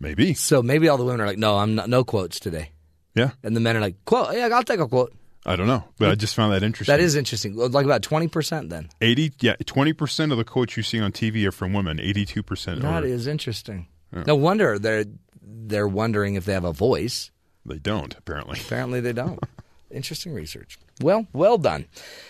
Maybe. 0.01 0.33
So 0.33 0.63
maybe 0.63 0.89
all 0.89 0.97
the 0.97 1.05
women 1.05 1.21
are 1.21 1.27
like, 1.27 1.39
no, 1.39 1.59
I'm 1.59 1.75
not, 1.75 1.89
no 1.91 2.03
quotes 2.03 2.41
today. 2.41 2.71
Yeah. 3.15 3.33
And 3.43 3.55
the 3.55 3.61
men 3.61 3.77
are 3.77 3.81
like, 3.81 4.03
quote, 4.07 4.35
yeah, 4.35 4.49
I'll 4.53 4.63
take 4.63 4.81
a 4.81 4.89
quote. 4.89 5.15
I 5.47 5.57
don't 5.57 5.67
know, 5.67 5.85
but 5.99 6.09
I 6.11 6.15
just 6.15 6.35
found 6.35 6.53
that 6.53 6.63
interesting. 6.63 6.93
That 6.93 7.01
is 7.01 7.17
interesting. 7.17 7.55
Like 7.57 7.85
about 7.85 8.03
20% 8.03 8.71
then. 8.71 8.89
80 9.01 9.33
yeah 9.41 9.57
20% 9.57 10.33
of 10.33 10.39
the 10.39 10.45
quotes 10.45 10.77
you 10.77 10.83
see 10.83 11.01
on 11.01 11.13
tv 11.13 11.45
are 11.47 11.53
from 11.53 11.73
women 11.73 11.99
82% 11.99 12.81
That 12.81 12.85
are 12.85 13.07
is 13.07 13.27
interesting. 13.27 13.87
Yeah. 14.15 14.25
No 14.27 14.37
wonder 14.37 14.79
they're 14.79 15.05
they're 15.43 15.89
wondering 15.89 16.35
if 16.35 16.45
they 16.47 16.53
have 16.55 16.65
a 16.65 16.73
voice. 16.73 17.31
they 17.67 17.79
don't 17.79 18.15
apparently 18.17 18.59
Apparently 18.61 19.01
they 19.01 19.13
don't. 19.13 19.39
interesting 19.91 20.33
research. 20.33 20.79
Well, 21.01 21.27
well 21.33 21.59
done. 21.59 21.87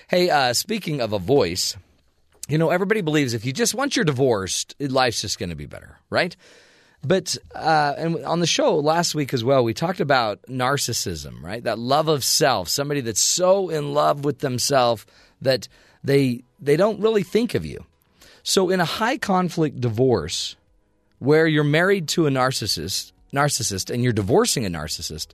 Hey, 0.08 0.28
uh, 0.30 0.52
speaking 0.52 1.00
of 1.00 1.12
a 1.12 1.18
voice, 1.18 1.76
you 2.48 2.58
know, 2.58 2.70
everybody 2.70 3.00
believes 3.00 3.32
if 3.34 3.44
you 3.44 3.52
just 3.52 3.74
once 3.74 3.96
you're 3.96 4.04
divorced, 4.04 4.74
life's 4.80 5.20
just 5.20 5.38
going 5.38 5.50
to 5.50 5.56
be 5.56 5.66
better, 5.66 5.98
right? 6.10 6.36
But 7.04 7.36
uh, 7.54 7.94
and 7.98 8.24
on 8.24 8.40
the 8.40 8.46
show 8.46 8.78
last 8.78 9.14
week 9.14 9.34
as 9.34 9.44
well, 9.44 9.62
we 9.62 9.74
talked 9.74 10.00
about 10.00 10.42
narcissism, 10.48 11.42
right? 11.42 11.62
That 11.62 11.78
love 11.78 12.08
of 12.08 12.24
self, 12.24 12.68
somebody 12.68 13.02
that's 13.02 13.20
so 13.20 13.68
in 13.68 13.92
love 13.92 14.24
with 14.24 14.38
themselves 14.38 15.04
that 15.42 15.68
they 16.02 16.44
they 16.60 16.76
don't 16.76 17.00
really 17.00 17.22
think 17.22 17.54
of 17.54 17.66
you. 17.66 17.84
So 18.42 18.70
in 18.70 18.80
a 18.80 18.84
high 18.84 19.18
conflict 19.18 19.80
divorce, 19.80 20.56
where 21.18 21.46
you're 21.46 21.64
married 21.64 22.08
to 22.08 22.26
a 22.26 22.30
narcissist, 22.30 23.12
narcissist, 23.32 23.92
and 23.92 24.02
you're 24.02 24.12
divorcing 24.12 24.64
a 24.64 24.70
narcissist, 24.70 25.28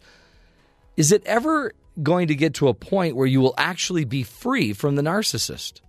is 0.97 1.13
it 1.13 1.23
ever 1.25 1.73
going 2.03 2.29
to 2.29 2.35
get 2.35 2.55
to 2.55 2.69
a 2.69 2.75
point 2.75 3.17
where 3.17 3.27
you 3.27 3.41
will 3.41 3.55
actually 3.57 4.05
be 4.05 4.23
free 4.23 4.73
from 4.73 4.97
the 4.97 5.03
narcissist? 5.03 5.81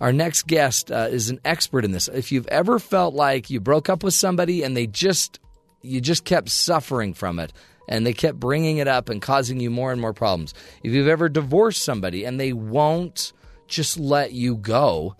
Our 0.00 0.12
next 0.12 0.46
guest 0.46 0.90
uh, 0.90 1.08
is 1.10 1.28
an 1.28 1.40
expert 1.44 1.84
in 1.84 1.92
this. 1.92 2.08
If 2.08 2.32
you've 2.32 2.48
ever 2.48 2.78
felt 2.78 3.14
like 3.14 3.50
you 3.50 3.60
broke 3.60 3.88
up 3.88 4.02
with 4.02 4.14
somebody 4.14 4.62
and 4.62 4.76
they 4.76 4.86
just 4.86 5.38
you 5.82 6.00
just 6.00 6.24
kept 6.24 6.48
suffering 6.48 7.14
from 7.14 7.38
it 7.38 7.52
and 7.88 8.06
they 8.06 8.12
kept 8.12 8.38
bringing 8.38 8.78
it 8.78 8.88
up 8.88 9.08
and 9.08 9.20
causing 9.20 9.60
you 9.60 9.70
more 9.70 9.92
and 9.92 10.00
more 10.00 10.12
problems. 10.12 10.54
If 10.82 10.92
you've 10.92 11.08
ever 11.08 11.28
divorced 11.28 11.82
somebody 11.82 12.24
and 12.24 12.38
they 12.38 12.52
won't 12.52 13.32
just 13.66 13.98
let 13.98 14.32
you 14.32 14.56
go, 14.56 15.16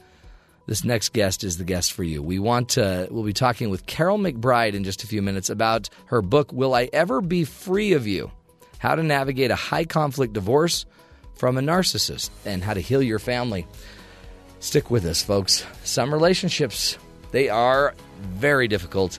this 0.66 0.84
next 0.84 1.12
guest 1.12 1.44
is 1.44 1.58
the 1.58 1.64
guest 1.64 1.92
for 1.92 2.04
you. 2.04 2.22
We 2.22 2.38
want 2.38 2.70
to 2.70 3.08
we'll 3.10 3.24
be 3.24 3.32
talking 3.32 3.70
with 3.70 3.86
Karyl 3.86 4.20
McBride 4.20 4.74
in 4.74 4.84
just 4.84 5.04
a 5.04 5.06
few 5.06 5.20
minutes 5.20 5.50
about 5.50 5.90
her 6.06 6.22
book 6.22 6.52
Will 6.52 6.74
I 6.74 6.88
Ever 6.92 7.20
Be 7.20 7.44
Free 7.44 7.92
of 7.92 8.06
You? 8.06 8.30
How 8.78 8.94
to 8.94 9.02
navigate 9.02 9.50
a 9.50 9.56
high 9.56 9.84
conflict 9.84 10.32
divorce 10.32 10.86
from 11.34 11.58
a 11.58 11.60
narcissist 11.60 12.30
and 12.46 12.62
how 12.62 12.74
to 12.74 12.80
heal 12.80 13.02
your 13.02 13.18
family. 13.18 13.66
Stick 14.60 14.90
with 14.90 15.06
us, 15.06 15.22
folks. 15.22 15.64
Some 15.84 16.12
relationships, 16.12 16.98
they 17.32 17.48
are 17.48 17.94
very 18.20 18.68
difficult. 18.68 19.18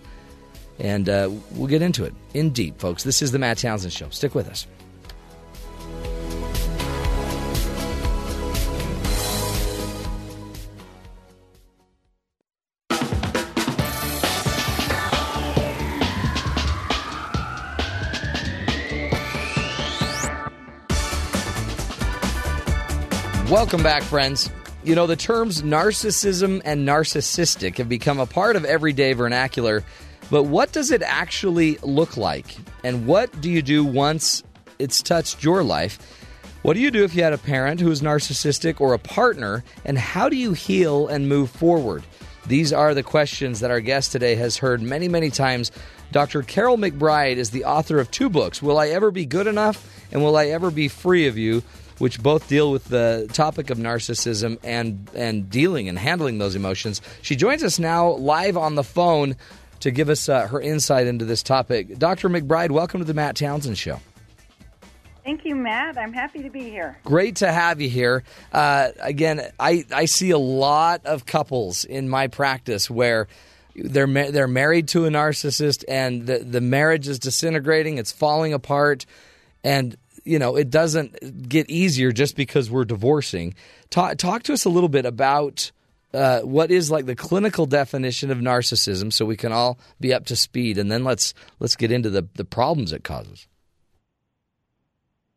And 0.79 1.09
uh, 1.09 1.31
we'll 1.51 1.67
get 1.67 1.81
into 1.81 2.05
it 2.05 2.13
in 2.33 2.51
deep, 2.51 2.79
folks. 2.79 3.03
This 3.03 3.21
is 3.21 3.31
the 3.31 3.39
Matt 3.39 3.57
Townsend 3.57 3.91
Show. 3.91 4.09
Stick 4.09 4.35
with 4.35 4.47
us. 4.47 4.67
Welcome 23.49 23.83
back, 23.83 24.01
friends. 24.03 24.49
You 24.83 24.95
know, 24.95 25.05
the 25.05 25.15
terms 25.15 25.61
narcissism 25.61 26.59
and 26.65 26.87
narcissistic 26.87 27.77
have 27.77 27.87
become 27.87 28.19
a 28.19 28.25
part 28.25 28.55
of 28.55 28.65
everyday 28.65 29.13
vernacular, 29.13 29.83
but 30.31 30.43
what 30.43 30.71
does 30.71 30.89
it 30.89 31.03
actually 31.03 31.77
look 31.83 32.17
like? 32.17 32.57
And 32.83 33.05
what 33.05 33.41
do 33.41 33.51
you 33.51 33.61
do 33.61 33.85
once 33.85 34.43
it's 34.79 35.03
touched 35.03 35.43
your 35.43 35.63
life? 35.63 35.99
What 36.63 36.73
do 36.73 36.79
you 36.79 36.89
do 36.89 37.03
if 37.03 37.13
you 37.13 37.21
had 37.21 37.33
a 37.33 37.37
parent 37.37 37.79
who 37.79 37.91
is 37.91 38.01
narcissistic 38.01 38.81
or 38.81 38.93
a 38.93 38.99
partner, 38.99 39.63
and 39.85 39.99
how 39.99 40.29
do 40.29 40.35
you 40.35 40.53
heal 40.53 41.07
and 41.07 41.29
move 41.29 41.51
forward? 41.51 42.03
These 42.47 42.73
are 42.73 42.95
the 42.95 43.03
questions 43.03 43.59
that 43.59 43.69
our 43.69 43.81
guest 43.81 44.11
today 44.11 44.33
has 44.35 44.57
heard 44.57 44.81
many, 44.81 45.07
many 45.07 45.29
times. 45.29 45.71
Dr. 46.11 46.41
Karyl 46.41 46.77
McBride 46.77 47.35
is 47.35 47.51
the 47.51 47.65
author 47.65 47.99
of 47.99 48.09
two 48.09 48.29
books 48.31 48.63
Will 48.63 48.79
I 48.79 48.87
Ever 48.87 49.11
Be 49.11 49.27
Good 49.27 49.45
Enough? 49.45 49.87
and 50.11 50.23
Will 50.23 50.35
I 50.35 50.47
Ever 50.47 50.71
Be 50.71 50.87
Free 50.87 51.27
of 51.27 51.37
You? 51.37 51.61
Which 52.01 52.21
both 52.21 52.47
deal 52.47 52.71
with 52.71 52.85
the 52.85 53.29
topic 53.31 53.69
of 53.69 53.77
narcissism 53.77 54.57
and 54.63 55.07
and 55.13 55.49
dealing 55.49 55.87
and 55.87 55.99
handling 55.99 56.39
those 56.39 56.55
emotions. 56.55 56.99
She 57.21 57.35
joins 57.35 57.63
us 57.63 57.77
now 57.77 58.13
live 58.13 58.57
on 58.57 58.73
the 58.73 58.83
phone 58.83 59.35
to 59.81 59.91
give 59.91 60.09
us 60.09 60.27
uh, 60.27 60.47
her 60.47 60.59
insight 60.59 61.05
into 61.05 61.25
this 61.25 61.43
topic. 61.43 61.97
Dr. 61.99 62.27
McBride, 62.27 62.71
welcome 62.71 62.99
to 62.99 63.05
the 63.05 63.13
Matt 63.13 63.35
Townsend 63.35 63.77
Show. 63.77 63.99
Thank 65.23 65.45
you, 65.45 65.55
Matt. 65.55 65.99
I'm 65.99 66.13
happy 66.13 66.41
to 66.41 66.49
be 66.49 66.63
here. 66.63 66.97
Great 67.03 67.35
to 67.37 67.51
have 67.51 67.79
you 67.79 67.89
here. 67.89 68.23
Uh, 68.51 68.89
again, 68.99 69.47
I, 69.59 69.85
I 69.93 70.05
see 70.05 70.31
a 70.31 70.39
lot 70.39 71.05
of 71.05 71.27
couples 71.27 71.85
in 71.85 72.09
my 72.09 72.27
practice 72.27 72.89
where 72.89 73.27
they're 73.75 74.07
ma- 74.07 74.31
they're 74.31 74.47
married 74.47 74.87
to 74.89 75.05
a 75.05 75.09
narcissist 75.09 75.83
and 75.87 76.25
the 76.25 76.39
the 76.39 76.61
marriage 76.61 77.07
is 77.07 77.19
disintegrating, 77.19 77.99
it's 77.99 78.11
falling 78.11 78.53
apart, 78.53 79.05
and 79.63 79.95
you 80.23 80.39
know 80.39 80.55
it 80.55 80.69
doesn't 80.69 81.49
get 81.49 81.69
easier 81.69 82.11
just 82.11 82.35
because 82.35 82.69
we're 82.69 82.85
divorcing. 82.85 83.53
Talk 83.89 84.17
talk 84.17 84.43
to 84.43 84.53
us 84.53 84.65
a 84.65 84.69
little 84.69 84.89
bit 84.89 85.05
about. 85.05 85.71
Uh, 86.13 86.41
what 86.41 86.71
is 86.71 86.91
like 86.91 87.05
the 87.05 87.15
clinical 87.15 87.65
definition 87.65 88.31
of 88.31 88.37
narcissism, 88.39 89.13
so 89.13 89.25
we 89.25 89.37
can 89.37 89.53
all 89.53 89.79
be 90.01 90.13
up 90.13 90.25
to 90.25 90.35
speed, 90.35 90.77
and 90.77 90.91
then 90.91 91.05
let's 91.05 91.33
let's 91.61 91.77
get 91.77 91.89
into 91.89 92.09
the 92.09 92.27
the 92.33 92.43
problems 92.43 92.91
it 92.91 93.01
causes. 93.01 93.47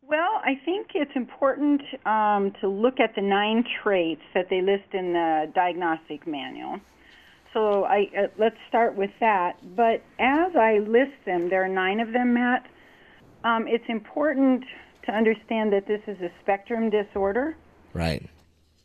Well, 0.01 0.41
I 0.43 0.59
think 0.65 0.87
it's 0.93 1.15
important 1.15 1.81
um, 2.05 2.51
to 2.61 2.67
look 2.67 2.99
at 2.99 3.15
the 3.15 3.21
nine 3.21 3.63
traits 3.81 4.21
that 4.33 4.49
they 4.49 4.61
list 4.61 4.93
in 4.93 5.13
the 5.13 5.51
diagnostic 5.55 6.27
manual. 6.27 6.79
So 7.53 7.85
I 7.85 8.09
uh, 8.15 8.27
let's 8.37 8.57
start 8.67 8.95
with 8.95 9.11
that. 9.21 9.57
But 9.75 10.03
as 10.19 10.55
I 10.55 10.79
list 10.79 11.13
them, 11.25 11.49
there 11.49 11.63
are 11.63 11.69
nine 11.69 12.01
of 12.01 12.11
them, 12.11 12.33
Matt. 12.33 12.67
Um, 13.45 13.67
it's 13.67 13.85
important 13.87 14.65
to 15.05 15.11
understand 15.11 15.71
that 15.71 15.87
this 15.87 16.01
is 16.07 16.19
a 16.19 16.31
spectrum 16.41 16.89
disorder. 16.89 17.55
Right. 17.93 18.27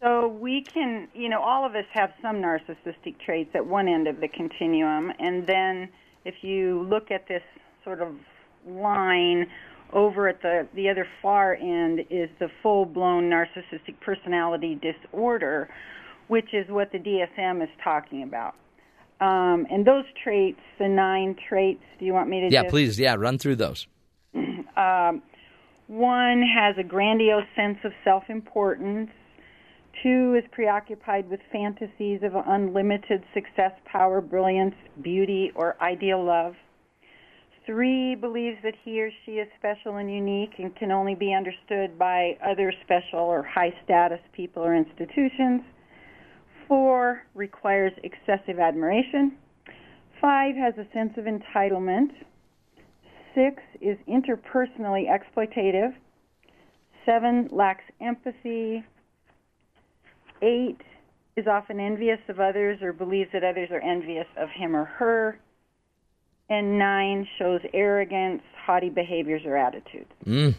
So 0.02 0.28
we 0.28 0.62
can, 0.62 1.08
you 1.14 1.30
know, 1.30 1.40
all 1.40 1.64
of 1.64 1.74
us 1.74 1.86
have 1.92 2.12
some 2.20 2.36
narcissistic 2.36 3.18
traits 3.24 3.50
at 3.54 3.66
one 3.66 3.88
end 3.88 4.06
of 4.06 4.20
the 4.20 4.28
continuum, 4.28 5.12
and 5.18 5.46
then 5.46 5.88
if 6.24 6.36
you 6.42 6.86
look 6.88 7.10
at 7.10 7.26
this 7.26 7.42
sort 7.84 8.02
of 8.02 8.14
line 8.66 9.46
over 9.92 10.28
at 10.28 10.42
the 10.42 10.68
the 10.74 10.88
other 10.88 11.06
far 11.20 11.54
end 11.54 12.00
is 12.10 12.28
the 12.38 12.48
full-blown 12.62 13.28
narcissistic 13.30 13.98
personality 14.00 14.78
disorder, 14.80 15.68
which 16.28 16.52
is 16.52 16.68
what 16.68 16.92
the 16.92 16.98
DSM 16.98 17.62
is 17.62 17.70
talking 17.82 18.22
about. 18.22 18.54
Um, 19.20 19.66
and 19.70 19.86
those 19.86 20.04
traits, 20.22 20.60
the 20.78 20.88
nine 20.88 21.36
traits, 21.48 21.82
do 21.98 22.04
you 22.04 22.12
want 22.14 22.28
me 22.28 22.40
to? 22.40 22.46
Yeah, 22.50 22.62
just, 22.62 22.70
please. 22.70 22.98
Yeah, 22.98 23.16
run 23.16 23.38
through 23.38 23.56
those. 23.56 23.86
Um, 24.76 25.22
one 25.86 26.42
has 26.42 26.76
a 26.78 26.84
grandiose 26.84 27.46
sense 27.56 27.78
of 27.84 27.92
self-importance. 28.04 29.10
Two 30.02 30.34
is 30.38 30.44
preoccupied 30.52 31.28
with 31.28 31.40
fantasies 31.50 32.20
of 32.22 32.32
unlimited 32.46 33.24
success, 33.34 33.72
power, 33.84 34.20
brilliance, 34.20 34.74
beauty, 35.02 35.50
or 35.54 35.76
ideal 35.82 36.24
love. 36.24 36.54
Three 37.66 38.14
believes 38.14 38.56
that 38.62 38.74
he 38.84 39.02
or 39.02 39.10
she 39.24 39.32
is 39.32 39.48
special 39.58 39.96
and 39.96 40.12
unique 40.12 40.54
and 40.58 40.74
can 40.74 40.90
only 40.90 41.14
be 41.14 41.34
understood 41.34 41.98
by 41.98 42.38
other 42.44 42.72
special 42.84 43.20
or 43.20 43.42
high 43.42 43.74
status 43.84 44.20
people 44.32 44.62
or 44.62 44.74
institutions. 44.74 45.62
Four 46.66 47.22
requires 47.34 47.92
excessive 48.02 48.58
admiration. 48.58 49.36
Five 50.20 50.56
has 50.56 50.74
a 50.78 50.86
sense 50.92 51.12
of 51.16 51.24
entitlement. 51.24 52.10
Six 53.34 53.62
is 53.80 53.96
interpersonally 54.08 55.06
exploitative. 55.08 55.94
Seven 57.06 57.48
lacks 57.52 57.84
empathy. 58.00 58.84
Eight 60.42 60.80
is 61.36 61.46
often 61.46 61.80
envious 61.80 62.18
of 62.28 62.40
others 62.40 62.80
or 62.82 62.92
believes 62.92 63.30
that 63.32 63.44
others 63.44 63.68
are 63.70 63.80
envious 63.80 64.26
of 64.36 64.48
him 64.50 64.74
or 64.74 64.84
her. 64.84 65.38
And 66.48 66.78
nine 66.78 67.28
shows 67.38 67.60
arrogance, 67.72 68.42
haughty 68.66 68.88
behaviors, 68.88 69.42
or 69.44 69.56
attitudes. 69.56 70.10
Mm. 70.26 70.56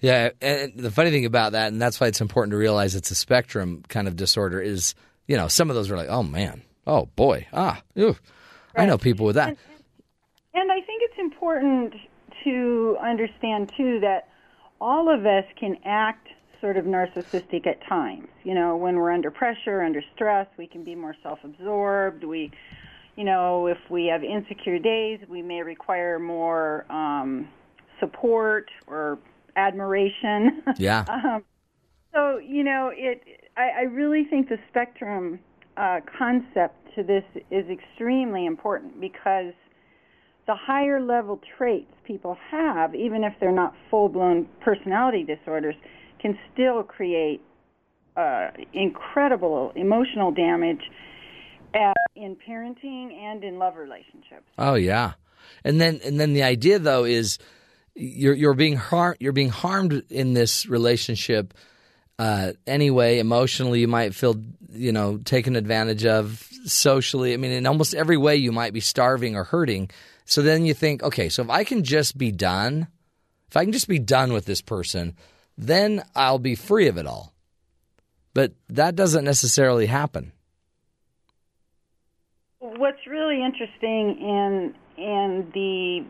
Yeah, 0.00 0.30
and 0.40 0.74
the 0.76 0.90
funny 0.90 1.10
thing 1.10 1.24
about 1.24 1.52
that, 1.52 1.72
and 1.72 1.82
that's 1.82 1.98
why 1.98 2.06
it's 2.06 2.20
important 2.20 2.52
to 2.52 2.56
realize 2.56 2.94
it's 2.94 3.10
a 3.10 3.14
spectrum 3.16 3.82
kind 3.88 4.06
of 4.06 4.16
disorder, 4.16 4.60
is 4.60 4.94
you 5.26 5.36
know 5.36 5.48
some 5.48 5.70
of 5.70 5.76
those 5.76 5.90
are 5.90 5.96
like, 5.96 6.08
oh 6.08 6.22
man, 6.22 6.62
oh 6.86 7.06
boy, 7.16 7.46
ah, 7.52 7.82
ew. 7.94 8.14
I 8.76 8.86
know 8.86 8.98
people 8.98 9.26
with 9.26 9.36
that. 9.36 9.48
And, 9.48 9.58
and 9.58 9.58
I 9.58 9.58
think 9.58 9.70
it's 9.70 9.73
important 11.44 11.94
to 12.42 12.96
understand 13.02 13.70
too 13.76 14.00
that 14.00 14.28
all 14.80 15.12
of 15.12 15.26
us 15.26 15.44
can 15.58 15.76
act 15.84 16.28
sort 16.60 16.76
of 16.76 16.86
narcissistic 16.86 17.66
at 17.66 17.86
times. 17.86 18.28
You 18.44 18.54
know, 18.54 18.76
when 18.76 18.96
we're 18.96 19.12
under 19.12 19.30
pressure, 19.30 19.82
under 19.82 20.02
stress, 20.14 20.46
we 20.56 20.66
can 20.66 20.84
be 20.84 20.94
more 20.94 21.14
self-absorbed. 21.22 22.24
We, 22.24 22.50
you 23.16 23.24
know, 23.24 23.66
if 23.66 23.78
we 23.90 24.06
have 24.06 24.24
insecure 24.24 24.78
days, 24.78 25.20
we 25.28 25.42
may 25.42 25.62
require 25.62 26.18
more 26.18 26.90
um, 26.90 27.48
support 28.00 28.70
or 28.86 29.18
admiration. 29.56 30.62
Yeah. 30.78 31.04
um, 31.08 31.44
so 32.14 32.38
you 32.38 32.64
know, 32.64 32.90
it. 32.94 33.22
I, 33.56 33.80
I 33.80 33.82
really 33.82 34.24
think 34.24 34.48
the 34.48 34.58
spectrum 34.70 35.38
uh, 35.76 36.00
concept 36.18 36.94
to 36.94 37.02
this 37.02 37.24
is 37.50 37.66
extremely 37.68 38.46
important 38.46 39.00
because 39.00 39.52
the 40.46 40.54
higher 40.54 41.00
level 41.00 41.40
traits 41.56 41.90
people 42.06 42.36
have, 42.50 42.94
even 42.94 43.24
if 43.24 43.32
they're 43.40 43.52
not 43.52 43.74
full 43.90 44.08
blown 44.08 44.46
personality 44.60 45.24
disorders, 45.24 45.74
can 46.20 46.38
still 46.52 46.82
create 46.82 47.40
uh, 48.16 48.48
incredible 48.72 49.72
emotional 49.74 50.30
damage 50.30 50.82
at, 51.74 51.94
in 52.14 52.36
parenting 52.36 53.12
and 53.12 53.42
in 53.42 53.58
love 53.58 53.76
relationships. 53.76 54.46
Oh 54.58 54.74
yeah, 54.74 55.14
and 55.64 55.80
then 55.80 56.00
and 56.04 56.20
then 56.20 56.34
the 56.34 56.42
idea 56.42 56.78
though 56.78 57.04
is 57.04 57.38
you're 57.94 58.34
you're 58.34 58.54
being 58.54 58.76
har- 58.76 59.16
you're 59.18 59.32
being 59.32 59.50
harmed 59.50 60.04
in 60.10 60.34
this 60.34 60.66
relationship 60.66 61.54
uh, 62.18 62.52
anyway. 62.66 63.18
Emotionally, 63.18 63.80
you 63.80 63.88
might 63.88 64.14
feel 64.14 64.40
you 64.70 64.92
know 64.92 65.18
taken 65.18 65.56
advantage 65.56 66.04
of. 66.04 66.48
Socially, 66.66 67.34
I 67.34 67.36
mean, 67.36 67.52
in 67.52 67.66
almost 67.66 67.94
every 67.94 68.16
way, 68.16 68.36
you 68.36 68.50
might 68.50 68.72
be 68.72 68.80
starving 68.80 69.36
or 69.36 69.44
hurting. 69.44 69.90
So 70.24 70.42
then 70.42 70.64
you 70.64 70.74
think, 70.74 71.02
okay, 71.02 71.28
so 71.28 71.42
if 71.42 71.50
I 71.50 71.64
can 71.64 71.84
just 71.84 72.16
be 72.16 72.32
done, 72.32 72.88
if 73.48 73.56
I 73.56 73.64
can 73.64 73.72
just 73.72 73.88
be 73.88 73.98
done 73.98 74.32
with 74.32 74.46
this 74.46 74.62
person, 74.62 75.14
then 75.56 76.02
I'll 76.16 76.38
be 76.38 76.54
free 76.54 76.88
of 76.88 76.96
it 76.96 77.06
all. 77.06 77.34
But 78.32 78.52
that 78.68 78.96
doesn't 78.96 79.24
necessarily 79.24 79.86
happen. 79.86 80.32
What's 82.58 83.06
really 83.06 83.44
interesting 83.44 84.18
in 84.18 84.74
in 84.96 85.50
the 85.52 86.04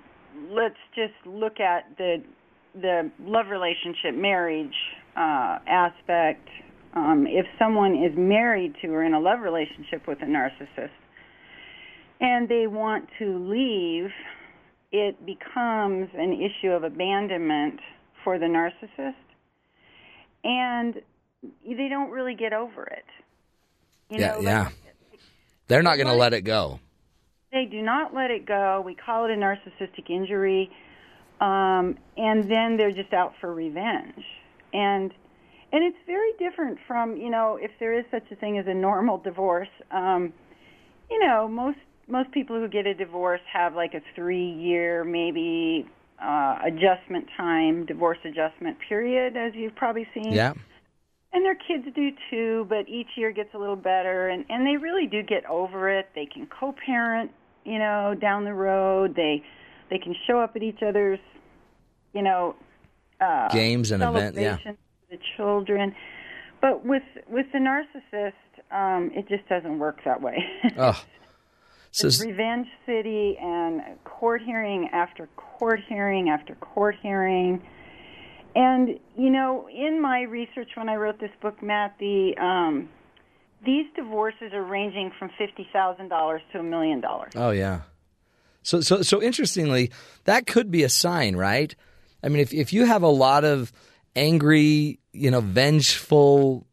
let's 0.50 0.78
just 0.94 1.14
look 1.26 1.60
at 1.60 1.84
the 1.98 2.22
the 2.74 3.10
love 3.20 3.46
relationship 3.48 4.14
marriage 4.14 4.74
uh, 5.16 5.58
aspect. 5.66 6.48
Um, 6.94 7.26
if 7.28 7.46
someone 7.58 7.96
is 7.96 8.16
married 8.16 8.74
to 8.82 8.88
or 8.88 9.02
in 9.02 9.14
a 9.14 9.20
love 9.20 9.40
relationship 9.40 10.06
with 10.06 10.22
a 10.22 10.26
narcissist 10.26 10.90
and 12.20 12.48
they 12.48 12.66
want 12.66 13.08
to 13.18 13.38
leave, 13.38 14.10
it 14.92 15.24
becomes 15.26 16.08
an 16.14 16.32
issue 16.32 16.70
of 16.70 16.84
abandonment 16.84 17.80
for 18.22 18.38
the 18.38 18.46
narcissist, 18.46 19.14
and 20.44 20.94
they 21.66 21.88
don't 21.88 22.10
really 22.10 22.34
get 22.34 22.52
over 22.52 22.84
it. 22.84 23.04
You 24.10 24.20
yeah, 24.20 24.32
know, 24.32 24.40
yeah. 24.40 24.68
They're 25.66 25.82
not 25.82 25.96
going 25.96 26.08
to 26.08 26.14
let 26.14 26.34
it 26.34 26.42
go. 26.42 26.78
They 27.52 27.64
do 27.64 27.82
not 27.82 28.14
let 28.14 28.30
it 28.30 28.46
go. 28.46 28.82
We 28.84 28.94
call 28.94 29.24
it 29.24 29.30
a 29.30 29.36
narcissistic 29.36 30.10
injury, 30.10 30.70
um, 31.40 31.96
and 32.16 32.50
then 32.50 32.76
they're 32.76 32.92
just 32.92 33.12
out 33.12 33.34
for 33.40 33.52
revenge. 33.52 34.24
And 34.72 35.12
and 35.72 35.82
it's 35.82 35.98
very 36.06 36.32
different 36.38 36.78
from 36.86 37.16
you 37.16 37.30
know 37.30 37.58
if 37.60 37.70
there 37.80 37.98
is 37.98 38.04
such 38.10 38.24
a 38.30 38.36
thing 38.36 38.58
as 38.58 38.66
a 38.66 38.74
normal 38.74 39.18
divorce. 39.18 39.68
Um, 39.90 40.32
you 41.10 41.18
know, 41.20 41.46
most 41.48 41.78
most 42.09 42.31
people 42.32 42.56
who 42.56 42.68
get 42.68 42.86
a 42.86 42.94
divorce 42.94 43.40
have 43.52 43.74
like 43.74 43.94
a 43.94 44.01
three 44.14 44.51
year 44.52 45.05
maybe 45.05 45.86
uh, 46.22 46.59
adjustment 46.64 47.26
time, 47.36 47.86
divorce 47.86 48.18
adjustment 48.24 48.76
period, 48.89 49.36
as 49.36 49.52
you've 49.55 49.74
probably 49.76 50.06
seen. 50.14 50.32
Yeah. 50.32 50.52
and 51.32 51.44
their 51.44 51.56
kids 51.56 51.85
do 51.94 52.10
too, 52.31 52.66
but 52.68 52.89
each 52.89 53.09
year 53.16 53.32
gets 53.32 53.52
a 53.55 53.59
little 53.59 53.76
better, 53.76 54.28
and 54.28 54.44
and 54.48 54.66
they 54.66 54.76
really 54.76 55.06
do 55.06 55.22
get 55.22 55.44
over 55.47 55.90
it. 55.90 56.09
They 56.14 56.26
can 56.26 56.47
co-parent, 56.47 57.31
you 57.64 57.78
know, 57.78 58.14
down 58.20 58.44
the 58.44 58.55
road. 58.55 59.14
They 59.16 59.43
they 59.90 59.98
can 59.98 60.14
show 60.26 60.40
up 60.40 60.56
at 60.56 60.62
each 60.62 60.82
other's, 60.86 61.18
you 62.12 62.22
know, 62.22 62.55
uh, 63.20 63.48
Games 63.51 63.90
and 63.90 64.02
events. 64.02 64.39
yeah. 64.39 64.56
for 64.59 64.76
the 65.10 65.18
children. 65.36 65.94
But 66.60 66.85
with 66.86 67.02
with 67.28 67.47
the 67.52 67.59
narcissist, 67.59 68.32
um, 68.70 69.10
it 69.14 69.28
just 69.28 69.47
doesn't 69.48 69.78
work 69.78 69.98
that 70.05 70.22
way. 70.22 70.39
Oh, 70.78 71.05
it's 72.02 72.20
revenge 72.24 72.66
city 72.86 73.36
and 73.40 73.82
court 74.04 74.42
hearing 74.44 74.88
after 74.92 75.28
court 75.36 75.80
hearing 75.88 76.28
after 76.28 76.54
court 76.56 76.96
hearing. 77.02 77.62
And 78.56 78.98
you 79.16 79.30
know, 79.30 79.68
in 79.68 80.00
my 80.00 80.22
research 80.22 80.70
when 80.74 80.88
I 80.88 80.96
wrote 80.96 81.20
this 81.20 81.30
book, 81.40 81.62
Matt, 81.62 81.96
the 81.98 82.36
um, 82.38 82.88
these 83.64 83.86
divorces 83.96 84.52
are 84.52 84.64
ranging 84.64 85.12
from 85.18 85.30
fifty 85.38 85.68
thousand 85.72 86.08
dollars 86.08 86.42
to 86.52 86.60
a 86.60 86.62
million 86.62 87.00
dollars. 87.00 87.32
oh 87.36 87.50
yeah. 87.50 87.82
So 88.62 88.80
so 88.80 89.02
so 89.02 89.22
interestingly, 89.22 89.90
that 90.24 90.46
could 90.46 90.70
be 90.70 90.82
a 90.84 90.88
sign, 90.88 91.36
right? 91.36 91.74
I 92.22 92.28
mean, 92.28 92.40
if 92.40 92.54
if 92.54 92.72
you 92.72 92.86
have 92.86 93.02
a 93.02 93.08
lot 93.08 93.44
of 93.44 93.72
angry, 94.16 95.00
you 95.12 95.30
know, 95.30 95.40
vengeful 95.40 96.66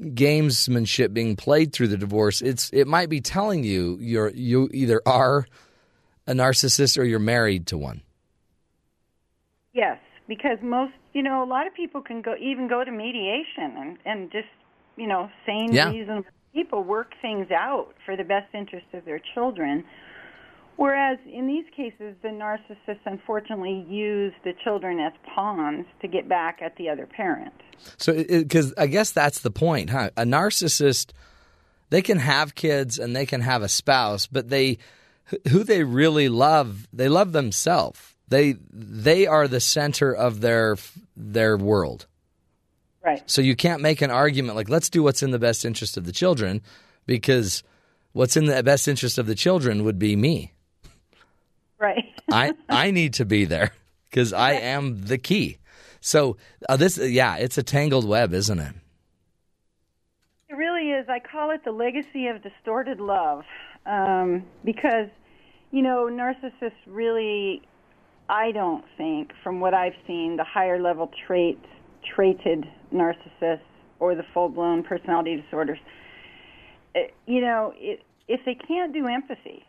gamesmanship 0.00 1.12
being 1.12 1.36
played 1.36 1.72
through 1.72 1.88
the 1.88 1.96
divorce, 1.96 2.40
it's 2.40 2.70
it 2.72 2.86
might 2.86 3.08
be 3.08 3.20
telling 3.20 3.64
you 3.64 3.98
you're 4.00 4.30
you 4.30 4.68
either 4.72 5.00
are 5.06 5.46
a 6.26 6.32
narcissist 6.32 6.98
or 6.98 7.04
you're 7.04 7.18
married 7.18 7.66
to 7.68 7.78
one. 7.78 8.02
Yes, 9.72 9.98
because 10.26 10.58
most, 10.62 10.92
you 11.12 11.22
know, 11.22 11.42
a 11.42 11.46
lot 11.48 11.66
of 11.66 11.74
people 11.74 12.00
can 12.00 12.22
go 12.22 12.34
even 12.40 12.68
go 12.68 12.84
to 12.84 12.90
mediation 12.90 13.76
and 13.76 13.98
and 14.04 14.30
just, 14.32 14.48
you 14.96 15.06
know, 15.06 15.30
sane, 15.46 15.72
Yeah. 15.72 15.90
reasonable 15.90 16.28
people 16.54 16.82
work 16.82 17.12
things 17.20 17.50
out 17.50 17.94
for 18.04 18.16
the 18.16 18.24
best 18.24 18.52
interest 18.54 18.86
of 18.92 19.04
their 19.04 19.20
children. 19.34 19.84
Whereas 20.78 21.18
in 21.26 21.48
these 21.48 21.64
cases, 21.74 22.14
the 22.22 22.28
narcissists 22.28 23.00
unfortunately 23.04 23.84
use 23.88 24.32
the 24.44 24.52
children 24.62 25.00
as 25.00 25.12
pawns 25.34 25.86
to 26.02 26.06
get 26.06 26.28
back 26.28 26.60
at 26.62 26.76
the 26.76 26.88
other 26.88 27.04
parent. 27.04 27.52
So, 27.96 28.12
because 28.14 28.72
I 28.78 28.86
guess 28.86 29.10
that's 29.10 29.40
the 29.40 29.50
point, 29.50 29.90
huh? 29.90 30.10
A 30.16 30.22
narcissist, 30.22 31.10
they 31.90 32.00
can 32.00 32.20
have 32.20 32.54
kids 32.54 32.96
and 32.96 33.16
they 33.16 33.26
can 33.26 33.40
have 33.40 33.62
a 33.62 33.68
spouse, 33.68 34.28
but 34.28 34.50
they, 34.50 34.78
who 35.48 35.64
they 35.64 35.82
really 35.82 36.28
love, 36.28 36.86
they 36.92 37.08
love 37.08 37.32
themselves. 37.32 37.98
They 38.28 38.54
they 38.70 39.26
are 39.26 39.48
the 39.48 39.58
center 39.58 40.14
of 40.14 40.42
their 40.42 40.76
their 41.16 41.56
world. 41.56 42.06
Right. 43.04 43.28
So 43.28 43.42
you 43.42 43.56
can't 43.56 43.82
make 43.82 44.00
an 44.00 44.12
argument 44.12 44.54
like 44.54 44.68
let's 44.68 44.90
do 44.90 45.02
what's 45.02 45.24
in 45.24 45.32
the 45.32 45.40
best 45.40 45.64
interest 45.64 45.96
of 45.96 46.04
the 46.04 46.12
children, 46.12 46.62
because 47.04 47.64
what's 48.12 48.36
in 48.36 48.44
the 48.44 48.62
best 48.62 48.86
interest 48.86 49.18
of 49.18 49.26
the 49.26 49.34
children 49.34 49.82
would 49.82 49.98
be 49.98 50.14
me. 50.14 50.52
Right. 51.78 52.04
I 52.32 52.54
I 52.68 52.90
need 52.90 53.14
to 53.14 53.24
be 53.24 53.44
there 53.44 53.72
because 54.10 54.32
I 54.32 54.52
am 54.52 55.02
the 55.02 55.18
key. 55.18 55.58
So 56.00 56.36
uh, 56.68 56.76
this, 56.76 56.98
yeah, 56.98 57.36
it's 57.36 57.58
a 57.58 57.62
tangled 57.62 58.06
web, 58.06 58.32
isn't 58.32 58.58
it? 58.58 58.74
It 60.48 60.54
really 60.54 60.90
is. 60.92 61.06
I 61.08 61.20
call 61.20 61.50
it 61.50 61.64
the 61.64 61.72
legacy 61.72 62.26
of 62.28 62.42
distorted 62.42 63.00
love 63.00 63.44
um, 63.86 64.44
because, 64.64 65.08
you 65.70 65.82
know, 65.82 66.08
narcissists 66.10 66.72
really, 66.86 67.62
I 68.28 68.52
don't 68.52 68.84
think, 68.96 69.32
from 69.42 69.60
what 69.60 69.74
I've 69.74 69.96
seen, 70.06 70.36
the 70.36 70.44
higher 70.44 70.80
level 70.80 71.10
traits, 71.26 71.66
traited 72.14 72.64
narcissists 72.92 73.60
or 74.00 74.14
the 74.14 74.24
full 74.32 74.48
blown 74.48 74.82
personality 74.82 75.42
disorders, 75.42 75.78
eh, 76.94 77.08
you 77.26 77.40
know, 77.40 77.74
it, 77.76 78.00
if 78.28 78.40
they 78.46 78.54
can't 78.54 78.92
do 78.92 79.06
empathy 79.06 79.64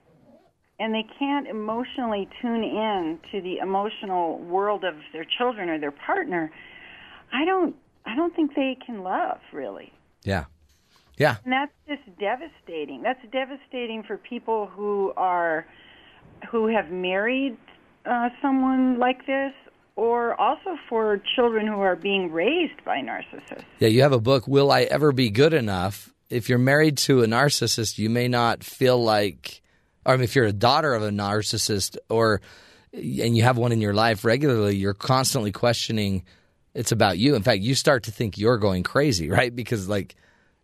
and 0.79 0.93
they 0.93 1.05
can't 1.17 1.47
emotionally 1.47 2.27
tune 2.41 2.63
in 2.63 3.19
to 3.31 3.41
the 3.41 3.57
emotional 3.57 4.39
world 4.39 4.83
of 4.83 4.95
their 5.13 5.25
children 5.37 5.69
or 5.69 5.79
their 5.79 5.91
partner, 5.91 6.51
I 7.33 7.45
don't, 7.45 7.75
I 8.05 8.15
don't 8.15 8.35
think 8.35 8.55
they 8.55 8.77
can 8.85 9.03
love 9.03 9.39
really. 9.51 9.91
Yeah, 10.23 10.45
yeah. 11.17 11.37
And 11.43 11.53
that's 11.53 11.71
just 11.87 12.19
devastating. 12.19 13.01
That's 13.03 13.21
devastating 13.31 14.03
for 14.03 14.17
people 14.17 14.67
who 14.67 15.13
are 15.15 15.65
who 16.49 16.67
have 16.67 16.89
married 16.89 17.57
uh, 18.05 18.29
someone 18.41 18.97
like 18.97 19.25
this, 19.25 19.51
or 19.95 20.39
also 20.39 20.77
for 20.87 21.21
children 21.35 21.67
who 21.67 21.81
are 21.81 21.97
being 21.97 22.31
raised 22.31 22.83
by 22.85 22.99
narcissists. 22.99 23.65
Yeah, 23.79 23.89
you 23.89 24.01
have 24.01 24.13
a 24.13 24.19
book, 24.19 24.47
Will 24.47 24.71
I 24.71 24.83
Ever 24.83 25.11
Be 25.11 25.29
Good 25.29 25.53
Enough? 25.53 26.13
If 26.29 26.47
you're 26.47 26.57
married 26.57 26.97
to 26.99 27.23
a 27.23 27.27
narcissist, 27.27 27.97
you 27.97 28.09
may 28.09 28.29
not 28.29 28.63
feel 28.63 29.01
like, 29.03 29.61
or 30.05 30.15
if 30.15 30.35
you're 30.35 30.45
a 30.45 30.53
daughter 30.53 30.93
of 30.93 31.03
a 31.03 31.09
narcissist 31.09 31.97
or 32.09 32.41
and 32.93 33.37
you 33.37 33.43
have 33.43 33.57
one 33.57 33.71
in 33.71 33.81
your 33.81 33.93
life 33.93 34.25
regularly, 34.25 34.75
you're 34.75 34.93
constantly 34.93 35.51
questioning 35.51 36.23
it's 36.73 36.91
about 36.91 37.17
you. 37.17 37.35
In 37.35 37.43
fact, 37.43 37.61
you 37.61 37.75
start 37.75 38.03
to 38.03 38.11
think 38.11 38.37
you're 38.37 38.57
going 38.57 38.83
crazy, 38.83 39.29
right? 39.37 39.55
Because 39.55 39.87
like, 39.87 40.15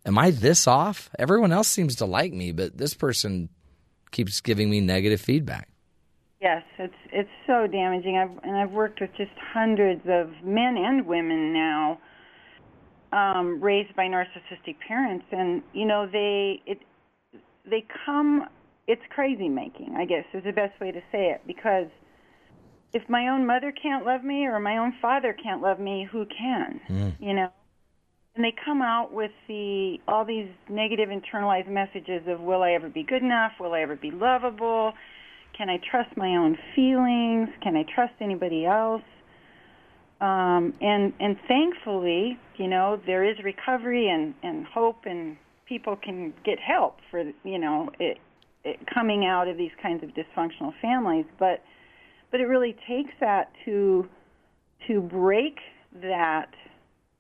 am 0.05 0.17
I 0.17 0.31
this 0.31 0.67
off? 0.67 1.09
Everyone 1.17 1.51
else 1.51 1.67
seems 1.67 1.95
to 1.97 2.05
like 2.05 2.33
me, 2.33 2.51
but 2.51 2.77
this 2.77 2.93
person 2.93 3.49
keeps 4.11 4.41
giving 4.41 4.69
me 4.69 4.81
negative 4.81 5.19
feedback. 5.19 5.69
Yes, 6.41 6.63
it's 6.77 6.93
it's 7.11 7.29
so 7.47 7.65
damaging. 7.65 8.17
I've 8.17 8.43
and 8.43 8.55
I've 8.55 8.71
worked 8.71 9.01
with 9.01 9.09
just 9.17 9.31
hundreds 9.53 10.01
of 10.07 10.29
men 10.43 10.77
and 10.77 11.07
women 11.07 11.53
now, 11.53 11.97
um, 13.11 13.59
raised 13.61 13.95
by 13.95 14.03
narcissistic 14.03 14.75
parents, 14.85 15.25
and 15.31 15.63
you 15.73 15.85
know 15.85 16.07
they 16.07 16.61
it 16.67 16.79
they 17.65 17.83
come. 18.05 18.47
It's 18.87 19.01
crazy 19.09 19.49
making, 19.49 19.95
I 19.97 20.05
guess, 20.05 20.25
is 20.33 20.43
the 20.43 20.51
best 20.51 20.79
way 20.79 20.91
to 20.91 21.01
say 21.11 21.29
it. 21.31 21.41
Because 21.47 21.87
if 22.93 23.07
my 23.09 23.27
own 23.29 23.45
mother 23.45 23.71
can't 23.71 24.05
love 24.05 24.23
me 24.23 24.45
or 24.45 24.59
my 24.59 24.77
own 24.77 24.93
father 25.01 25.33
can't 25.33 25.61
love 25.61 25.79
me, 25.79 26.07
who 26.11 26.25
can? 26.25 26.79
You 27.19 27.33
know. 27.33 27.49
And 28.35 28.43
they 28.43 28.53
come 28.65 28.81
out 28.81 29.13
with 29.13 29.31
the 29.47 29.97
all 30.09 30.25
these 30.25 30.49
negative 30.69 31.07
internalized 31.09 31.69
messages 31.69 32.23
of 32.27 32.41
will 32.41 32.63
I 32.63 32.71
ever 32.71 32.89
be 32.89 33.03
good 33.03 33.21
enough? 33.21 33.53
Will 33.59 33.73
I 33.73 33.81
ever 33.81 33.95
be 33.95 34.11
lovable? 34.11 34.93
Can 35.57 35.69
I 35.69 35.79
trust 35.89 36.17
my 36.17 36.35
own 36.35 36.57
feelings? 36.75 37.47
Can 37.63 37.77
I 37.77 37.83
trust 37.95 38.13
anybody 38.19 38.65
else? 38.65 39.03
Um, 40.19 40.73
and 40.81 41.13
and 41.19 41.37
thankfully, 41.47 42.37
you 42.57 42.67
know, 42.67 42.99
there 43.05 43.23
is 43.23 43.37
recovery 43.43 44.09
and, 44.09 44.33
and 44.43 44.65
hope, 44.65 45.05
and 45.05 45.37
people 45.65 45.95
can 45.95 46.33
get 46.43 46.59
help 46.59 46.97
for 47.11 47.23
you 47.43 47.57
know 47.57 47.89
it, 47.99 48.17
it 48.17 48.17
coming 48.93 49.25
out 49.25 49.47
of 49.47 49.57
these 49.57 49.71
kinds 49.81 50.03
of 50.03 50.09
dysfunctional 50.09 50.73
families. 50.81 51.25
But 51.39 51.63
but 52.31 52.39
it 52.39 52.45
really 52.45 52.75
takes 52.87 53.11
that 53.19 53.51
to 53.65 54.07
to 54.87 55.01
break 55.01 55.57
that 56.01 56.53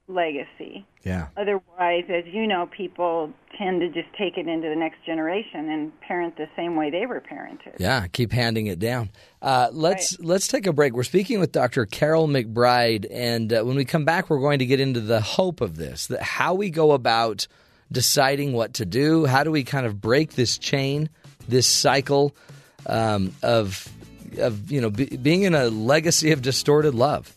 legacy. 0.07 0.85
Yeah. 1.03 1.27
Otherwise, 1.37 2.05
as 2.09 2.25
you 2.25 2.47
know, 2.47 2.67
people 2.75 3.31
tend 3.57 3.81
to 3.81 3.87
just 3.89 4.13
take 4.17 4.37
it 4.37 4.47
into 4.47 4.69
the 4.69 4.75
next 4.75 4.97
generation 5.05 5.69
and 5.69 5.99
parent 6.01 6.35
the 6.37 6.47
same 6.55 6.75
way 6.75 6.89
they 6.89 7.05
were 7.05 7.21
parented. 7.21 7.79
Yeah, 7.79 8.07
keep 8.07 8.31
handing 8.31 8.67
it 8.67 8.79
down. 8.79 9.11
Uh, 9.41 9.69
let's 9.71 10.19
let's 10.19 10.47
take 10.47 10.67
a 10.67 10.73
break. 10.73 10.93
We're 10.93 11.03
speaking 11.03 11.39
with 11.39 11.51
Dr. 11.51 11.85
Karyl 11.85 12.27
McBride, 12.27 13.05
and 13.09 13.53
uh, 13.53 13.63
when 13.63 13.75
we 13.75 13.85
come 13.85 14.05
back, 14.05 14.29
we're 14.29 14.39
going 14.39 14.59
to 14.59 14.65
get 14.65 14.79
into 14.79 14.99
the 14.99 15.21
hope 15.21 15.61
of 15.61 15.75
this, 15.75 16.07
that 16.07 16.21
how 16.21 16.53
we 16.55 16.69
go 16.69 16.91
about 16.91 17.47
deciding 17.91 18.53
what 18.53 18.73
to 18.75 18.85
do. 18.85 19.25
How 19.25 19.43
do 19.43 19.51
we 19.51 19.63
kind 19.63 19.85
of 19.85 20.01
break 20.01 20.33
this 20.33 20.57
chain, 20.57 21.09
this 21.47 21.67
cycle 21.67 22.35
um, 22.85 23.33
of 23.41 23.89
of 24.37 24.71
you 24.71 24.81
know 24.81 24.89
be, 24.89 25.05
being 25.05 25.43
in 25.43 25.55
a 25.55 25.69
legacy 25.69 26.31
of 26.31 26.41
distorted 26.41 26.95
love? 26.95 27.35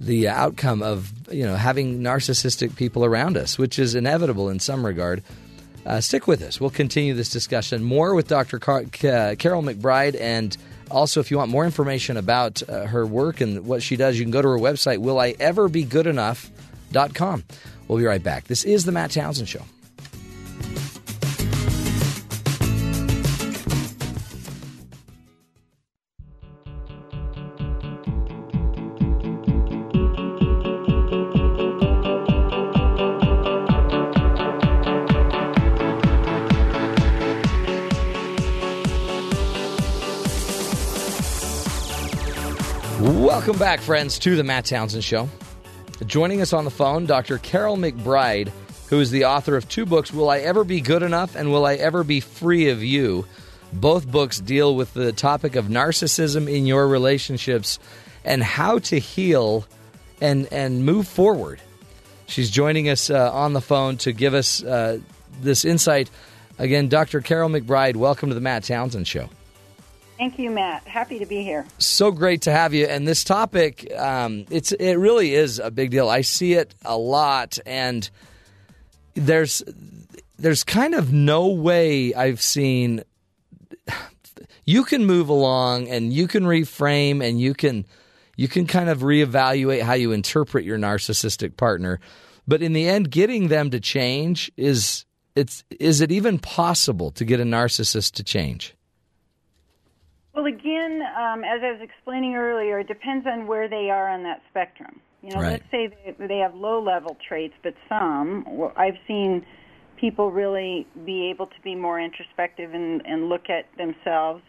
the 0.00 0.28
outcome 0.28 0.82
of 0.82 1.12
you 1.32 1.44
know 1.44 1.56
having 1.56 2.00
narcissistic 2.00 2.76
people 2.76 3.04
around 3.04 3.36
us, 3.36 3.58
which 3.58 3.78
is 3.78 3.94
inevitable 3.94 4.48
in 4.48 4.58
some 4.60 4.86
regard. 4.86 5.22
Uh, 5.86 6.00
stick 6.00 6.26
with 6.26 6.42
us. 6.42 6.60
We'll 6.60 6.70
continue 6.70 7.14
this 7.14 7.30
discussion 7.30 7.82
more 7.82 8.14
with 8.14 8.28
Dr. 8.28 8.58
Car- 8.58 8.82
Ca- 8.82 9.36
Karyl 9.36 9.64
McBride, 9.64 10.20
and 10.20 10.54
also 10.90 11.20
if 11.20 11.30
you 11.30 11.38
want 11.38 11.50
more 11.50 11.64
information 11.64 12.18
about 12.18 12.62
uh, 12.68 12.84
her 12.86 13.06
work 13.06 13.40
and 13.40 13.64
what 13.64 13.82
she 13.82 13.96
does, 13.96 14.18
you 14.18 14.24
can 14.24 14.30
go 14.30 14.42
to 14.42 14.48
her 14.48 14.58
website, 14.58 14.98
willieverbegoodenough.com. 14.98 17.44
We'll 17.86 17.98
be 17.98 18.04
right 18.04 18.22
back. 18.22 18.44
This 18.44 18.64
is 18.64 18.84
the 18.84 18.92
Matt 18.92 19.12
Townsend 19.12 19.48
Show. 19.48 19.62
Welcome 43.48 43.60
back, 43.60 43.80
friends, 43.80 44.18
to 44.18 44.36
the 44.36 44.44
Matt 44.44 44.66
Townsend 44.66 45.02
Show. 45.02 45.26
Joining 46.04 46.42
us 46.42 46.52
on 46.52 46.66
the 46.66 46.70
phone, 46.70 47.06
Dr. 47.06 47.38
Karyl 47.38 47.78
McBride, 47.78 48.52
who 48.90 49.00
is 49.00 49.10
the 49.10 49.24
author 49.24 49.56
of 49.56 49.66
two 49.70 49.86
books, 49.86 50.12
Will 50.12 50.28
I 50.28 50.40
Ever 50.40 50.64
Be 50.64 50.82
Good 50.82 51.02
Enough 51.02 51.34
and 51.34 51.50
Will 51.50 51.64
I 51.64 51.76
Ever 51.76 52.04
Be 52.04 52.20
Free 52.20 52.68
of 52.68 52.84
You? 52.84 53.24
Both 53.72 54.06
books 54.06 54.38
deal 54.38 54.76
with 54.76 54.92
the 54.92 55.14
topic 55.14 55.56
of 55.56 55.68
narcissism 55.68 56.46
in 56.46 56.66
your 56.66 56.86
relationships 56.86 57.78
and 58.22 58.42
how 58.42 58.80
to 58.80 58.98
heal 58.98 59.64
and, 60.20 60.46
and 60.52 60.84
move 60.84 61.08
forward. 61.08 61.58
She's 62.26 62.50
joining 62.50 62.90
us 62.90 63.08
uh, 63.08 63.32
on 63.32 63.54
the 63.54 63.62
phone 63.62 63.96
to 63.98 64.12
give 64.12 64.34
us 64.34 64.62
uh, 64.62 64.98
this 65.40 65.64
insight. 65.64 66.10
Again, 66.58 66.88
Dr. 66.88 67.22
Karyl 67.22 67.58
McBride, 67.58 67.96
welcome 67.96 68.28
to 68.28 68.34
the 68.34 68.42
Matt 68.42 68.64
Townsend 68.64 69.08
Show. 69.08 69.30
Thank 70.18 70.36
you, 70.40 70.50
Matt. 70.50 70.82
Happy 70.82 71.20
to 71.20 71.26
be 71.26 71.44
here. 71.44 71.64
So 71.78 72.10
great 72.10 72.42
to 72.42 72.50
have 72.50 72.74
you. 72.74 72.86
And 72.86 73.06
this 73.06 73.22
topic, 73.22 73.88
um, 73.96 74.46
it's 74.50 74.72
it 74.72 74.96
really 74.96 75.32
is 75.32 75.60
a 75.60 75.70
big 75.70 75.92
deal. 75.92 76.08
I 76.08 76.22
see 76.22 76.54
it 76.54 76.74
a 76.84 76.98
lot, 76.98 77.60
and 77.64 78.10
there's 79.14 79.62
there's 80.36 80.64
kind 80.64 80.94
of 80.94 81.12
no 81.12 81.48
way 81.48 82.14
I've 82.14 82.42
seen. 82.42 83.04
You 84.64 84.84
can 84.84 85.06
move 85.06 85.28
along, 85.28 85.88
and 85.88 86.12
you 86.12 86.26
can 86.26 86.42
reframe, 86.42 87.24
and 87.24 87.40
you 87.40 87.54
can 87.54 87.86
you 88.36 88.48
can 88.48 88.66
kind 88.66 88.88
of 88.88 89.00
reevaluate 89.00 89.82
how 89.82 89.94
you 89.94 90.10
interpret 90.10 90.64
your 90.64 90.78
narcissistic 90.78 91.56
partner. 91.56 92.00
But 92.46 92.60
in 92.60 92.72
the 92.72 92.88
end, 92.88 93.10
getting 93.10 93.48
them 93.48 93.70
to 93.70 93.78
change 93.78 94.50
is 94.56 95.04
it's 95.36 95.62
is 95.78 96.00
it 96.00 96.10
even 96.10 96.40
possible 96.40 97.12
to 97.12 97.24
get 97.24 97.38
a 97.38 97.44
narcissist 97.44 98.14
to 98.14 98.24
change? 98.24 98.74
Well, 100.38 100.46
again, 100.46 101.02
um, 101.18 101.42
as 101.42 101.62
I 101.64 101.72
was 101.72 101.80
explaining 101.82 102.36
earlier, 102.36 102.78
it 102.78 102.86
depends 102.86 103.26
on 103.26 103.48
where 103.48 103.68
they 103.68 103.90
are 103.90 104.08
on 104.08 104.22
that 104.22 104.40
spectrum. 104.48 105.00
You 105.20 105.30
know, 105.30 105.40
Right. 105.40 105.50
let's 105.54 105.64
say 105.72 105.88
they, 105.88 106.26
they 106.28 106.38
have 106.38 106.54
low 106.54 106.80
level 106.80 107.16
traits, 107.26 107.54
but 107.64 107.74
some, 107.88 108.44
well, 108.46 108.72
I've 108.76 108.98
seen 109.08 109.44
people 109.96 110.30
really 110.30 110.86
be 111.04 111.28
able 111.28 111.48
to 111.48 111.60
be 111.64 111.74
more 111.74 112.00
introspective 112.00 112.72
and, 112.72 113.04
and 113.04 113.28
look 113.28 113.50
at 113.50 113.66
themselves. 113.76 114.44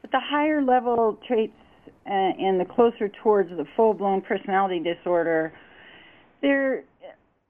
But 0.00 0.10
the 0.10 0.20
higher 0.20 0.62
level 0.62 1.18
traits 1.28 1.52
uh, 2.06 2.10
and 2.10 2.58
the 2.58 2.64
closer 2.64 3.10
towards 3.22 3.50
the 3.50 3.66
full 3.76 3.92
blown 3.92 4.22
personality 4.22 4.80
disorder, 4.80 5.52
they're 6.40 6.84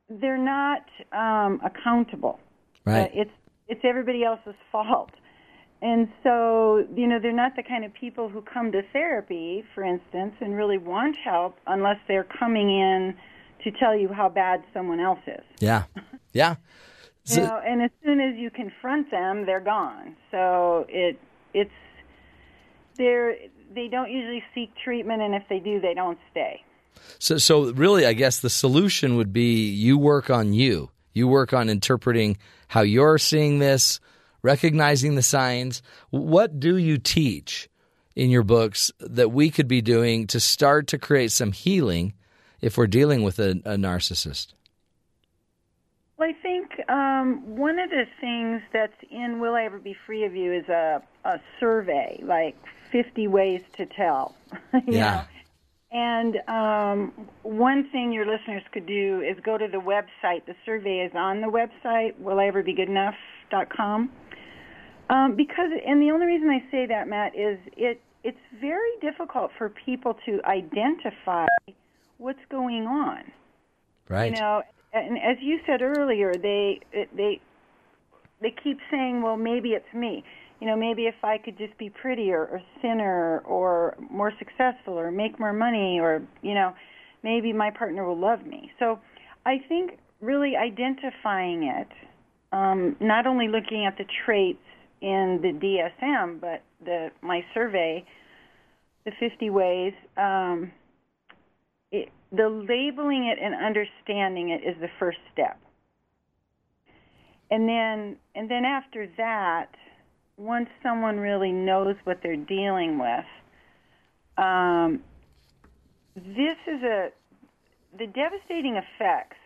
they're 0.09 0.37
not 0.37 0.83
um, 1.13 1.61
accountable. 1.65 2.41
Right. 2.85 3.13
Uh, 3.13 3.21
it's 3.23 3.31
it's 3.69 3.83
everybody 3.85 4.25
else's 4.25 4.57
fault. 4.73 5.11
And 5.83 6.09
so, 6.23 6.87
you 6.95 7.07
know, 7.07 7.19
they're 7.21 7.33
not 7.33 7.55
the 7.55 7.63
kind 7.63 7.85
of 7.85 7.93
people 7.93 8.29
who 8.29 8.41
come 8.43 8.73
to 8.73 8.83
therapy, 8.93 9.63
for 9.75 9.85
instance, 9.85 10.35
and 10.41 10.57
really 10.57 10.79
want 10.79 11.17
help 11.23 11.59
unless 11.67 11.99
they're 12.09 12.25
coming 12.39 12.71
in 12.71 13.15
to 13.65 13.71
tell 13.73 13.95
you 13.97 14.09
how 14.09 14.29
bad 14.29 14.63
someone 14.73 15.01
else 15.01 15.21
is. 15.27 15.45
Yeah, 15.61 15.85
yeah. 16.33 16.57
You 17.27 17.43
know, 17.43 17.61
and 17.65 17.83
as 17.83 17.91
soon 18.05 18.21
as 18.21 18.37
you 18.37 18.51
confront 18.51 19.11
them, 19.11 19.47
they're 19.47 19.61
gone. 19.61 20.17
So 20.31 20.87
it 20.89 21.19
it's 21.53 21.71
they're 22.97 23.37
they 23.75 23.89
don't 23.89 24.11
usually 24.11 24.45
seek 24.55 24.71
treatment, 24.83 25.23
and 25.23 25.35
if 25.35 25.43
they 25.49 25.59
do, 25.59 25.81
they 25.81 25.95
don't 25.95 26.19
stay. 26.31 26.63
So, 27.19 27.39
so 27.39 27.73
really, 27.73 28.07
I 28.07 28.13
guess 28.13 28.41
the 28.41 28.51
solution 28.51 29.17
would 29.17 29.33
be 29.33 29.69
you 29.69 29.99
work 29.99 30.31
on 30.31 30.53
you. 30.53 30.91
You 31.13 31.29
work 31.29 31.53
on 31.53 31.69
interpreting 31.69 32.37
how 32.69 32.83
you're 32.83 33.19
seeing 33.19 33.59
this, 33.59 34.01
recognizing 34.43 35.15
the 35.15 35.23
signs. 35.23 35.83
What 36.11 36.61
do 36.61 36.77
you 36.77 36.99
teach 36.99 37.69
in 38.15 38.31
your 38.31 38.43
books 38.43 38.91
that 39.01 39.31
we 39.31 39.51
could 39.51 39.69
be 39.69 39.83
doing 39.83 40.27
to 40.29 40.41
start 40.41 40.87
to 40.89 40.99
create 40.99 41.33
some 41.33 41.53
healing 41.53 42.15
if 42.61 42.79
we're 42.79 42.87
dealing 42.87 43.23
with 43.23 43.39
a, 43.39 43.51
a 43.65 43.77
narcissist? 43.77 44.55
Well, 46.17 46.31
I 46.31 46.33
think 46.43 46.71
um, 46.89 47.57
one 47.57 47.79
of 47.79 47.91
the 47.91 48.05
things 48.21 48.63
that's 48.73 48.97
in 49.11 49.39
Will 49.39 49.55
I 49.55 49.65
Ever 49.65 49.79
Be 49.79 49.95
Free 50.07 50.25
of 50.25 50.35
You 50.35 50.53
is 50.55 50.69
a, 50.69 51.03
a 51.27 51.41
survey, 51.61 52.19
like 52.23 52.57
50 52.91 53.29
ways 53.29 53.61
to 53.77 53.87
tell. 53.87 54.35
Yeah. 54.87 55.15
know? 55.15 55.23
And 55.93 56.37
um, 56.49 57.29
one 57.43 57.89
thing 57.91 58.13
your 58.13 58.27
listeners 58.27 58.63
could 58.73 58.87
do 58.87 59.23
is 59.23 59.39
go 59.43 59.57
to 59.57 59.69
the 59.69 59.79
website. 59.79 60.45
The 60.47 60.55
survey 60.65 60.99
is 60.99 61.13
on 61.15 61.41
the 61.41 61.47
website, 61.47 62.15
willieverbegoodenough.com. 62.21 64.11
Um, 65.09 65.37
because, 65.37 65.71
and 65.87 66.03
the 66.03 66.11
only 66.11 66.27
reason 66.27 66.49
I 66.51 66.69
say 66.71 66.87
that, 66.87 67.09
Matt, 67.09 67.37
is 67.37 67.59
it 67.77 68.01
it's 68.25 68.39
very 68.61 68.91
difficult 69.01 69.53
for 69.57 69.69
people 69.85 70.17
to 70.27 70.41
identify 70.45 71.47
what's 72.19 72.41
going 72.51 72.85
on. 72.87 73.23
Right. 74.09 74.33
You 74.35 74.41
know, 74.41 74.63
and 74.93 75.17
as 75.19 75.37
you 75.41 75.61
said 75.65 75.81
earlier, 75.81 76.33
they 76.35 76.81
they 76.93 77.41
they 78.41 78.55
keep 78.63 78.79
saying, 78.91 79.23
"Well, 79.23 79.37
maybe 79.37 79.71
it's 79.71 79.93
me." 79.95 80.25
You 80.61 80.67
know, 80.67 80.77
maybe 80.77 81.07
if 81.07 81.23
I 81.23 81.39
could 81.39 81.59
just 81.59 81.77
be 81.79 81.91
prettier 81.91 82.41
or 82.41 82.63
thinner 82.81 83.41
or 83.41 83.97
more 84.11 84.33
successful 84.39 84.95
or 84.95 85.11
make 85.11 85.39
more 85.39 85.53
money 85.53 86.01
or, 86.01 86.23
you 86.41 86.55
know, 86.55 86.75
maybe 87.23 87.53
my 87.53 87.71
partner 87.71 88.07
will 88.07 88.19
love 88.19 88.47
me. 88.47 88.73
So, 88.79 88.99
I 89.45 89.59
think 89.69 89.99
really 90.23 90.57
identifying 90.57 91.65
it, 91.65 91.89
um, 92.53 92.97
not 93.01 93.27
only 93.27 93.49
looking 93.49 93.85
at 93.85 93.99
the 93.99 94.07
traits 94.25 94.59
in 95.01 95.41
the 95.43 95.53
DSM, 95.53 96.41
but 96.41 96.63
the 96.85 97.11
my 97.23 97.45
survey, 97.55 98.05
the 99.05 99.13
50 99.19 99.51
ways, 99.51 99.93
um, 100.17 100.73
it, 101.93 102.09
the 102.33 102.49
labeling 102.49 103.27
it 103.27 103.39
and 103.43 103.55
understanding 103.55 104.51
it 104.51 104.63
is 104.65 104.77
the 104.81 104.91
first 104.99 105.19
step. 105.33 105.59
And 107.51 107.69
then 107.69 108.17
and 108.35 108.51
then 108.51 108.65
after 108.65 109.09
that, 109.17 109.69
once 110.37 110.69
someone 110.83 111.19
really 111.19 111.53
knows 111.53 111.97
what 112.05 112.21
they're 112.23 112.37
dealing 112.37 112.99
with, 112.99 113.25
um, 114.39 115.03
this 116.17 116.57
is 116.67 116.83
a 116.83 117.11
the 117.97 118.07
devastating 118.07 118.77
effects 118.77 119.37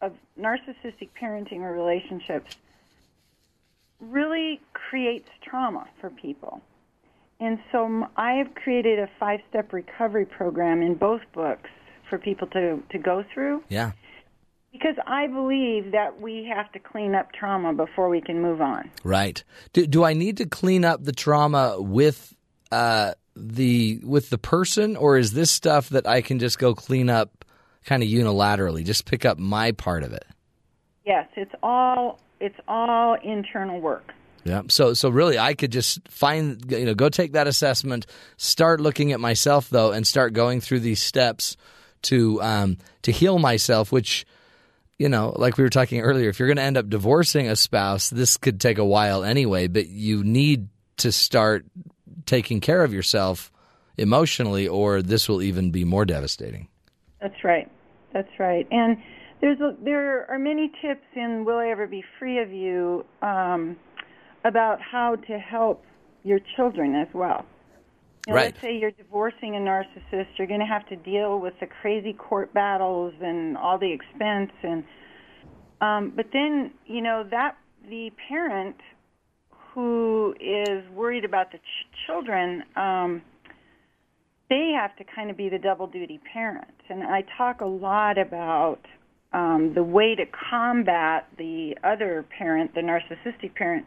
of 0.00 0.12
narcissistic 0.38 1.08
parenting 1.20 1.60
or 1.60 1.72
relationships 1.72 2.56
really 4.02 4.60
creates 4.74 5.28
trauma 5.48 5.86
for 6.00 6.10
people. 6.10 6.60
And 7.40 7.58
so 7.72 8.06
I 8.16 8.32
have 8.34 8.54
created 8.54 8.98
a 8.98 9.08
five 9.18 9.40
step 9.48 9.72
recovery 9.72 10.26
program 10.26 10.82
in 10.82 10.94
both 10.94 11.22
books 11.34 11.68
for 12.08 12.18
people 12.18 12.46
to, 12.48 12.82
to 12.90 12.98
go 12.98 13.24
through 13.32 13.62
Yeah. 13.68 13.92
because 14.72 14.96
I 15.06 15.26
believe 15.26 15.92
that 15.92 16.20
we 16.20 16.48
have 16.54 16.70
to 16.72 16.78
clean 16.78 17.14
up 17.14 17.32
trauma 17.32 17.72
before 17.72 18.08
we 18.08 18.20
can 18.20 18.42
move 18.42 18.60
on. 18.60 18.90
Right. 19.02 19.42
Do, 19.72 19.86
do 19.86 20.04
I 20.04 20.12
need 20.12 20.36
to 20.36 20.46
clean 20.46 20.84
up 20.84 21.04
the 21.04 21.12
trauma 21.12 21.80
with 21.80 22.34
uh, 22.70 23.14
the 23.34 24.00
with 24.04 24.30
the 24.30 24.38
person, 24.38 24.96
or 24.96 25.16
is 25.16 25.32
this 25.32 25.50
stuff 25.50 25.88
that 25.90 26.06
I 26.06 26.20
can 26.20 26.38
just 26.38 26.58
go 26.58 26.74
clean 26.74 27.08
up 27.10 27.44
kind 27.84 28.02
of 28.02 28.08
unilaterally? 28.08 28.84
Just 28.84 29.04
pick 29.06 29.24
up 29.24 29.38
my 29.38 29.72
part 29.72 30.02
of 30.02 30.12
it. 30.12 30.24
Yes, 31.04 31.26
it's 31.36 31.52
all 31.62 32.20
it's 32.42 32.58
all 32.66 33.16
internal 33.22 33.80
work. 33.80 34.12
Yeah. 34.44 34.62
So 34.68 34.92
so 34.94 35.08
really, 35.08 35.38
I 35.38 35.54
could 35.54 35.70
just 35.70 36.06
find 36.08 36.70
you 36.70 36.84
know 36.84 36.94
go 36.94 37.08
take 37.08 37.32
that 37.32 37.46
assessment, 37.46 38.06
start 38.36 38.80
looking 38.80 39.12
at 39.12 39.20
myself 39.20 39.70
though, 39.70 39.92
and 39.92 40.06
start 40.06 40.32
going 40.32 40.60
through 40.60 40.80
these 40.80 41.00
steps 41.00 41.56
to 42.02 42.42
um, 42.42 42.78
to 43.02 43.12
heal 43.12 43.38
myself. 43.38 43.92
Which 43.92 44.26
you 44.98 45.08
know, 45.08 45.32
like 45.36 45.56
we 45.56 45.62
were 45.62 45.70
talking 45.70 46.00
earlier, 46.00 46.28
if 46.28 46.40
you're 46.40 46.48
going 46.48 46.56
to 46.56 46.62
end 46.62 46.76
up 46.76 46.88
divorcing 46.88 47.48
a 47.48 47.56
spouse, 47.56 48.10
this 48.10 48.36
could 48.36 48.60
take 48.60 48.78
a 48.78 48.84
while 48.84 49.22
anyway. 49.22 49.68
But 49.68 49.88
you 49.88 50.24
need 50.24 50.68
to 50.98 51.12
start 51.12 51.64
taking 52.26 52.60
care 52.60 52.82
of 52.82 52.92
yourself 52.92 53.52
emotionally, 53.96 54.66
or 54.66 55.02
this 55.02 55.28
will 55.28 55.42
even 55.42 55.70
be 55.70 55.84
more 55.84 56.04
devastating. 56.04 56.66
That's 57.20 57.44
right. 57.44 57.70
That's 58.12 58.38
right. 58.38 58.66
And 58.72 58.98
there's 59.42 59.60
a, 59.60 59.76
there 59.84 60.30
are 60.30 60.38
many 60.38 60.70
tips 60.80 61.04
in 61.16 61.44
Will 61.44 61.58
I 61.58 61.68
Ever 61.68 61.86
Be 61.88 62.02
Free 62.18 62.40
of 62.40 62.50
You 62.50 63.04
um, 63.20 63.76
about 64.44 64.78
how 64.80 65.16
to 65.16 65.38
help 65.38 65.84
your 66.22 66.38
children 66.56 66.94
as 66.94 67.08
well. 67.12 67.44
You 68.26 68.32
know, 68.32 68.36
Right. 68.36 68.54
Let's 68.54 68.62
say 68.62 68.78
you're 68.78 68.92
divorcing 68.92 69.56
a 69.56 69.58
narcissist, 69.58 70.28
you're 70.38 70.46
going 70.46 70.60
to 70.60 70.66
have 70.66 70.86
to 70.88 70.96
deal 70.96 71.40
with 71.40 71.54
the 71.60 71.66
crazy 71.66 72.12
court 72.12 72.54
battles 72.54 73.12
and 73.20 73.58
all 73.58 73.78
the 73.78 73.92
expense, 73.92 74.52
and 74.62 74.84
um, 75.80 76.12
but 76.14 76.26
then 76.32 76.70
you 76.86 77.02
know 77.02 77.26
that 77.28 77.56
the 77.90 78.10
parent 78.28 78.76
who 79.74 80.34
is 80.38 80.88
worried 80.94 81.24
about 81.24 81.50
the 81.50 81.58
ch- 81.58 82.06
children. 82.06 82.62
Um, 82.76 83.22
they 84.48 84.72
have 84.78 84.94
to 84.96 85.04
kind 85.16 85.30
of 85.30 85.36
be 85.38 85.48
the 85.48 85.58
double 85.58 85.86
duty 85.86 86.20
parent. 86.30 86.74
And 86.90 87.02
I 87.02 87.24
talk 87.38 87.62
a 87.62 87.66
lot 87.66 88.18
about 88.18 88.80
um, 89.32 89.72
the 89.74 89.82
way 89.82 90.14
to 90.14 90.24
combat 90.26 91.26
the 91.38 91.76
other 91.84 92.24
parent, 92.36 92.74
the 92.74 92.80
narcissistic 92.80 93.54
parent, 93.54 93.86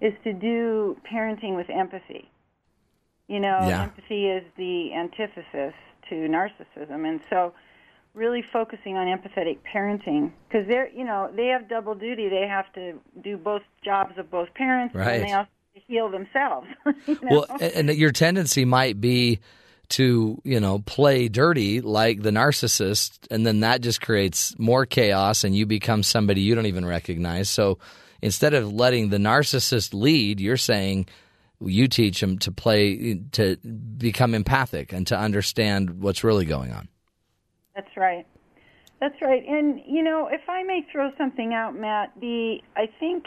is 0.00 0.12
to 0.24 0.32
do 0.32 0.96
parenting 1.10 1.54
with 1.56 1.70
empathy. 1.70 2.28
You 3.28 3.40
know, 3.40 3.66
Yeah. 3.68 3.82
empathy 3.82 4.26
is 4.28 4.44
the 4.56 4.92
antithesis 4.94 5.74
to 6.08 6.14
narcissism. 6.14 7.06
And 7.08 7.20
so 7.30 7.54
really 8.14 8.42
focusing 8.52 8.96
on 8.96 9.06
empathetic 9.06 9.58
parenting 9.72 10.32
because 10.48 10.66
they're 10.68 10.88
you 10.90 11.04
know 11.04 11.30
they 11.34 11.46
have 11.46 11.68
double 11.68 11.94
duty. 11.94 12.28
They 12.28 12.46
have 12.46 12.70
to 12.74 13.00
do 13.22 13.36
both 13.38 13.62
jobs 13.84 14.18
of 14.18 14.30
both 14.30 14.52
parents, 14.54 14.94
Right. 14.94 15.14
and 15.14 15.24
they 15.24 15.32
also 15.32 15.48
have 15.74 15.82
to 15.82 15.92
heal 15.92 16.08
themselves. 16.10 16.66
you 17.06 17.18
know? 17.22 17.44
Well, 17.48 17.58
and 17.60 17.88
your 17.90 18.10
tendency 18.10 18.64
might 18.66 19.00
be 19.00 19.38
to, 19.90 20.40
you 20.44 20.60
know, 20.60 20.78
play 20.80 21.28
dirty 21.28 21.80
like 21.80 22.22
the 22.22 22.30
narcissist, 22.30 23.18
and 23.30 23.46
then 23.46 23.60
that 23.60 23.80
just 23.80 24.00
creates 24.00 24.58
more 24.58 24.86
chaos, 24.86 25.44
and 25.44 25.56
you 25.56 25.66
become 25.66 26.02
somebody 26.02 26.40
you 26.40 26.54
don't 26.54 26.66
even 26.66 26.86
recognize. 26.86 27.48
So 27.48 27.78
instead 28.20 28.54
of 28.54 28.72
letting 28.72 29.10
the 29.10 29.18
narcissist 29.18 29.92
lead, 29.92 30.40
you're 30.40 30.56
saying 30.56 31.06
you 31.60 31.88
teach 31.88 32.20
them 32.20 32.38
to 32.38 32.50
play 32.50 33.20
to 33.32 33.56
become 33.56 34.34
empathic 34.34 34.92
and 34.92 35.06
to 35.06 35.18
understand 35.18 36.00
what's 36.00 36.24
really 36.24 36.44
going 36.44 36.72
on. 36.72 36.88
That's 37.74 37.96
right. 37.96 38.26
That's 39.00 39.20
right. 39.20 39.42
And 39.46 39.80
you 39.86 40.02
know, 40.02 40.28
if 40.30 40.48
I 40.48 40.62
may 40.62 40.86
throw 40.90 41.10
something 41.18 41.52
out, 41.54 41.74
Matt, 41.74 42.12
the 42.20 42.58
I 42.76 42.88
think 43.00 43.24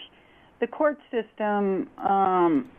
the 0.60 0.68
court 0.68 1.00
system 1.12 1.90
um, 1.98 2.70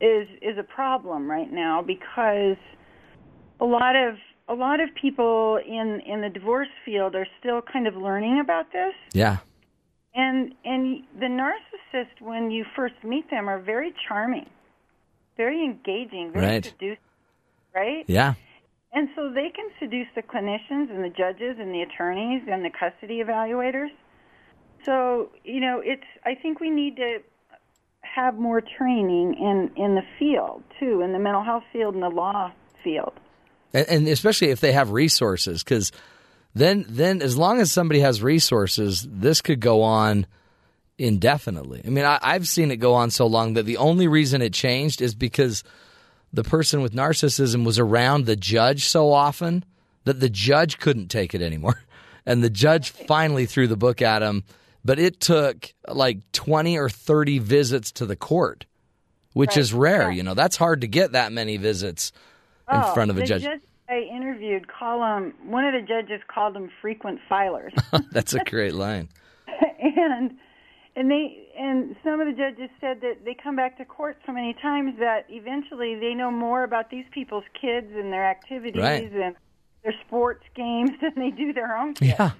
is 0.00 0.28
is 0.40 0.56
a 0.58 0.62
problem 0.62 1.30
right 1.30 1.50
now 1.50 1.82
because 1.82 2.56
a 3.60 3.64
lot 3.64 3.96
of 3.96 4.16
a 4.48 4.54
lot 4.54 4.80
of 4.80 4.88
people 4.94 5.58
in 5.64 6.00
in 6.06 6.20
the 6.20 6.28
divorce 6.28 6.68
field 6.84 7.14
are 7.14 7.26
still 7.40 7.60
kind 7.62 7.86
of 7.86 7.96
learning 7.96 8.40
about 8.40 8.72
this. 8.72 8.94
Yeah. 9.12 9.38
And 10.14 10.54
and 10.64 11.02
the 11.18 11.26
narcissist 11.26 12.20
when 12.20 12.50
you 12.50 12.64
first 12.74 12.94
meet 13.04 13.30
them 13.30 13.48
are 13.48 13.60
very 13.60 13.92
charming, 14.06 14.46
very 15.36 15.64
engaging, 15.64 16.32
very 16.32 16.46
Right. 16.46 16.64
seducing, 16.64 16.98
right? 17.74 18.04
Yeah. 18.08 18.34
And 18.92 19.10
so 19.14 19.30
they 19.30 19.50
can 19.50 19.68
seduce 19.78 20.08
the 20.14 20.22
clinicians 20.22 20.90
and 20.90 21.04
the 21.04 21.10
judges 21.10 21.58
and 21.58 21.74
the 21.74 21.82
attorneys 21.82 22.42
and 22.50 22.64
the 22.64 22.70
custody 22.70 23.22
evaluators. 23.22 23.90
So, 24.84 25.30
you 25.44 25.60
know, 25.60 25.82
it's 25.84 26.06
I 26.24 26.34
think 26.34 26.58
we 26.60 26.70
need 26.70 26.96
to 26.96 27.18
have 28.00 28.36
more 28.38 28.62
training 28.62 29.34
in 29.34 29.70
in 29.76 29.94
the 29.94 30.04
field 30.18 30.62
too, 30.80 31.02
in 31.02 31.12
the 31.12 31.18
mental 31.18 31.42
health 31.44 31.64
field 31.72 31.94
and 31.94 32.02
the 32.02 32.08
law 32.08 32.50
field. 32.82 33.12
And, 33.72 33.88
and 33.88 34.08
especially 34.08 34.50
if 34.50 34.60
they 34.60 34.72
have 34.72 34.90
resources 34.90 35.62
because 35.62 35.92
then 36.54 36.84
then 36.88 37.22
as 37.22 37.36
long 37.36 37.60
as 37.60 37.70
somebody 37.70 38.00
has 38.00 38.22
resources 38.22 39.06
this 39.08 39.40
could 39.40 39.60
go 39.60 39.82
on 39.82 40.26
indefinitely. 40.98 41.82
I 41.86 41.90
mean 41.90 42.04
I, 42.04 42.18
i've 42.22 42.48
seen 42.48 42.70
it 42.70 42.76
go 42.76 42.94
on 42.94 43.10
so 43.10 43.26
long 43.26 43.54
that 43.54 43.64
the 43.64 43.76
only 43.76 44.08
reason 44.08 44.42
it 44.42 44.52
changed 44.52 45.00
is 45.00 45.14
because 45.14 45.62
the 46.32 46.44
person 46.44 46.82
with 46.82 46.92
narcissism 46.92 47.64
was 47.64 47.78
around 47.78 48.26
the 48.26 48.36
judge 48.36 48.84
so 48.84 49.12
often 49.12 49.64
that 50.04 50.20
the 50.20 50.28
judge 50.28 50.78
couldn't 50.78 51.08
take 51.08 51.34
it 51.34 51.42
anymore. 51.42 51.80
And 52.26 52.44
the 52.44 52.50
judge 52.50 52.90
finally 52.90 53.46
threw 53.46 53.68
the 53.68 53.76
book 53.76 54.02
at 54.02 54.20
him 54.20 54.44
but 54.84 54.98
it 54.98 55.18
took 55.18 55.72
like 55.88 56.18
20 56.32 56.76
or 56.76 56.90
30 56.90 57.38
visits 57.38 57.90
to 57.92 58.04
the 58.04 58.16
court 58.16 58.66
which 59.32 59.50
Right, 59.50 59.56
is 59.56 59.72
rare 59.72 60.10
yeah. 60.10 60.16
you 60.16 60.22
know? 60.22 60.34
That's 60.34 60.56
hard 60.56 60.82
to 60.82 60.88
get 60.88 61.12
that 61.12 61.32
many 61.32 61.56
visits 61.56 62.12
in 62.70 62.76
Oh, 62.80 62.94
front 62.94 63.10
of 63.10 63.18
a 63.18 63.24
judge 63.24 63.42
judge 63.42 63.60
I 63.88 64.00
interviewed 64.00 64.68
call 64.68 65.00
them 65.00 65.32
one 65.44 65.64
of 65.64 65.72
the 65.72 65.80
judges 65.86 66.20
called 66.28 66.54
them 66.54 66.70
frequent 66.82 67.20
filers. 67.30 67.72
That's 68.12 68.34
a 68.34 68.40
great 68.44 68.74
line. 68.74 69.08
and 69.80 70.36
and 70.96 71.10
they 71.10 71.46
and 71.58 71.96
some 72.04 72.20
of 72.20 72.26
the 72.26 72.32
judges 72.32 72.70
said 72.80 73.00
that 73.00 73.24
they 73.24 73.34
come 73.34 73.56
back 73.56 73.78
to 73.78 73.84
court 73.84 74.18
so 74.26 74.32
many 74.32 74.54
times 74.60 74.94
that 74.98 75.26
eventually 75.28 75.94
they 75.98 76.14
know 76.14 76.30
more 76.30 76.64
about 76.64 76.90
these 76.90 77.04
people's 77.12 77.44
kids 77.60 77.86
and 77.94 78.12
their 78.12 78.24
activities 78.28 78.82
Right. 78.82 79.10
and 79.12 79.34
their 79.84 79.94
sports 80.06 80.44
games 80.54 80.90
than 81.00 81.12
they 81.16 81.30
do 81.30 81.52
their 81.52 81.76
own 81.76 81.94
kids. 81.94 82.14
Yeah. 82.18 82.30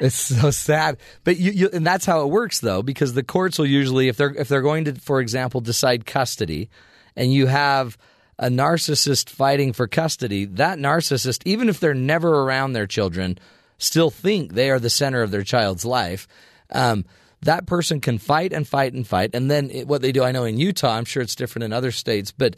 It's 0.00 0.14
so 0.16 0.50
sad, 0.50 0.98
but 1.22 1.36
you, 1.38 1.52
you 1.52 1.70
and 1.72 1.86
that's 1.86 2.04
how 2.04 2.20
it 2.22 2.28
works 2.28 2.60
though, 2.60 2.82
because 2.82 3.14
the 3.14 3.22
courts 3.22 3.58
will 3.58 3.66
usually, 3.66 4.08
if 4.08 4.16
they're 4.16 4.34
if 4.34 4.48
they're 4.48 4.60
going 4.60 4.84
to, 4.86 4.94
for 4.94 5.20
example, 5.20 5.60
decide 5.60 6.04
custody, 6.04 6.68
and 7.16 7.32
you 7.32 7.46
have 7.46 7.96
a 8.38 8.48
narcissist 8.48 9.30
fighting 9.30 9.72
for 9.72 9.86
custody, 9.86 10.44
that 10.44 10.78
narcissist, 10.78 11.42
even 11.44 11.68
if 11.68 11.80
they're 11.80 11.94
never 11.94 12.42
around 12.42 12.72
their 12.72 12.86
children, 12.86 13.38
still 13.78 14.10
think 14.10 14.52
they 14.52 14.70
are 14.70 14.80
the 14.80 14.90
center 14.90 15.22
of 15.22 15.30
their 15.30 15.42
child's 15.42 15.84
life. 15.84 16.26
Um, 16.70 17.04
that 17.42 17.66
person 17.66 18.00
can 18.00 18.18
fight 18.18 18.52
and 18.52 18.66
fight 18.66 18.94
and 18.94 19.06
fight, 19.06 19.30
and 19.34 19.50
then 19.50 19.70
it, 19.70 19.86
what 19.86 20.02
they 20.02 20.12
do, 20.12 20.24
I 20.24 20.32
know 20.32 20.44
in 20.44 20.58
Utah, 20.58 20.96
I'm 20.96 21.04
sure 21.04 21.22
it's 21.22 21.34
different 21.34 21.64
in 21.64 21.72
other 21.72 21.90
states, 21.90 22.32
but 22.32 22.56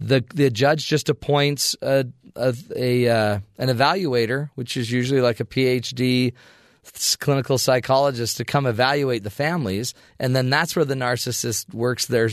the 0.00 0.24
the 0.32 0.48
judge 0.50 0.86
just 0.86 1.08
appoints 1.08 1.76
a 1.82 2.06
a, 2.36 2.54
a 2.76 3.08
uh, 3.08 3.40
an 3.58 3.68
evaluator, 3.68 4.50
which 4.54 4.76
is 4.76 4.90
usually 4.92 5.20
like 5.20 5.40
a 5.40 5.44
PhD 5.44 6.34
clinical 7.18 7.58
psychologist 7.58 8.36
to 8.38 8.44
come 8.44 8.66
evaluate 8.66 9.24
the 9.24 9.30
families, 9.30 9.92
and 10.18 10.34
then 10.34 10.50
that's 10.50 10.76
where 10.76 10.84
the 10.84 10.94
narcissist 10.94 11.74
works 11.74 12.06
their 12.06 12.30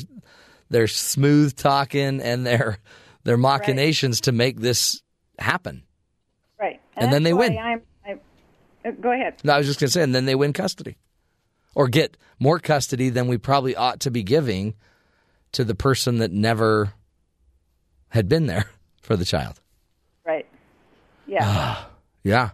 their 0.69 0.87
smooth 0.87 1.55
talking 1.55 2.21
and 2.21 2.45
their 2.45 2.79
their 3.23 3.37
machinations 3.37 4.21
to 4.21 4.31
make 4.31 4.59
this 4.59 5.01
happen. 5.39 5.83
Right. 6.59 6.79
And 6.95 7.11
then 7.11 7.23
they 7.23 7.33
win. 7.33 7.57
I'm, 7.57 7.81
I, 8.05 8.13
uh, 8.87 8.91
go 9.01 9.11
ahead. 9.11 9.35
No, 9.43 9.53
I 9.53 9.57
was 9.57 9.67
just 9.67 9.79
going 9.79 9.87
to 9.87 9.91
say, 9.91 10.03
and 10.03 10.13
then 10.13 10.25
they 10.25 10.35
win 10.35 10.53
custody, 10.53 10.97
or 11.73 11.87
get 11.87 12.17
more 12.39 12.59
custody 12.59 13.09
than 13.09 13.27
we 13.27 13.37
probably 13.37 13.75
ought 13.75 13.99
to 14.01 14.11
be 14.11 14.23
giving 14.23 14.75
to 15.53 15.63
the 15.63 15.75
person 15.75 16.19
that 16.19 16.31
never 16.31 16.93
had 18.09 18.29
been 18.29 18.45
there 18.45 18.65
for 19.01 19.15
the 19.15 19.25
child. 19.25 19.59
Right. 20.25 20.45
Yeah. 21.27 21.77
Yeah. 22.23 22.49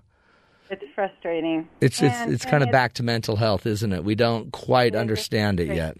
it's 0.69 0.83
frustrating. 0.93 1.65
It's 1.79 2.01
it's 2.01 2.13
And- 2.13 2.33
it's 2.33 2.43
and 2.43 2.51
kind 2.51 2.61
of 2.61 2.71
back 2.71 2.91
to 2.95 3.03
mental 3.03 3.37
health, 3.37 3.65
isn't 3.65 3.93
it? 3.93 4.03
We 4.03 4.15
don't 4.15 4.51
quite 4.51 4.95
understand 4.97 5.61
it 5.61 5.73
yet. 5.73 5.95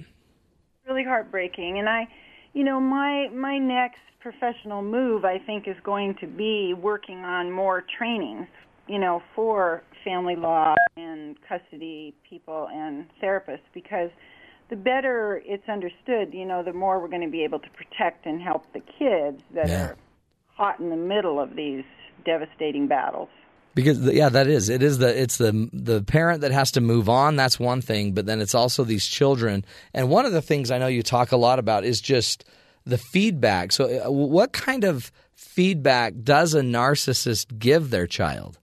Really 0.92 1.04
heartbreaking 1.06 1.80
and 1.80 1.88
i 1.88 2.06
you 2.54 2.64
know 2.64 2.80
my 2.80 3.30
my 3.34 3.58
next 3.58 4.00
professional 4.20 4.82
move 4.82 5.24
i 5.24 5.38
think 5.38 5.68
is 5.68 5.76
going 5.84 6.14
to 6.20 6.28
be 6.28 6.74
working 6.74 7.20
on 7.20 7.50
more 7.50 7.84
trainings 7.98 8.48
you 8.88 9.00
know 9.00 9.22
for 9.34 9.82
family 10.04 10.36
law 10.36 10.76
and 10.98 11.38
custody 11.48 12.14
people 12.30 12.68
and 12.74 13.06
therapists 13.24 13.60
because 13.74 14.10
the 14.70 14.76
better 14.76 15.42
it's 15.46 15.68
understood 15.70 16.34
you 16.34 16.46
know 16.46 16.62
the 16.62 16.74
more 16.74 17.00
we're 17.00 17.08
going 17.08 17.22
to 17.22 17.32
be 17.32 17.44
able 17.44 17.60
to 17.60 17.70
protect 17.70 18.26
and 18.26 18.42
help 18.42 18.66
the 18.74 18.82
kids 19.00 19.42
that 19.54 19.70
Yeah. 19.70 19.78
are 19.78 19.98
caught 20.58 20.80
in 20.80 20.90
the 20.90 20.96
middle 20.98 21.40
of 21.40 21.56
these 21.56 21.86
devastating 22.26 22.88
battles 22.88 23.30
Because 23.74 24.00
yeah, 24.02 24.30
that 24.30 24.48
is 24.48 24.68
it 24.70 24.84
is 24.84 24.98
the 24.98 25.22
it's 25.22 25.38
the 25.38 25.70
the 25.72 26.04
parent 26.04 26.42
that 26.42 26.52
has 26.52 26.72
to 26.72 26.82
move 26.82 27.08
on. 27.08 27.38
That's 27.38 27.60
one 27.60 27.82
thing, 27.82 28.14
but 28.14 28.26
then 28.26 28.42
it's 28.42 28.56
also 28.56 28.84
these 28.84 29.06
children. 29.06 29.64
And 29.94 30.10
one 30.10 30.26
of 30.26 30.34
the 30.34 30.42
things 30.42 30.72
I 30.72 30.78
know 30.78 30.88
you 30.88 31.04
talk 31.04 31.32
a 31.32 31.38
lot 31.38 31.58
about 31.58 31.86
is 31.86 32.02
just 32.02 32.44
the 32.86 32.98
feedback. 32.98 33.72
So, 33.72 34.06
uh, 34.06 34.12
what 34.12 34.52
kind 34.52 34.84
of 34.84 35.12
feedback 35.36 36.14
does 36.22 36.54
a 36.54 36.62
narcissist 36.62 37.58
give 37.58 37.90
their 37.90 38.08
child? 38.08 38.58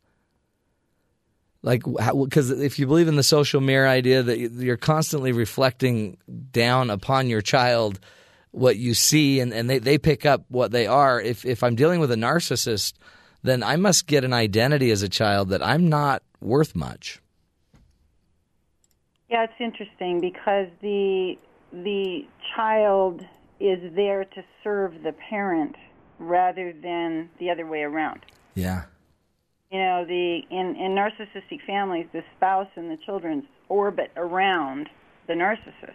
Like, 1.62 1.82
because 1.84 2.50
if 2.50 2.78
you 2.78 2.86
believe 2.86 3.08
in 3.08 3.16
the 3.16 3.22
social 3.22 3.60
mirror 3.60 3.88
idea 3.88 4.22
that 4.22 4.38
you're 4.38 4.76
constantly 4.76 5.32
reflecting 5.32 6.16
down 6.52 6.88
upon 6.90 7.28
your 7.28 7.40
child 7.40 7.98
what 8.52 8.76
you 8.76 8.94
see, 8.94 9.40
and, 9.40 9.52
and 9.52 9.68
they, 9.68 9.78
they 9.78 9.98
pick 9.98 10.24
up 10.24 10.44
what 10.48 10.70
they 10.70 10.86
are. 10.86 11.20
If 11.20 11.44
if 11.44 11.62
I'm 11.62 11.74
dealing 11.74 12.00
with 12.00 12.12
a 12.12 12.16
narcissist, 12.16 12.94
then 13.42 13.62
I 13.62 13.76
must 13.76 14.06
get 14.06 14.24
an 14.24 14.32
identity 14.32 14.90
as 14.90 15.02
a 15.02 15.08
child 15.08 15.48
that 15.50 15.64
I'm 15.64 15.88
not 15.88 16.22
worth 16.40 16.74
much. 16.74 17.20
Yeah, 19.30 19.44
it's 19.44 19.52
interesting 19.60 20.20
because 20.20 20.68
the 20.80 21.36
the 21.72 22.26
child 22.56 23.22
is 23.60 23.94
there 23.94 24.24
to 24.24 24.44
serve 24.64 25.02
the 25.02 25.12
parent 25.28 25.76
rather 26.18 26.72
than 26.72 27.28
the 27.38 27.50
other 27.50 27.66
way 27.66 27.82
around. 27.82 28.20
Yeah. 28.54 28.84
You 29.70 29.78
know, 29.78 30.04
the 30.06 30.40
in 30.50 30.76
in 30.76 30.92
narcissistic 30.92 31.60
families, 31.66 32.06
the 32.12 32.22
spouse 32.36 32.68
and 32.74 32.90
the 32.90 32.96
children 33.04 33.46
orbit 33.68 34.10
around 34.16 34.88
the 35.26 35.34
narcissist. 35.34 35.92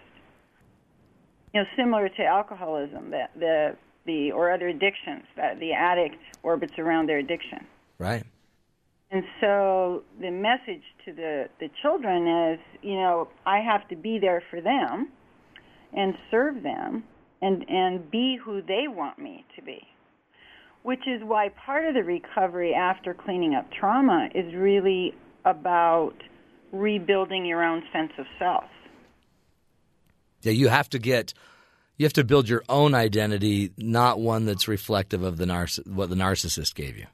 You 1.53 1.61
know, 1.61 1.65
similar 1.75 2.09
to 2.09 2.23
alcoholism, 2.23 3.11
that 3.11 3.31
the 3.37 3.75
the 4.05 4.31
or 4.31 4.51
other 4.51 4.67
addictions, 4.67 5.23
that 5.35 5.59
the 5.59 5.73
addict 5.73 6.17
orbits 6.43 6.73
around 6.77 7.07
their 7.07 7.19
addiction. 7.19 7.65
Right. 7.99 8.23
And 9.11 9.23
so 9.39 10.03
the 10.19 10.31
message 10.31 10.81
to 11.05 11.13
the, 11.13 11.45
the 11.59 11.69
children 11.81 12.27
is, 12.53 12.59
you 12.81 12.95
know, 12.95 13.27
I 13.45 13.59
have 13.59 13.87
to 13.89 13.95
be 13.95 14.17
there 14.19 14.41
for 14.49 14.59
them 14.59 15.09
and 15.95 16.15
serve 16.31 16.63
them 16.63 17.03
and, 17.41 17.63
and 17.69 18.09
be 18.09 18.39
who 18.43 18.61
they 18.63 18.85
want 18.87 19.19
me 19.19 19.45
to 19.55 19.61
be. 19.61 19.87
Which 20.81 21.07
is 21.07 21.21
why 21.23 21.49
part 21.49 21.87
of 21.87 21.93
the 21.93 22.03
recovery 22.03 22.73
after 22.73 23.13
cleaning 23.13 23.53
up 23.53 23.71
trauma 23.71 24.29
is 24.33 24.53
really 24.55 25.13
about 25.45 26.15
rebuilding 26.71 27.45
your 27.45 27.63
own 27.63 27.83
sense 27.93 28.11
of 28.17 28.25
self. 28.39 28.65
Yeah, 30.41 30.53
you 30.53 30.69
have 30.69 30.89
to 30.89 30.99
get 30.99 31.33
you 31.97 32.05
have 32.05 32.13
to 32.13 32.23
build 32.23 32.49
your 32.49 32.63
own 32.69 32.93
identity, 32.93 33.71
not 33.77 34.19
one 34.19 34.45
that's 34.45 34.67
reflective 34.67 35.23
of 35.23 35.37
the 35.37 35.45
narciss- 35.45 35.87
what 35.87 36.09
the 36.09 36.15
narcissist 36.15 36.75
gave 36.75 36.97
you. 36.97 37.05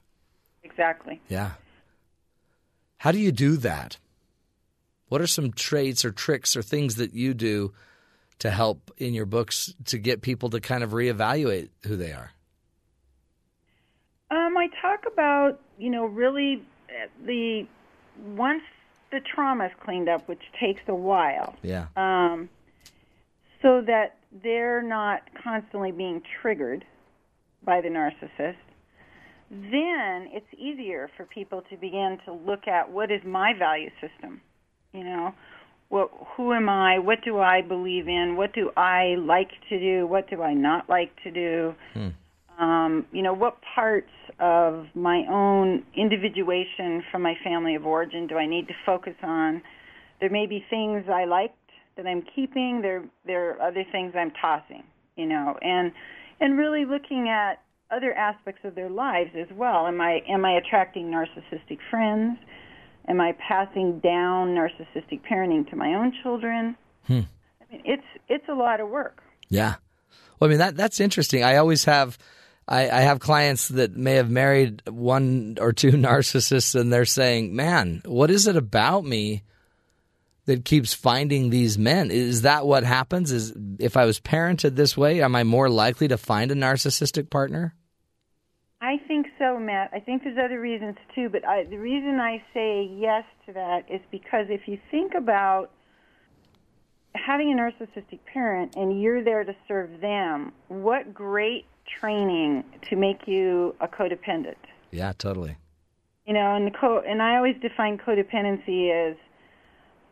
Exactly. 0.62 1.20
Yeah. 1.28 1.52
How 2.98 3.12
do 3.12 3.18
you 3.18 3.32
do 3.32 3.56
that? 3.58 3.98
What 5.08 5.20
are 5.20 5.26
some 5.26 5.52
traits 5.52 6.04
or 6.04 6.12
tricks 6.12 6.56
or 6.56 6.62
things 6.62 6.96
that 6.96 7.14
you 7.14 7.34
do 7.34 7.72
to 8.38 8.50
help 8.50 8.90
in 8.96 9.12
your 9.12 9.26
books 9.26 9.74
to 9.86 9.98
get 9.98 10.22
people 10.22 10.50
to 10.50 10.60
kind 10.60 10.82
of 10.82 10.90
reevaluate 10.90 11.68
who 11.86 11.96
they 11.96 12.12
are? 12.12 12.30
Um, 14.30 14.56
I 14.56 14.68
talk 14.80 15.04
about, 15.12 15.60
you 15.78 15.90
know, 15.90 16.06
really 16.06 16.62
uh, 16.88 17.08
the 17.24 17.66
once 18.34 18.62
the 19.10 19.20
trauma 19.20 19.66
is 19.66 19.72
cleaned 19.80 20.08
up, 20.08 20.28
which 20.28 20.42
takes 20.58 20.82
a 20.86 20.94
while. 20.94 21.56
Yeah. 21.62 21.86
Um, 21.96 22.48
so 23.62 23.82
that 23.86 24.16
they're 24.42 24.82
not 24.82 25.22
constantly 25.42 25.92
being 25.92 26.22
triggered 26.40 26.84
by 27.64 27.80
the 27.80 27.88
narcissist, 27.88 28.56
then 29.50 30.28
it's 30.32 30.46
easier 30.56 31.10
for 31.16 31.24
people 31.26 31.62
to 31.70 31.76
begin 31.76 32.18
to 32.24 32.32
look 32.32 32.68
at 32.68 32.90
what 32.90 33.10
is 33.10 33.20
my 33.26 33.52
value 33.58 33.90
system. 34.00 34.40
You 34.92 35.04
know, 35.04 35.34
what 35.88 36.10
who 36.36 36.52
am 36.52 36.68
I? 36.68 36.98
What 36.98 37.18
do 37.24 37.38
I 37.40 37.60
believe 37.62 38.08
in? 38.08 38.36
What 38.36 38.54
do 38.54 38.70
I 38.76 39.16
like 39.18 39.50
to 39.68 39.78
do? 39.78 40.06
What 40.06 40.30
do 40.30 40.42
I 40.42 40.54
not 40.54 40.88
like 40.88 41.10
to 41.24 41.30
do? 41.30 41.74
Hmm. 41.94 42.62
Um, 42.62 43.06
you 43.12 43.22
know, 43.22 43.32
what 43.32 43.58
parts 43.74 44.10
of 44.38 44.86
my 44.94 45.24
own 45.30 45.82
individuation 45.96 47.02
from 47.10 47.22
my 47.22 47.34
family 47.42 47.74
of 47.74 47.86
origin 47.86 48.26
do 48.26 48.36
I 48.36 48.46
need 48.46 48.68
to 48.68 48.74
focus 48.84 49.14
on? 49.22 49.62
There 50.20 50.30
may 50.30 50.46
be 50.46 50.64
things 50.68 51.04
I 51.12 51.24
liked 51.24 51.56
that 51.96 52.06
I'm 52.06 52.22
keeping. 52.34 52.80
There, 52.82 53.04
there 53.26 53.50
are 53.50 53.68
other 53.68 53.84
things 53.90 54.14
I'm 54.16 54.32
tossing. 54.40 54.84
You 55.16 55.26
know, 55.26 55.58
and 55.60 55.92
and 56.40 56.56
really 56.56 56.84
looking 56.84 57.28
at 57.28 57.60
other 57.90 58.12
aspects 58.12 58.60
of 58.64 58.74
their 58.74 58.88
lives 58.88 59.30
as 59.36 59.48
well. 59.54 59.86
Am 59.86 60.00
I 60.00 60.20
am 60.28 60.44
I 60.44 60.52
attracting 60.52 61.06
narcissistic 61.06 61.78
friends? 61.90 62.38
Am 63.08 63.20
I 63.20 63.34
passing 63.46 63.98
down 64.00 64.54
narcissistic 64.54 65.20
parenting 65.30 65.68
to 65.70 65.76
my 65.76 65.94
own 65.94 66.12
children? 66.22 66.76
Hmm. 67.06 67.20
I 67.60 67.72
mean, 67.72 67.82
it's 67.84 68.06
it's 68.28 68.48
a 68.48 68.54
lot 68.54 68.80
of 68.80 68.88
work. 68.88 69.22
Yeah. 69.48 69.76
Well, 70.38 70.48
I 70.48 70.50
mean 70.50 70.58
that 70.58 70.76
that's 70.76 71.00
interesting. 71.00 71.42
I 71.42 71.56
always 71.56 71.84
have 71.84 72.16
I, 72.68 72.88
I 72.88 73.00
have 73.00 73.18
clients 73.18 73.68
that 73.68 73.96
may 73.96 74.14
have 74.14 74.30
married 74.30 74.82
one 74.88 75.58
or 75.60 75.72
two 75.72 75.90
narcissists 75.92 76.78
and 76.78 76.92
they're 76.92 77.04
saying, 77.04 77.54
Man, 77.54 78.02
what 78.04 78.30
is 78.30 78.46
it 78.46 78.56
about 78.56 79.04
me 79.04 79.42
that 80.50 80.64
keeps 80.64 80.92
finding 80.92 81.50
these 81.50 81.78
men? 81.78 82.10
Is 82.10 82.42
that 82.42 82.66
what 82.66 82.82
happens? 82.82 83.30
Is 83.30 83.54
if 83.78 83.96
I 83.96 84.04
was 84.04 84.18
parented 84.18 84.74
this 84.74 84.96
way, 84.96 85.22
am 85.22 85.36
I 85.36 85.44
more 85.44 85.70
likely 85.70 86.08
to 86.08 86.18
find 86.18 86.50
a 86.50 86.56
narcissistic 86.56 87.30
partner? 87.30 87.74
I 88.80 88.96
think 89.06 89.26
so, 89.38 89.58
Matt. 89.58 89.90
I 89.92 90.00
think 90.00 90.24
there's 90.24 90.38
other 90.42 90.60
reasons 90.60 90.96
too, 91.14 91.28
but 91.28 91.46
I, 91.46 91.64
the 91.64 91.76
reason 91.76 92.18
I 92.18 92.42
say 92.52 92.90
yes 92.92 93.24
to 93.46 93.52
that 93.52 93.84
is 93.88 94.00
because 94.10 94.46
if 94.48 94.66
you 94.66 94.78
think 94.90 95.12
about 95.14 95.70
having 97.14 97.52
a 97.52 97.56
narcissistic 97.56 98.18
parent 98.32 98.74
and 98.76 99.00
you're 99.00 99.22
there 99.22 99.44
to 99.44 99.54
serve 99.68 100.00
them, 100.00 100.52
what 100.68 101.12
great 101.14 101.66
training 102.00 102.64
to 102.88 102.96
make 102.96 103.26
you 103.26 103.74
a 103.80 103.86
codependent. 103.88 104.56
Yeah, 104.90 105.12
totally. 105.16 105.56
You 106.26 106.34
know, 106.34 106.54
and 106.54 106.66
the 106.66 106.70
co- 106.70 107.02
and 107.06 107.22
I 107.22 107.36
always 107.36 107.56
define 107.60 107.98
codependency 107.98 108.90
as 108.90 109.16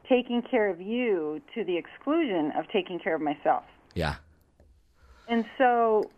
taking 0.09 0.43
care 0.43 0.69
of 0.71 0.81
you 0.81 1.41
to 1.55 1.65
the 1.65 1.77
exclusion 1.77 2.53
of 2.57 2.65
taking 2.73 2.99
care 2.99 3.15
of 3.15 3.21
myself. 3.21 3.65
Yeah. 3.95 4.17
And 5.29 5.45
so, 5.59 6.11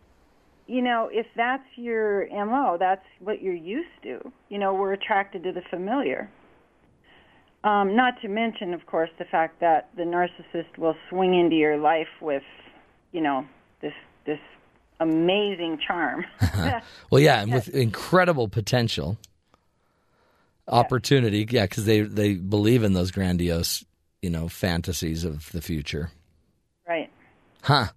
you 0.67 0.81
know, 0.81 1.09
if 1.11 1.25
that's 1.35 1.65
your 1.75 2.27
MO, 2.29 2.77
that's 2.79 3.05
what 3.19 3.41
you're 3.41 3.53
used 3.53 3.89
to. 4.03 4.31
You 4.49 4.57
know, 4.57 4.73
we're 4.73 4.93
attracted 4.93 5.43
to 5.43 5.51
the 5.51 5.61
familiar. 5.69 6.29
Um, 7.63 7.95
not 7.95 8.19
to 8.21 8.27
mention, 8.27 8.73
of 8.73 8.85
course, 8.85 9.09
the 9.19 9.25
fact 9.25 9.59
that 9.59 9.89
the 9.95 10.03
narcissist 10.03 10.77
will 10.77 10.95
swing 11.09 11.39
into 11.39 11.55
your 11.55 11.77
life 11.77 12.07
with, 12.19 12.43
you 13.11 13.21
know, 13.21 13.45
this 13.81 13.93
this 14.25 14.39
amazing 14.99 15.79
charm. 15.85 16.25
well, 17.11 17.21
yeah, 17.21 17.41
and 17.41 17.53
with 17.53 17.67
incredible 17.75 18.47
potential, 18.47 19.17
opportunity. 20.67 21.45
Yeah, 21.49 21.65
because 21.65 21.85
they 21.85 22.01
they 22.01 22.35
believe 22.35 22.83
in 22.83 22.93
those 22.93 23.11
grandiose, 23.11 23.83
you 24.21 24.29
know, 24.29 24.47
fantasies 24.47 25.23
of 25.23 25.51
the 25.51 25.61
future. 25.61 26.11
Right. 26.87 27.09
Huh. 27.61 27.87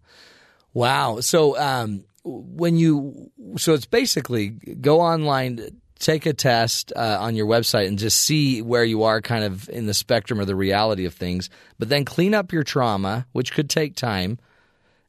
Wow. 0.72 1.20
So 1.20 1.58
um, 1.58 2.04
when 2.24 2.76
you 2.76 3.30
so 3.56 3.74
it's 3.74 3.86
basically 3.86 4.48
go 4.48 5.00
online 5.00 5.80
take 5.98 6.26
a 6.26 6.32
test 6.32 6.92
uh, 6.96 7.18
on 7.20 7.36
your 7.36 7.46
website 7.46 7.86
and 7.86 7.98
just 7.98 8.20
see 8.20 8.60
where 8.60 8.84
you 8.84 9.04
are 9.04 9.20
kind 9.20 9.44
of 9.44 9.68
in 9.68 9.86
the 9.86 9.94
spectrum 9.94 10.40
of 10.40 10.46
the 10.46 10.56
reality 10.56 11.04
of 11.04 11.14
things 11.14 11.48
but 11.78 11.88
then 11.88 12.04
clean 12.04 12.34
up 12.34 12.52
your 12.52 12.64
trauma 12.64 13.26
which 13.32 13.52
could 13.52 13.70
take 13.70 13.94
time 13.94 14.38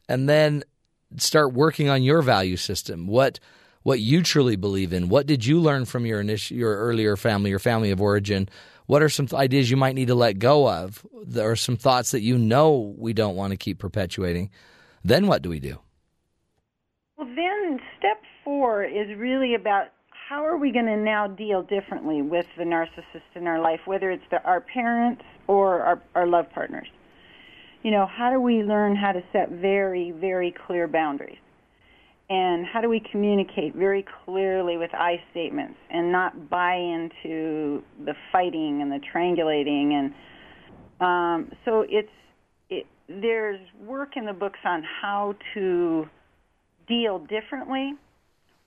and 0.08 0.30
then 0.30 0.64
start 1.18 1.54
working 1.54 1.90
on 1.90 2.04
your 2.04 2.22
value 2.22 2.58
system 2.58 3.08
what 3.08 3.40
what 3.86 4.00
you 4.00 4.24
truly 4.24 4.56
believe 4.56 4.94
in. 4.94 5.10
What 5.10 5.28
did 5.28 5.46
you 5.46 5.60
learn 5.60 5.86
from 5.86 6.08
your 6.08 6.20
initial 6.20 6.58
your 6.58 6.76
earlier 6.76 7.16
family 7.16 7.52
your 7.52 7.60
family 7.60 7.92
of 7.92 8.02
origin? 8.02 8.50
What 8.88 9.04
are 9.04 9.10
some 9.10 9.28
ideas 9.32 9.70
you 9.70 9.78
might 9.78 9.94
need 9.94 10.08
to 10.08 10.16
let 10.16 10.40
go 10.40 10.68
of? 10.68 11.06
There 11.24 11.52
are 11.52 11.56
some 11.56 11.78
thoughts 11.78 12.10
that 12.10 12.22
you 12.22 12.40
know 12.40 12.96
we 12.98 13.14
don't 13.14 13.36
want 13.36 13.52
to 13.52 13.58
keep 13.58 13.78
perpetuating? 13.78 14.50
Then 15.04 15.28
what 15.28 15.44
do 15.44 15.50
we 15.50 15.60
do? 15.60 15.78
Well 17.16 17.28
then 17.28 17.80
step 18.00 18.24
4 18.44 18.86
is 18.86 19.16
really 19.20 19.54
about 19.54 19.90
how 20.10 20.44
are 20.44 20.58
we 20.58 20.72
going 20.72 20.88
to 20.88 20.98
now 20.98 21.28
deal 21.28 21.62
differently 21.62 22.24
with 22.24 22.48
the 22.58 22.64
narcissist 22.64 23.36
in 23.36 23.46
our 23.46 23.62
life, 23.62 23.82
whether 23.86 24.10
it's 24.10 24.24
the, 24.32 24.42
our 24.46 24.62
parents 24.62 25.22
or 25.46 25.82
our, 25.82 26.02
our 26.16 26.26
love 26.26 26.48
partners? 26.56 26.88
You 27.84 27.92
know, 27.92 28.08
how 28.08 28.32
do 28.32 28.42
we 28.42 28.64
learn 28.64 28.96
how 28.96 29.12
to 29.12 29.22
set 29.32 29.52
very, 29.52 30.10
very 30.10 30.56
clear 30.66 30.88
boundaries? 30.88 31.38
And 32.28 32.66
how 32.66 32.82
do 32.82 32.90
we 32.90 33.00
communicate 33.12 33.76
very 33.76 34.04
clearly 34.26 34.78
with 34.78 34.90
I 34.94 35.22
statements 35.30 35.78
and 35.92 36.12
not 36.12 36.50
buy 36.50 36.74
into 36.74 37.84
the 38.04 38.16
fighting 38.32 38.82
and 38.82 38.92
the 38.92 39.00
triangulating? 39.14 39.92
And 39.94 40.14
um, 41.00 41.52
so 41.66 41.86
it's 41.88 42.10
it, 42.70 42.88
there's 43.08 43.60
work 43.80 44.18
in 44.18 44.26
the 44.26 44.34
books 44.34 44.60
on 44.66 44.84
how 45.02 45.36
to 45.54 46.10
deal 46.88 47.20
differently 47.20 47.94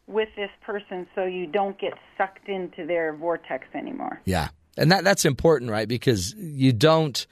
with 0.06 0.28
this 0.36 0.50
person 0.64 1.06
so 1.14 1.24
you 1.24 1.46
don't 1.46 1.78
get 1.80 1.92
sucked 2.16 2.48
into 2.48 2.86
their 2.86 3.12
vortex 3.14 3.66
anymore. 3.74 4.20
Yeah. 4.24 4.48
And 4.76 4.92
that 4.92 5.02
that's 5.02 5.24
important, 5.24 5.70
right? 5.70 5.88
Because 5.88 6.32
you 6.34 6.72
don't 6.72 7.26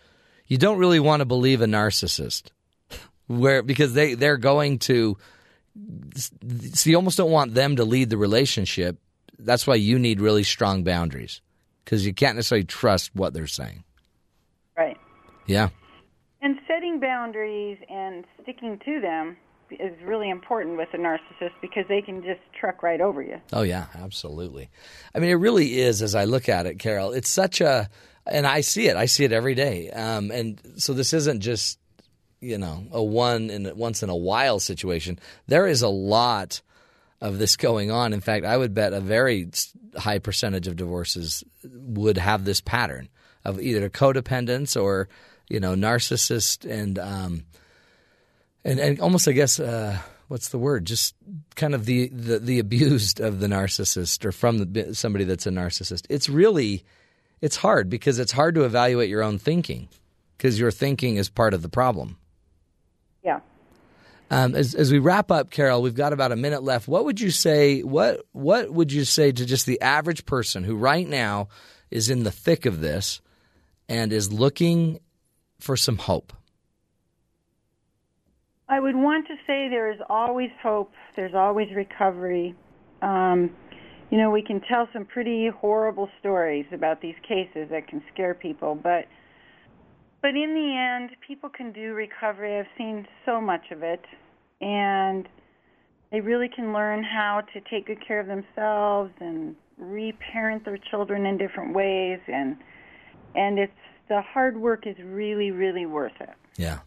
you 0.47 0.59
don't 0.59 0.79
really 0.79 1.01
want 1.01 1.21
to 1.21 1.25
believe 1.25 1.63
a 1.63 1.67
narcissist. 1.67 2.51
Where 3.29 3.63
because 3.63 3.95
they 3.95 4.15
they're 4.15 4.37
going 4.37 4.81
to 4.81 5.17
so 6.15 6.91
you 6.91 6.97
almost 6.97 7.19
don't 7.19 7.31
want 7.31 7.55
them 7.55 7.77
to 7.77 7.85
lead 7.85 8.11
the 8.11 8.17
relationship. 8.17 8.99
That's 9.39 9.67
why 9.67 9.75
you 9.75 9.99
need 9.99 10.21
really 10.21 10.45
strong 10.45 10.83
boundaries 10.85 11.41
because 11.85 12.07
you 12.07 12.15
can't 12.15 12.37
necessarily 12.37 12.65
trust 12.65 13.15
what 13.15 13.33
they're 13.35 13.47
saying. 13.47 13.85
Right. 14.77 14.97
Yeah. 15.47 15.69
And 16.43 16.59
setting 16.67 17.01
boundaries 17.01 17.79
and 17.89 18.25
sticking 18.43 18.79
to 18.85 19.01
them 19.01 19.37
is 19.71 19.93
really 20.05 20.31
important 20.31 20.77
with 20.77 20.89
a 20.93 20.97
narcissist 20.97 21.53
because 21.61 21.85
they 21.89 22.01
can 22.01 22.23
just 22.23 22.41
truck 22.59 22.83
right 22.83 23.01
over 23.01 23.23
you. 23.23 23.41
Oh 23.53 23.63
yeah, 23.63 23.87
absolutely. 23.95 24.71
I 25.15 25.19
mean, 25.19 25.31
it 25.31 25.35
really 25.35 25.81
is. 25.81 26.03
As 26.03 26.15
I 26.15 26.25
look 26.25 26.49
at 26.49 26.67
it, 26.67 26.79
Karyl, 26.79 27.17
it's 27.17 27.29
such 27.29 27.61
a, 27.61 27.89
and 28.27 28.47
I 28.47 28.61
see 28.61 28.87
it. 28.87 28.97
I 28.97 29.07
see 29.07 29.25
it 29.25 29.33
every 29.33 29.55
day. 29.55 29.91
Um, 29.91 30.31
and 30.31 30.61
so 30.77 30.93
this 30.93 31.13
isn't 31.13 31.41
just 31.41 31.79
you 32.47 32.59
know 32.59 32.87
a 32.93 33.03
one 33.03 33.51
in 33.51 33.77
once 33.77 34.03
in 34.03 34.11
a 34.11 34.17
while 34.17 34.61
situation. 34.61 35.19
There 35.47 35.67
is 35.67 35.83
a 35.83 35.89
lot 35.89 36.61
of 37.21 37.39
this 37.39 37.57
going 37.57 37.91
on. 37.91 38.13
In 38.13 38.21
fact, 38.21 38.45
I 38.45 38.57
would 38.57 38.75
bet 38.75 38.93
a 38.93 39.01
very 39.01 39.51
high 39.97 40.19
percentage 40.19 40.67
of 40.67 40.77
divorces 40.77 41.45
would 41.65 42.19
have 42.19 42.45
this 42.45 42.61
pattern 42.61 43.09
of 43.45 43.61
either 43.61 43.89
codependence 43.89 44.81
or 44.81 45.09
you 45.49 45.61
know 45.61 45.75
narcissist 45.75 46.69
and. 46.71 46.99
Um, 46.99 47.45
and, 48.67 48.81
and 48.81 49.01
almost, 49.01 49.29
I 49.29 49.33
guess, 49.33 49.61
uh, 49.61 49.97
what's 50.27 50.49
the 50.49 50.59
word? 50.59 50.87
Just 50.87 51.15
kind 51.55 51.73
of 51.73 51.85
the, 51.85 52.09
the, 52.09 52.41
the 52.41 52.59
abused 52.59 53.21
of 53.21 53.39
the 53.39 53.47
narcissist 53.47 54.25
or 54.25 54.33
from 54.33 54.73
the, 54.73 54.93
somebody 54.93 55.25
that's 55.25 55.47
a 55.47 55.51
narcissist. 55.51 56.05
It's 56.11 56.29
really, 56.29 56.85
it's 57.41 57.57
hard 57.57 57.89
because 57.89 58.19
it's 58.19 58.33
hard 58.33 58.57
to 58.57 58.65
evaluate 58.65 59.09
your 59.09 59.23
own 59.23 59.39
thinking 59.39 59.89
because 60.37 60.59
your 60.59 60.73
thinking 60.73 61.17
is 61.17 61.29
part 61.29 61.55
of 61.55 61.63
the 61.63 61.69
problem. 61.69 62.19
Um, 64.31 64.55
as, 64.57 64.75
as 64.75 64.91
we 64.91 64.99
wrap 64.99 65.31
up, 65.31 65.51
Karyl, 65.51 65.83
we've 65.83 65.95
got 65.95 66.13
about 66.13 66.33
a 66.33 66.37
minute 66.37 66.63
left. 66.63 66.89
What 66.89 67.05
would 67.05 67.21
you 67.21 67.31
say? 67.31 67.83
What 67.83 68.23
what 68.33 68.71
would 68.73 68.93
you 68.93 69.05
say 69.05 69.31
to 69.31 69.47
just 69.47 69.67
the 69.67 69.81
average 69.81 70.27
person 70.27 70.65
who 70.65 70.77
right 70.77 71.07
now 71.07 71.49
is 71.91 72.11
in 72.11 72.25
the 72.25 72.33
thick 72.33 72.67
of 72.67 72.81
this 72.81 73.21
and 73.89 74.13
is 74.13 74.33
looking 74.33 74.99
for 75.61 75.77
some 75.77 75.97
hope? 75.97 76.33
I 78.69 78.81
would 78.81 78.97
want 78.97 79.29
to 79.29 79.35
say 79.47 79.69
there 79.69 79.93
is 79.93 80.01
always 80.11 80.51
hope. 80.61 80.93
There's 81.15 81.35
always 81.35 81.69
recovery. 81.75 82.57
Um, 83.03 83.51
you 84.11 84.19
know, 84.19 84.31
we 84.31 84.43
can 84.43 84.61
tell 84.61 84.89
some 84.93 85.05
pretty 85.05 85.49
horrible 85.49 86.09
stories 86.19 86.67
about 86.73 87.01
these 87.01 87.15
cases 87.27 87.69
that 87.71 87.87
can 87.87 88.03
scare 88.13 88.35
people, 88.35 88.75
but 88.75 89.07
but 90.23 90.31
in 90.31 90.55
the 90.55 90.77
end, 90.77 91.11
people 91.27 91.49
can 91.49 91.73
do 91.73 91.95
recovery. 91.95 92.59
I've 92.59 92.67
seen 92.77 93.07
so 93.25 93.41
much 93.41 93.71
of 93.71 93.83
it, 93.83 94.05
and 94.61 95.29
they 96.11 96.21
really 96.21 96.49
can 96.49 96.73
learn 96.73 97.03
how 97.05 97.43
to 97.53 97.61
take 97.71 97.87
good 97.87 98.07
care 98.07 98.21
of 98.21 98.27
themselves 98.27 99.13
and 99.21 99.57
reparent 99.79 100.65
their 100.65 100.79
children 100.79 101.27
in 101.27 101.39
different 101.39 101.75
ways, 101.75 102.21
and 102.27 102.57
and 103.35 103.59
it's 103.59 103.73
the 104.09 104.23
hard 104.23 104.57
work 104.57 104.87
is 104.87 104.97
really 105.05 105.51
really 105.51 105.87
worth 105.87 106.19
it. 106.21 106.31
Yeah. 106.57 106.81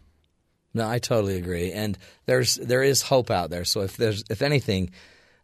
No, 0.74 0.88
I 0.88 1.00
totally 1.00 1.38
agree. 1.38 1.72
And 1.72 1.98
there's 2.26 2.56
there 2.56 2.84
is 2.84 3.02
hope 3.02 3.32
out 3.32 3.50
there. 3.50 3.66
So 3.66 3.82
if 3.82 3.98
there's 3.98 4.24
if 4.30 4.42
anything, 4.42 4.92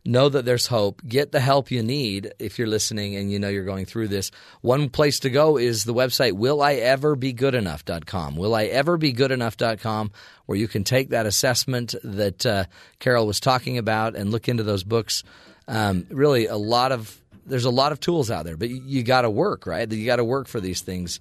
know 0.06 0.30
that 0.30 0.45
there's 0.45 0.68
hope. 0.68 1.02
Get 1.06 1.32
the 1.32 1.40
help 1.40 1.72
you 1.72 1.82
need 1.82 2.34
if 2.40 2.60
you're 2.60 2.68
listening 2.68 3.15
and 3.15 3.32
you 3.32 3.40
know 3.40 3.49
you're 3.49 3.65
going 3.65 3.86
through 3.86 4.10
this. 4.10 4.32
One 4.61 4.90
place 4.90 5.19
to 5.22 5.30
go 5.30 5.57
is 5.57 5.84
the 5.84 5.94
website 5.94 6.34
willieverbegoodenough.com. 6.34 8.36
Willieverbegoodenough.com 8.36 10.11
where 10.45 10.57
you 10.57 10.68
can 10.68 10.84
take 10.84 11.10
that 11.10 11.26
assessment 11.26 11.95
that 12.03 12.45
uh, 12.45 12.65
Karyl 12.99 13.26
was 13.26 13.40
talking 13.40 13.77
about 13.77 14.15
and 14.15 14.32
look 14.32 14.48
into 14.48 14.64
those 14.64 14.84
books. 14.84 15.23
Um, 15.68 16.06
really 16.10 16.45
a 16.45 16.57
lot 16.57 16.91
of 16.91 17.22
there's 17.48 17.65
a 17.65 17.72
lot 17.72 17.91
of 17.91 17.99
tools 17.99 18.32
out 18.32 18.45
there, 18.45 18.57
but 18.57 18.69
you, 18.69 19.03
got 19.03 19.22
to 19.22 19.30
work, 19.30 19.68
right? 19.68 19.91
You 19.91 20.06
got 20.06 20.15
to 20.15 20.23
work 20.23 20.48
for 20.48 20.60
these 20.60 20.82
things. 20.82 21.19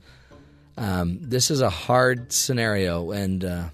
Um, 0.79 1.19
this 1.21 1.51
is 1.51 1.61
a 1.61 1.69
hard 1.69 2.33
scenario 2.33 3.11
and 3.11 3.45
uh, 3.45 3.65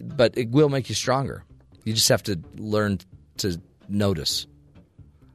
but 0.00 0.36
it 0.36 0.50
will 0.50 0.68
make 0.68 0.88
you 0.88 0.94
stronger. 0.94 1.44
You 1.84 1.94
just 1.94 2.08
have 2.10 2.22
to 2.24 2.38
learn 2.56 3.00
to 3.38 3.60
notice. 3.88 4.46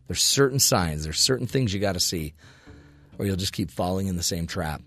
There's 0.08 0.24
certain 0.24 0.60
signs, 0.60 1.04
there's 1.04 1.20
certain 1.20 1.48
things 1.48 1.74
you 1.74 1.80
got 1.80 1.94
to 1.94 2.00
see, 2.00 2.34
or 3.18 3.26
you'll 3.26 3.36
just 3.36 3.54
keep 3.54 3.72
falling 3.72 4.08
in 4.08 4.16
the 4.16 4.24
same 4.24 4.48
trap. 4.48 4.82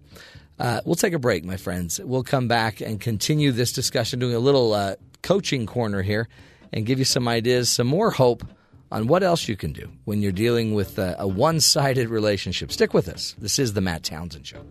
Uh, 0.59 0.81
we'll 0.85 0.95
take 0.95 1.15
a 1.15 1.19
break, 1.19 1.45
my 1.45 1.57
friends. 1.57 2.01
We'll 2.03 2.23
come 2.23 2.49
back 2.49 2.81
and 2.81 3.01
continue 3.01 3.53
this 3.53 3.73
discussion, 3.73 4.19
doing 4.19 4.35
a 4.35 4.39
little 4.39 4.73
uh, 4.73 4.97
coaching 5.23 5.67
corner 5.67 6.03
here, 6.03 6.29
and 6.73 6.87
give 6.87 6.99
you 6.99 7.05
some 7.05 7.29
ideas, 7.29 7.71
some 7.71 7.87
more 7.87 8.11
hope 8.11 8.45
on 8.93 9.07
what 9.07 9.23
else 9.23 9.49
you 9.49 9.57
can 9.57 9.73
do 9.73 9.91
when 10.05 10.21
you're 10.21 10.33
dealing 10.33 10.75
with 10.75 10.99
a, 10.99 11.17
a 11.19 11.27
one 11.27 11.61
sided 11.61 12.09
relationship. 12.09 12.73
Stick 12.73 12.93
with 12.93 13.09
us. 13.09 13.35
This 13.39 13.59
is 13.59 13.73
the 13.73 13.81
Matt 13.81 14.03
Townsend 14.03 14.47
Show. 14.47 14.65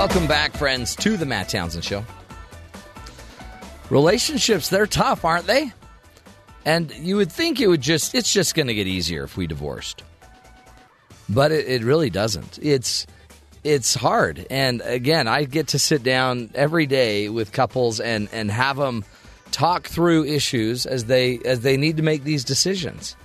Welcome 0.00 0.26
back, 0.26 0.54
friends, 0.54 0.96
to 0.96 1.18
the 1.18 1.26
Matt 1.26 1.50
Townsend 1.50 1.84
Show. 1.84 2.06
Relationships, 3.90 4.70
they're 4.70 4.86
tough, 4.86 5.26
aren't 5.26 5.46
they? 5.46 5.74
And 6.64 6.90
you 6.90 7.16
would 7.16 7.30
think 7.30 7.60
it 7.60 7.66
would 7.66 7.82
just, 7.82 8.14
it's 8.14 8.32
just 8.32 8.54
going 8.54 8.68
to 8.68 8.74
get 8.74 8.86
easier 8.86 9.24
if 9.24 9.36
we 9.36 9.46
divorced. 9.46 10.02
But 11.28 11.52
it, 11.52 11.68
it 11.68 11.82
really 11.84 12.08
doesn't. 12.08 12.58
It's, 12.62 13.06
it's 13.62 13.92
hard. 13.92 14.46
And 14.48 14.80
again, 14.86 15.28
I 15.28 15.44
get 15.44 15.68
to 15.68 15.78
sit 15.78 16.02
down 16.02 16.48
every 16.54 16.86
day 16.86 17.28
with 17.28 17.52
couples 17.52 18.00
and, 18.00 18.30
and 18.32 18.50
have 18.50 18.78
them 18.78 19.04
talk 19.50 19.86
through 19.86 20.24
issues 20.24 20.86
as 20.86 21.04
they, 21.04 21.40
as 21.44 21.60
they 21.60 21.76
need 21.76 21.98
to 21.98 22.02
make 22.02 22.24
these 22.24 22.42
decisions. 22.42 23.16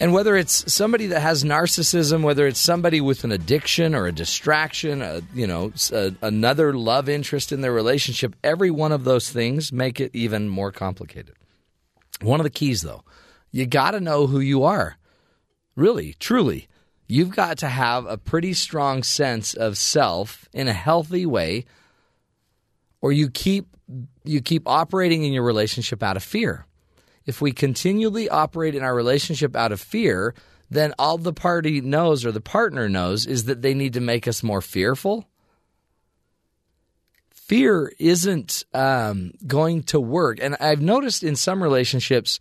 And 0.00 0.12
whether 0.12 0.36
it's 0.36 0.72
somebody 0.72 1.06
that 1.08 1.20
has 1.20 1.44
narcissism, 1.44 2.22
whether 2.22 2.46
it's 2.46 2.58
somebody 2.58 3.00
with 3.00 3.24
an 3.24 3.32
addiction 3.32 3.94
or 3.94 4.06
a 4.06 4.12
distraction, 4.12 5.02
a, 5.02 5.22
you 5.32 5.46
know, 5.46 5.72
a, 5.92 6.12
another 6.20 6.74
love 6.74 7.08
interest 7.08 7.52
in 7.52 7.60
their 7.60 7.72
relationship, 7.72 8.34
every 8.42 8.70
one 8.70 8.92
of 8.92 9.04
those 9.04 9.30
things 9.30 9.72
make 9.72 10.00
it 10.00 10.10
even 10.12 10.48
more 10.48 10.72
complicated. 10.72 11.36
One 12.20 12.40
of 12.40 12.44
the 12.44 12.50
keys, 12.50 12.82
though, 12.82 13.04
you 13.52 13.66
got 13.66 13.92
to 13.92 14.00
know 14.00 14.26
who 14.26 14.40
you 14.40 14.64
are. 14.64 14.96
Really, 15.76 16.14
truly. 16.18 16.68
You've 17.06 17.34
got 17.34 17.58
to 17.58 17.68
have 17.68 18.06
a 18.06 18.18
pretty 18.18 18.52
strong 18.52 19.02
sense 19.02 19.54
of 19.54 19.78
self 19.78 20.48
in 20.52 20.68
a 20.68 20.72
healthy 20.72 21.26
way, 21.26 21.66
or 23.00 23.12
you 23.12 23.30
keep 23.30 23.66
you 24.24 24.40
keep 24.40 24.66
operating 24.66 25.24
in 25.24 25.32
your 25.32 25.42
relationship 25.42 26.02
out 26.02 26.16
of 26.16 26.22
fear 26.22 26.66
if 27.26 27.40
we 27.40 27.52
continually 27.52 28.28
operate 28.28 28.74
in 28.74 28.82
our 28.82 28.94
relationship 28.94 29.56
out 29.56 29.72
of 29.72 29.80
fear, 29.80 30.34
then 30.70 30.92
all 30.98 31.18
the 31.18 31.32
party 31.32 31.80
knows 31.80 32.24
or 32.24 32.32
the 32.32 32.40
partner 32.40 32.88
knows 32.88 33.26
is 33.26 33.44
that 33.44 33.62
they 33.62 33.74
need 33.74 33.94
to 33.94 34.00
make 34.00 34.28
us 34.28 34.42
more 34.42 34.60
fearful. 34.60 35.28
Fear 37.30 37.92
isn't 37.98 38.64
um, 38.72 39.32
going 39.46 39.82
to 39.84 40.00
work, 40.00 40.38
and 40.40 40.56
I've 40.60 40.80
noticed 40.80 41.22
in 41.22 41.36
some 41.36 41.62
relationships, 41.62 42.40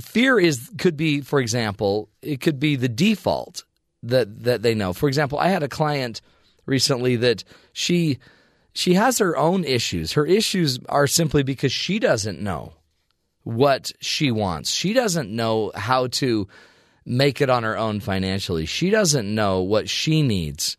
fear 0.00 0.38
is 0.38 0.70
could 0.78 0.96
be, 0.96 1.22
for 1.22 1.40
example, 1.40 2.10
it 2.20 2.40
could 2.40 2.60
be 2.60 2.76
the 2.76 2.90
default 2.90 3.64
that 4.02 4.44
that 4.44 4.62
they 4.62 4.74
know. 4.74 4.92
For 4.92 5.08
example, 5.08 5.38
I 5.38 5.48
had 5.48 5.62
a 5.62 5.68
client 5.68 6.20
recently 6.66 7.16
that 7.16 7.42
she 7.72 8.18
she 8.74 8.94
has 8.94 9.18
her 9.18 9.34
own 9.36 9.64
issues. 9.64 10.12
Her 10.12 10.26
issues 10.26 10.78
are 10.90 11.06
simply 11.06 11.42
because 11.42 11.72
she 11.72 11.98
doesn't 11.98 12.40
know 12.40 12.74
what 13.44 13.92
she 14.00 14.30
wants. 14.30 14.70
She 14.70 14.92
doesn't 14.92 15.30
know 15.30 15.72
how 15.74 16.06
to 16.08 16.48
make 17.04 17.40
it 17.40 17.50
on 17.50 17.64
her 17.64 17.76
own 17.76 18.00
financially. 18.00 18.66
She 18.66 18.90
doesn't 18.90 19.32
know 19.34 19.62
what 19.62 19.88
she 19.88 20.22
needs. 20.22 20.76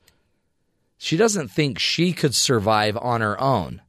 She 0.97 1.17
doesn't 1.17 1.49
think 1.49 1.79
she 1.79 2.13
could 2.13 2.33
survive 2.33 2.97
on 2.97 3.21
her 3.21 3.39
own 3.39 3.81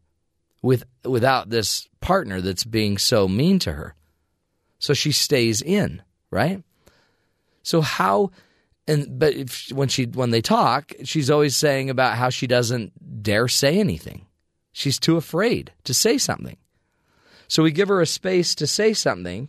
with 0.63 0.85
without 1.05 1.51
this 1.51 1.89
partner 2.01 2.41
that's 2.41 2.65
being 2.65 2.99
so 2.99 3.29
mean 3.29 3.59
to 3.61 3.73
her. 3.73 3.95
So 4.79 4.95
she 4.95 5.13
stays 5.13 5.63
in, 5.63 6.03
right? 6.31 6.63
So 7.63 7.81
how 7.81 8.33
and 8.89 9.19
but 9.19 9.35
if, 9.35 9.71
when 9.71 9.89
she 9.89 10.07
when 10.07 10.31
they 10.31 10.41
talk, 10.43 10.93
she's 11.05 11.31
always 11.31 11.57
saying 11.57 11.91
about 11.91 12.17
how 12.17 12.31
she 12.31 12.47
doesn't 12.47 13.23
dare 13.23 13.49
say 13.49 13.79
anything. 13.79 14.27
She's 14.73 14.99
too 14.99 15.17
afraid 15.17 15.73
to 15.85 15.95
say 15.95 16.19
something. 16.19 16.57
So 17.49 17.63
we 17.63 17.71
give 17.71 17.89
her 17.89 18.01
a 18.01 18.07
space 18.07 18.55
to 18.57 18.67
say 18.67 18.93
something, 18.93 19.49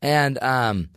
and 0.00 0.42
um, 0.42 0.90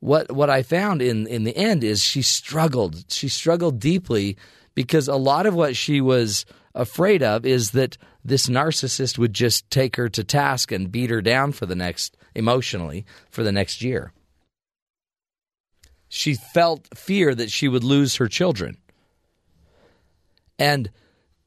what 0.00 0.30
what 0.32 0.50
I 0.50 0.62
found 0.62 1.02
in 1.02 1.26
in 1.26 1.44
the 1.44 1.56
end 1.56 1.84
is 1.84 2.02
she 2.02 2.22
struggled. 2.22 3.04
She 3.10 3.28
struggled 3.28 3.80
deeply 3.80 4.36
because 4.74 5.08
a 5.08 5.16
lot 5.16 5.46
of 5.46 5.54
what 5.54 5.76
she 5.76 6.00
was 6.00 6.46
afraid 6.74 7.22
of 7.22 7.44
is 7.44 7.72
that 7.72 7.98
this 8.24 8.46
narcissist 8.46 9.18
would 9.18 9.32
just 9.32 9.68
take 9.70 9.96
her 9.96 10.08
to 10.08 10.22
task 10.22 10.70
and 10.70 10.92
beat 10.92 11.10
her 11.10 11.20
down 11.20 11.52
for 11.52 11.66
the 11.66 11.74
next 11.74 12.16
emotionally 12.34 13.04
for 13.30 13.42
the 13.42 13.52
next 13.52 13.82
year. 13.82 14.12
She 16.08 16.34
felt 16.34 16.88
fear 16.96 17.34
that 17.34 17.50
she 17.50 17.68
would 17.68 17.84
lose 17.84 18.16
her 18.16 18.28
children. 18.28 18.78
And 20.58 20.90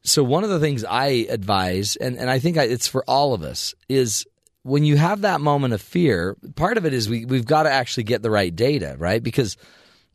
so 0.04 0.24
one 0.24 0.42
of 0.42 0.50
the 0.50 0.58
things 0.58 0.84
I 0.84 1.26
advise, 1.28 1.96
and, 1.96 2.16
and 2.16 2.28
I 2.28 2.38
think 2.38 2.56
I, 2.56 2.64
it's 2.64 2.88
for 2.88 3.04
all 3.06 3.34
of 3.34 3.42
us, 3.42 3.74
is 3.88 4.26
when 4.62 4.84
you 4.84 4.96
have 4.96 5.20
that 5.20 5.40
moment 5.40 5.74
of 5.74 5.82
fear, 5.82 6.36
part 6.56 6.76
of 6.76 6.84
it 6.84 6.92
is 6.92 7.08
we, 7.08 7.24
we've 7.24 7.46
got 7.46 7.64
to 7.64 7.70
actually 7.70 8.04
get 8.04 8.22
the 8.22 8.30
right 8.30 8.54
data, 8.54 8.96
right? 8.98 9.22
Because 9.22 9.56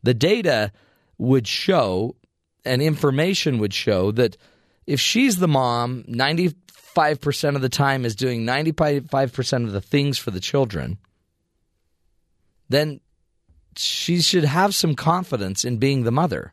the 0.02 0.14
data 0.14 0.72
would 1.16 1.46
show 1.46 2.16
and 2.64 2.82
information 2.82 3.58
would 3.58 3.72
show 3.72 4.10
that 4.12 4.36
if 4.86 5.00
she's 5.00 5.36
the 5.36 5.48
mom, 5.48 6.04
95% 6.04 7.56
of 7.56 7.62
the 7.62 7.68
time 7.68 8.04
is 8.04 8.14
doing 8.14 8.44
95% 8.44 9.64
of 9.64 9.72
the 9.72 9.80
things 9.80 10.18
for 10.18 10.30
the 10.30 10.40
children, 10.40 10.98
then 12.68 13.00
she 13.76 14.20
should 14.20 14.44
have 14.44 14.74
some 14.74 14.94
confidence 14.94 15.64
in 15.64 15.78
being 15.78 16.02
the 16.02 16.12
mother, 16.12 16.52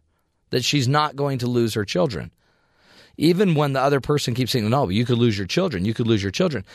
that 0.52 0.64
she's 0.64 0.88
not 0.88 1.16
going 1.16 1.40
to 1.40 1.48
lose 1.48 1.74
her 1.74 1.84
children 1.84 2.32
even 3.18 3.56
when 3.56 3.74
the 3.74 3.82
other 3.82 4.00
person 4.00 4.34
keeps 4.34 4.52
saying, 4.52 4.70
no, 4.70 4.90
you 4.90 5.06
could 5.06 5.18
lose 5.18 5.38
your 5.38 5.48
children, 5.48 5.86
you 5.86 5.94
could 5.94 6.08
lose 6.08 6.24
your 6.24 6.32
children. 6.32 6.66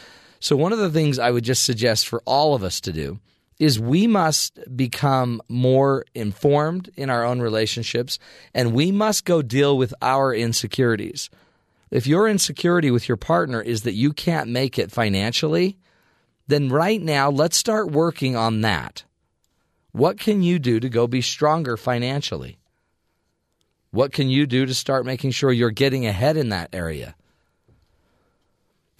So, 0.41 0.57
one 0.57 0.73
of 0.73 0.79
the 0.79 0.91
things 0.91 1.19
I 1.19 1.31
would 1.31 1.45
just 1.45 1.65
suggest 1.65 2.09
for 2.09 2.23
all 2.25 2.55
of 2.55 2.65
us 2.65 2.81
to 2.83 2.93
do 2.93 3.21
is 3.59 3.79
we 3.79 4.07
must 4.07 4.59
become 4.75 5.43
more 5.49 6.07
informed 6.15 6.91
in 6.97 7.11
our 7.11 7.25
own 7.25 7.41
relationships 7.41 8.19
and 8.55 8.73
we 8.73 8.91
must 8.91 9.27
go 9.27 9.43
deal 9.43 9.77
with 9.77 9.93
our 10.01 10.35
insecurities. 10.35 11.29
If 11.91 12.07
your 12.07 12.27
insecurity 12.27 12.91
with 12.91 13.07
your 13.07 13.19
partner 13.19 13.61
is 13.61 13.83
that 13.83 13.93
you 13.93 14.15
can't 14.15 14.49
make 14.49 14.79
it 14.79 14.91
financially, 14.91 15.77
then 16.47 16.71
right 16.71 17.03
now 17.03 17.31
let's 17.31 17.59
start 17.59 17.91
working 17.91 18.35
on 18.35 18.62
that. 18.62 19.05
What 19.93 20.19
can 20.19 20.43
you 20.43 20.59
do 20.59 20.81
to 20.81 20.89
go 20.89 21.07
be 21.07 21.21
stronger 21.21 21.77
financially? 21.77 22.60
What 23.91 24.12
can 24.12 24.29
you 24.29 24.47
do 24.47 24.67
to 24.67 24.75
start 24.75 25.05
making 25.05 25.33
sure 25.33 25.53
you're 25.53 25.71
getting 25.71 26.07
ahead 26.07 26.37
in 26.37 26.51
that 26.51 26.71
area? 26.73 27.15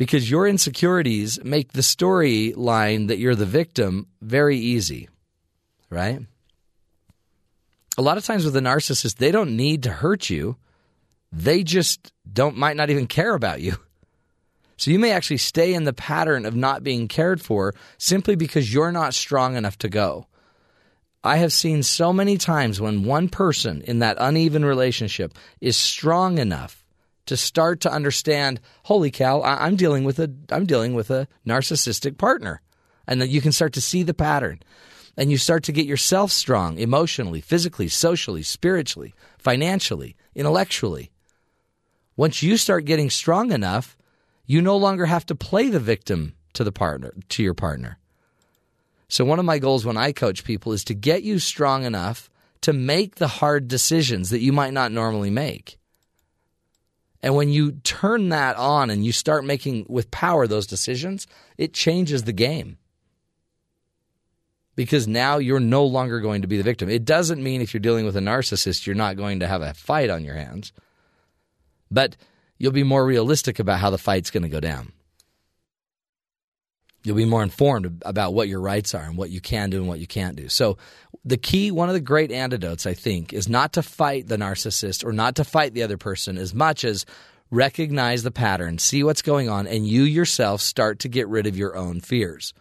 because 0.01 0.31
your 0.31 0.49
insecurities 0.49 1.45
make 1.45 1.75
the 1.75 1.83
storyline 1.83 3.09
that 3.09 3.19
you're 3.19 3.35
the 3.35 3.45
victim 3.45 4.07
very 4.23 4.57
easy, 4.57 5.11
right? 5.91 6.21
A 7.99 8.01
lot 8.01 8.17
of 8.17 8.25
times 8.25 8.47
with 8.47 8.57
a 8.57 8.61
narcissist, 8.61 9.17
they 9.17 9.31
don't 9.31 9.59
need 9.59 9.83
to 9.83 9.91
hurt 9.91 10.31
you. 10.31 10.57
They 11.33 11.63
just 11.63 12.15
don't 12.33 12.57
might 12.57 12.79
not 12.79 12.89
even 12.89 13.09
care 13.09 13.35
about 13.35 13.61
you. 13.61 13.77
So 14.79 14.91
you 14.91 14.99
may 14.99 15.13
actually 15.13 15.37
stay 15.37 15.75
in 15.75 15.85
the 15.85 15.93
pattern 15.93 16.47
of 16.47 16.57
not 16.57 16.83
being 16.83 17.07
cared 17.07 17.43
for 17.43 17.75
simply 17.99 18.37
because 18.37 18.73
you're 18.73 18.93
not 18.93 19.13
strong 19.13 19.55
enough 19.55 19.77
to 19.81 19.91
go. 19.91 20.29
I 21.23 21.37
have 21.37 21.53
seen 21.53 21.83
so 21.83 22.13
many 22.13 22.39
times 22.39 22.81
when 22.81 23.05
one 23.05 23.29
person 23.29 23.83
in 23.83 23.99
that 23.99 24.17
uneven 24.19 24.65
relationship 24.65 25.35
is 25.61 25.77
strong 25.77 26.39
enough 26.39 26.85
to 27.27 27.37
start 27.37 27.81
to 27.83 27.93
understand, 27.93 28.61
holy 28.85 29.11
cow, 29.11 29.41
I- 29.41 29.67
I'm 29.67 29.77
dealing 29.77 30.05
with 30.05 30.19
a 30.19 30.35
I'm 30.51 30.67
dealing 30.67 30.95
with 30.95 31.11
a 31.11 31.29
narcissistic 31.47 32.19
partner. 32.19 32.61
And 33.07 33.23
you 33.29 33.41
can 33.41 33.53
start 33.53 33.73
to 33.75 33.81
see 33.81 34.03
the 34.03 34.15
pattern. 34.15 34.61
And 35.17 35.31
you 35.31 35.37
start 35.37 35.63
to 35.65 35.73
get 35.73 35.87
yourself 35.87 36.33
strong 36.33 36.79
emotionally, 36.79 37.41
physically, 37.41 37.89
socially, 37.89 38.43
spiritually, 38.43 39.15
financially, 39.39 40.17
intellectually. 40.35 41.11
Once 42.17 42.43
you 42.43 42.57
start 42.57 42.85
getting 42.85 43.11
strong 43.11 43.53
enough, 43.53 43.97
you 44.47 44.63
no 44.63 44.77
longer 44.77 45.07
have 45.07 45.27
to 45.27 45.35
play 45.35 45.69
the 45.69 45.81
victim 45.81 46.35
to 46.55 46.65
the 46.65 46.73
partner 46.73 47.13
to 47.29 47.43
your 47.43 47.55
partner. 47.55 48.00
So 49.11 49.25
one 49.25 49.41
of 49.41 49.45
my 49.45 49.59
goals 49.59 49.85
when 49.85 49.97
I 49.97 50.13
coach 50.13 50.45
people 50.45 50.73
is 50.73 50.85
to 50.85 50.95
get 50.95 51.25
you 51.25 51.41
strong 51.41 51.85
enough 51.85 52.31
to 52.61 52.73
make 52.73 53.17
the 53.17 53.27
hard 53.27 53.67
decisions 53.67 54.31
that 54.31 54.41
you 54.41 54.53
might 54.53 54.73
not 54.73 54.93
normally 54.93 55.31
make. 55.31 55.79
And 57.21 57.35
when 57.35 57.49
you 57.49 57.73
turn 57.73 58.29
that 58.29 58.57
on 58.57 58.89
and 58.89 59.05
you 59.05 59.11
start 59.11 59.45
making 59.45 59.87
with 59.89 60.13
power 60.13 60.47
those 60.47 60.67
decisions, 60.67 61.27
it 61.59 61.75
changes 61.75 62.23
the 62.23 62.33
game. 62.33 62.79
Because 64.77 65.09
now 65.09 65.39
you're 65.39 65.59
no 65.59 65.85
longer 65.85 66.21
going 66.21 66.43
to 66.43 66.49
be 66.49 66.57
the 66.57 66.63
victim. 66.63 66.89
It 66.89 67.05
doesn't 67.05 67.43
mean 67.43 67.61
if 67.61 67.75
you're 67.75 67.81
dealing 67.81 68.07
with 68.07 68.17
a 68.17 68.21
narcissist, 68.21 68.87
you're 68.87 68.95
not 68.95 69.17
going 69.17 69.41
to 69.41 69.49
have 69.49 69.61
a 69.61 69.75
fight 69.75 70.09
on 70.09 70.25
your 70.25 70.37
hands. 70.37 70.73
But 71.91 72.17
you'll 72.59 72.71
be 72.71 72.85
more 72.85 73.05
realistic 73.05 73.59
about 73.59 73.81
how 73.81 73.91
the 73.91 73.99
fight's 73.99 74.31
going 74.31 74.45
to 74.45 74.49
go 74.49 74.61
down. 74.61 74.93
You'll 77.03 77.17
be 77.17 77.25
more 77.25 77.43
informed 77.43 78.03
about 78.05 78.35
what 78.35 78.49
your 78.49 78.61
rights 78.61 78.95
are 78.95 79.03
and 79.03 79.17
what 79.17 79.31
you 79.31 79.41
can 79.41 79.71
do 79.71 79.79
and 79.79 79.89
what 79.89 80.01
you 80.01 80.07
can't 80.07 80.37
do. 80.37 80.49
So, 80.49 80.77
the 81.25 81.39
key, 81.39 81.71
one 81.71 81.89
of 81.89 81.95
the 81.95 82.01
great 82.01 82.31
antidotes, 82.31 82.87
I 82.87 82.95
think, 82.95 83.33
is 83.33 83.49
not 83.49 83.75
to 83.75 83.83
fight 83.83 84.27
the 84.27 84.37
narcissist 84.37 85.05
or 85.05 85.13
not 85.13 85.37
to 85.37 85.45
fight 85.45 85.75
the 85.75 85.83
other 85.83 85.99
person 85.99 86.39
as 86.39 86.55
much 86.55 86.85
as 86.85 87.05
recognize 87.51 88.23
the 88.23 88.31
pattern, 88.31 88.79
see 88.79 89.03
what's 89.03 89.23
going 89.23 89.49
on, 89.49 89.67
and 89.67 89.87
you 89.87 90.03
yourself 90.03 90.61
start 90.61 91.01
to 91.01 91.09
get 91.09 91.29
rid 91.29 91.47
of 91.47 91.57
your 91.57 91.77
own 91.77 92.01
fears. 92.01 92.55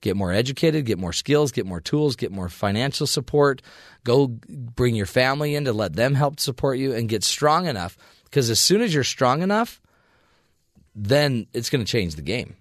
Get 0.00 0.16
more 0.16 0.32
educated, 0.32 0.84
get 0.84 0.98
more 0.98 1.12
skills, 1.12 1.52
get 1.52 1.66
more 1.66 1.80
tools, 1.80 2.16
get 2.16 2.30
more 2.30 2.48
financial 2.48 3.06
support. 3.06 3.62
Go 4.04 4.28
bring 4.28 4.94
your 4.94 5.06
family 5.06 5.54
in 5.54 5.64
to 5.64 5.72
let 5.72 5.94
them 5.94 6.14
help 6.14 6.38
support 6.38 6.78
you 6.78 6.92
and 6.92 7.08
get 7.08 7.24
strong 7.24 7.66
enough. 7.66 7.96
Because 8.24 8.50
as 8.50 8.60
soon 8.60 8.82
as 8.82 8.92
you're 8.92 9.04
strong 9.04 9.42
enough, 9.42 9.80
then 10.94 11.46
it's 11.52 11.70
going 11.70 11.84
to 11.84 11.90
change 11.90 12.14
the 12.14 12.22
game. 12.22 12.56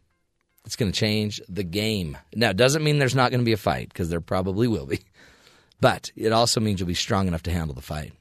It's 0.65 0.75
going 0.75 0.91
to 0.91 0.99
change 0.99 1.41
the 1.47 1.63
game. 1.63 2.17
Now, 2.33 2.49
it 2.49 2.57
doesn't 2.57 2.83
mean 2.83 2.97
there's 2.97 3.15
not 3.15 3.31
going 3.31 3.41
to 3.41 3.45
be 3.45 3.53
a 3.53 3.57
fight 3.57 3.89
because 3.89 4.09
there 4.09 4.21
probably 4.21 4.67
will 4.67 4.85
be, 4.85 5.01
but 5.81 6.11
it 6.15 6.31
also 6.31 6.59
means 6.59 6.79
you'll 6.79 6.87
be 6.87 6.95
strong 6.95 7.27
enough 7.27 7.43
to 7.43 7.51
handle 7.51 7.75
the 7.75 7.81
fight. 7.81 8.13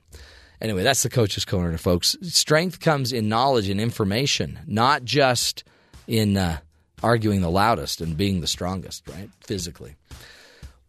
Anyway, 0.60 0.82
that's 0.82 1.02
the 1.02 1.10
coach's 1.10 1.44
corner, 1.44 1.76
folks. 1.76 2.16
Strength 2.22 2.80
comes 2.80 3.12
in 3.12 3.28
knowledge 3.28 3.68
and 3.68 3.80
information, 3.80 4.60
not 4.66 5.04
just 5.04 5.64
in 6.06 6.36
uh, 6.36 6.58
arguing 7.02 7.40
the 7.40 7.50
loudest 7.50 8.00
and 8.00 8.16
being 8.16 8.40
the 8.40 8.46
strongest, 8.46 9.06
right? 9.08 9.28
Physically. 9.40 9.94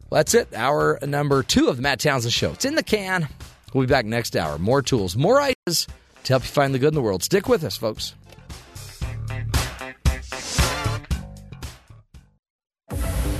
Well, 0.08 0.20
that's 0.20 0.34
it. 0.34 0.54
Hour 0.54 0.98
number 1.02 1.42
two 1.42 1.68
of 1.68 1.76
the 1.76 1.82
Matt 1.82 2.00
Townsend 2.00 2.32
Show. 2.32 2.52
It's 2.52 2.64
in 2.64 2.74
the 2.74 2.82
can. 2.82 3.28
We'll 3.74 3.86
be 3.86 3.90
back 3.90 4.06
next 4.06 4.36
hour. 4.36 4.58
More 4.58 4.82
tools, 4.82 5.16
more 5.16 5.40
ideas 5.40 5.86
to 6.24 6.32
help 6.32 6.42
you 6.44 6.48
find 6.48 6.72
the 6.72 6.78
good 6.78 6.88
in 6.88 6.94
the 6.94 7.02
world. 7.02 7.22
Stick 7.22 7.48
with 7.48 7.64
us, 7.64 7.76
folks. 7.76 8.14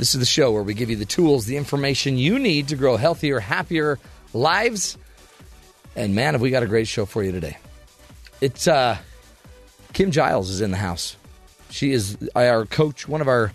This 0.00 0.14
is 0.14 0.20
the 0.20 0.24
show 0.24 0.50
where 0.50 0.62
we 0.62 0.72
give 0.72 0.88
you 0.88 0.96
the 0.96 1.04
tools, 1.04 1.44
the 1.44 1.58
information 1.58 2.16
you 2.16 2.38
need 2.38 2.68
to 2.68 2.76
grow 2.76 2.96
healthier, 2.96 3.38
happier 3.38 3.98
lives. 4.32 4.96
And 5.94 6.14
man, 6.14 6.32
have 6.32 6.40
we 6.40 6.48
got 6.48 6.62
a 6.62 6.66
great 6.66 6.88
show 6.88 7.04
for 7.04 7.22
you 7.22 7.32
today. 7.32 7.58
It's 8.40 8.66
uh, 8.66 8.96
Kim 9.92 10.10
Giles 10.10 10.48
is 10.48 10.62
in 10.62 10.70
the 10.70 10.78
house. 10.78 11.18
She 11.68 11.92
is 11.92 12.16
our 12.34 12.64
coach, 12.64 13.08
one 13.08 13.20
of 13.20 13.28
our 13.28 13.52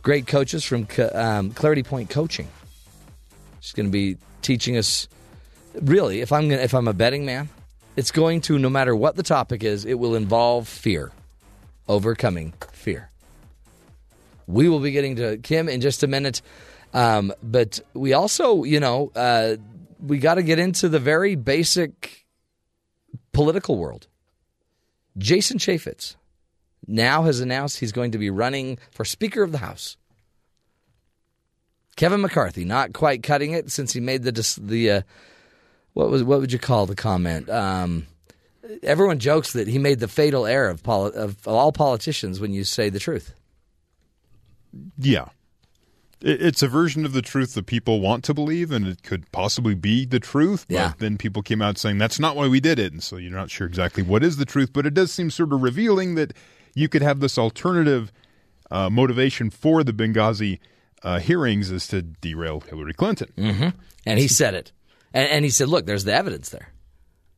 great 0.00 0.28
coaches 0.28 0.62
from 0.62 0.86
um, 1.14 1.50
Clarity 1.50 1.82
Point 1.82 2.10
Coaching. 2.10 2.46
She's 3.58 3.72
going 3.72 3.86
to 3.86 3.92
be 3.92 4.18
teaching 4.40 4.76
us. 4.76 5.08
Really, 5.82 6.20
if 6.20 6.30
I'm 6.30 6.48
gonna, 6.48 6.62
if 6.62 6.74
I'm 6.74 6.86
a 6.86 6.92
betting 6.92 7.26
man, 7.26 7.48
it's 7.96 8.12
going 8.12 8.42
to 8.42 8.56
no 8.56 8.70
matter 8.70 8.94
what 8.94 9.16
the 9.16 9.24
topic 9.24 9.64
is, 9.64 9.84
it 9.84 9.94
will 9.94 10.14
involve 10.14 10.68
fear, 10.68 11.10
overcoming. 11.88 12.52
We 14.48 14.68
will 14.68 14.80
be 14.80 14.90
getting 14.90 15.16
to 15.16 15.36
Kim 15.36 15.68
in 15.68 15.80
just 15.80 16.02
a 16.02 16.06
minute, 16.06 16.42
um, 16.94 17.32
but 17.42 17.78
we 17.94 18.14
also, 18.14 18.64
you 18.64 18.80
know, 18.80 19.12
uh, 19.14 19.56
we 20.00 20.18
got 20.18 20.34
to 20.34 20.42
get 20.42 20.58
into 20.58 20.88
the 20.88 20.98
very 20.98 21.34
basic 21.34 22.26
political 23.32 23.76
world. 23.76 24.08
Jason 25.18 25.58
Chaffetz 25.58 26.16
now 26.86 27.24
has 27.24 27.40
announced 27.40 27.78
he's 27.78 27.92
going 27.92 28.12
to 28.12 28.18
be 28.18 28.30
running 28.30 28.78
for 28.90 29.04
Speaker 29.04 29.42
of 29.42 29.52
the 29.52 29.58
House. 29.58 29.96
Kevin 31.96 32.20
McCarthy 32.20 32.64
not 32.64 32.92
quite 32.92 33.22
cutting 33.22 33.52
it 33.52 33.70
since 33.70 33.92
he 33.92 34.00
made 34.00 34.22
the 34.22 34.60
the 34.62 34.90
uh, 34.90 35.02
what 35.92 36.08
was 36.08 36.22
what 36.22 36.40
would 36.40 36.52
you 36.52 36.58
call 36.58 36.86
the 36.86 36.94
comment? 36.94 37.50
Um, 37.50 38.06
everyone 38.82 39.18
jokes 39.18 39.52
that 39.52 39.68
he 39.68 39.78
made 39.78 39.98
the 39.98 40.08
fatal 40.08 40.46
error 40.46 40.68
of, 40.68 40.82
poli- 40.82 41.14
of 41.14 41.46
all 41.46 41.72
politicians 41.72 42.40
when 42.40 42.52
you 42.52 42.64
say 42.64 42.88
the 42.88 43.00
truth. 43.00 43.34
Yeah. 44.98 45.26
It's 46.20 46.62
a 46.64 46.68
version 46.68 47.04
of 47.04 47.12
the 47.12 47.22
truth 47.22 47.54
that 47.54 47.66
people 47.66 48.00
want 48.00 48.24
to 48.24 48.34
believe, 48.34 48.72
and 48.72 48.88
it 48.88 49.04
could 49.04 49.30
possibly 49.30 49.74
be 49.76 50.04
the 50.04 50.18
truth. 50.18 50.66
But 50.68 50.74
Yeah. 50.74 50.92
then 50.98 51.16
people 51.16 51.42
came 51.42 51.62
out 51.62 51.78
saying 51.78 51.98
that's 51.98 52.18
not 52.18 52.34
why 52.34 52.48
we 52.48 52.58
did 52.58 52.80
it, 52.80 52.92
and 52.92 53.00
so 53.02 53.16
you're 53.18 53.30
not 53.30 53.50
sure 53.52 53.68
exactly 53.68 54.02
what 54.02 54.24
is 54.24 54.36
the 54.36 54.44
truth. 54.44 54.72
But 54.72 54.84
it 54.84 54.94
does 54.94 55.12
seem 55.12 55.30
sort 55.30 55.52
of 55.52 55.62
revealing 55.62 56.16
that 56.16 56.32
you 56.74 56.88
could 56.88 57.02
have 57.02 57.20
this 57.20 57.38
alternative 57.38 58.12
uh, 58.70 58.90
motivation 58.90 59.48
for 59.48 59.84
the 59.84 59.92
Benghazi 59.92 60.58
uh, 61.04 61.20
hearings 61.20 61.70
is 61.70 61.86
to 61.88 62.02
derail 62.02 62.60
Hillary 62.60 62.94
Clinton. 62.94 63.32
Mm-hmm. 63.38 63.68
And 64.04 64.18
he 64.18 64.26
said 64.26 64.54
it, 64.54 64.72
and, 65.14 65.28
and 65.28 65.44
he 65.44 65.50
said, 65.52 65.68
"Look, 65.68 65.86
there's 65.86 66.02
the 66.04 66.12
evidence 66.14 66.48
there. 66.48 66.72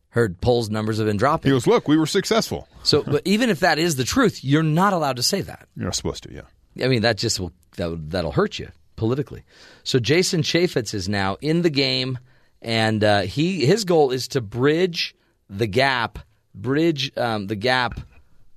Heard 0.09 0.41
polls 0.41 0.71
numbers 0.71 0.97
have 0.97 1.07
been 1.07 1.19
dropping." 1.19 1.51
He 1.51 1.55
goes, 1.55 1.67
"Look, 1.67 1.87
we 1.87 1.99
were 1.99 2.07
successful." 2.07 2.67
So, 2.83 3.03
but 3.03 3.21
even 3.27 3.51
if 3.51 3.61
that 3.61 3.79
is 3.79 3.97
the 3.97 4.05
truth, 4.05 4.43
you're 4.43 4.63
not 4.63 4.95
allowed 4.95 5.17
to 5.17 5.23
say 5.23 5.43
that. 5.43 5.69
You're 5.77 5.85
not 5.85 5.95
supposed 5.97 6.23
to, 6.23 6.33
yeah. 6.33 6.43
I 6.83 6.89
mean, 6.89 7.03
that 7.03 7.17
just 7.19 7.41
will 7.41 7.53
that 7.77 8.11
that'll 8.11 8.33
hurt 8.33 8.59
you 8.59 8.69
politically. 8.97 9.45
So 9.83 9.99
Jason 9.99 10.43
Chaffetz 10.43 10.93
is 10.95 11.09
now 11.09 11.37
in 11.41 11.63
the 11.63 11.71
game, 11.71 12.19
and 12.61 13.03
uh, 13.03 13.21
he 13.23 13.65
his 13.65 13.85
goal 13.85 14.11
is 14.11 14.29
to 14.29 14.41
bridge 14.41 15.15
the 15.49 15.67
gap, 15.67 16.19
bridge 16.55 17.17
um, 17.17 17.47
the 17.47 17.57
gap 17.57 18.01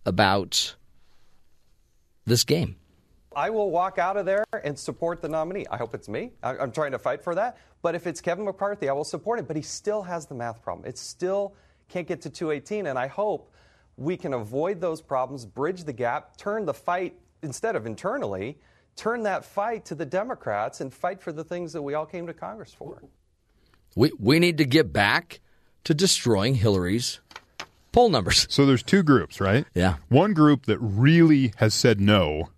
about 0.06 0.76
this 2.26 2.44
game. 2.44 2.76
I 3.36 3.50
will 3.50 3.72
walk 3.72 3.98
out 3.98 4.16
of 4.18 4.26
there 4.26 4.44
and 4.64 4.78
support 4.78 5.22
the 5.22 5.30
nominee. 5.30 5.66
I 5.72 5.78
hope 5.78 5.96
it's 5.96 6.08
me. 6.08 6.32
I- 6.44 6.58
I'm 6.58 6.72
trying 6.72 6.92
to 6.92 7.00
fight 7.00 7.24
for 7.24 7.34
that. 7.36 7.58
But 7.82 7.96
if 7.96 8.06
it's 8.06 8.22
Kevin 8.22 8.46
McCarthy, 8.46 8.90
I 8.90 8.94
will 8.94 9.04
support 9.04 9.40
him. 9.40 9.46
But 9.46 9.56
he 9.56 9.62
still 9.62 10.04
has 10.04 10.28
the 10.28 10.36
math 10.36 10.62
problem. 10.62 10.88
It 10.88 10.98
still 10.98 11.56
can't 11.90 12.08
get 12.08 12.22
to 12.22 12.30
218. 12.30 12.86
And 12.86 12.98
I 12.98 13.08
hope 13.08 13.52
we 13.98 14.18
can 14.18 14.34
avoid 14.34 14.80
those 14.80 15.02
problems, 15.02 15.46
bridge 15.46 15.84
the 15.84 15.94
gap, 15.94 16.38
turn 16.38 16.66
the 16.66 16.74
fight, 16.74 17.16
instead 17.44 17.76
of 17.76 17.86
internally, 17.86 18.58
turn 18.96 19.24
that 19.24 19.44
fight 19.46 19.86
to 19.86 19.96
the 19.96 20.06
Democrats 20.06 20.82
and 20.82 20.94
fight 20.94 21.22
for 21.22 21.32
the 21.32 21.44
things 21.44 21.74
that 21.74 21.82
we 21.82 21.94
all 21.94 22.06
came 22.06 22.28
to 22.28 22.34
Congress 22.34 22.74
for. 22.74 23.04
We 23.96 24.12
we 24.20 24.40
need 24.40 24.58
to 24.58 24.66
get 24.66 24.92
back 24.92 25.40
to 25.84 25.94
destroying 25.94 26.56
Hillary's 26.56 27.20
poll 27.92 28.10
numbers. 28.10 28.48
So 28.50 28.66
there's 28.66 28.82
two 28.84 29.04
groups, 29.04 29.40
right? 29.40 29.66
Yeah. 29.76 29.96
One 30.10 30.34
group 30.34 30.66
that 30.66 30.80
really 30.80 31.54
has 31.58 31.74
said 31.74 32.00
no 32.02 32.50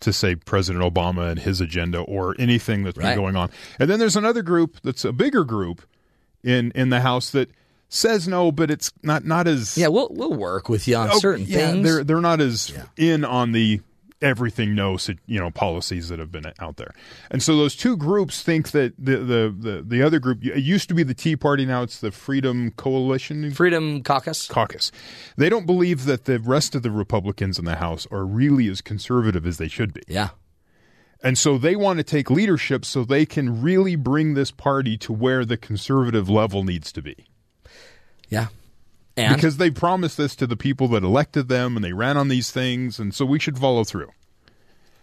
to 0.00 0.12
say 0.12 0.34
President 0.36 0.82
Obama 0.84 1.30
and 1.30 1.40
his 1.40 1.60
agenda 1.60 2.00
or 2.00 2.34
anything 2.38 2.82
that's 2.84 2.96
Right. 2.96 3.14
been 3.14 3.18
going 3.18 3.36
on. 3.36 3.50
And 3.78 3.88
then 3.90 3.98
there's 3.98 4.16
another 4.16 4.42
group 4.42 4.76
that's 4.82 5.04
a 5.04 5.12
bigger 5.12 5.44
group 5.44 5.82
in 6.42 6.72
in 6.74 6.88
the 6.90 7.00
House 7.00 7.30
that 7.30 7.50
says 7.88 8.26
no, 8.26 8.50
but 8.52 8.70
it's 8.70 8.90
not 9.02 9.24
not 9.24 9.46
as 9.46 9.76
Yeah, 9.76 9.88
we'll 9.88 10.08
we'll 10.10 10.32
work 10.34 10.68
with 10.68 10.88
you 10.88 10.96
on 10.96 11.10
Oh, 11.12 11.18
certain 11.18 11.44
yeah, 11.46 11.70
things. 11.72 11.84
They're 11.84 12.04
they're 12.04 12.20
not 12.20 12.40
as 12.40 12.72
in 12.96 13.24
on 13.24 13.52
the 13.52 13.80
everything 14.22 14.74
no 14.74 14.96
si- 14.96 15.18
you 15.26 15.38
know 15.38 15.50
policies 15.50 16.08
that 16.08 16.18
have 16.18 16.32
been 16.32 16.52
out 16.58 16.76
there. 16.76 16.94
And 17.30 17.42
so 17.42 17.56
those 17.56 17.76
two 17.76 17.96
groups 17.96 18.42
think 18.42 18.70
that 18.70 18.94
the 18.98 19.16
the 19.18 19.54
the, 19.56 19.84
the 19.86 20.02
other 20.02 20.18
group 20.18 20.44
it 20.44 20.62
used 20.62 20.88
to 20.88 20.94
be 20.94 21.02
the 21.02 21.14
Tea 21.14 21.36
Party 21.36 21.66
now 21.66 21.82
it's 21.82 22.00
the 22.00 22.10
Freedom 22.10 22.70
Coalition 22.72 23.50
Freedom 23.52 24.02
Caucus. 24.02 24.46
Caucus. 24.48 24.92
They 25.36 25.48
don't 25.48 25.66
believe 25.66 26.04
that 26.04 26.24
the 26.24 26.38
rest 26.38 26.74
of 26.74 26.82
the 26.82 26.90
Republicans 26.90 27.58
in 27.58 27.64
the 27.64 27.76
House 27.76 28.06
are 28.10 28.24
really 28.24 28.68
as 28.68 28.80
conservative 28.80 29.46
as 29.46 29.58
they 29.58 29.68
should 29.68 29.92
be. 29.92 30.02
Yeah. 30.08 30.30
And 31.22 31.38
so 31.38 31.56
they 31.56 31.74
want 31.74 31.98
to 31.98 32.04
take 32.04 32.30
leadership 32.30 32.84
so 32.84 33.02
they 33.02 33.24
can 33.24 33.62
really 33.62 33.96
bring 33.96 34.34
this 34.34 34.50
party 34.50 34.98
to 34.98 35.12
where 35.12 35.46
the 35.46 35.56
conservative 35.56 36.28
level 36.28 36.64
needs 36.64 36.92
to 36.92 37.00
be. 37.00 37.26
Yeah. 38.28 38.48
And 39.16 39.36
because 39.36 39.58
they 39.58 39.70
promised 39.70 40.16
this 40.16 40.34
to 40.36 40.46
the 40.46 40.56
people 40.56 40.88
that 40.88 41.04
elected 41.04 41.48
them 41.48 41.76
and 41.76 41.84
they 41.84 41.92
ran 41.92 42.16
on 42.16 42.28
these 42.28 42.50
things 42.50 42.98
and 42.98 43.14
so 43.14 43.24
we 43.24 43.38
should 43.38 43.58
follow 43.58 43.84
through 43.84 44.10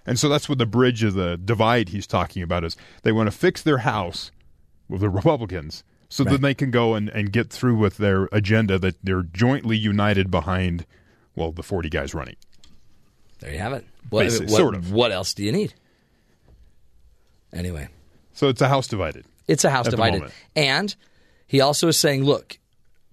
and 0.05 0.19
so 0.19 0.27
that's 0.27 0.49
what 0.49 0.57
the 0.57 0.65
bridge 0.65 1.03
of 1.03 1.13
the 1.13 1.37
divide 1.37 1.89
he's 1.89 2.07
talking 2.07 2.43
about 2.43 2.63
is 2.63 2.75
they 3.03 3.11
want 3.11 3.27
to 3.27 3.37
fix 3.37 3.61
their 3.61 3.79
house 3.79 4.31
with 4.89 5.01
the 5.01 5.09
republicans 5.09 5.83
so 6.09 6.25
Right. 6.25 6.31
then 6.31 6.41
they 6.41 6.53
can 6.53 6.71
go 6.71 6.93
and, 6.93 7.07
and 7.09 7.31
get 7.31 7.49
through 7.49 7.77
with 7.77 7.97
their 7.97 8.27
agenda 8.33 8.77
that 8.79 8.95
they're 9.03 9.23
jointly 9.23 9.77
united 9.77 10.29
behind 10.29 10.85
well 11.35 11.51
the 11.51 11.63
40 11.63 11.89
guys 11.89 12.13
running 12.13 12.35
there 13.39 13.53
you 13.53 13.59
have 13.59 13.73
it. 13.73 13.85
What, 14.09 14.25
what, 14.25 14.49
sort 14.49 14.75
of. 14.75 14.91
what 14.91 15.11
else 15.11 15.33
do 15.33 15.43
you 15.43 15.51
need? 15.51 15.73
Anyway, 17.53 17.87
so 18.33 18.49
it's 18.49 18.61
a 18.61 18.67
house 18.67 18.87
divided 18.87 19.25
it's 19.47 19.65
a 19.65 19.69
house 19.69 19.87
divided. 19.89 20.31
And 20.55 20.95
he 21.45 21.59
also 21.59 21.89
is 21.89 21.99
saying, 21.99 22.23
look, 22.23 22.57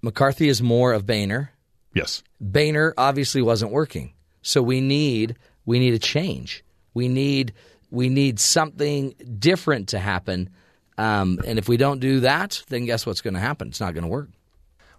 McCarthy 0.03 0.49
is 0.49 0.63
more 0.63 0.93
of 0.93 1.07
Boehner. 1.07 1.53
yes 1.95 2.23
Boehner 2.41 2.95
obviously 2.97 3.43
wasn't 3.43 3.73
working. 3.73 4.13
So 4.43 4.63
we 4.63 4.81
need 4.81 5.37
we 5.67 5.79
need 5.79 5.95
a 5.95 5.99
change. 5.99 6.65
We 6.95 7.09
need 7.09 7.53
we 7.91 8.09
need 8.09 8.41
something 8.41 9.15
different 9.39 9.91
to 9.91 9.99
happen. 9.99 10.51
Um, 10.97 11.39
and 11.47 11.59
if 11.59 11.69
we 11.69 11.77
don't 11.77 12.01
do 12.01 12.21
that, 12.21 12.63
then 12.69 12.85
guess 12.85 13.07
what's 13.07 13.21
going 13.21 13.35
to 13.35 13.41
happen? 13.41 13.69
It's 13.69 13.81
not 13.81 13.95
going 13.95 14.03
to 14.03 14.09
work. 14.09 14.31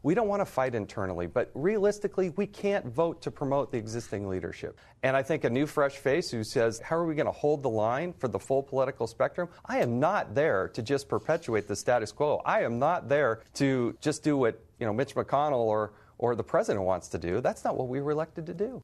We 0.02 0.16
don't 0.16 0.28
want 0.28 0.42
to 0.42 0.46
fight 0.46 0.76
internally, 0.76 1.28
but 1.28 1.52
realistically, 1.54 2.30
we 2.32 2.48
can't 2.48 2.86
vote 2.86 3.22
to 3.24 3.32
promote 3.32 3.72
the 3.72 3.78
existing 3.78 4.30
leadership. 4.30 4.80
And 5.04 5.16
I 5.16 5.24
think 5.24 5.44
a 5.44 5.50
new, 5.50 5.66
fresh 5.66 5.98
face 5.98 6.32
who 6.32 6.44
says, 6.44 6.80
How 6.80 6.96
are 6.96 7.06
we 7.06 7.16
going 7.16 7.26
to 7.26 7.32
hold 7.32 7.64
the 7.64 7.70
line 7.70 8.14
for 8.14 8.28
the 8.28 8.40
full 8.40 8.64
political 8.64 9.08
spectrum? 9.08 9.50
I 9.66 9.80
am 9.80 10.00
not 10.00 10.34
there 10.34 10.70
to 10.70 10.82
just 10.82 11.10
perpetuate 11.10 11.68
the 11.68 11.76
status 11.76 12.12
quo. 12.12 12.42
I 12.46 12.62
am 12.62 12.80
not 12.80 13.10
there 13.10 13.42
to 13.56 13.96
just 14.02 14.24
do 14.24 14.38
what 14.38 14.62
you 14.80 14.86
know, 14.86 14.94
Mitch 14.94 15.16
McConnell 15.16 15.60
or, 15.60 15.94
or 16.18 16.36
the 16.36 16.44
president 16.44 16.86
wants 16.86 17.10
to 17.10 17.18
do. 17.18 17.42
That's 17.42 17.64
not 17.64 17.78
what 17.78 17.88
we 17.88 18.02
were 18.02 18.12
elected 18.12 18.46
to 18.48 18.54
do. 18.54 18.82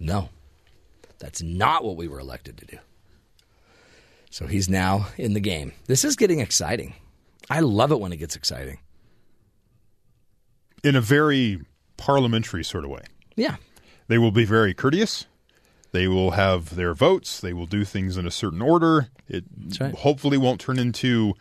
No, 0.00 0.30
that's 1.18 1.42
not 1.42 1.84
what 1.84 1.96
we 1.96 2.08
were 2.08 2.20
elected 2.20 2.56
to 2.58 2.66
do. 2.66 2.78
So 4.30 4.46
he's 4.46 4.68
now 4.68 5.08
in 5.16 5.34
the 5.34 5.40
game. 5.40 5.72
This 5.86 6.04
is 6.04 6.16
getting 6.16 6.40
exciting. 6.40 6.94
I 7.50 7.60
love 7.60 7.92
it 7.92 8.00
when 8.00 8.12
it 8.12 8.18
gets 8.18 8.36
exciting. 8.36 8.78
In 10.84 10.96
a 10.96 11.00
very 11.00 11.60
parliamentary 11.96 12.62
sort 12.64 12.84
of 12.84 12.90
way 12.90 13.02
Yeah. 13.36 13.56
They 14.08 14.18
will 14.18 14.30
be 14.32 14.44
very 14.44 14.72
courteous. 14.74 15.26
They 15.92 16.06
will 16.08 16.30
have 16.32 16.76
their 16.76 16.94
votes. 16.94 17.40
They 17.40 17.52
will 17.52 17.66
do 17.66 17.84
things 17.84 18.16
in 18.16 18.26
a 18.26 18.30
certain 18.30 18.62
order. 18.62 19.08
It 19.28 19.44
hopefully 19.98 20.38
won't 20.38 20.60
turn 20.60 20.78
into 20.78 21.34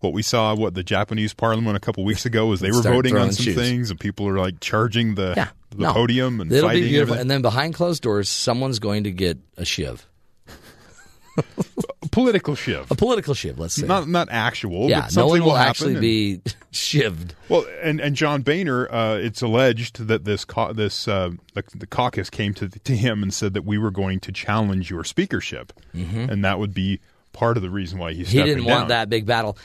what 0.00 0.12
we 0.12 0.22
saw 0.22 0.54
what 0.54 0.74
the 0.74 0.82
Japanese 0.82 1.32
parliament 1.34 1.76
a 1.76 1.80
couple 1.80 2.04
weeks 2.04 2.24
ago 2.26 2.46
was 2.46 2.60
they 2.60 2.70
were 2.70 2.82
voting 2.82 3.16
on 3.16 3.32
some 3.32 3.44
shoes. 3.46 3.56
things 3.56 3.90
and 3.90 3.98
people 3.98 4.28
are 4.28 4.38
like 4.38 4.60
charging 4.60 5.14
the 5.14 5.34
Yeah. 5.36 5.48
the 5.70 5.82
No. 5.84 5.92
podium 5.92 6.40
and 6.40 6.52
It'll 6.52 6.68
fighting. 6.68 7.10
And 7.18 7.30
then 7.30 7.42
behind 7.42 7.74
closed 7.74 8.02
doors, 8.02 8.28
someone's 8.28 8.78
going 8.78 9.04
to 9.04 9.10
get 9.10 9.38
a 9.56 9.64
shiv. 9.64 10.06
political 12.16 12.54
shiv. 12.54 12.90
A 12.90 12.94
political 12.94 13.34
shiv, 13.34 13.58
let's 13.58 13.74
say. 13.74 13.86
Not 13.86 14.08
not 14.08 14.28
actual. 14.30 14.88
yeah, 14.88 15.02
but 15.02 15.16
no 15.16 15.26
one 15.26 15.44
will, 15.44 15.54
happen 15.54 15.68
actually 15.70 15.92
and- 15.92 16.00
be 16.00 16.40
shivved. 16.72 17.32
Well, 17.50 17.66
and, 17.82 18.00
and 18.00 18.16
John 18.16 18.40
Boehner, 18.42 18.90
uh, 18.90 19.16
it's 19.18 19.42
alleged 19.42 20.06
that 20.08 20.24
this 20.24 20.44
cau- 20.46 20.72
this 20.72 21.06
uh, 21.06 21.30
the, 21.54 21.62
the 21.74 21.86
caucus 21.86 22.30
came 22.30 22.54
to 22.54 22.68
to 22.68 22.96
him 22.96 23.22
and 23.22 23.34
said 23.34 23.52
that 23.54 23.66
we 23.66 23.76
were 23.76 23.90
going 23.90 24.20
to 24.20 24.32
challenge 24.32 24.90
your 24.90 25.04
speakership, 25.04 25.72
Mhm. 25.94 26.30
and 26.30 26.44
that 26.44 26.58
would 26.58 26.72
be 26.72 27.00
part 27.32 27.56
of 27.58 27.62
the 27.62 27.70
reason 27.70 27.98
why 27.98 28.14
he's 28.14 28.30
He 28.30 28.42
didn't 28.42 28.64
down. 28.64 28.76
want 28.78 28.88
that 28.88 29.10
big 29.10 29.26
battle. 29.26 29.58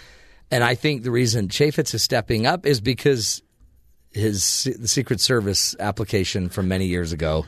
And 0.52 0.64
I 0.66 0.76
think 0.76 1.04
the 1.04 1.12
reason 1.12 1.48
Chaffetz 1.48 1.94
is 1.94 2.04
stepping 2.04 2.46
up 2.46 2.66
is 2.66 2.82
because 2.82 3.42
his 4.12 4.68
the 4.78 4.88
Secret 4.90 5.22
Service 5.22 5.74
application 5.80 6.50
from 6.50 6.68
many 6.68 6.88
years 6.88 7.14
ago 7.14 7.46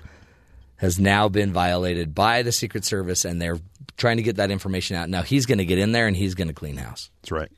has 0.78 0.98
now 1.00 1.30
been 1.30 1.52
violated 1.54 2.16
by 2.16 2.42
the 2.42 2.52
Secret 2.52 2.84
Service, 2.86 3.26
and 3.26 3.42
they're 3.42 3.60
trying 3.98 4.18
to 4.18 4.24
get 4.24 4.38
that 4.38 4.52
information 4.52 4.96
out. 4.96 5.10
Now 5.10 5.22
he's 5.22 5.46
going 5.46 5.60
to 5.60 5.66
get 5.66 5.78
in 5.78 5.92
there 5.92 6.08
and 6.08 6.16
he's 6.16 6.36
going 6.36 6.48
to 6.48 6.54
clean 6.54 6.78
house. 6.78 7.10
That's 7.22 7.32
right. 7.32 7.52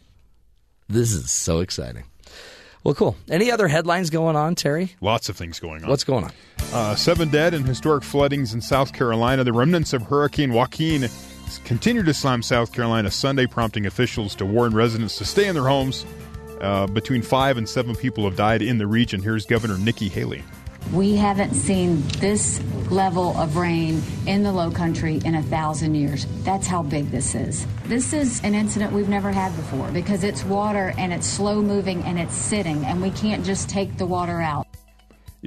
This 0.88 1.12
is 1.12 1.32
so 1.32 1.60
exciting. 1.60 2.03
Well, 2.84 2.94
cool. 2.94 3.16
Any 3.30 3.49
other 3.49 3.68
headlines 3.68 4.12
going 4.12 4.36
on, 4.36 4.53
Terry? 4.53 4.95
Lots 5.02 5.28
of 5.28 5.36
things 5.36 5.60
going 5.60 5.84
on. 5.84 5.90
What's 5.90 6.03
going 6.03 6.26
on? 6.26 6.32
Uh, 6.72 6.95
seven 6.95 7.30
dead 7.30 7.56
in 7.56 7.64
historic 7.64 8.03
floodings 8.03 8.53
in 8.53 8.62
South 8.62 8.94
Carolina. 8.94 9.44
The 9.44 9.53
remnants 9.53 9.91
of 9.94 10.03
Hurricane 10.03 10.53
Joaquin 10.53 11.10
continue 11.64 12.03
to 12.03 12.14
slam 12.14 12.44
South 12.44 12.72
Carolina 12.74 13.10
Sunday, 13.10 13.48
prompting 13.48 13.88
officials 13.88 14.36
to 14.36 14.45
warn 14.45 14.76
residents 14.76 15.18
to 15.18 15.26
stay 15.26 15.48
in 15.48 15.56
their 15.56 15.68
homes. 15.68 16.06
Uh, 16.62 16.86
between 16.88 17.22
five 17.22 17.57
and 17.57 17.68
seven 17.68 17.95
people 17.95 18.24
have 18.24 18.36
died 18.36 18.62
in 18.62 18.78
the 18.78 18.88
region. 18.88 19.22
Here's 19.22 19.45
Governor 19.45 19.78
Nikki 19.78 20.07
Haley. 20.07 20.44
We 20.94 21.16
haven't 21.16 21.56
seen 21.56 22.03
this 22.20 22.62
level 22.91 23.36
of 23.38 23.57
rain 23.57 24.02
in 24.28 24.44
the 24.44 24.52
low 24.52 24.70
country 24.70 25.20
in 25.26 25.36
a 25.36 25.44
thousand 25.44 25.95
years. 25.95 26.28
That's 26.44 26.68
how 26.68 26.84
big 26.84 27.10
this 27.10 27.34
is. 27.34 27.66
This 27.86 28.14
is 28.14 28.44
an 28.44 28.53
incident 28.53 28.94
we've 28.94 29.10
never 29.10 29.32
had 29.32 29.56
before 29.56 29.90
because 29.91 30.24
it's 30.24 30.44
water 30.44 30.94
and 30.98 31.12
it's 31.12 31.28
slow 31.28 31.62
moving 31.62 32.03
and 32.03 32.20
it's 32.20 32.36
sitting, 32.36 32.86
and 32.86 33.02
we 33.02 33.10
can't 33.12 33.44
just 33.44 33.68
take 33.68 33.98
the 33.98 34.06
water 34.06 34.41
out. 34.41 34.68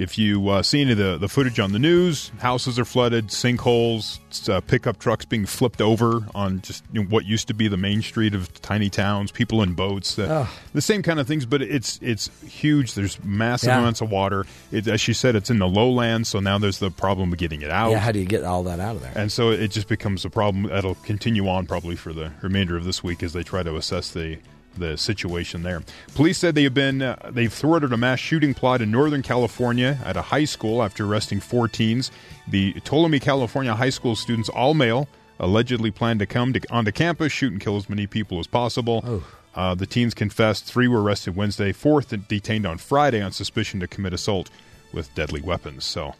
If 0.00 0.16
you 0.16 0.48
uh, 0.48 0.62
see 0.62 0.80
any 0.82 0.92
of 0.92 0.98
the, 0.98 1.18
the 1.18 1.28
footage 1.28 1.58
on 1.58 1.72
the 1.72 1.78
news, 1.80 2.30
houses 2.38 2.78
are 2.78 2.84
flooded, 2.84 3.28
sinkholes, 3.28 4.20
uh, 4.48 4.60
pickup 4.60 5.00
trucks 5.00 5.24
being 5.24 5.44
flipped 5.44 5.80
over 5.80 6.20
on 6.36 6.60
just 6.60 6.84
you 6.92 7.02
know, 7.02 7.08
what 7.08 7.24
used 7.24 7.48
to 7.48 7.54
be 7.54 7.66
the 7.66 7.76
main 7.76 8.00
street 8.00 8.32
of 8.32 8.52
tiny 8.62 8.90
towns, 8.90 9.32
people 9.32 9.60
in 9.60 9.74
boats, 9.74 10.14
the, 10.14 10.46
the 10.72 10.80
same 10.80 11.02
kind 11.02 11.18
of 11.18 11.26
things. 11.26 11.46
But 11.46 11.62
it's 11.62 11.98
it's 12.00 12.30
huge. 12.42 12.94
There's 12.94 13.22
massive 13.24 13.68
Yeah. 13.68 13.80
amounts 13.80 14.00
of 14.00 14.08
water. 14.10 14.46
It, 14.70 14.86
as 14.86 15.00
she 15.00 15.12
said, 15.12 15.34
it's 15.34 15.50
in 15.50 15.58
the 15.58 15.66
lowlands, 15.68 16.28
so 16.28 16.38
now 16.38 16.58
there's 16.58 16.78
the 16.78 16.92
problem 16.92 17.32
of 17.32 17.38
getting 17.38 17.62
it 17.62 17.70
out. 17.70 17.90
Yeah, 17.90 17.98
how 17.98 18.12
do 18.12 18.20
you 18.20 18.26
get 18.26 18.44
all 18.44 18.62
that 18.64 18.78
out 18.78 18.94
of 18.96 19.02
there? 19.02 19.12
And 19.16 19.32
so 19.32 19.50
it 19.50 19.72
just 19.72 19.88
becomes 19.88 20.24
a 20.24 20.30
problem 20.30 20.68
that'll 20.70 20.94
continue 20.96 21.48
on 21.48 21.66
probably 21.66 21.96
for 21.96 22.12
the 22.12 22.30
remainder 22.40 22.76
of 22.76 22.84
this 22.84 23.02
week 23.02 23.22
as 23.24 23.32
they 23.32 23.42
try 23.42 23.64
to 23.64 23.74
assess 23.76 24.10
the 24.12 24.38
the 24.78 24.96
situation 24.96 25.62
there. 25.62 25.82
Police 26.14 26.38
said 26.38 26.54
they 26.54 26.64
have 26.64 26.74
been 26.74 27.02
uh, 27.02 27.30
they've 27.30 27.52
thwarted 27.52 27.92
a 27.92 27.96
mass 27.96 28.18
shooting 28.18 28.54
plot 28.54 28.80
in 28.80 28.90
Northern 28.90 29.22
California 29.22 29.98
at 30.04 30.16
a 30.16 30.22
high 30.22 30.44
school 30.44 30.82
after 30.82 31.04
arresting 31.04 31.40
four 31.40 31.68
teens. 31.68 32.10
The 32.46 32.72
Ptolemy, 32.80 33.20
California 33.20 33.74
high 33.74 33.90
school 33.90 34.16
students, 34.16 34.48
all 34.48 34.74
male, 34.74 35.08
allegedly 35.38 35.90
planned 35.90 36.20
to 36.20 36.26
come 36.26 36.52
to, 36.52 36.60
onto 36.70 36.92
campus, 36.92 37.32
shoot 37.32 37.52
and 37.52 37.60
kill 37.60 37.76
as 37.76 37.88
many 37.88 38.06
people 38.06 38.38
as 38.38 38.46
possible. 38.46 39.22
Uh, 39.54 39.74
the 39.74 39.86
teens 39.86 40.14
confessed. 40.14 40.64
Three 40.64 40.88
were 40.88 41.02
arrested 41.02 41.34
Wednesday. 41.34 41.72
Fourth 41.72 42.14
detained 42.28 42.66
on 42.66 42.78
Friday 42.78 43.20
on 43.20 43.32
suspicion 43.32 43.80
to 43.80 43.88
commit 43.88 44.12
assault 44.12 44.50
with 44.92 45.12
deadly 45.14 45.40
weapons. 45.40 45.84
So 45.84 46.14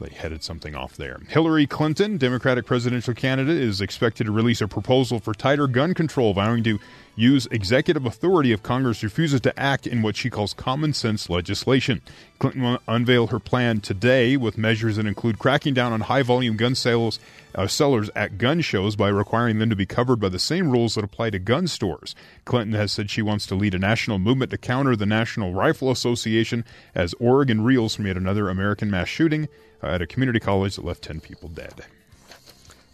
they 0.00 0.10
headed 0.10 0.42
something 0.42 0.74
off 0.74 0.96
there. 0.96 1.20
Hillary 1.28 1.66
Clinton, 1.66 2.16
Democratic 2.16 2.66
presidential 2.66 3.14
candidate, 3.14 3.58
is 3.58 3.80
expected 3.80 4.24
to 4.24 4.32
release 4.32 4.60
a 4.60 4.68
proposal 4.68 5.20
for 5.20 5.34
tighter 5.34 5.66
gun 5.66 5.94
control, 5.94 6.32
vowing 6.32 6.62
to 6.64 6.78
use 7.14 7.46
executive 7.50 8.06
authority 8.06 8.52
if 8.52 8.62
Congress 8.62 9.02
refuses 9.02 9.40
to 9.42 9.58
act 9.58 9.86
in 9.86 10.02
what 10.02 10.16
she 10.16 10.30
calls 10.30 10.54
common 10.54 10.92
sense 10.92 11.28
legislation. 11.28 12.00
Clinton 12.38 12.62
will 12.62 12.78
unveil 12.88 13.28
her 13.28 13.38
plan 13.38 13.80
today 13.80 14.36
with 14.36 14.58
measures 14.58 14.96
that 14.96 15.06
include 15.06 15.38
cracking 15.38 15.74
down 15.74 15.92
on 15.92 16.00
high 16.02 16.22
volume 16.22 16.56
gun 16.56 16.74
sales 16.74 17.18
uh, 17.54 17.66
sellers 17.66 18.10
at 18.16 18.38
gun 18.38 18.60
shows 18.60 18.96
by 18.96 19.08
requiring 19.08 19.58
them 19.58 19.70
to 19.70 19.76
be 19.76 19.86
covered 19.86 20.16
by 20.16 20.28
the 20.28 20.38
same 20.38 20.70
rules 20.70 20.94
that 20.94 21.04
apply 21.04 21.30
to 21.30 21.38
gun 21.38 21.66
stores. 21.66 22.14
Clinton 22.44 22.74
has 22.74 22.90
said 22.92 23.10
she 23.10 23.22
wants 23.22 23.46
to 23.46 23.54
lead 23.54 23.74
a 23.74 23.78
national 23.78 24.18
movement 24.18 24.50
to 24.50 24.58
counter 24.58 24.96
the 24.96 25.06
National 25.06 25.52
Rifle 25.52 25.90
Association 25.90 26.64
as 26.94 27.14
Oregon 27.20 27.62
reels 27.62 27.94
from 27.94 28.06
yet 28.06 28.16
another 28.16 28.48
American 28.48 28.90
mass 28.90 29.08
shooting 29.08 29.48
uh, 29.82 29.88
at 29.88 30.02
a 30.02 30.06
community 30.06 30.40
college 30.40 30.76
that 30.76 30.84
left 30.84 31.02
10 31.02 31.20
people 31.20 31.48
dead. 31.48 31.84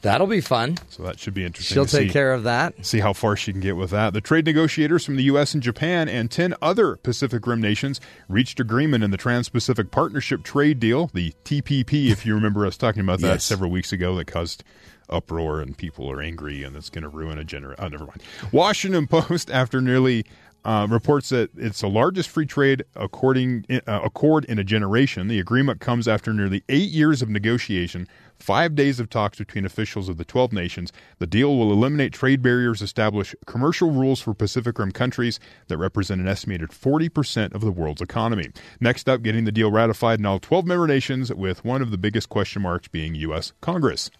That'll 0.02 0.26
be 0.28 0.40
fun. 0.40 0.76
So 0.90 1.02
that 1.02 1.18
should 1.18 1.34
be 1.34 1.44
interesting. 1.44 1.74
She'll 1.74 1.84
take 1.86 2.08
see- 2.08 2.12
care 2.12 2.32
of 2.32 2.44
that. 2.44 2.86
See 2.86 3.00
how 3.00 3.12
far 3.12 3.34
she 3.36 3.50
can 3.52 3.60
get 3.60 3.76
with 3.76 3.90
that. 3.90 4.12
The 4.12 4.20
trade 4.20 4.44
negotiators 4.46 5.04
from 5.04 5.16
the 5.16 5.24
U.S. 5.24 5.54
and 5.54 5.62
Japan 5.62 6.08
and 6.08 6.30
10 6.30 6.54
other 6.62 6.96
Pacific 6.96 7.46
Rim 7.46 7.60
nations 7.60 8.00
reached 8.28 8.60
agreement 8.60 9.02
in 9.02 9.10
the 9.10 9.16
Trans 9.16 9.48
Pacific 9.48 9.90
Partnership 9.90 10.44
Trade 10.44 10.78
Deal, 10.78 11.10
the 11.12 11.34
TPP, 11.44 12.10
if 12.10 12.24
you 12.24 12.34
remember 12.34 12.64
us 12.64 12.76
talking 12.76 13.00
about 13.00 13.18
that 13.20 13.26
Yes. 13.26 13.44
several 13.44 13.70
weeks 13.70 13.92
ago, 13.92 14.14
that 14.16 14.26
caused 14.28 14.62
uproar 15.10 15.60
and 15.60 15.76
people 15.76 16.10
are 16.10 16.20
angry 16.20 16.62
and 16.62 16.76
it's 16.76 16.90
going 16.90 17.02
to 17.02 17.08
ruin 17.08 17.38
a 17.38 17.44
generation. 17.44 17.82
Oh, 17.82 17.88
never 17.88 18.04
mind. 18.04 18.22
Washington 18.52 19.06
Post, 19.08 19.50
after 19.50 19.80
nearly. 19.80 20.24
Uh, 20.64 20.86
reports 20.90 21.28
that 21.30 21.48
it's 21.56 21.80
the 21.80 21.88
largest 21.88 22.28
free 22.28 22.44
trade 22.44 22.82
according 22.96 23.64
uh, 23.70 24.00
accord 24.04 24.44
in 24.46 24.58
a 24.58 24.64
generation. 24.64 25.28
The 25.28 25.38
agreement 25.38 25.80
comes 25.80 26.08
after 26.08 26.34
nearly 26.34 26.62
eight 26.68 26.90
years 26.90 27.22
of 27.22 27.30
negotiation, 27.30 28.08
five 28.38 28.74
days 28.74 29.00
of 29.00 29.10
talks 29.10 29.38
between 29.38 29.64
officials 29.64 30.08
of 30.08 30.16
the 30.16 30.24
12 30.24 30.52
nations. 30.52 30.92
The 31.18 31.26
deal 31.26 31.56
will 31.56 31.72
eliminate 31.72 32.12
trade 32.12 32.42
barriers, 32.42 32.82
establish 32.82 33.34
commercial 33.46 33.90
rules 33.90 34.20
for 34.20 34.34
Pacific 34.34 34.78
Rim 34.78 34.92
countries 34.92 35.40
that 35.68 35.78
represent 35.78 36.20
an 36.20 36.28
estimated 36.28 36.70
40% 36.70 37.54
of 37.54 37.60
the 37.60 37.70
world's 37.70 38.02
economy. 38.02 38.48
Next 38.80 39.08
up, 39.08 39.22
getting 39.22 39.44
the 39.44 39.52
deal 39.52 39.70
ratified 39.70 40.18
in 40.18 40.26
all 40.26 40.38
12 40.38 40.66
member 40.66 40.86
nations, 40.86 41.32
with 41.32 41.64
one 41.64 41.82
of 41.82 41.90
the 41.90 41.98
biggest 41.98 42.28
question 42.28 42.62
marks 42.62 42.88
being 42.88 43.14
U.S. 43.16 43.52
Congress, 43.60 44.10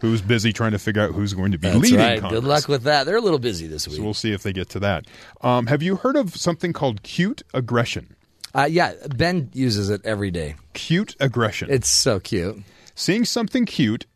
who's 0.00 0.22
busy 0.22 0.52
trying 0.52 0.72
to 0.72 0.78
figure 0.78 1.02
out 1.02 1.12
who's 1.12 1.34
going 1.34 1.52
to 1.52 1.58
be 1.58 1.68
That's 1.68 1.80
leading 1.80 1.98
right. 1.98 2.20
Congress. 2.20 2.40
Good 2.40 2.48
luck 2.48 2.68
with 2.68 2.82
that. 2.84 3.04
They're 3.04 3.16
a 3.16 3.20
little 3.20 3.38
busy 3.38 3.66
this 3.66 3.86
week. 3.88 3.96
So 3.98 4.02
we'll 4.02 4.14
see 4.14 4.32
if 4.32 4.42
they 4.42 4.52
get 4.52 4.68
to 4.70 4.80
that. 4.80 5.06
Um, 5.42 5.66
have 5.66 5.82
you 5.82 5.96
heard 5.96 6.16
of 6.16 6.36
something 6.36 6.72
called 6.72 7.02
cute 7.02 7.42
aggression? 7.54 8.14
Uh, 8.54 8.66
yeah, 8.70 8.94
Ben 9.14 9.50
uses 9.52 9.90
it 9.90 10.00
every 10.04 10.30
day. 10.30 10.56
Cute 10.72 11.14
aggression. 11.20 11.68
It's 11.70 11.90
so 11.90 12.18
cute. 12.20 12.62
Seeing 12.98 13.26
something 13.26 13.66
cute 13.66 14.06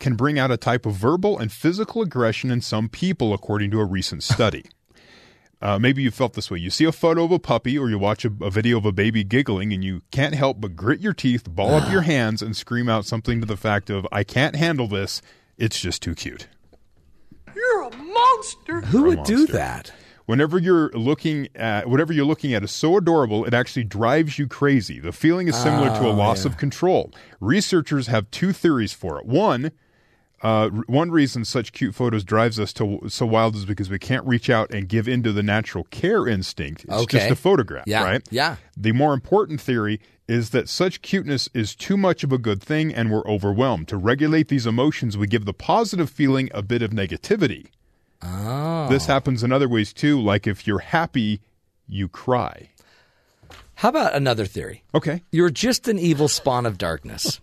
can 0.00 0.16
bring 0.16 0.36
out 0.36 0.50
a 0.50 0.56
type 0.56 0.84
of 0.84 0.94
verbal 0.94 1.38
and 1.38 1.52
physical 1.52 2.02
aggression 2.02 2.50
in 2.50 2.60
some 2.60 2.88
people, 2.88 3.32
according 3.32 3.70
to 3.70 3.78
a 3.78 3.84
recent 3.84 4.22
study. 4.24 4.64
Uh, 5.62 5.78
maybe 5.78 6.02
you 6.02 6.10
felt 6.10 6.34
this 6.34 6.50
way. 6.50 6.58
You 6.58 6.68
see 6.68 6.84
a 6.84 6.92
photo 6.92 7.24
of 7.24 7.30
a 7.30 7.38
puppy 7.38 7.78
or 7.78 7.88
you 7.88 8.00
watch 8.00 8.24
a, 8.24 8.32
a 8.42 8.50
video 8.50 8.78
of 8.78 8.84
a 8.84 8.90
baby 8.90 9.22
giggling 9.22 9.72
and 9.72 9.84
you 9.84 10.02
can't 10.10 10.34
help 10.34 10.60
but 10.60 10.74
grit 10.74 11.00
your 11.00 11.12
teeth, 11.14 11.48
ball 11.48 11.74
up 11.74 11.90
your 11.90 12.02
hands, 12.14 12.42
and 12.42 12.56
scream 12.56 12.88
out 12.88 13.06
something 13.06 13.40
to 13.40 13.46
the 13.46 13.56
fact 13.56 13.90
of, 13.90 14.08
I 14.10 14.24
can't 14.24 14.56
handle 14.56 14.88
this. 14.88 15.22
It's 15.56 15.80
just 15.80 16.02
too 16.02 16.16
cute. 16.16 16.48
You're 17.54 17.82
a 17.82 17.96
monster. 17.96 18.80
Who 18.80 18.98
You're 18.98 19.06
a 19.06 19.16
would 19.16 19.24
do 19.24 19.46
that? 19.46 19.92
Whenever 20.26 20.58
you're 20.58 20.90
looking 20.90 21.48
at 21.54 21.88
whatever 21.88 22.12
you're 22.12 22.24
looking 22.26 22.52
at 22.52 22.62
is 22.64 22.72
so 22.72 22.96
adorable, 22.96 23.44
it 23.44 23.54
actually 23.54 23.84
drives 23.84 24.38
you 24.38 24.46
crazy. 24.48 24.98
The 25.00 25.12
feeling 25.12 25.46
is 25.48 25.56
similar 25.56 25.88
to 25.88 26.04
a 26.04 26.08
Oh, 26.10 26.14
loss 26.14 26.44
yeah. 26.44 26.50
of 26.50 26.58
control. 26.58 27.12
Researchers 27.40 28.08
have 28.08 28.28
two 28.32 28.52
theories 28.52 28.92
for 28.92 29.18
it. 29.20 29.26
One, 29.26 29.70
uh, 30.42 30.68
one 30.86 31.10
reason 31.12 31.44
such 31.44 31.72
cute 31.72 31.94
photos 31.94 32.24
drives 32.24 32.58
us 32.60 32.72
to 32.74 33.02
so 33.08 33.24
wild 33.24 33.54
is 33.56 33.64
because 33.64 33.88
we 33.88 33.98
can't 34.00 34.26
reach 34.26 34.50
out 34.50 34.70
and 34.74 34.88
give 34.88 35.06
into 35.08 35.32
the 35.32 35.42
natural 35.44 35.84
care 35.84 36.26
instinct. 36.26 36.84
It's 36.84 36.92
Okay. 37.04 37.18
just 37.18 37.30
a 37.30 37.36
photograph, 37.36 37.84
Yeah, 37.86 38.02
right? 38.02 38.22
yeah. 38.30 38.56
The 38.76 38.92
more 38.92 39.14
important 39.14 39.60
theory 39.60 40.00
is 40.28 40.50
that 40.50 40.68
such 40.68 41.02
cuteness 41.02 41.48
is 41.54 41.74
too 41.76 41.96
much 41.96 42.24
of 42.24 42.32
a 42.32 42.38
good 42.38 42.60
thing 42.60 42.92
and 42.92 43.12
we're 43.12 43.26
overwhelmed. 43.28 43.86
To 43.88 43.96
regulate 43.96 44.48
these 44.48 44.66
emotions, 44.66 45.16
we 45.16 45.28
give 45.28 45.44
the 45.44 45.54
positive 45.54 46.10
feeling 46.10 46.50
a 46.52 46.62
bit 46.62 46.82
of 46.82 46.90
negativity. 46.90 47.66
Oh. 48.22 48.88
This 48.88 49.06
happens 49.06 49.42
in 49.42 49.52
other 49.52 49.68
ways 49.68 49.92
too, 49.92 50.20
like 50.20 50.46
if 50.46 50.66
you're 50.66 50.78
happy, 50.78 51.40
you 51.88 52.08
cry. 52.08 52.70
How 53.74 53.90
about 53.90 54.14
another 54.14 54.46
theory? 54.46 54.82
Okay. 54.94 55.22
You're 55.30 55.50
just 55.50 55.86
an 55.88 55.98
evil 55.98 56.28
spawn 56.28 56.64
of 56.66 56.78
darkness. 56.78 57.40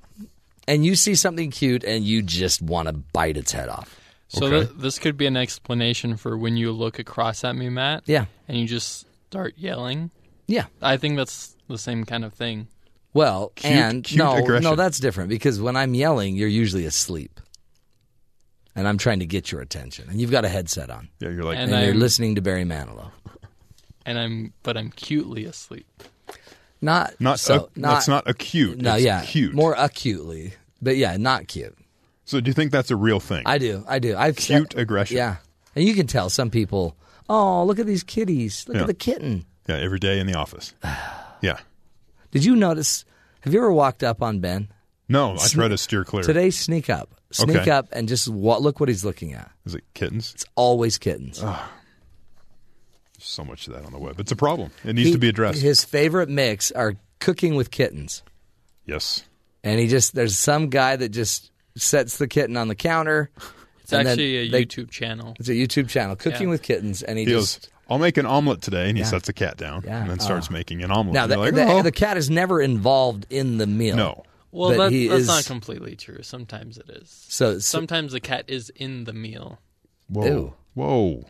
and 0.67 0.85
you 0.85 0.95
see 0.95 1.13
something 1.15 1.51
cute 1.51 1.83
and 1.83 2.03
you 2.03 2.21
just 2.21 2.61
want 2.61 2.87
to 2.87 2.93
bite 2.93 3.37
its 3.37 3.51
head 3.51 3.69
off. 3.69 3.99
So 4.29 4.49
th- 4.49 4.69
this 4.75 4.97
could 4.97 5.15
be 5.15 5.27
an 5.27 5.37
explanation 5.37 6.17
for 6.17 6.35
when 6.37 6.57
you 6.57 6.71
look 6.71 6.97
across 6.97 7.43
at 7.43 7.55
me, 7.55 7.69
Matt. 7.69 8.03
Yeah. 8.07 8.25
And 8.47 8.57
you 8.57 8.65
just 8.67 9.05
start 9.27 9.53
yelling. 9.57 10.09
Yeah. 10.47 10.65
I 10.81 10.97
think 10.97 11.17
that's 11.17 11.55
the 11.69 11.77
same 11.77 12.03
kind 12.03 12.25
of 12.25 12.33
thing. 12.33 12.67
Well, 13.13 13.51
Cute- 13.55 13.73
and 13.73 14.03
cute 14.03 14.17
no, 14.17 14.35
aggression. 14.37 14.63
no, 14.63 14.75
that's 14.75 14.97
different 14.99 15.29
because 15.29 15.61
when 15.61 15.75
I'm 15.75 15.93
yelling, 15.93 16.35
you're 16.35 16.47
usually 16.47 16.85
asleep, 16.85 17.39
and 18.75 18.87
I'm 18.87 18.97
trying 18.97 19.19
to 19.19 19.25
get 19.25 19.51
your 19.51 19.61
attention, 19.61 20.09
and 20.09 20.19
you've 20.19 20.31
got 20.31 20.45
a 20.45 20.49
headset 20.49 20.89
on. 20.89 21.09
Yeah, 21.19 21.29
you're 21.29 21.43
like, 21.43 21.57
and, 21.57 21.71
And 21.73 21.85
you're 21.85 21.95
listening 21.95 22.35
to 22.35 22.41
Barry 22.41 22.63
Manilow. 22.65 23.11
And 24.05 24.17
I'm, 24.19 24.53
but 24.63 24.75
I'm 24.77 24.89
cutely 24.91 25.45
asleep. 25.45 25.87
Not 26.81 27.13
Not 27.19 27.39
so. 27.39 27.69
a- 27.75 27.79
that's 27.79 28.07
not 28.07 28.29
acute. 28.29 28.77
No, 28.79 28.95
It's 28.95 29.03
yeah, 29.05 29.23
cute. 29.23 29.53
more 29.53 29.73
acutely, 29.77 30.53
but 30.81 30.97
yeah, 30.97 31.15
not 31.17 31.47
cute. 31.47 31.77
So 32.25 32.39
do 32.41 32.49
you 32.49 32.53
think 32.53 32.71
that's 32.71 32.91
a 32.91 32.95
real 32.95 33.19
thing? 33.19 33.43
I 33.45 33.57
do, 33.57 33.83
I 33.87 33.99
do. 33.99 34.15
I've 34.17 34.35
Cute 34.35 34.75
aggression. 34.75 35.17
Yeah, 35.17 35.37
and 35.75 35.85
you 35.85 35.93
can 35.93 36.07
tell 36.07 36.29
some 36.29 36.49
people. 36.49 36.97
Oh, 37.29 37.63
look 37.63 37.79
at 37.79 37.85
these 37.85 38.03
kitties! 38.03 38.65
Look 38.67 38.75
Yeah. 38.75 38.81
at 38.81 38.87
the 38.87 38.93
kitten. 38.93 39.45
Yeah, 39.67 39.77
every 39.77 39.99
day 39.99 40.19
in 40.19 40.27
the 40.27 40.35
office. 40.35 40.73
Yeah. 41.41 41.57
Did 42.31 42.45
you 42.45 42.55
notice? 42.55 43.03
Have 43.41 43.53
you 43.53 43.59
ever 43.59 43.73
walked 43.73 44.01
up 44.01 44.21
on 44.21 44.39
Ben? 44.39 44.69
No, 45.09 45.33
I 45.33 45.35
Sne- 45.35 45.53
try 45.55 45.67
to 45.67 45.77
steer 45.77 46.05
clear. 46.05 46.23
Today, 46.23 46.49
sneak 46.51 46.89
up, 46.89 47.09
sneak 47.35 47.57
Okay. 47.57 47.71
up, 47.71 47.87
and 47.91 48.07
just 48.07 48.27
wa- 48.27 48.57
look 48.57 48.79
what 48.79 48.89
he's 48.89 49.03
looking 49.05 49.33
at. 49.33 49.51
Is 49.65 49.75
it 49.75 49.83
kittens? 49.93 50.31
It's 50.35 50.45
always 50.55 50.97
kittens. 50.97 51.43
So 53.19 53.43
much 53.45 53.67
of 53.67 53.73
that 53.73 53.85
on 53.85 53.91
the 53.91 53.99
web. 53.99 54.19
It's 54.19 54.31
a 54.31 54.35
problem. 54.35 54.71
It 54.83 54.93
needs 54.95 55.07
He- 55.07 55.13
to 55.13 55.19
be 55.19 55.29
addressed. 55.29 55.61
His 55.61 55.83
favorite 55.83 56.29
mix 56.29 56.71
are 56.71 56.95
cooking 57.19 57.55
with 57.55 57.71
kittens. 57.71 58.23
yes. 58.85 59.23
And 59.65 59.79
he 59.79 59.87
just 59.87 60.13
there's 60.13 60.37
some 60.37 60.67
guy 60.69 60.97
that 60.97 61.09
just 61.09 61.49
sets 61.77 62.17
the 62.17 62.27
kitten 62.27 62.57
on 62.57 62.67
the 62.67 62.75
counter. 62.75 63.29
It's 63.81 63.93
and 63.93 64.05
actually 64.09 64.35
a 64.35 64.49
they- 64.49 64.65
YouTube 64.65 64.91
channel. 64.91 65.35
It's 65.39 65.47
a 65.47 65.53
YouTube 65.53 65.87
channel, 65.87 66.17
cooking 66.17 66.43
Yeah. 66.43 66.49
with 66.49 66.61
kittens, 66.63 67.01
and 67.01 67.17
he, 67.17 67.23
He 67.23 67.31
goes, 67.31 67.61
I'll 67.89 67.97
make 67.97 68.17
an 68.17 68.25
omelet 68.25 68.61
today, 68.61 68.89
and 68.89 68.97
he 68.97 69.03
Yeah. 69.03 69.09
sets 69.09 69.27
the 69.27 69.33
cat 69.33 69.55
down 69.55 69.83
Yeah. 69.85 70.01
and 70.01 70.09
then 70.09 70.19
starts 70.19 70.47
Oh. 70.49 70.53
making 70.53 70.83
an 70.83 70.91
omelet. 70.91 71.13
now 71.13 71.27
the, 71.27 71.35
you're 71.35 71.43
like, 71.45 71.53
the, 71.55 71.65
"Oh." 71.65 71.81
the 71.81 71.91
cat 71.93 72.17
is 72.17 72.29
never 72.29 72.61
involved 72.61 73.25
in 73.29 73.57
the 73.57 73.65
meal. 73.67 73.95
No. 73.95 74.23
Well, 74.53 74.69
but 74.69 74.77
that, 74.77 74.91
he 74.91 75.07
that's 75.07 75.21
is, 75.21 75.27
not 75.27 75.45
completely 75.45 75.95
true. 75.95 76.21
Sometimes 76.21 76.77
it 76.77 76.89
is. 76.89 77.09
So- 77.27 77.55
so- 77.55 77.59
sometimes 77.59 78.11
the 78.11 78.19
cat 78.19 78.45
is 78.47 78.69
in 78.69 79.03
the 79.05 79.13
meal. 79.13 79.59
Whoa. 80.07 80.25
Ew. 80.25 80.53
Whoa. 80.75 81.25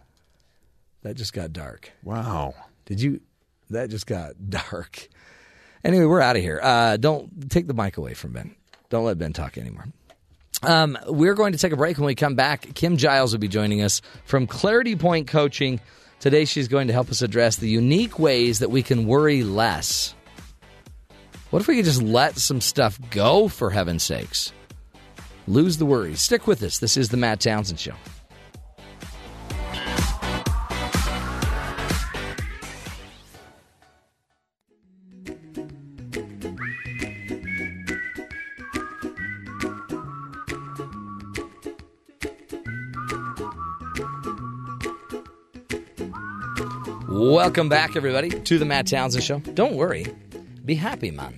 That 1.03 1.15
just 1.15 1.33
got 1.33 1.53
dark. 1.53 1.91
Wow. 2.03 2.53
Did 2.85 3.01
you? 3.01 3.21
That 3.69 3.89
just 3.89 4.07
got 4.07 4.33
dark. 4.49 5.07
Anyway, 5.83 6.05
we're 6.05 6.21
out 6.21 6.35
of 6.35 6.41
here. 6.41 6.59
Uh, 6.61 6.97
don't 6.97 7.49
take 7.49 7.67
the 7.67 7.73
mic 7.73 7.97
away 7.97 8.13
from 8.13 8.33
Ben. 8.33 8.55
Don't 8.89 9.05
let 9.05 9.17
Ben 9.17 9.33
talk 9.33 9.57
anymore. 9.57 9.85
Um, 10.61 10.97
we're 11.07 11.33
going 11.33 11.51
to 11.53 11.57
take 11.59 11.73
a 11.73 11.77
break. 11.77 11.97
When 11.97 12.05
we 12.05 12.15
come 12.15 12.35
back, 12.35 12.73
Kim 12.73 12.95
Giles 12.95 13.33
will 13.33 13.39
be 13.39 13.47
joining 13.49 13.81
us 13.81 14.01
from 14.25 14.47
Clarity 14.47 14.95
Point 14.95 15.27
Coaching. 15.27 15.81
Today, 16.21 16.45
she's 16.45 16.69
going 16.69 16.87
to 16.87 16.93
help 16.93 17.09
us 17.09 17.21
address 17.21 17.57
the 17.57 17.67
unique 17.67 18.17
ways 18.17 18.59
that 18.59 18.69
we 18.71 18.81
can 18.81 19.07
worry 19.07 19.43
less. 19.43 20.13
What 21.53 21.61
if 21.61 21.67
we 21.67 21.75
could 21.75 21.85
just 21.85 22.01
let 22.01 22.39
some 22.39 22.59
stuff 22.59 22.99
go, 23.11 23.47
for 23.47 23.69
heaven's 23.69 24.01
sakes? 24.01 24.51
Lose 25.45 25.77
the 25.77 25.85
worries. 25.85 26.19
Stick 26.19 26.47
with 26.47 26.63
us. 26.63 26.79
This 26.79 26.97
is 26.97 27.09
the 27.09 27.17
Matt 27.17 27.41
Townsend 27.41 27.79
Show. 27.79 27.93
Welcome 47.07 47.69
back, 47.69 47.95
everybody, 47.95 48.31
to 48.31 48.57
the 48.57 48.65
Matt 48.65 48.87
Townsend 48.87 49.23
Show. 49.23 49.37
Don't 49.37 49.75
worry, 49.75 50.07
be 50.65 50.75
happy, 50.75 51.11
man. 51.11 51.35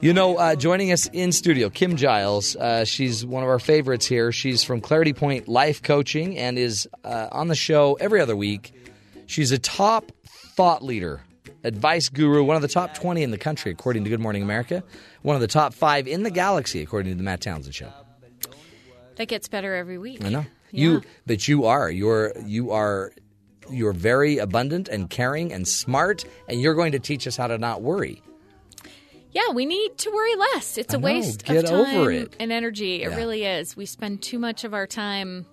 You 0.00 0.12
know, 0.12 0.36
uh, 0.36 0.54
joining 0.54 0.92
us 0.92 1.08
in 1.12 1.32
studio, 1.32 1.68
Kim 1.70 1.96
Giles. 1.96 2.54
Uh, 2.56 2.84
she's 2.84 3.24
one 3.26 3.42
of 3.42 3.48
our 3.48 3.58
favorites 3.58 4.06
here. 4.06 4.30
She's 4.32 4.62
from 4.62 4.80
Clarity 4.80 5.12
Point 5.12 5.48
Life 5.48 5.82
Coaching 5.82 6.38
and 6.38 6.58
is 6.58 6.88
uh, 7.04 7.28
on 7.32 7.48
the 7.48 7.54
show 7.54 7.94
every 7.94 8.20
other 8.20 8.36
week. 8.36 8.72
She's 9.26 9.50
a 9.52 9.58
top 9.58 10.12
thought 10.26 10.82
leader, 10.84 11.22
advice 11.64 12.08
guru, 12.08 12.44
one 12.44 12.56
of 12.56 12.62
the 12.62 12.68
top 12.68 12.94
20 12.94 13.22
in 13.22 13.30
the 13.30 13.38
country, 13.38 13.72
according 13.72 14.04
to 14.04 14.10
Good 14.10 14.20
Morning 14.20 14.42
America, 14.42 14.84
one 15.22 15.34
of 15.34 15.40
the 15.40 15.48
top 15.48 15.74
five 15.74 16.06
in 16.06 16.22
the 16.22 16.30
galaxy, 16.30 16.82
according 16.82 17.12
to 17.12 17.16
the 17.16 17.24
Matt 17.24 17.40
Townsend 17.40 17.74
Show. 17.74 17.90
That 19.16 19.26
gets 19.28 19.48
better 19.48 19.74
every 19.74 19.98
week. 19.98 20.24
I 20.24 20.28
know 20.28 20.44
Yeah. 20.70 20.90
you, 20.90 21.02
but 21.26 21.46
you 21.48 21.64
are 21.66 21.90
you're 21.90 22.32
you 22.44 22.72
are 22.72 23.12
you're 23.70 23.92
very 23.92 24.38
abundant 24.38 24.88
and 24.88 25.08
caring 25.10 25.52
and 25.52 25.66
smart, 25.66 26.24
and 26.48 26.60
you're 26.60 26.74
going 26.74 26.92
to 26.92 26.98
teach 26.98 27.26
us 27.26 27.36
how 27.36 27.46
to 27.46 27.58
not 27.58 27.82
worry. 27.82 28.22
Yeah, 29.32 29.50
we 29.52 29.66
need 29.66 29.98
to 29.98 30.10
worry 30.10 30.36
less. 30.36 30.78
It's 30.78 30.94
a 30.94 30.98
know. 30.98 31.04
waste 31.06 31.48
of 31.48 31.64
time 31.64 32.28
and 32.38 32.52
energy. 32.52 33.02
It 33.02 33.10
Yeah. 33.10 33.16
really 33.16 33.44
is. 33.44 33.76
We 33.76 33.84
spend 33.86 34.22
too 34.22 34.38
much 34.38 34.62
of 34.64 34.72
our 34.74 34.86
time. 34.86 35.46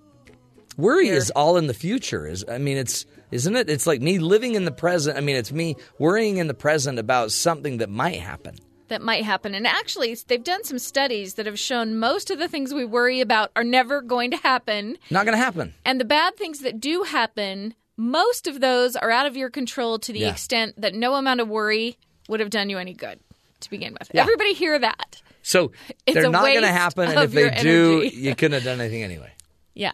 Worry 0.78 1.06
Here. 1.08 1.16
is 1.16 1.32
all 1.32 1.58
in 1.58 1.68
the 1.68 1.74
future. 1.74 2.28
Is 2.28 2.46
I 2.48 2.58
mean, 2.60 2.78
it's 2.78 3.06
isn't 3.32 3.56
it? 3.56 3.70
It's 3.70 3.88
like 3.88 4.02
me 4.02 4.20
living 4.20 4.56
in 4.56 4.66
the 4.66 4.72
present. 4.72 5.18
I 5.18 5.22
mean, 5.22 5.36
it's 5.36 5.52
me 5.52 5.76
worrying 6.00 6.38
in 6.38 6.48
the 6.48 6.54
present 6.54 7.00
about 7.00 7.32
something 7.32 7.78
that 7.78 7.90
might 7.90 8.20
happen. 8.20 8.56
that 8.88 9.02
might 9.02 9.24
happen. 9.24 9.56
And 9.56 9.66
actually, 9.66 10.14
they've 10.28 10.44
done 10.44 10.66
some 10.66 10.78
studies 10.78 11.36
that 11.36 11.46
have 11.46 11.58
shown 11.58 11.98
most 11.98 12.30
of 12.30 12.40
the 12.40 12.50
things 12.50 12.74
we 12.74 12.84
worry 12.84 13.22
about 13.22 13.50
are 13.56 13.64
never 13.64 14.02
going 14.02 14.32
to 14.32 14.38
happen. 14.38 14.98
Not 15.10 15.24
going 15.26 15.38
to 15.38 15.42
happen. 15.42 15.74
And 15.86 15.98
the 15.98 16.04
bad 16.04 16.36
things 16.36 16.60
that 16.60 16.82
do 16.82 17.04
happen, 17.04 17.74
most 18.02 18.48
of 18.48 18.60
those 18.60 18.96
are 18.96 19.12
out 19.12 19.28
of 19.28 19.38
your 19.38 19.50
control 19.50 20.00
to 20.00 20.12
the 20.12 20.20
Yeah. 20.22 20.32
extent 20.32 20.74
that 20.82 20.96
no 20.96 21.14
amount 21.16 21.40
of 21.40 21.48
worry 21.48 21.98
would 22.28 22.40
have 22.40 22.50
done 22.50 22.70
you 22.70 22.78
any 22.80 22.94
good 22.94 23.20
to 23.60 23.70
begin 23.70 23.94
with. 24.00 24.10
Yeah. 24.14 24.22
Everybody 24.22 24.54
hear 24.54 24.80
that. 24.80 25.22
So 25.44 25.72
It's 26.06 26.16
they're 26.16 26.30
not 26.30 26.44
going 26.44 26.62
to 26.62 26.68
happen, 26.68 27.10
and 27.10 27.20
if 27.20 27.32
they 27.32 27.50
do, 27.62 28.02
you 28.12 28.36
couldn't 28.36 28.54
have 28.54 28.64
done 28.64 28.80
anything 28.82 29.04
anyway. 29.04 29.32
Yeah. 29.74 29.92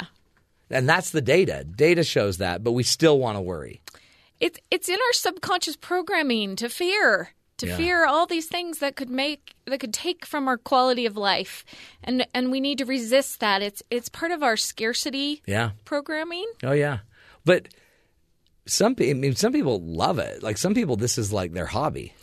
And 0.70 0.88
that's 0.88 1.12
the 1.12 1.22
data. 1.22 1.64
Data 1.64 2.04
shows 2.04 2.38
that, 2.38 2.64
but 2.64 2.72
we 2.74 2.84
still 2.84 3.20
want 3.20 3.38
to 3.38 3.42
worry. 3.42 3.82
It's 4.40 4.60
it's 4.72 4.88
in 4.90 4.96
our 4.96 5.14
subconscious 5.14 5.76
programming 5.78 6.56
to 6.58 6.70
fear, 6.70 7.30
to 7.58 7.68
Yeah. 7.68 7.78
fear 7.78 8.06
all 8.06 8.26
these 8.28 8.48
things 8.48 8.80
that 8.80 8.96
could 8.96 9.10
make 9.10 9.54
that 9.66 9.80
could 9.80 9.94
take 9.94 10.26
from 10.26 10.48
our 10.48 10.58
quality 10.58 11.06
of 11.06 11.16
life, 11.18 11.64
and 12.04 12.28
and 12.34 12.52
we 12.52 12.60
need 12.60 12.78
to 12.80 12.86
resist 12.86 13.40
that. 13.40 13.62
It's 13.62 13.82
it's 13.90 14.10
part 14.10 14.32
of 14.32 14.44
our 14.44 14.58
scarcity 14.58 15.42
Yeah. 15.46 15.72
programming. 15.86 16.46
Oh 16.64 16.74
yeah, 16.74 17.00
but 17.46 17.70
some 18.68 18.96
people, 18.96 19.12
I 19.12 19.14
mean, 19.20 19.36
some 19.36 19.54
people 19.54 19.82
love 19.82 20.20
it. 20.20 20.44
Like 20.44 20.58
some 20.58 20.74
people, 20.74 20.96
this 20.96 21.18
is 21.18 21.32
like 21.34 21.54
their 21.54 21.66
hobby. 21.66 22.14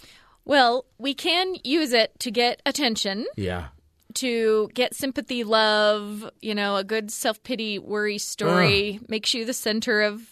Well, 0.45 0.85
we 0.99 1.15
can 1.15 1.55
use 1.65 1.93
it 1.93 2.13
to 2.21 2.31
get 2.31 2.61
attention, 2.67 3.27
Yeah. 3.37 3.69
to 4.15 4.69
get 4.75 4.95
sympathy, 4.95 5.43
love. 5.43 6.29
You 6.43 6.55
know, 6.55 6.77
a 6.77 6.85
good 6.85 7.11
self 7.11 7.43
pity, 7.43 7.79
worry 7.79 8.19
story 8.19 9.01
makes 9.09 9.33
you 9.35 9.45
the 9.45 9.55
center 9.55 10.03
of 10.03 10.23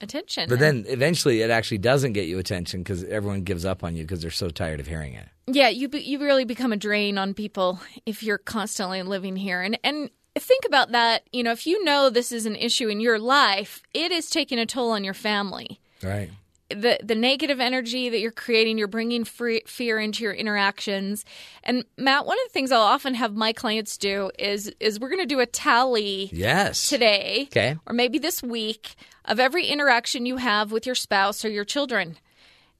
attention. 0.00 0.48
But 0.48 0.58
then 0.58 0.84
eventually, 0.88 1.40
it 1.42 1.50
actually 1.50 1.78
doesn't 1.78 2.12
get 2.12 2.26
you 2.26 2.38
attention 2.38 2.80
because 2.82 3.04
everyone 3.04 3.42
gives 3.42 3.64
up 3.64 3.82
on 3.84 3.96
you 3.96 4.02
because 4.04 4.20
they're 4.20 4.30
so 4.30 4.50
tired 4.50 4.80
of 4.80 4.86
hearing 4.86 5.14
it. 5.14 5.26
Yeah, 5.46 5.68
you 5.68 5.88
be- 5.88 6.00
you 6.02 6.18
really 6.18 6.44
become 6.44 6.72
a 6.72 6.76
drain 6.76 7.16
on 7.16 7.32
people 7.32 7.80
if 8.04 8.22
you're 8.22 8.38
constantly 8.38 9.02
living 9.02 9.36
here. 9.36 9.62
And 9.62 9.78
and 9.84 10.10
think 10.38 10.64
about 10.66 10.92
that, 10.92 11.22
you 11.32 11.42
know, 11.42 11.52
if 11.52 11.66
you 11.66 11.82
know 11.84 12.10
this 12.10 12.32
is 12.32 12.46
an 12.46 12.56
issue 12.56 12.88
in 12.88 13.00
your 13.00 13.18
life, 13.18 13.82
it 13.94 14.12
is 14.12 14.30
taking 14.30 14.58
a 14.58 14.66
toll 14.66 14.90
on 14.90 15.04
your 15.04 15.14
family. 15.14 15.80
Right. 16.02 16.30
The 16.68 16.98
the 17.02 17.14
negative 17.14 17.60
energy 17.60 18.08
that 18.08 18.18
you're 18.18 18.32
creating, 18.32 18.76
you're 18.76 18.88
bringing 18.88 19.24
free, 19.24 19.62
fear 19.66 20.00
into 20.00 20.24
your 20.24 20.32
interactions. 20.32 21.24
And 21.62 21.84
Matt, 21.96 22.26
one 22.26 22.36
of 22.38 22.48
the 22.48 22.52
things 22.52 22.72
I'll 22.72 22.80
often 22.80 23.14
have 23.14 23.34
my 23.36 23.52
clients 23.52 23.96
do 23.96 24.30
is 24.38 24.72
is 24.80 24.98
we're 24.98 25.10
going 25.10 25.22
to 25.22 25.26
do 25.26 25.38
a 25.40 25.46
tally 25.46 26.28
Yes. 26.32 26.88
today 26.88 27.44
Okay. 27.52 27.76
or 27.86 27.92
maybe 27.92 28.18
this 28.18 28.42
week 28.42 28.96
of 29.24 29.38
every 29.38 29.66
interaction 29.66 30.26
you 30.26 30.38
have 30.38 30.72
with 30.72 30.86
your 30.86 30.96
spouse 30.96 31.44
or 31.44 31.50
your 31.50 31.64
children. 31.64 32.16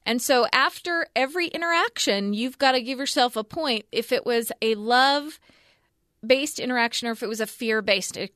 And 0.04 0.20
so 0.22 0.46
after 0.52 1.06
every 1.16 1.48
interaction, 1.48 2.32
you've 2.34 2.58
got 2.58 2.72
to 2.72 2.82
give 2.82 2.98
yourself 2.98 3.36
a 3.36 3.42
point 3.44 3.86
if 3.90 4.12
it 4.12 4.26
was 4.26 4.52
a 4.62 4.74
love 4.76 5.38
based 6.24 6.58
interaction 6.58 7.08
or 7.08 7.12
if 7.12 7.22
it 7.22 7.28
was 7.28 7.40
a 7.40 7.46
fear 7.46 7.82
based 7.82 8.16
uh, 8.18 8.26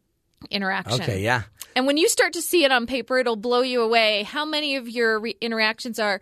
interaction. 0.50 1.02
Okay. 1.02 1.22
Yeah. 1.22 1.42
And 1.76 1.86
when 1.86 1.96
you 1.96 2.08
start 2.08 2.32
to 2.32 2.42
see 2.42 2.64
it 2.64 2.72
on 2.72 2.86
paper, 2.86 3.18
it'll 3.18 3.36
blow 3.36 3.60
you 3.62 3.82
away 3.82 4.22
how 4.24 4.44
many 4.44 4.76
of 4.76 4.88
your 4.88 5.20
re- 5.20 5.36
interactions 5.40 5.98
are, 5.98 6.20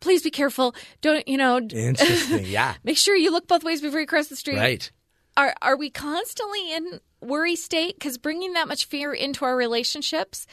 please 0.00 0.22
be 0.22 0.30
careful. 0.30 0.74
Don't, 1.00 1.26
you 1.28 1.36
know, 1.38 1.58
Interesting. 1.58 2.44
Yeah. 2.46 2.74
make 2.84 2.96
sure 2.98 3.14
you 3.16 3.30
look 3.30 3.46
both 3.48 3.64
ways 3.64 3.80
before 3.80 4.00
you 4.00 4.06
cross 4.06 4.26
the 4.28 4.36
street 4.36 4.56
Right. 4.56 4.90
are 5.36 5.54
are 5.62 5.76
we 5.76 5.88
constantly 5.90 6.72
in 6.74 7.00
worry 7.20 7.54
state 7.56 7.94
because 7.98 8.18
bringing 8.18 8.54
that 8.54 8.66
much 8.68 8.86
fear 8.86 9.12
into 9.12 9.44
our 9.44 9.56
relationships 9.56 10.46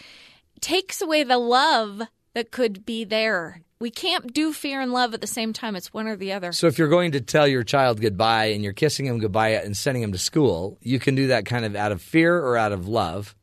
takes 0.62 1.02
away 1.02 1.24
the 1.24 1.38
love 1.38 2.02
that 2.34 2.52
could 2.52 2.86
be 2.86 3.04
there 3.04 3.62
we 3.80 3.90
can't 3.92 4.34
do 4.34 4.54
fear 4.54 4.82
and 4.82 4.92
love 4.92 5.14
at 5.14 5.22
the 5.22 5.28
same 5.28 5.54
time 5.54 5.76
it's 5.76 5.94
one 5.94 6.08
or 6.08 6.16
the 6.16 6.32
other 6.34 6.52
So 6.52 6.68
if 6.68 6.78
you're 6.80 6.88
going 6.88 7.12
to 7.14 7.22
tell 7.22 7.48
your 7.48 7.64
child 7.64 8.02
goodbye 8.02 8.46
and 8.46 8.64
you're 8.64 8.74
kissing 8.74 9.06
him 9.06 9.20
goodbye 9.20 9.50
and 9.50 9.76
sending 9.78 10.02
him 10.04 10.12
to 10.12 10.18
school, 10.18 10.78
you 10.82 11.00
can 11.00 11.16
do 11.16 11.28
that 11.28 11.46
kind 11.46 11.64
of 11.66 11.76
out 11.76 11.92
of 11.92 12.02
fear 12.02 12.38
or 12.38 12.58
out 12.58 12.72
of 12.72 12.88
love. 12.88 13.36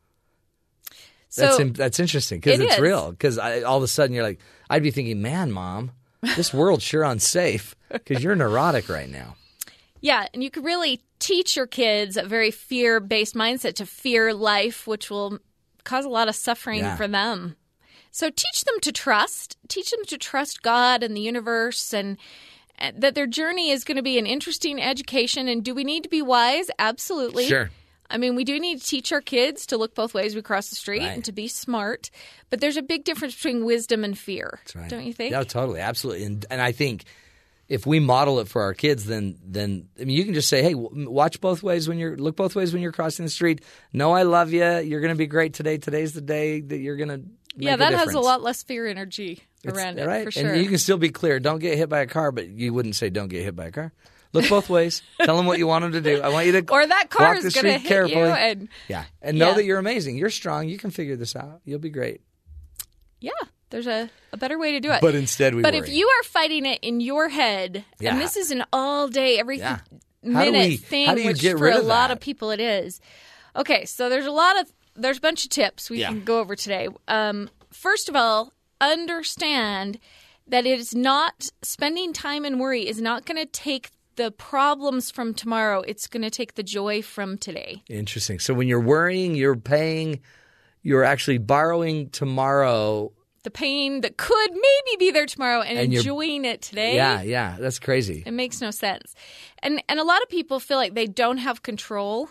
that's 1.36 1.56
So- 1.56 1.62
in, 1.62 1.73
that's 1.73 2.01
interesting 2.01 2.40
because 2.40 2.61
It 2.61 2.65
it's 2.65 2.74
is. 2.74 2.81
real. 2.81 3.11
Because 3.11 3.39
all 3.39 3.77
of 3.77 3.82
a 3.82 3.89
sudden 3.89 4.15
you're 4.15 4.24
like, 4.24 4.40
I'd 4.70 4.82
be 4.82 4.90
thinking, 4.90 5.20
man, 5.23 5.51
mom, 5.52 5.93
this 6.36 6.52
world's 6.55 6.82
sure 6.82 7.02
unsafe 7.02 7.74
because 7.93 8.23
you're 8.24 8.36
neurotic 8.36 8.89
right 8.89 9.09
now. 9.11 9.36
yeah 10.01 10.27
and 10.35 10.43
you 10.43 10.51
could 10.51 10.65
really 10.65 11.02
teach 11.19 11.56
your 11.56 11.66
kids 11.66 12.16
a 12.16 12.23
very 12.24 12.51
fear 12.51 12.98
based 13.01 13.35
mindset 13.35 13.74
to 13.74 13.86
fear 13.86 14.35
life 14.35 14.86
which 14.86 15.11
will 15.11 15.39
cause 15.85 16.05
a 16.05 16.09
lot 16.09 16.28
of 16.28 16.35
suffering 16.35 16.81
Yeah. 16.81 16.97
for 16.97 17.06
them 17.09 17.56
so 18.16 18.31
teach 18.31 18.65
them 18.65 18.78
to 18.81 18.93
trust 18.93 19.57
teach 19.69 19.91
them 19.91 20.05
to 20.07 20.16
trust 20.16 20.62
god 20.62 21.03
and 21.03 21.16
the 21.16 21.20
universe 21.20 21.93
and 21.93 22.16
and 22.78 23.01
that 23.03 23.15
their 23.15 23.27
journey 23.27 23.70
is 23.70 23.82
going 23.85 23.97
to 23.97 24.03
be 24.03 24.19
an 24.19 24.27
interesting 24.27 24.81
education 24.81 25.49
and 25.49 25.65
do 25.65 25.74
we 25.74 25.85
need 25.85 26.03
to 26.05 26.09
be 26.09 26.23
wise 26.23 26.70
absolutely 26.78 27.47
Sure. 27.47 27.70
I 28.11 28.19
mean, 28.19 28.36
we 28.36 28.45
do 28.45 28.61
need 28.61 28.81
to 28.82 28.86
teach 28.86 29.12
our 29.12 29.23
kids 29.23 29.65
to 29.66 29.78
look 29.78 29.95
both 29.95 30.12
ways 30.12 30.35
we 30.36 30.43
cross 30.43 30.69
the 30.69 30.77
street 30.77 31.01
Right. 31.01 31.15
and 31.15 31.24
to 31.24 31.32
be 31.32 31.49
smart. 31.49 32.11
But 32.51 32.61
there's 32.61 32.77
a 32.77 32.82
big 32.82 33.03
difference 33.05 33.35
between 33.35 33.65
wisdom 33.65 34.05
and 34.05 34.16
fear, 34.16 34.61
Right. 34.74 34.91
don't 34.91 35.05
you 35.05 35.15
think? 35.15 35.32
No, 35.32 35.43
totally, 35.43 35.81
absolutely. 35.81 36.24
And 36.24 36.45
and 36.51 36.61
I 36.61 36.70
think 36.73 37.05
if 37.66 37.86
we 37.86 38.01
model 38.01 38.41
it 38.41 38.47
for 38.47 38.61
our 38.62 38.74
kids, 38.74 39.07
then 39.07 39.39
then 39.43 39.89
I 39.99 40.05
mean, 40.05 40.16
you 40.19 40.24
can 40.24 40.35
just 40.35 40.51
say, 40.51 40.62
hey, 40.62 40.74
watch 40.74 41.41
both 41.41 41.62
ways 41.62 41.89
when 41.89 41.99
you're 41.99 42.15
look 42.16 42.36
both 42.36 42.55
ways 42.55 42.73
when 42.74 42.82
you're 42.82 42.93
crossing 42.93 43.24
the 43.24 43.31
street. 43.31 43.62
No, 43.93 44.12
I 44.12 44.24
love 44.24 44.53
you. 44.53 44.78
You're 44.81 45.01
going 45.01 45.15
to 45.15 45.19
be 45.19 45.27
great 45.27 45.55
today. 45.55 45.78
Today's 45.78 46.12
the 46.12 46.20
day 46.20 46.61
that 46.61 46.78
you're 46.78 46.97
going 46.97 47.09
to. 47.09 47.23
Yeah, 47.56 47.76
that 47.76 47.93
has 47.94 48.14
a 48.14 48.20
lot 48.20 48.43
less 48.43 48.62
fear 48.62 48.86
energy 48.86 49.43
It's- 49.62 49.76
around 49.76 49.98
it 49.98 50.06
right? 50.06 50.24
for 50.24 50.31
sure. 50.31 50.52
And 50.52 50.62
you 50.62 50.68
can 50.68 50.78
still 50.78 50.98
be 50.98 51.10
clear. 51.10 51.39
Don't 51.40 51.59
get 51.60 51.76
hit 51.78 51.89
by 51.89 52.01
a 52.01 52.06
car, 52.06 52.32
but 52.32 52.48
you 52.48 52.72
wouldn't 52.74 52.97
say 52.97 53.10
don't 53.10 53.28
get 53.28 53.43
hit 53.44 53.55
by 53.56 53.66
a 53.66 53.70
car. 53.70 53.93
Look 54.32 54.48
both 54.48 54.68
ways. 54.68 55.02
Tell 55.22 55.36
them 55.36 55.47
what 55.47 55.59
you 55.59 55.66
want 55.68 55.82
them 55.85 55.93
to 55.93 56.01
do. 56.01 56.20
I 56.20 56.28
want 56.28 56.47
you 56.47 56.52
to 56.60 56.72
or 56.72 56.85
that 56.86 57.09
car 57.10 57.35
walk 57.35 57.44
is 57.44 57.44
the 57.44 57.51
going 57.62 57.72
to 57.74 57.78
street 57.78 57.82
hit 57.82 57.89
carefully. 57.89 58.18
you, 58.20 58.26
and 58.26 58.68
yeah, 58.89 59.05
and 59.22 59.39
know 59.39 59.51
Yeah. 59.51 59.55
that 59.55 59.64
you're 59.64 59.78
amazing. 59.78 60.16
You're 60.16 60.31
strong. 60.31 60.68
You 60.68 60.76
can 60.78 60.90
figure 60.90 61.14
this 61.16 61.36
out. 61.36 61.60
You'll 61.64 61.78
be 61.78 61.90
great. 61.90 62.20
yeah, 63.20 63.31
there's 63.70 63.86
a, 63.86 64.10
a 64.32 64.36
better 64.36 64.59
way 64.59 64.72
to 64.72 64.81
do 64.81 64.90
it. 64.90 65.01
But 65.01 65.14
instead 65.14 65.55
we 65.55 65.62
but 65.62 65.72
worry. 65.74 65.82
if 65.89 65.94
you 65.94 66.09
are 66.09 66.22
fighting 66.24 66.66
it 66.66 66.81
in 66.82 67.01
your 67.01 67.28
head, 67.28 67.85
Yeah. 68.01 68.12
and 68.12 68.20
this 68.20 68.36
is 68.36 68.51
an 68.51 68.64
all 68.72 69.09
day, 69.09 69.39
every 69.39 69.59
Yeah. 69.59 69.78
Minute 70.22 70.52
we- 70.68 70.76
thing, 70.78 71.06
how 71.06 71.14
do 71.14 71.20
you 71.20 71.28
which 71.28 71.43
for 71.43 71.68
a 71.68 71.78
lot 71.81 72.10
of 72.10 72.18
people 72.18 72.51
it 72.51 72.59
is. 72.60 73.01
Okay, 73.55 73.85
so 73.85 74.09
there's 74.09 74.26
a 74.26 74.31
lot 74.32 74.59
of 74.60 74.72
there's 74.97 75.19
a 75.19 75.21
bunch 75.21 75.45
of 75.45 75.51
tips 75.51 75.91
we 75.91 76.01
Yeah. 76.01 76.09
can 76.09 76.25
go 76.25 76.39
over 76.41 76.55
today. 76.57 76.89
Um, 77.09 77.51
first 77.73 78.09
of 78.09 78.16
all, 78.16 78.53
understand 78.81 79.99
that 80.47 80.66
it 80.66 80.79
is 80.79 80.95
not 80.95 81.51
spending 81.62 82.12
time 82.12 82.45
and 82.45 82.61
worry 82.61 82.87
is 82.87 83.01
not 83.01 83.25
going 83.25 83.39
to 83.39 83.47
take 83.47 83.91
the 84.16 84.31
problems 84.31 85.11
from 85.11 85.35
tomorrow. 85.35 85.81
It's 85.81 86.07
going 86.07 86.23
to 86.23 86.31
take 86.31 86.55
the 86.55 86.62
joy 86.62 87.03
from 87.03 87.37
today. 87.39 87.83
Interesting. 87.89 88.39
So 88.39 88.55
when 88.55 88.69
you're 88.69 88.81
worrying, 88.81 89.35
you're 89.35 89.57
paying, 89.57 90.21
you're 90.83 91.03
actually 91.03 91.39
borrowing 91.39 92.11
tomorrow. 92.11 93.11
The 93.43 93.51
pain 93.51 94.03
that 94.03 94.16
could 94.16 94.51
maybe 94.53 94.97
be 94.99 95.11
there 95.11 95.27
tomorrow 95.27 95.61
and, 95.62 95.79
And 95.79 95.93
enjoying 95.93 96.45
it 96.45 96.62
today. 96.62 96.95
Yeah, 96.95 97.23
yeah, 97.23 97.57
that's 97.59 97.79
crazy. 97.79 98.23
It 98.25 98.31
makes 98.33 98.61
no 98.61 98.71
sense. 98.71 99.15
And 99.62 99.83
and 99.89 99.99
a 99.99 100.05
lot 100.05 100.23
of 100.23 100.29
people 100.29 100.61
feel 100.61 100.79
like 100.79 100.95
they 100.95 101.07
don't 101.07 101.39
have 101.39 101.62
control 101.62 102.31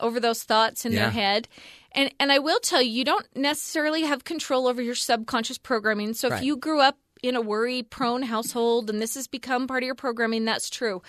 over 0.00 0.20
those 0.20 0.42
thoughts 0.44 0.84
in 0.84 0.92
Yeah. 0.92 1.02
their 1.04 1.10
head. 1.10 1.48
And 1.94 2.12
and 2.18 2.32
I 2.32 2.38
will 2.38 2.60
tell 2.60 2.82
you 2.82 2.90
you 2.90 3.04
don't 3.04 3.26
necessarily 3.36 4.02
have 4.02 4.24
control 4.24 4.66
over 4.66 4.82
your 4.82 4.94
subconscious 4.94 5.58
programming. 5.58 6.14
So 6.14 6.28
Right. 6.28 6.38
if 6.38 6.44
you 6.44 6.56
grew 6.56 6.80
up 6.80 6.98
in 7.22 7.36
a 7.36 7.40
worry 7.40 7.82
prone 7.82 8.22
household 8.22 8.90
and 8.90 9.00
this 9.00 9.14
has 9.14 9.26
become 9.26 9.66
part 9.66 9.82
of 9.82 9.86
your 9.86 9.94
programming, 9.94 10.44
that's 10.44 10.68
true. 10.68 11.02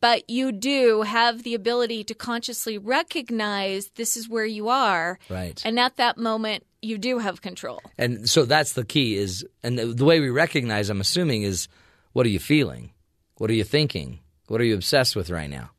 But 0.00 0.28
you 0.28 0.50
do 0.50 1.02
have 1.02 1.44
the 1.44 1.54
ability 1.54 2.02
to 2.04 2.14
consciously 2.14 2.76
recognize 2.76 3.90
this 3.94 4.16
is 4.16 4.28
where 4.28 4.44
you 4.46 4.68
are. 4.68 5.18
Right. 5.28 5.62
And 5.64 5.78
at 5.78 5.96
that 5.98 6.18
moment 6.18 6.64
you 6.80 6.98
do 6.98 7.18
have 7.18 7.42
control. 7.42 7.80
And 7.96 8.28
so 8.28 8.44
that's 8.44 8.72
the 8.72 8.84
key 8.84 9.16
is, 9.16 9.46
and 9.62 9.78
the, 9.78 9.86
the 9.86 10.04
way 10.04 10.18
we 10.18 10.30
recognize, 10.30 10.90
I'm 10.90 11.00
assuming, 11.00 11.42
is 11.42 11.68
what 12.12 12.26
are 12.26 12.30
you 12.30 12.40
feeling? 12.40 12.90
What 13.36 13.50
are 13.50 13.54
you 13.54 13.62
thinking? 13.62 14.18
What 14.48 14.60
are 14.60 14.64
you 14.64 14.74
obsessed 14.74 15.14
with 15.14 15.30
right 15.30 15.48
now? 15.48 15.70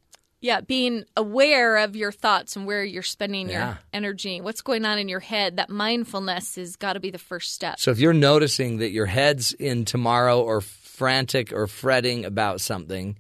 Yeah, 0.44 0.60
being 0.60 1.06
aware 1.16 1.78
of 1.78 1.96
your 1.96 2.12
thoughts 2.12 2.58
and 2.58 2.66
where 2.68 2.84
you're 2.84 3.02
spending 3.02 3.50
Yeah. 3.50 3.66
your 3.68 3.80
energy, 3.94 4.42
what's 4.42 4.62
going 4.62 4.84
on 4.86 5.00
in 5.00 5.08
your 5.08 5.22
head. 5.22 5.56
That 5.56 5.70
mindfulness 5.70 6.58
has 6.58 6.76
got 6.76 6.94
to 6.94 7.00
be 7.00 7.12
the 7.12 7.18
first 7.18 7.54
step. 7.54 7.80
So 7.80 7.92
if 7.92 7.98
you're 8.00 8.12
noticing 8.14 8.78
that 8.80 8.92
your 8.92 9.06
head's 9.06 9.54
in 9.54 9.86
tomorrow 9.86 10.42
or 10.42 10.60
frantic 10.60 11.54
or 11.54 11.66
fretting 11.68 12.26
about 12.26 12.60
something, 12.60 13.18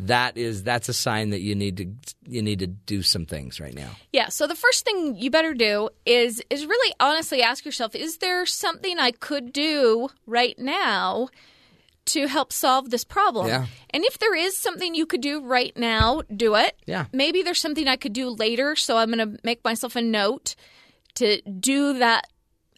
that 0.00 0.36
is 0.36 0.64
that's 0.64 0.88
a 0.88 0.92
sign 0.92 1.30
that 1.30 1.40
you 1.40 1.54
need 1.54 1.76
to 1.78 1.86
you 2.28 2.42
need 2.42 2.58
to 2.58 2.66
do 2.66 3.00
some 3.00 3.24
things 3.26 3.60
right 3.60 3.72
now. 3.74 3.90
yeah, 4.12 4.28
so 4.28 4.46
the 4.46 4.54
first 4.56 4.84
thing 4.84 5.16
you 5.16 5.30
better 5.30 5.54
do 5.54 5.88
is 6.04 6.42
is 6.50 6.66
really 6.66 6.94
honestly 7.00 7.42
ask 7.42 7.64
yourself, 7.64 7.94
is 7.94 8.18
there 8.18 8.44
something 8.44 8.98
I 8.98 9.12
could 9.12 9.52
do 9.52 10.08
right 10.26 10.58
now 10.58 11.28
to 12.06 12.26
help 12.26 12.52
solve 12.52 12.90
this 12.90 13.04
problem? 13.04 13.48
Yeah. 13.48 13.66
And 13.90 14.04
if 14.04 14.18
there 14.18 14.34
is 14.34 14.56
something 14.56 14.94
you 14.94 15.06
could 15.06 15.20
do 15.20 15.40
right 15.40 15.76
now, 15.76 16.22
do 16.34 16.54
it. 16.54 16.78
Yeah. 16.86 17.06
Maybe 17.12 17.42
there's 17.42 17.60
something 17.60 17.88
I 17.88 17.96
could 17.96 18.12
do 18.12 18.30
later, 18.30 18.76
so 18.76 18.96
I'm 18.96 19.10
going 19.10 19.32
to 19.32 19.38
make 19.44 19.64
myself 19.64 19.96
a 19.96 20.02
note 20.02 20.56
to 21.14 21.40
do 21.42 21.98
that 21.98 22.26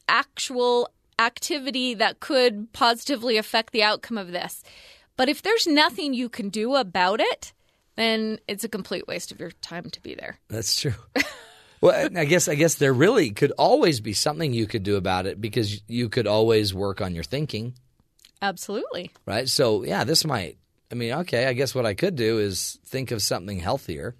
actual 0.09 0.91
activity 1.19 1.95
that 1.95 2.21
could 2.21 2.73
positively 2.73 3.37
affect 3.37 3.73
the 3.73 3.83
outcome 3.83 4.19
of 4.19 4.33
this. 4.33 4.63
But 5.17 5.29
if 5.29 5.43
there's 5.43 5.67
nothing 5.67 6.15
you 6.15 6.29
can 6.29 6.49
do 6.49 6.77
about 6.77 7.21
it, 7.21 7.53
then 7.97 8.39
it's 8.47 8.63
a 8.63 8.69
complete 8.69 9.07
waste 9.09 9.33
of 9.33 9.41
your 9.41 9.51
time 9.51 9.91
to 9.91 10.01
be 10.01 10.15
there. 10.15 10.39
That's 10.49 10.81
true. 10.81 10.95
well, 11.81 12.09
I 12.17 12.25
guess 12.25 12.49
I 12.49 12.55
guess 12.55 12.77
there 12.77 12.93
really 12.93 13.31
could 13.31 13.53
always 13.59 14.01
be 14.01 14.13
something 14.13 14.53
you 14.53 14.67
could 14.67 14.85
do 14.85 14.97
about 14.97 15.27
it 15.27 15.41
because 15.41 15.83
you 15.89 16.09
could 16.09 16.29
always 16.29 16.73
work 16.73 17.01
on 17.01 17.15
your 17.15 17.25
thinking, 17.25 17.75
Absolutely. 18.43 19.11
right? 19.27 19.49
So 19.49 19.85
yeah, 19.85 20.05
this 20.05 20.25
might. 20.25 20.57
I 20.91 20.95
mean, 20.95 21.13
okay, 21.13 21.47
I 21.47 21.53
guess 21.53 21.75
what 21.75 21.85
I 21.87 21.95
could 21.95 22.17
do 22.17 22.39
is 22.39 22.79
think 22.87 23.11
of 23.11 23.21
something 23.23 23.59
healthier. 23.59 24.15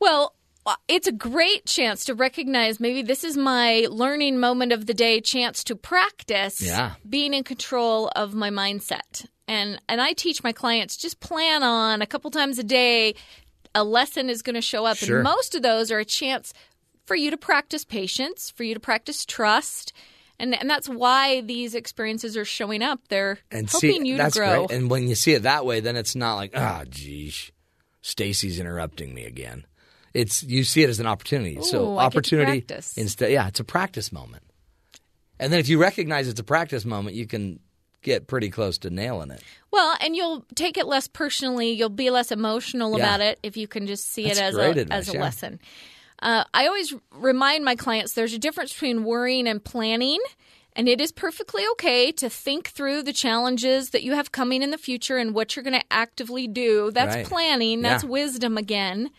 Well, 0.00 0.34
uh, 0.64 0.76
it's 0.88 1.06
a 1.08 1.12
great 1.12 1.66
chance 1.66 2.04
to 2.06 2.14
recognize 2.14 2.78
maybe 2.80 3.02
this 3.02 3.24
is 3.24 3.36
my 3.36 3.86
learning 3.90 4.38
moment 4.40 4.72
of 4.72 4.86
the 4.86 4.94
day 4.94 5.20
chance 5.20 5.62
to 5.64 5.76
practice 5.76 6.60
Yeah. 6.62 6.92
being 7.08 7.34
in 7.34 7.44
control 7.44 8.10
of 8.16 8.32
my 8.34 8.48
mindset. 8.50 9.26
And 9.48 9.80
and 9.88 10.00
I 10.00 10.12
teach 10.12 10.42
my 10.44 10.52
clients 10.52 10.96
just 10.96 11.20
plan 11.20 11.62
on 11.62 12.00
a 12.00 12.06
couple 12.06 12.30
times 12.30 12.58
a 12.58 12.64
day 12.64 13.14
a 13.74 13.82
lesson 13.84 14.30
is 14.30 14.42
going 14.42 14.54
to 14.54 14.60
show 14.62 14.84
up 14.86 14.98
Sure. 14.98 15.16
and 15.16 15.24
most 15.24 15.54
of 15.54 15.62
those 15.62 15.90
are 15.90 15.98
a 15.98 16.04
chance 16.04 16.52
for 17.06 17.16
you 17.16 17.30
to 17.32 17.36
practice 17.36 17.84
patience, 17.84 18.50
for 18.50 18.62
you 18.64 18.74
to 18.74 18.80
practice 18.80 19.24
trust. 19.26 19.92
And, 20.42 20.58
and 20.58 20.68
that's 20.68 20.88
why 20.88 21.40
these 21.40 21.74
experiences 21.74 22.36
are 22.36 22.44
showing 22.44 22.82
up. 22.82 23.00
They're 23.08 23.38
and 23.50 23.70
helping 23.70 24.02
see 24.04 24.08
you 24.08 24.16
to 24.18 24.30
grow. 24.30 24.66
great. 24.66 24.76
And 24.76 24.90
when 24.90 25.08
you 25.08 25.14
see 25.14 25.32
it 25.34 25.44
that 25.44 25.64
way, 25.64 25.78
then 25.80 25.96
it's 25.96 26.16
not 26.16 26.34
like 26.34 26.52
ah, 26.54 26.82
geez, 26.88 27.52
Stacy's 28.00 28.58
interrupting 28.58 29.14
me 29.14 29.24
again. 29.24 29.64
It's 30.12 30.42
you 30.42 30.64
see 30.64 30.82
it 30.82 30.90
as 30.90 31.00
an 31.00 31.06
opportunity. 31.06 31.58
Ooh, 31.58 31.62
so 31.62 31.96
I 31.96 32.04
get 32.04 32.10
to 32.10 32.16
opportunity 32.18 32.64
instead, 32.96 33.30
yeah, 33.30 33.48
it's 33.48 33.60
a 33.60 33.64
practice 33.64 34.12
moment. 34.12 34.42
And 35.38 35.52
then 35.52 35.60
if 35.60 35.68
you 35.68 35.80
recognize 35.80 36.28
it's 36.28 36.40
a 36.40 36.44
practice 36.44 36.84
moment, 36.84 37.16
you 37.16 37.26
can 37.26 37.60
get 38.02 38.26
pretty 38.26 38.50
close 38.50 38.78
to 38.78 38.90
nailing 38.90 39.30
it. 39.30 39.42
Well, 39.70 39.96
and 40.00 40.14
you'll 40.16 40.44
take 40.56 40.76
it 40.76 40.86
less 40.86 41.06
personally. 41.08 41.70
You'll 41.70 41.88
be 41.88 42.10
less 42.10 42.32
emotional 42.32 42.90
Yeah. 42.98 43.04
about 43.04 43.20
it 43.20 43.38
if 43.42 43.56
you 43.56 43.68
can 43.68 43.86
just 43.86 44.12
see 44.12 44.24
That's 44.24 44.38
it 44.38 44.42
as 44.42 44.56
a 44.56 44.70
advice, 44.70 44.86
as 44.90 45.08
a 45.08 45.12
yeah. 45.14 45.20
lesson. 45.20 45.60
Uh, 46.22 46.44
I 46.54 46.66
always 46.68 46.94
remind 47.12 47.64
my 47.64 47.74
clients 47.76 48.12
there's 48.14 48.32
a 48.32 48.38
difference 48.38 48.72
between 48.72 49.04
worrying 49.04 49.46
and 49.48 49.62
planning, 49.62 50.20
and 50.74 50.88
it 50.88 51.00
is 51.00 51.10
perfectly 51.12 51.64
okay 51.72 52.12
to 52.12 52.30
think 52.30 52.68
through 52.68 53.02
the 53.02 53.12
challenges 53.12 53.90
that 53.90 54.02
you 54.04 54.12
have 54.14 54.30
coming 54.32 54.62
in 54.62 54.70
the 54.70 54.78
future 54.78 55.16
and 55.18 55.34
what 55.34 55.56
you're 55.56 55.64
going 55.64 55.78
to 55.78 55.84
actively 55.90 56.46
do. 56.46 56.90
That's 56.92 57.16
Right. 57.16 57.26
planning. 57.26 57.82
That's 57.82 58.04
Yeah. 58.04 58.10
wisdom 58.10 58.56
again. 58.56 59.10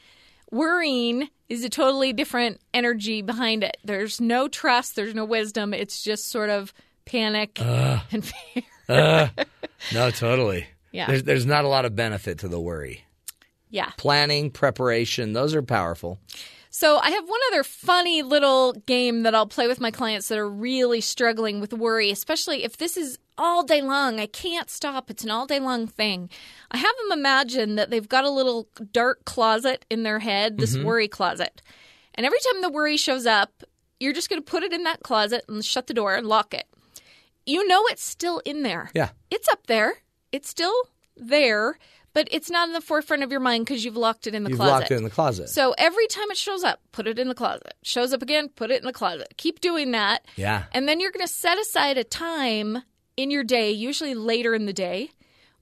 Worrying 0.51 1.29
is 1.49 1.63
a 1.63 1.69
totally 1.69 2.13
different 2.13 2.59
energy 2.73 3.21
behind 3.21 3.63
it. 3.63 3.77
There's 3.83 4.21
no 4.21 4.47
trust. 4.47 4.95
There's 4.95 5.13
no 5.15 5.25
wisdom. 5.25 5.73
It's 5.73 6.01
just 6.03 6.29
sort 6.29 6.49
of 6.49 6.73
panic 7.05 7.57
Ugh. 7.61 7.99
and 8.11 8.25
fear. 8.25 8.63
Uh, 8.87 9.27
no, 9.93 10.11
totally. 10.11 10.67
Yeah. 10.91 11.07
There's, 11.07 11.23
there's 11.23 11.45
not 11.45 11.65
a 11.65 11.67
lot 11.67 11.85
of 11.85 11.95
benefit 11.95 12.39
to 12.39 12.47
the 12.47 12.59
worry. 12.59 13.03
yeah. 13.69 13.91
Planning, 13.97 14.51
preparation, 14.51 15.33
those 15.33 15.55
are 15.55 15.63
powerful. 15.63 16.19
So 16.75 16.97
I 16.97 17.11
have 17.11 17.29
one 17.29 17.39
other 17.51 17.63
funny 17.63 18.23
little 18.23 18.73
game 18.87 19.21
that 19.23 19.35
I'll 19.35 19.45
play 19.45 19.67
with 19.67 19.79
my 19.79 19.91
clients 19.91 20.27
that 20.29 20.39
are 20.39 20.49
really 20.49 21.01
struggling 21.01 21.59
with 21.61 21.71
worry, 21.71 22.09
especially 22.09 22.63
if 22.63 22.77
this 22.77 22.97
is 22.97 23.19
all 23.37 23.61
day 23.61 23.79
long. 23.79 24.19
I 24.19 24.25
can't 24.25 24.71
stop. 24.71 25.11
It's 25.11 25.23
an 25.23 25.29
all 25.29 25.45
day 25.45 25.59
long 25.59 25.85
thing. 25.85 26.31
I 26.71 26.77
have 26.77 26.95
them 26.97 27.19
imagine 27.19 27.75
that 27.75 27.91
they've 27.91 28.09
got 28.09 28.23
a 28.25 28.29
little 28.31 28.67
dark 28.91 29.23
closet 29.23 29.85
in 29.91 30.01
their 30.01 30.17
head, 30.17 30.57
this 30.57 30.75
Mhm. 30.75 30.83
worry 30.83 31.07
closet. 31.07 31.61
And 32.15 32.25
every 32.25 32.39
time 32.39 32.63
the 32.63 32.71
worry 32.71 32.97
shows 32.97 33.27
up, 33.27 33.63
you're 33.99 34.11
just 34.11 34.27
going 34.27 34.41
to 34.41 34.51
put 34.51 34.63
it 34.63 34.73
in 34.73 34.83
that 34.83 35.03
closet 35.03 35.45
and 35.47 35.63
shut 35.63 35.85
the 35.85 35.93
door 35.93 36.15
and 36.15 36.25
lock 36.25 36.55
it. 36.55 36.65
You 37.45 37.67
know 37.67 37.85
it's 37.85 38.03
still 38.03 38.39
in 38.45 38.63
there. 38.63 38.89
Yeah. 38.95 39.09
It's 39.29 39.47
up 39.47 39.67
there. 39.67 39.99
It's 40.31 40.49
still 40.49 40.73
there, 41.15 41.77
but 42.13 42.27
it's 42.31 42.49
not 42.49 42.67
in 42.67 42.73
the 42.73 42.81
forefront 42.81 43.23
of 43.23 43.31
your 43.31 43.39
mind 43.39 43.65
because 43.65 43.83
you've 43.83 43.97
locked 43.97 44.27
it 44.27 44.35
in 44.35 44.43
the 44.43 44.49
You've 44.51 44.59
closet. 44.59 44.71
locked 44.71 44.91
it 44.91 44.95
in 44.97 45.03
the 45.03 45.09
closet. 45.09 45.49
So 45.49 45.73
every 45.77 46.07
time 46.07 46.29
it 46.31 46.37
shows 46.37 46.63
up, 46.63 46.79
put 46.91 47.07
it 47.07 47.19
in 47.19 47.27
the 47.27 47.35
closet. 47.35 47.73
Shows 47.83 48.13
up 48.13 48.21
again, 48.21 48.49
put 48.49 48.71
it 48.71 48.81
in 48.81 48.85
the 48.87 48.93
closet. 48.93 49.33
Keep 49.37 49.61
doing 49.61 49.91
that. 49.91 50.25
Yeah. 50.35 50.63
And 50.71 50.87
then 50.87 50.99
you're 50.99 51.11
going 51.11 51.25
to 51.25 51.31
set 51.33 51.57
aside 51.59 51.97
a 51.97 52.03
time 52.03 52.83
in 53.17 53.29
your 53.31 53.43
day, 53.43 53.71
usually 53.71 54.15
later 54.15 54.55
in 54.55 54.65
the 54.65 54.73
day, 54.73 55.09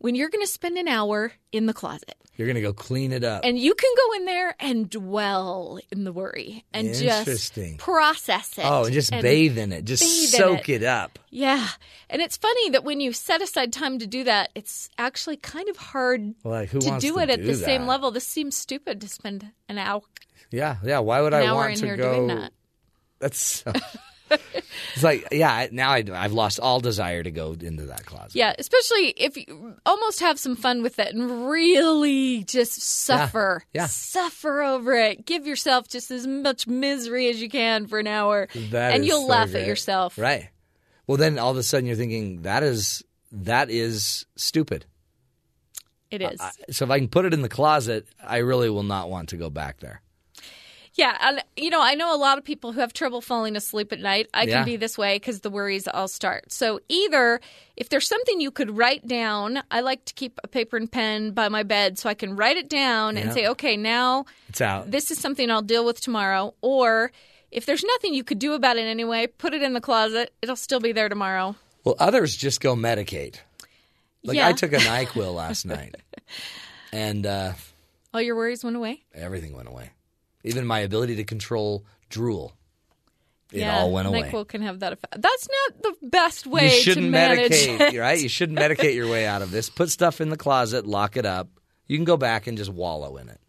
when 0.01 0.15
you're 0.15 0.29
going 0.29 0.43
to 0.45 0.51
spend 0.51 0.77
an 0.77 0.87
hour 0.87 1.31
in 1.51 1.65
the 1.67 1.73
closet. 1.73 2.15
You're 2.37 2.47
going 2.47 2.55
to 2.55 2.61
go 2.61 2.73
clean 2.73 3.11
it 3.11 3.23
up. 3.23 3.41
And 3.43 3.59
you 3.59 3.75
can 3.75 3.91
go 3.95 4.13
in 4.15 4.25
there 4.25 4.55
and 4.59 4.89
dwell 4.89 5.79
in 5.91 6.05
the 6.05 6.11
worry 6.11 6.65
and 6.73 6.93
just 6.95 7.53
process 7.77 8.57
it. 8.57 8.65
Oh, 8.65 8.85
and 8.85 8.93
just 8.93 9.11
and 9.13 9.21
bathe 9.21 9.57
in 9.59 9.71
it. 9.71 9.85
Just 9.85 10.31
soak 10.31 10.67
it. 10.69 10.81
up. 10.81 11.19
Yeah. 11.29 11.67
And 12.09 12.21
it's 12.21 12.37
funny 12.37 12.69
that 12.71 12.83
when 12.83 12.99
you 12.99 13.13
set 13.13 13.41
aside 13.43 13.71
time 13.71 13.99
to 13.99 14.07
do 14.07 14.23
that, 14.23 14.49
it's 14.55 14.89
actually 14.97 15.37
kind 15.37 15.69
of 15.69 15.77
hard 15.77 16.33
Like, 16.43 16.69
who 16.69 16.79
to 16.79 16.97
do 16.99 17.13
to 17.13 17.19
it 17.19 17.29
at 17.29 17.41
do 17.41 17.45
the 17.47 17.55
same 17.55 17.85
level. 17.85 18.09
This 18.09 18.25
seems 18.25 18.55
stupid 18.55 19.01
to 19.01 19.07
spend 19.07 19.51
an 19.69 19.77
hour, 19.77 20.01
Yeah, 20.49 20.77
yeah. 20.83 20.99
Why 20.99 21.21
would 21.21 21.33
an 21.33 21.43
I 21.43 21.45
hour 21.45 21.55
want 21.55 21.73
in 21.73 21.79
to 21.79 21.85
here 21.85 21.97
go? 21.97 22.15
doing 22.15 22.27
that. 22.27 22.53
That's 23.19 23.37
so. 23.63 23.71
it's 24.93 25.03
like, 25.03 25.27
yeah. 25.31 25.67
Now 25.71 25.91
I, 25.91 26.03
I've 26.13 26.33
lost 26.33 26.59
all 26.59 26.79
desire 26.79 27.23
to 27.23 27.31
go 27.31 27.55
into 27.59 27.85
that 27.87 28.05
closet. 28.05 28.35
Yeah, 28.35 28.53
especially 28.57 29.09
if 29.17 29.37
you 29.37 29.75
almost 29.85 30.19
have 30.19 30.39
some 30.39 30.55
fun 30.55 30.81
with 30.81 30.99
it 30.99 31.13
and 31.13 31.49
really 31.49 32.43
just 32.43 32.81
suffer. 32.81 33.63
Yeah. 33.73 33.87
Suffer 33.87 34.61
over 34.61 34.93
it. 34.95 35.25
Give 35.25 35.45
yourself 35.45 35.87
just 35.87 36.11
as 36.11 36.27
much 36.27 36.67
misery 36.67 37.29
as 37.29 37.41
you 37.41 37.49
can 37.49 37.87
for 37.87 37.99
an 37.99 38.07
hour. 38.07 38.47
That 38.71 38.93
and 38.93 39.05
you'll 39.05 39.21
so 39.21 39.27
laugh 39.27 39.51
great. 39.51 39.61
at 39.61 39.67
yourself. 39.67 40.17
Right. 40.17 40.49
Well, 41.07 41.17
then 41.17 41.39
all 41.39 41.51
of 41.51 41.57
a 41.57 41.63
sudden 41.63 41.85
you're 41.85 41.95
thinking 41.95 42.43
that 42.43 42.63
is 42.63 43.03
that 43.31 43.69
is 43.69 44.25
stupid. 44.35 44.85
It 46.09 46.21
is. 46.21 46.41
So 46.71 46.85
if 46.85 46.91
I 46.91 46.99
can 46.99 47.07
put 47.07 47.25
it 47.25 47.33
in 47.33 47.41
the 47.41 47.49
closet, 47.49 48.05
I 48.21 48.37
really 48.37 48.69
will 48.69 48.83
not 48.83 49.09
want 49.09 49.29
to 49.29 49.37
go 49.37 49.49
back 49.49 49.79
there. 49.79 50.01
Yeah, 50.93 51.15
and 51.21 51.41
you 51.55 51.69
know, 51.69 51.81
I 51.81 51.95
know 51.95 52.13
a 52.13 52.17
lot 52.17 52.37
of 52.37 52.43
people 52.43 52.73
who 52.73 52.81
have 52.81 52.91
trouble 52.91 53.21
falling 53.21 53.55
asleep 53.55 53.93
at 53.93 53.99
night. 53.99 54.27
I 54.33 54.43
Yeah. 54.43 54.55
can 54.57 54.65
be 54.65 54.75
this 54.75 54.97
way 54.97 55.15
because 55.15 55.39
the 55.39 55.49
worries 55.49 55.87
all 55.87 56.09
start. 56.09 56.51
So 56.51 56.81
either 56.89 57.39
if 57.77 57.87
there's 57.87 58.07
something 58.07 58.41
you 58.41 58.51
could 58.51 58.75
write 58.77 59.07
down, 59.07 59.63
I 59.71 59.79
like 59.79 60.03
to 60.05 60.13
keep 60.13 60.37
a 60.43 60.49
paper 60.49 60.75
and 60.75 60.91
pen 60.91 61.31
by 61.31 61.47
my 61.47 61.63
bed 61.63 61.97
so 61.97 62.09
I 62.09 62.13
can 62.13 62.35
write 62.35 62.57
it 62.57 62.69
down 62.69 63.15
and 63.15 63.31
say, 63.31 63.47
okay, 63.47 63.77
now 63.77 64.25
It's 64.49 64.59
out. 64.59 64.91
this 64.91 65.11
is 65.11 65.17
something 65.17 65.49
I'll 65.49 65.61
deal 65.61 65.85
with 65.85 66.01
tomorrow. 66.01 66.53
Or 66.59 67.13
if 67.51 67.65
there's 67.65 67.83
nothing 67.85 68.13
you 68.13 68.25
could 68.25 68.39
do 68.39 68.53
about 68.53 68.75
it 68.77 68.81
anyway, 68.85 69.27
put 69.27 69.53
it 69.53 69.61
in 69.63 69.71
the 69.73 69.81
closet. 69.81 70.33
It'll 70.41 70.57
still 70.57 70.81
be 70.81 70.91
there 70.91 71.07
tomorrow. 71.07 71.55
Well, 71.85 71.95
others 71.99 72.35
just 72.35 72.59
go 72.59 72.75
medicate. 72.75 73.37
Like 74.23 74.35
Yeah. 74.35 74.47
I 74.49 74.51
took 74.53 74.73
a 74.73 74.77
Nyquil 74.89 75.33
last 75.33 75.65
night, 75.65 75.95
and 76.91 77.25
uh, 77.25 77.53
All 78.13 78.21
your 78.21 78.35
worries 78.35 78.61
went 78.63 78.75
away. 78.75 79.03
everything 79.15 79.55
went 79.55 79.69
away. 79.69 79.91
Even 80.43 80.65
my 80.65 80.79
ability 80.79 81.15
to 81.17 81.23
control 81.23 81.85
drool, 82.09 82.53
it 83.51 83.59
yeah, 83.59 83.79
all 83.79 83.91
went 83.91 84.07
away. 84.07 84.23
Nyquil 84.23 84.47
can 84.47 84.61
have 84.61 84.79
that 84.79 84.93
effect. 84.93 85.21
That's 85.21 85.47
not 85.47 85.83
the 85.83 86.07
best 86.07 86.47
way 86.47 86.75
you 86.75 86.81
shouldn't 86.81 87.07
to 87.07 87.11
manage 87.11 87.51
medicate, 87.51 87.79
it. 87.93 87.99
right? 87.99 88.19
You 88.19 88.29
shouldn't 88.29 88.57
medicate 88.57 88.95
your 88.95 89.09
way 89.09 89.25
out 89.25 89.41
of 89.41 89.51
this. 89.51 89.69
Put 89.69 89.89
stuff 89.89 90.21
in 90.21 90.29
the 90.29 90.37
closet, 90.37 90.85
lock 90.85 91.17
it 91.17 91.25
up. 91.25 91.49
You 91.87 91.97
can 91.97 92.05
go 92.05 92.17
back 92.17 92.47
and 92.47 92.57
just 92.57 92.71
wallow 92.71 93.17
in 93.17 93.27
it. 93.27 93.39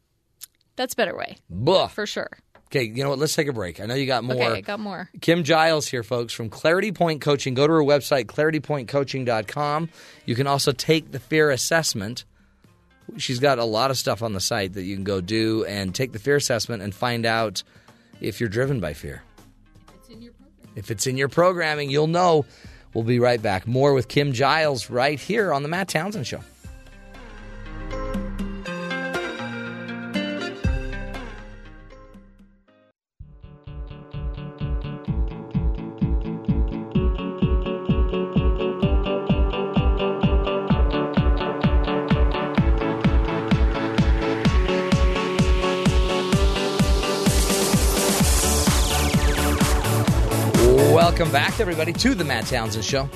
That's 0.77 0.95
a 0.95 0.97
better 0.97 1.17
way. 1.17 1.37
Buh. 1.49 1.87
For 1.89 2.07
sure. 2.07 2.31
Okay, 2.67 2.85
you 2.85 3.03
know 3.03 3.11
what? 3.11 3.19
Let's 3.19 3.35
take 3.35 3.49
a 3.49 3.53
break. 3.53 3.81
I 3.81 3.87
know 3.87 3.95
you 3.95 4.07
got 4.07 4.25
more. 4.25 4.35
Okay, 4.35 4.47
I 4.47 4.61
got 4.63 4.81
more. 4.81 5.11
Kim 5.21 5.45
Giles 5.45 5.87
here, 5.87 6.03
folks, 6.03 6.33
from 6.33 6.49
Clarity 6.49 6.91
Point 6.91 7.21
Coaching. 7.21 7.53
Go 7.53 7.67
to 7.67 7.73
her 7.75 7.83
website, 7.83 8.25
claritypointcoaching.com. 8.25 9.91
You 10.25 10.35
can 10.35 10.47
also 10.47 10.73
take 10.73 11.13
the 11.13 11.21
fear 11.21 11.51
assessment. 11.51 12.25
She's 13.19 13.39
got 13.39 13.59
a 13.59 13.65
lot 13.65 13.91
of 13.91 13.99
stuff 13.99 14.23
on 14.23 14.33
the 14.33 14.41
site 14.41 14.75
that 14.75 14.83
you 14.83 14.95
can 14.95 15.05
go 15.05 15.21
do 15.21 15.65
and 15.65 15.95
take 15.95 16.13
the 16.13 16.19
fear 16.19 16.37
assessment 16.37 16.83
and 16.83 16.95
find 16.95 17.27
out 17.27 17.63
if 18.21 18.41
you're 18.41 18.49
driven 18.49 18.81
by 18.81 18.95
fear. 18.95 19.23
If 20.75 20.91
it's 20.91 21.07
in 21.07 21.17
your 21.17 21.29
programming, 21.29 21.91
you'll 21.91 22.07
know. 22.07 22.47
We'll 22.95 23.05
be 23.05 23.19
right 23.19 23.41
back. 23.41 23.67
More 23.67 23.95
with 23.95 24.09
Kim 24.09 24.33
Giles 24.33 24.91
right 24.91 25.19
here 25.19 25.53
on 25.53 25.63
The 25.63 25.69
Matt 25.69 25.89
Townsend 25.89 26.27
Show. 26.27 26.41
Welcome 51.13 51.31
back, 51.31 51.61
everybody, 51.61 51.93
to 51.93 52.15
the 52.15 52.25
Matt 52.25 52.47
Townsend 52.47 52.87
Show. 52.87 53.07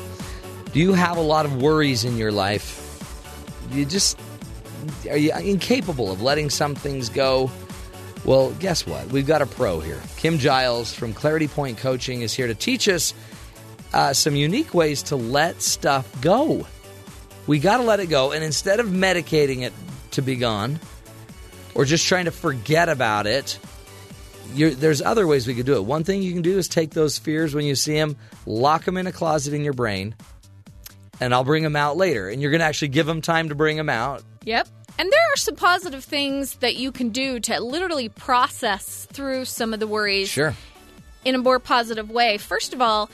Do 0.71 0.79
you 0.79 0.93
have 0.93 1.17
a 1.17 1.23
lot 1.23 1.47
of 1.47 1.63
worries 1.63 2.05
in 2.05 2.19
your 2.19 2.31
life? 2.31 3.03
You 3.73 3.87
just 3.87 4.21
are 5.09 5.17
you 5.17 5.33
incapable 5.33 6.13
of 6.13 6.21
letting 6.21 6.51
some 6.51 6.75
things 6.75 7.09
go? 7.09 7.51
Well, 8.23 8.51
guess 8.61 8.87
what? 8.87 9.07
We've 9.07 9.27
got 9.27 9.41
a 9.41 9.47
pro 9.47 9.81
here. 9.81 9.99
Kim 10.19 10.37
Giles 10.37 10.93
from 10.93 11.15
Clarity 11.15 11.49
Point 11.49 11.79
Coaching 11.79 12.21
is 12.21 12.35
here 12.35 12.47
to 12.47 12.55
teach 12.55 12.87
us 12.87 13.15
uh, 13.95 14.13
some 14.13 14.37
unique 14.37 14.75
ways 14.75 15.03
to 15.05 15.17
let 15.17 15.63
stuff 15.63 16.21
go. 16.21 16.67
We 17.47 17.59
got 17.59 17.79
to 17.79 17.83
let 17.83 17.99
it 17.99 18.11
go. 18.11 18.31
And 18.31 18.45
instead 18.45 18.79
of 18.79 18.89
medicating 18.89 19.63
it 19.63 19.73
to 20.11 20.21
be 20.21 20.37
gone 20.37 20.81
or 21.75 21.87
just 21.87 22.07
trying 22.07 22.27
to 22.27 22.31
forget 22.31 22.91
about 22.91 23.27
it, 23.27 23.59
there's 24.55 25.03
other 25.03 25.27
ways 25.27 25.47
we 25.47 25.55
could 25.55 25.67
do 25.67 25.75
it. 25.75 25.85
One 25.85 26.05
thing 26.05 26.23
you 26.23 26.33
can 26.33 26.43
do 26.43 26.59
is 26.59 26.69
take 26.69 26.91
those 26.91 27.19
fears 27.19 27.55
when 27.55 27.65
you 27.65 27.75
see 27.75 27.95
them, 27.95 28.17
lock 28.47 28.85
them 28.85 28.97
in 28.97 29.07
a 29.07 29.13
closet 29.13 29.53
in 29.55 29.63
your 29.65 29.73
brain, 29.73 30.15
and 31.21 31.35
I'll 31.35 31.45
bring 31.45 31.63
them 31.63 31.77
out 31.77 31.97
later. 31.97 32.29
And 32.29 32.41
you're 32.43 32.51
going 32.51 32.61
to 32.61 32.67
actually 32.67 32.89
give 32.89 33.07
them 33.07 33.21
time 33.21 33.49
to 33.51 33.55
bring 33.55 33.77
them 33.77 33.89
out. 33.89 34.23
Yep. 34.45 34.69
And 34.99 35.13
there 35.13 35.21
are 35.33 35.37
some 35.37 35.57
positive 35.57 36.05
things 36.05 36.55
that 36.57 36.77
you 36.77 36.91
can 36.91 37.11
do 37.11 37.39
to 37.41 37.61
literally 37.61 38.09
process 38.09 39.07
through 39.13 39.45
some 39.45 39.75
of 39.75 39.81
the 39.81 39.87
worries 39.87 40.29
Sure. 40.29 40.55
in 41.25 41.35
a 41.35 41.39
more 41.39 41.59
positive 41.59 42.11
way. 42.11 42.39
First 42.39 42.73
of 42.73 42.81
all, 42.81 43.11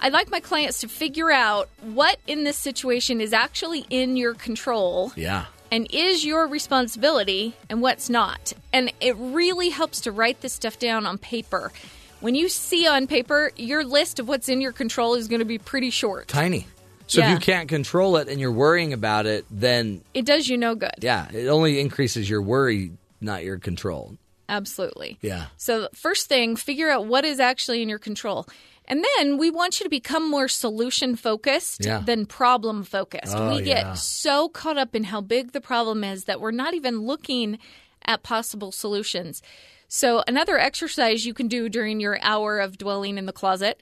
I'd 0.00 0.12
like 0.12 0.30
my 0.30 0.40
clients 0.40 0.80
to 0.80 0.88
figure 0.88 1.30
out 1.30 1.68
what 1.82 2.18
in 2.26 2.42
this 2.44 2.56
situation 2.56 3.20
is 3.20 3.32
actually 3.32 3.86
in 3.90 4.16
your 4.16 4.34
control 4.34 5.12
Yeah. 5.14 5.44
And 5.70 5.86
is 5.90 6.24
your 6.24 6.46
responsibility 6.48 7.54
and 7.68 7.80
what's 7.82 8.08
not. 8.10 8.52
And 8.72 8.92
it 9.00 9.16
really 9.16 9.68
helps 9.70 10.00
to 10.02 10.12
write 10.12 10.40
this 10.40 10.52
stuff 10.52 10.78
down 10.78 11.06
on 11.06 11.18
paper. 11.18 11.72
When 12.20 12.34
you 12.34 12.48
see 12.48 12.86
on 12.86 13.06
paper, 13.06 13.50
your 13.56 13.84
list 13.84 14.18
of 14.18 14.28
what's 14.28 14.48
in 14.48 14.60
your 14.60 14.72
control 14.72 15.14
is 15.14 15.28
going 15.28 15.38
to 15.40 15.44
be 15.46 15.58
pretty 15.58 15.90
short. 15.90 16.28
Tiny. 16.28 16.66
So 17.06 17.20
Yeah. 17.20 17.32
if 17.32 17.40
you 17.40 17.44
can't 17.44 17.68
control 17.68 18.16
it 18.18 18.28
and 18.28 18.40
you're 18.40 18.52
worrying 18.52 18.92
about 18.92 19.26
it, 19.26 19.44
then 19.50 20.02
It 20.14 20.24
does 20.26 20.48
you 20.48 20.56
no 20.56 20.74
good. 20.74 20.94
yeah, 21.00 21.30
it 21.32 21.48
only 21.48 21.80
increases 21.80 22.28
your 22.30 22.42
worry, 22.42 22.92
not 23.20 23.42
your 23.42 23.58
control. 23.58 24.16
Absolutely. 24.48 25.16
Yeah. 25.22 25.46
So, 25.56 25.88
first 25.94 26.28
thing, 26.28 26.56
figure 26.56 26.90
out 26.90 27.06
what 27.06 27.24
is 27.24 27.38
actually 27.40 27.82
in 27.82 27.88
your 27.88 28.00
control. 28.00 28.46
And 28.90 29.04
then 29.16 29.38
we 29.38 29.50
want 29.50 29.78
you 29.80 29.84
to 29.84 29.90
become 29.90 30.28
more 30.28 30.48
solution 30.48 31.14
focused 31.16 31.84
Yeah. 31.84 32.00
than 32.04 32.26
problem 32.26 32.82
focused. 32.82 33.34
Oh, 33.36 33.54
we 33.54 33.62
get 33.62 33.84
yeah. 33.86 33.94
so 33.94 34.48
caught 34.48 34.76
up 34.76 34.94
in 34.96 35.04
how 35.04 35.20
big 35.20 35.52
the 35.52 35.60
problem 35.60 36.02
is 36.04 36.24
that 36.24 36.40
we're 36.40 36.50
not 36.50 36.74
even 36.74 37.02
looking 37.02 37.58
at 38.04 38.22
possible 38.24 38.72
solutions. 38.72 39.42
So, 39.86 40.22
another 40.26 40.58
exercise 40.58 41.24
you 41.24 41.34
can 41.34 41.48
do 41.48 41.68
during 41.68 42.00
your 42.00 42.18
hour 42.22 42.58
of 42.58 42.78
dwelling 42.78 43.16
in 43.16 43.26
the 43.26 43.32
closet 43.32 43.80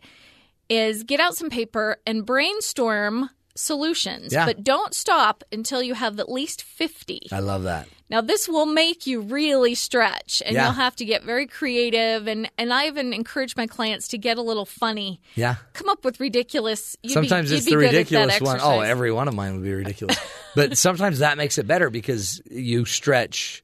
is 0.68 1.02
get 1.04 1.20
out 1.20 1.34
some 1.36 1.48
paper 1.50 1.96
and 2.06 2.26
brainstorm 2.26 3.30
solutions, 3.58 4.32
Yeah. 4.32 4.46
but 4.46 4.62
don't 4.64 4.94
stop 4.94 5.42
until 5.52 5.82
you 5.82 5.94
have 5.94 6.18
at 6.20 6.30
least 6.30 6.62
50. 6.62 7.28
I 7.32 7.40
love 7.40 7.64
that. 7.64 7.88
Now 8.10 8.20
this 8.22 8.48
will 8.48 8.64
make 8.66 9.06
you 9.06 9.20
really 9.20 9.74
stretch 9.74 10.42
and 10.46 10.54
Yeah. 10.54 10.64
you'll 10.64 10.72
have 10.74 10.96
to 10.96 11.04
get 11.04 11.24
very 11.24 11.46
creative 11.46 12.26
and 12.26 12.50
and 12.56 12.72
I 12.72 12.86
even 12.86 13.12
encourage 13.12 13.54
my 13.56 13.66
clients 13.66 14.08
to 14.08 14.18
get 14.18 14.38
a 14.38 14.42
little 14.42 14.64
funny. 14.64 15.20
Yeah. 15.34 15.56
Come 15.74 15.88
up 15.90 16.04
with 16.04 16.18
ridiculous 16.20 16.96
you'd 17.02 17.08
be- 17.08 17.14
sometimes 17.14 17.50
you'd 17.50 17.58
it's 17.58 17.66
be 17.66 17.72
the 17.72 17.76
good 17.76 17.84
at 17.86 17.92
that 17.92 17.98
ridiculous 18.14 18.40
one. 18.40 18.60
Oh, 18.62 18.80
every 18.80 19.12
one 19.12 19.28
of 19.28 19.34
mine 19.34 19.54
would 19.54 19.64
be 19.64 19.74
ridiculous. 19.74 20.16
but 20.54 20.78
sometimes 20.78 21.18
that 21.18 21.36
makes 21.36 21.58
it 21.58 21.66
better 21.66 21.90
because 21.90 22.40
you 22.50 22.84
stretch 22.86 23.62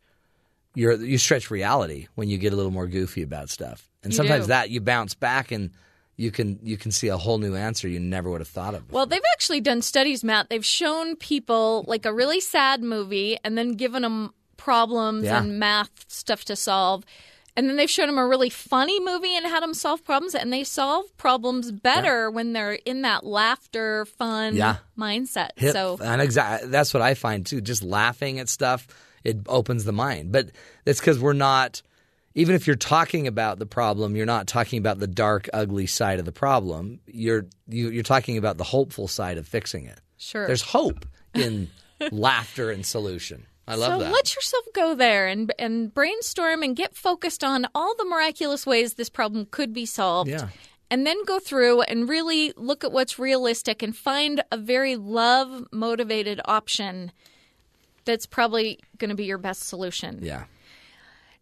your 0.74 0.92
you 1.02 1.16
stretch 1.18 1.50
reality 1.50 2.08
when 2.16 2.28
you 2.28 2.36
get 2.36 2.52
a 2.52 2.56
little 2.56 2.72
more 2.72 2.86
goofy 2.88 3.22
about 3.22 3.48
stuff. 3.48 3.88
And 4.02 4.12
You 4.12 4.16
sometimes 4.16 4.44
do. 4.44 4.48
that 4.48 4.68
you 4.70 4.80
bounce 4.82 5.14
back 5.14 5.52
and 5.52 5.70
you 6.16 6.30
can 6.30 6.58
you 6.62 6.76
can 6.76 6.90
see 6.92 7.08
a 7.08 7.16
whole 7.16 7.38
new 7.38 7.54
answer 7.54 7.88
you 7.88 8.00
never 8.00 8.30
would 8.30 8.40
have 8.40 8.48
thought 8.48 8.74
of. 8.74 8.90
Well, 8.92 9.06
they've 9.06 9.20
actually 9.32 9.60
done 9.60 9.82
studies, 9.82 10.22
Matt. 10.22 10.48
They've 10.48 10.64
shown 10.64 11.16
people 11.16 11.84
like 11.88 12.06
a 12.06 12.12
really 12.12 12.40
sad 12.40 12.82
movie 12.82 13.36
and 13.44 13.56
then 13.58 13.72
given 13.72 14.02
them 14.02 14.32
problems 14.56 15.24
Yeah. 15.24 15.42
and 15.42 15.58
math 15.58 15.90
stuff 16.08 16.44
to 16.46 16.56
solve. 16.56 17.04
And 17.56 17.68
then 17.68 17.76
they've 17.76 17.90
shown 17.90 18.08
them 18.08 18.18
a 18.18 18.26
really 18.26 18.50
funny 18.50 18.98
movie 18.98 19.36
and 19.36 19.46
had 19.46 19.62
them 19.62 19.74
solve 19.74 20.04
problems, 20.04 20.34
and 20.34 20.52
they 20.52 20.64
solve 20.64 21.16
problems 21.16 21.70
better 21.70 22.28
when 22.28 22.52
they're 22.52 22.72
in 22.72 23.02
that 23.02 23.24
laughter, 23.24 24.06
fun 24.06 24.56
Yeah. 24.56 24.78
mindset. 24.98 25.50
Hip, 25.56 25.72
So 25.72 25.98
and 26.02 26.20
exactly 26.20 26.68
that's 26.70 26.92
what 26.92 27.00
I 27.02 27.14
find 27.14 27.46
too. 27.46 27.60
Just 27.60 27.84
laughing 27.84 28.40
at 28.40 28.48
stuff, 28.48 28.88
it 29.22 29.38
opens 29.48 29.84
the 29.84 29.92
mind. 29.92 30.32
But 30.32 30.50
it's 30.84 30.98
because 31.00 31.18
we're 31.20 31.32
not. 31.32 31.82
Even 32.34 32.56
if 32.56 32.66
you're 32.66 32.76
talking 32.76 33.26
about 33.28 33.58
the 33.58 33.66
problem, 33.66 34.16
you're 34.16 34.26
not 34.26 34.46
talking 34.46 34.78
about 34.78 34.98
the 34.98 35.06
dark, 35.06 35.48
ugly 35.52 35.86
side 35.86 36.18
of 36.18 36.24
the 36.24 36.32
problem. 36.32 37.00
You're 37.06 37.46
you, 37.68 37.90
you're 37.90 38.02
talking 38.02 38.36
about 38.38 38.58
the 38.58 38.64
hopeful 38.64 39.06
side 39.06 39.38
of 39.38 39.46
fixing 39.46 39.86
it. 39.86 40.00
Sure. 40.16 40.46
There's 40.46 40.62
hope 40.62 41.06
in 41.34 41.70
laughter 42.10 42.70
and 42.70 42.84
solution. 42.84 43.46
I 43.66 43.76
love 43.76 43.92
so 43.92 43.98
that. 44.00 44.12
let 44.12 44.34
yourself 44.34 44.64
go 44.74 44.94
there 44.94 45.26
and 45.26 45.52
and 45.58 45.94
brainstorm 45.94 46.62
and 46.62 46.76
get 46.76 46.96
focused 46.96 47.44
on 47.44 47.66
all 47.74 47.94
the 47.96 48.04
miraculous 48.04 48.66
ways 48.66 48.94
this 48.94 49.08
problem 49.08 49.46
could 49.50 49.72
be 49.72 49.86
solved. 49.86 50.30
Yeah. 50.30 50.48
And 50.90 51.06
then 51.06 51.24
go 51.24 51.38
through 51.38 51.82
and 51.82 52.08
really 52.08 52.52
look 52.56 52.84
at 52.84 52.92
what's 52.92 53.18
realistic 53.18 53.82
and 53.82 53.96
find 53.96 54.42
a 54.52 54.56
very 54.56 54.96
love 54.96 55.66
motivated 55.72 56.40
option 56.44 57.10
that's 58.04 58.26
probably 58.26 58.78
going 58.98 59.08
to 59.08 59.14
be 59.14 59.24
your 59.24 59.38
best 59.38 59.62
solution. 59.64 60.18
Yeah. 60.22 60.44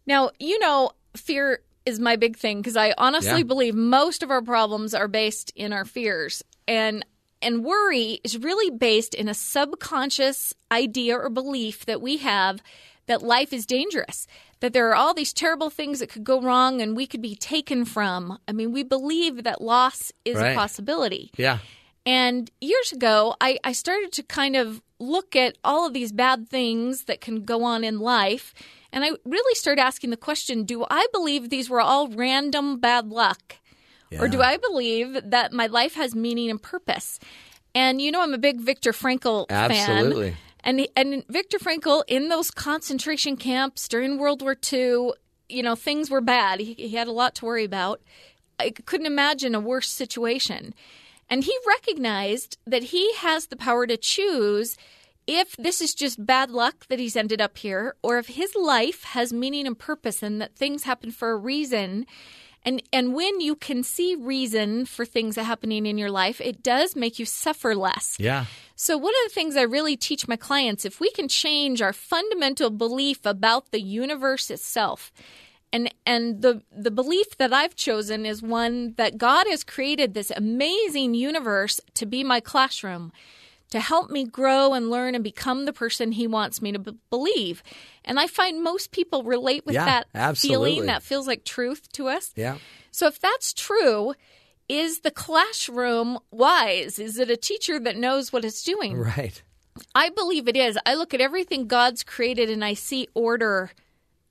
Now, 0.06 0.30
you 0.38 0.58
know, 0.58 0.92
fear 1.16 1.60
is 1.84 1.98
my 1.98 2.16
big 2.16 2.36
thing 2.36 2.58
because 2.60 2.76
I 2.76 2.94
honestly 2.96 3.38
Yeah. 3.38 3.42
believe 3.44 3.74
most 3.74 4.22
of 4.22 4.30
our 4.30 4.42
problems 4.42 4.94
are 4.94 5.08
based 5.08 5.52
in 5.56 5.72
our 5.72 5.84
fears. 5.84 6.42
And 6.68 7.04
and 7.44 7.64
worry 7.64 8.20
is 8.22 8.38
really 8.38 8.70
based 8.70 9.14
in 9.14 9.28
a 9.28 9.34
subconscious 9.34 10.54
idea 10.70 11.16
or 11.18 11.28
belief 11.28 11.84
that 11.86 12.00
we 12.00 12.18
have 12.18 12.62
that 13.06 13.20
life 13.20 13.52
is 13.52 13.66
dangerous, 13.66 14.28
that 14.60 14.72
there 14.72 14.88
are 14.88 14.94
all 14.94 15.12
these 15.12 15.32
terrible 15.32 15.68
things 15.68 15.98
that 15.98 16.08
could 16.08 16.22
go 16.22 16.40
wrong 16.40 16.80
and 16.80 16.96
we 16.96 17.04
could 17.04 17.20
be 17.20 17.34
taken 17.34 17.84
from. 17.84 18.38
I 18.46 18.52
mean, 18.52 18.70
we 18.70 18.84
believe 18.84 19.42
that 19.42 19.60
loss 19.60 20.12
is 20.24 20.36
Right. 20.38 20.50
a 20.50 20.54
possibility. 20.54 21.32
Yeah. 21.36 21.58
And 22.06 22.48
years 22.60 22.92
ago, 22.92 23.34
I, 23.40 23.58
I 23.64 23.72
started 23.72 24.12
to 24.12 24.22
kind 24.22 24.54
of 24.54 24.80
look 25.00 25.34
at 25.34 25.58
all 25.64 25.84
of 25.84 25.94
these 25.94 26.12
bad 26.12 26.48
things 26.48 27.04
that 27.06 27.20
can 27.20 27.42
go 27.44 27.64
on 27.64 27.82
in 27.82 27.98
life. 27.98 28.54
And 28.92 29.04
I 29.04 29.10
really 29.24 29.54
started 29.54 29.80
asking 29.80 30.10
the 30.10 30.16
question 30.16 30.64
do 30.64 30.84
I 30.90 31.06
believe 31.12 31.48
these 31.48 31.70
were 31.70 31.80
all 31.80 32.08
random 32.08 32.78
bad 32.78 33.08
luck? 33.08 33.56
Or 34.20 34.28
do 34.28 34.42
I 34.42 34.58
believe 34.58 35.30
that 35.30 35.54
my 35.54 35.66
life 35.66 35.94
has 35.94 36.14
meaning 36.14 36.50
and 36.50 36.62
purpose? 36.62 37.18
And 37.74 38.00
you 38.00 38.10
know, 38.10 38.22
I'm 38.22 38.34
a 38.34 38.38
big 38.38 38.60
Viktor 38.60 38.92
Frankl 38.92 39.48
fan. 39.48 39.70
Absolutely. 39.70 40.36
And 40.62 40.86
and 40.94 41.24
Viktor 41.28 41.58
Frankl 41.58 42.04
in 42.06 42.28
those 42.28 42.50
concentration 42.50 43.36
camps 43.36 43.88
during 43.88 44.18
World 44.18 44.42
War 44.42 44.56
II, 44.70 45.12
you 45.48 45.62
know, 45.62 45.74
things 45.74 46.10
were 46.10 46.20
bad. 46.20 46.60
He, 46.60 46.74
he 46.74 46.90
had 46.90 47.08
a 47.08 47.12
lot 47.12 47.34
to 47.36 47.46
worry 47.46 47.64
about. 47.64 48.00
I 48.58 48.70
couldn't 48.70 49.06
imagine 49.06 49.54
a 49.54 49.60
worse 49.60 49.90
situation. 49.90 50.74
And 51.28 51.44
he 51.44 51.56
recognized 51.66 52.58
that 52.66 52.84
he 52.84 53.14
has 53.14 53.46
the 53.46 53.56
power 53.56 53.86
to 53.86 53.96
choose 53.96 54.76
if 55.26 55.56
this 55.56 55.80
is 55.80 55.94
just 55.94 56.24
bad 56.24 56.50
luck 56.50 56.86
that 56.88 56.98
he's 56.98 57.16
ended 57.16 57.40
up 57.40 57.58
here 57.58 57.94
or 58.02 58.18
if 58.18 58.28
his 58.28 58.54
life 58.54 59.04
has 59.04 59.32
meaning 59.32 59.66
and 59.66 59.78
purpose 59.78 60.22
and 60.22 60.40
that 60.40 60.56
things 60.56 60.84
happen 60.84 61.10
for 61.10 61.30
a 61.30 61.36
reason. 61.36 62.06
And 62.64 62.80
and 62.92 63.12
when 63.12 63.40
you 63.40 63.56
can 63.56 63.82
see 63.82 64.14
reason 64.14 64.86
for 64.86 65.04
things 65.04 65.34
happening 65.34 65.84
in 65.84 65.98
your 65.98 66.10
life, 66.10 66.40
it 66.40 66.62
does 66.62 66.94
make 66.94 67.18
you 67.18 67.26
suffer 67.26 67.74
less. 67.74 68.16
Yeah. 68.20 68.44
So, 68.76 68.96
one 68.96 69.12
of 69.12 69.30
the 69.30 69.34
things 69.34 69.56
I 69.56 69.62
really 69.62 69.96
teach 69.96 70.28
my 70.28 70.36
clients 70.36 70.84
if 70.84 71.00
we 71.00 71.10
can 71.10 71.26
change 71.26 71.82
our 71.82 71.92
fundamental 71.92 72.70
belief 72.70 73.26
about 73.26 73.72
the 73.72 73.80
universe 73.80 74.48
itself, 74.48 75.12
and 75.72 75.92
and 76.06 76.42
the 76.42 76.62
the 76.70 76.92
belief 76.92 77.36
that 77.38 77.52
I've 77.52 77.74
chosen 77.74 78.24
is 78.24 78.42
one 78.42 78.94
that 78.96 79.18
God 79.18 79.46
has 79.48 79.64
created 79.64 80.14
this 80.14 80.30
amazing 80.30 81.14
universe 81.14 81.80
to 81.94 82.06
be 82.06 82.22
my 82.22 82.40
classroom, 82.40 83.12
to 83.72 83.80
help 83.80 84.08
me 84.10 84.24
grow 84.24 84.72
and 84.72 84.88
learn 84.90 85.14
and 85.14 85.22
become 85.24 85.64
the 85.66 85.72
person 85.72 86.12
He 86.12 86.26
wants 86.26 86.62
me 86.62 86.72
to 86.72 86.78
b- 86.78 86.96
believe. 87.10 87.62
And 88.04 88.18
I 88.18 88.26
find 88.26 88.62
most 88.62 88.90
people 88.92 89.22
relate 89.24 89.66
with 89.66 89.74
Yeah, 89.74 89.84
that 89.84 90.06
absolutely. 90.14 90.72
feeling 90.74 90.86
that 90.86 91.02
feels 91.02 91.26
like 91.26 91.44
truth 91.44 91.90
to 91.92 92.08
us. 92.08 92.32
Yeah. 92.36 92.56
So 92.90 93.06
if 93.06 93.18
that's 93.18 93.52
true, 93.52 94.14
is 94.68 95.00
the 95.00 95.10
classroom 95.10 96.18
wise? 96.30 96.98
Is 96.98 97.18
it 97.18 97.30
a 97.30 97.36
teacher 97.36 97.78
that 97.80 97.96
knows 97.96 98.32
what 98.32 98.44
it's 98.44 98.62
doing? 98.62 98.96
Right. 98.96 99.42
I 99.94 100.10
believe 100.10 100.48
it 100.48 100.56
is. 100.56 100.78
I 100.86 100.94
look 100.94 101.14
at 101.14 101.20
everything 101.20 101.66
God's 101.66 102.02
created 102.02 102.50
and 102.50 102.64
I 102.64 102.74
see 102.74 103.08
order 103.14 103.70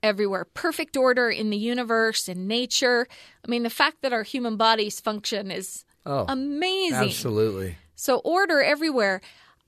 everywhere. 0.04 0.44
Perfect 0.54 0.96
order 0.96 1.30
in 1.30 1.50
the 1.50 1.56
universe 1.56 2.28
and 2.28 2.46
nature. 2.48 3.06
I 3.46 3.50
mean, 3.50 3.62
the 3.64 3.70
fact 3.70 4.02
that 4.02 4.12
our 4.12 4.22
human 4.22 4.56
bodies 4.56 5.00
function 5.00 5.50
is 5.50 5.84
Oh. 6.04 6.24
amazing. 6.28 6.94
Absolutely. 7.10 7.76
So, 8.02 8.16
order 8.24 8.60
everywhere. 8.60 9.20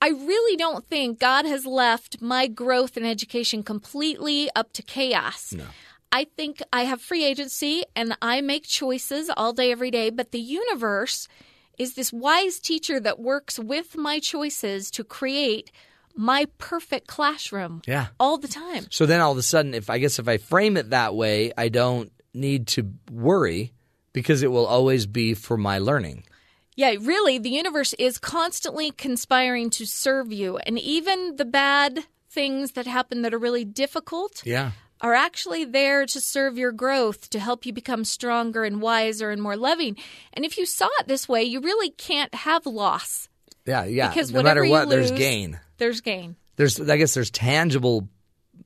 I 0.03 0.09
really 0.09 0.57
don't 0.57 0.85
think 0.85 1.21
God 1.21 1.45
has 1.47 1.65
left 1.65 2.21
my 2.21 2.49
growth 2.49 2.97
and 2.97 3.07
education 3.07 3.63
completely 3.63 4.51
up 4.57 4.73
to 4.73 4.83
chaos. 4.83 5.53
No. 5.53 5.67
I 6.11 6.25
think 6.37 6.61
I 6.73 6.83
have 6.83 7.01
free 7.01 7.25
agency 7.25 7.85
and 7.95 8.17
I 8.21 8.41
make 8.41 8.65
choices 8.67 9.31
all 9.37 9.53
day, 9.53 9.71
every 9.71 9.93
day, 9.93 10.11
but 10.11 10.33
the 10.33 10.41
universe 10.41 11.29
is 11.79 11.95
this 11.95 12.13
wise 12.13 12.59
teacher 12.59 12.99
that 12.99 13.21
works 13.21 13.57
with 13.57 13.97
my 13.97 14.19
choices 14.19 14.91
to 14.91 15.05
create 15.05 15.71
my 16.17 16.49
perfect 16.59 17.07
classroom 17.07 17.83
Yeah. 17.87 18.09
all 18.19 18.37
the 18.39 18.49
time. 18.49 18.89
So 18.91 19.07
then 19.07 19.21
all 19.21 19.31
of 19.31 19.39
a 19.39 19.43
sudden, 19.43 19.75
if 19.75 19.89
I 19.89 19.99
guess 19.99 20.19
if 20.19 20.27
I 20.27 20.39
frame 20.39 20.77
it 20.77 20.91
that 20.91 21.15
way, 21.15 21.53
I 21.57 21.69
don't 21.69 22.11
need 22.35 22.67
to 22.75 22.91
worry 23.13 23.73
because 24.13 24.43
it 24.43 24.51
will 24.51 24.67
always 24.67 25.07
be 25.07 25.35
for 25.35 25.57
my 25.57 25.79
learning. 25.79 26.25
Yeah, 26.77 26.95
really, 27.01 27.39
the 27.39 27.51
universe 27.51 27.95
is 27.95 28.19
constantly 28.19 28.91
conspiring 28.91 29.71
to 29.71 29.87
serve 29.87 30.33
you. 30.33 30.59
And 30.59 30.79
even 30.79 31.37
the 31.37 31.45
bad 31.45 32.01
things 32.31 32.73
that 32.73 32.87
happen 32.87 33.23
that 33.23 33.33
are 33.33 33.39
really 33.39 33.65
difficult 33.65 34.43
Yeah. 34.45 34.73
are 35.01 35.15
actually 35.15 35.65
there 35.65 36.05
to 36.07 36.21
serve 36.21 36.59
your 36.59 36.73
growth, 36.73 37.31
to 37.31 37.39
help 37.39 37.65
you 37.65 37.73
become 37.73 38.05
stronger 38.05 38.65
and 38.65 38.81
wiser 38.83 39.31
and 39.31 39.41
more 39.41 39.57
loving. 39.57 39.97
And 40.33 40.45
if 40.45 40.59
you 40.59 40.67
saw 40.67 40.89
it 41.01 41.07
this 41.07 41.29
way, 41.29 41.45
you 41.45 41.61
really 41.61 41.91
can't 41.91 42.35
have 42.35 42.67
loss. 42.67 43.29
Yeah, 43.67 43.85
yeah. 43.85 44.09
Because 44.09 44.33
no 44.33 44.43
matter 44.43 44.67
what, 44.69 44.89
there's 44.89 45.13
gain. 45.13 45.61
There's 45.79 46.01
gain. 46.01 46.37
There's, 46.57 46.81
I 46.81 46.97
guess, 46.97 47.15
there's 47.15 47.31
tangible, 47.31 48.09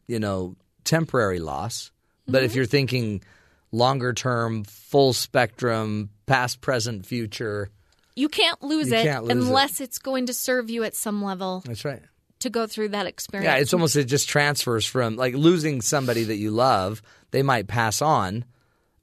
you 0.07 0.19
know, 0.19 0.57
temporary 0.85 1.41
loss. 1.41 1.91
But 2.27 2.39
Mm-hmm. 2.39 2.45
if 2.47 2.55
you're 2.55 2.67
thinking 2.67 3.23
longer 3.71 4.13
term, 4.15 4.65
full 4.65 5.13
spectrum, 5.13 6.11
past, 6.27 6.61
present, 6.61 7.05
future, 7.07 7.71
You 8.19 8.29
can't 8.29 8.63
lose 8.63 8.91
You 8.91 8.97
it 8.97 9.05
can't 9.05 9.25
lose 9.25 9.31
it. 9.37 9.39
unless 9.49 9.81
it's 9.81 9.99
going 9.99 10.27
to 10.27 10.33
serve 10.35 10.69
you 10.71 10.85
at 10.85 10.95
some 10.97 11.23
level 11.23 11.63
that's 11.65 11.85
right. 11.85 12.03
to 12.41 12.51
go 12.51 12.67
through 12.67 12.89
that 12.91 13.07
experience. 13.07 13.47
Yeah, 13.47 13.57
it's 13.61 13.73
almost 13.73 13.97
it 13.97 14.05
just 14.05 14.29
transfers 14.29 14.85
from 14.85 15.17
like 15.17 15.35
losing 15.35 15.81
somebody 15.81 16.25
that 16.25 16.37
you 16.37 16.51
love. 16.51 17.01
They 17.31 17.43
might 17.43 17.69
pass 17.69 18.03
on, 18.03 18.45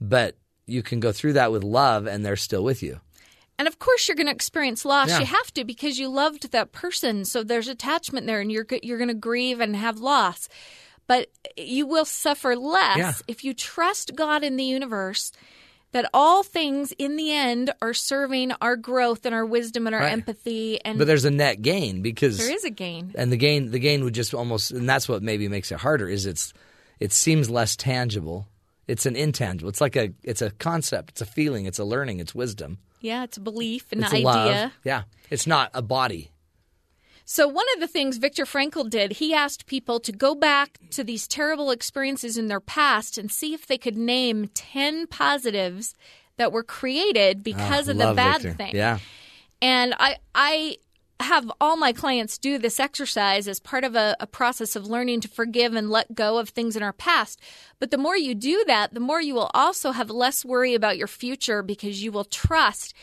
but 0.01 0.35
you 0.65 0.81
can 0.83 0.99
go 0.99 1.11
through 1.11 1.33
that 1.33 1.51
with 1.51 1.63
love, 1.63 2.07
and 2.07 2.25
they're 2.25 2.35
still 2.35 2.63
with 2.63 2.81
you. 2.83 2.99
And 3.57 3.67
of 3.69 3.79
course, 3.79 4.07
you're 4.07 4.15
going 4.15 4.27
to 4.27 4.33
experience 4.33 4.83
loss. 4.83 5.09
Yeah. 5.09 5.19
You 5.19 5.25
have 5.27 5.53
to 5.53 5.63
because 5.63 5.97
you 5.97 6.09
loved 6.09 6.51
that 6.51 6.71
person. 6.73 7.23
So 7.23 7.41
there's 7.43 7.67
attachment 7.69 8.27
there, 8.27 8.41
and 8.41 8.51
you're 8.51 8.65
you're 8.83 8.97
going 8.97 9.07
to 9.07 9.13
grieve 9.13 9.61
and 9.61 9.75
have 9.75 9.99
loss. 9.99 10.49
But 11.07 11.29
you 11.55 11.85
will 11.87 12.03
suffer 12.05 12.55
less 12.55 12.97
Yeah. 12.97 13.13
if 13.27 13.43
you 13.45 13.53
trust 13.53 14.15
God 14.15 14.43
in 14.43 14.57
the 14.57 14.63
universe. 14.63 15.31
That 15.95 16.09
all 16.13 16.43
things 16.43 16.91
in 16.99 17.15
the 17.15 17.31
end 17.31 17.71
are 17.81 17.93
serving 17.93 18.51
our 18.61 18.75
growth 18.75 19.25
and 19.25 19.33
our 19.33 19.45
wisdom 19.45 19.87
and 19.87 19.95
our 19.95 20.01
Right. 20.01 20.11
empathy, 20.11 20.77
and 20.83 20.97
But 20.97 21.07
there's 21.07 21.23
a 21.23 21.31
net 21.31 21.61
gain 21.61 22.01
because 22.01 22.37
there 22.37 22.51
is 22.53 22.65
a 22.65 22.69
gain. 22.69 23.13
and 23.15 23.31
the 23.31 23.37
gain 23.37 23.71
the 23.71 23.79
gain 23.79 24.03
would 24.03 24.13
just 24.13 24.33
almost 24.33 24.71
and 24.71 24.89
that's 24.89 25.07
what 25.07 25.23
maybe 25.23 25.47
makes 25.47 25.71
it 25.71 25.79
harder 25.79 26.09
is 26.09 26.25
it's 26.25 26.51
it 26.99 27.13
seems 27.13 27.49
less 27.49 27.77
tangible. 27.77 28.45
It's 28.87 29.05
an 29.05 29.15
intangible. 29.15 29.69
It's 29.69 29.79
like 29.79 29.95
a 29.95 30.11
it's 30.21 30.41
a 30.41 30.51
concept. 30.51 31.11
It's 31.11 31.21
a 31.21 31.25
feeling. 31.25 31.65
It's 31.65 31.79
a 31.79 31.85
learning. 31.85 32.19
It's 32.19 32.35
wisdom. 32.35 32.77
Yeah, 32.99 33.23
it's 33.23 33.37
a 33.37 33.41
belief, 33.41 33.85
an 33.93 34.03
it's 34.03 34.13
idea. 34.13 34.25
love. 34.25 34.71
Yeah, 34.83 35.03
it's 35.29 35.47
not 35.47 35.71
a 35.73 35.81
body. 35.81 36.29
So, 37.27 37.47
one 37.47 37.65
of 37.73 37.79
the 37.79 37.87
things 37.87 38.17
Viktor 38.17 38.45
Frankl 38.45 38.87
did, 38.87 39.13
he 39.13 39.33
asked 39.33 39.65
people 39.65 39.99
to 40.01 40.11
go 40.11 40.35
back 40.35 40.77
to 40.91 41.03
these 41.03 41.27
terrible 41.27 41.71
experiences 41.71 42.37
in 42.37 42.47
their 42.49 42.59
past 42.59 43.17
and 43.17 43.31
see 43.31 43.53
if 43.55 43.65
they 43.65 43.79
could 43.79 43.97
name 43.97 44.49
10 44.53 45.07
positives 45.07 45.95
that 46.37 46.51
were 46.51 46.63
created 46.63 47.41
because 47.43 47.87
Ah, 47.87 47.91
of 47.91 47.97
the 47.97 48.13
bad 48.13 48.41
Victor. 48.41 48.55
thing. 48.57 48.75
Yeah. 48.75 48.99
And 49.59 49.95
I, 49.99 50.17
I 50.35 50.77
have 51.19 51.49
all 51.59 51.77
my 51.77 51.93
clients 51.93 52.37
do 52.37 52.59
this 52.59 52.79
exercise 52.79 53.47
as 53.47 53.59
part 53.59 53.83
of 53.83 53.95
a, 53.95 54.15
a 54.19 54.27
process 54.27 54.75
of 54.75 54.85
learning 54.85 55.21
to 55.21 55.27
forgive 55.27 55.73
and 55.73 55.89
let 55.89 56.13
go 56.13 56.37
of 56.37 56.49
things 56.49 56.75
in 56.75 56.83
our 56.83 56.93
past. 56.93 57.39
But 57.79 57.89
the 57.89 57.97
more 57.97 58.17
you 58.17 58.35
do 58.35 58.63
that, 58.67 58.93
the 58.93 58.99
more 58.99 59.21
you 59.21 59.33
will 59.33 59.49
also 59.53 59.93
have 59.93 60.11
less 60.11 60.45
worry 60.45 60.75
about 60.75 60.97
your 60.97 61.07
future 61.07 61.63
because 61.63 62.03
you 62.03 62.11
will 62.11 62.25
trust 62.25 62.93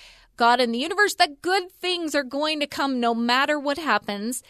God 0.42 0.60
and 0.60 0.74
the 0.74 0.78
universe 0.78 1.14
that 1.14 1.40
good 1.40 1.70
things 1.70 2.14
are 2.16 2.24
going 2.24 2.58
to 2.60 2.66
come 2.66 2.98
no 2.98 3.14
matter 3.14 3.60
what 3.60 3.78
happens. 3.78 4.42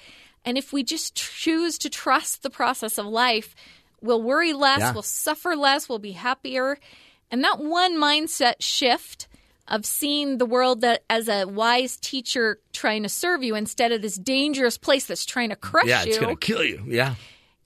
And 0.43 0.57
if 0.57 0.73
we 0.73 0.83
just 0.83 1.15
choose 1.15 1.77
to 1.79 1.91
trust 1.91 2.43
the 2.43 2.49
process 2.51 2.97
of 2.97 3.05
life, 3.07 3.55
we'll 4.01 4.23
worry 4.23 4.55
less, 4.55 4.81
Yeah. 4.81 4.93
we'll 4.95 5.03
suffer 5.03 5.55
less, 5.55 5.89
we'll 5.91 5.99
be 5.99 6.13
happier. 6.13 6.79
And 7.31 7.45
that 7.45 7.59
one 7.61 7.97
mindset 8.01 8.55
shift 8.61 9.29
of 9.69 9.85
seeing 9.85 10.39
the 10.39 10.47
world 10.47 10.81
that 10.81 11.05
as 11.11 11.29
a 11.29 11.45
wise 11.45 11.99
teacher 11.99 12.59
trying 12.73 13.03
to 13.03 13.09
serve 13.11 13.43
you 13.43 13.55
instead 13.55 13.93
of 13.93 14.01
this 14.01 14.17
dangerous 14.17 14.79
place 14.79 15.05
that's 15.05 15.27
trying 15.27 15.51
to 15.51 15.57
crush 15.57 15.87
yeah, 15.87 16.01
you, 16.01 16.07
Yeah, 16.07 16.11
it's 16.11 16.19
gonna 16.19 16.37
kill 16.37 16.65
you. 16.65 16.83
Yeah. 16.87 17.15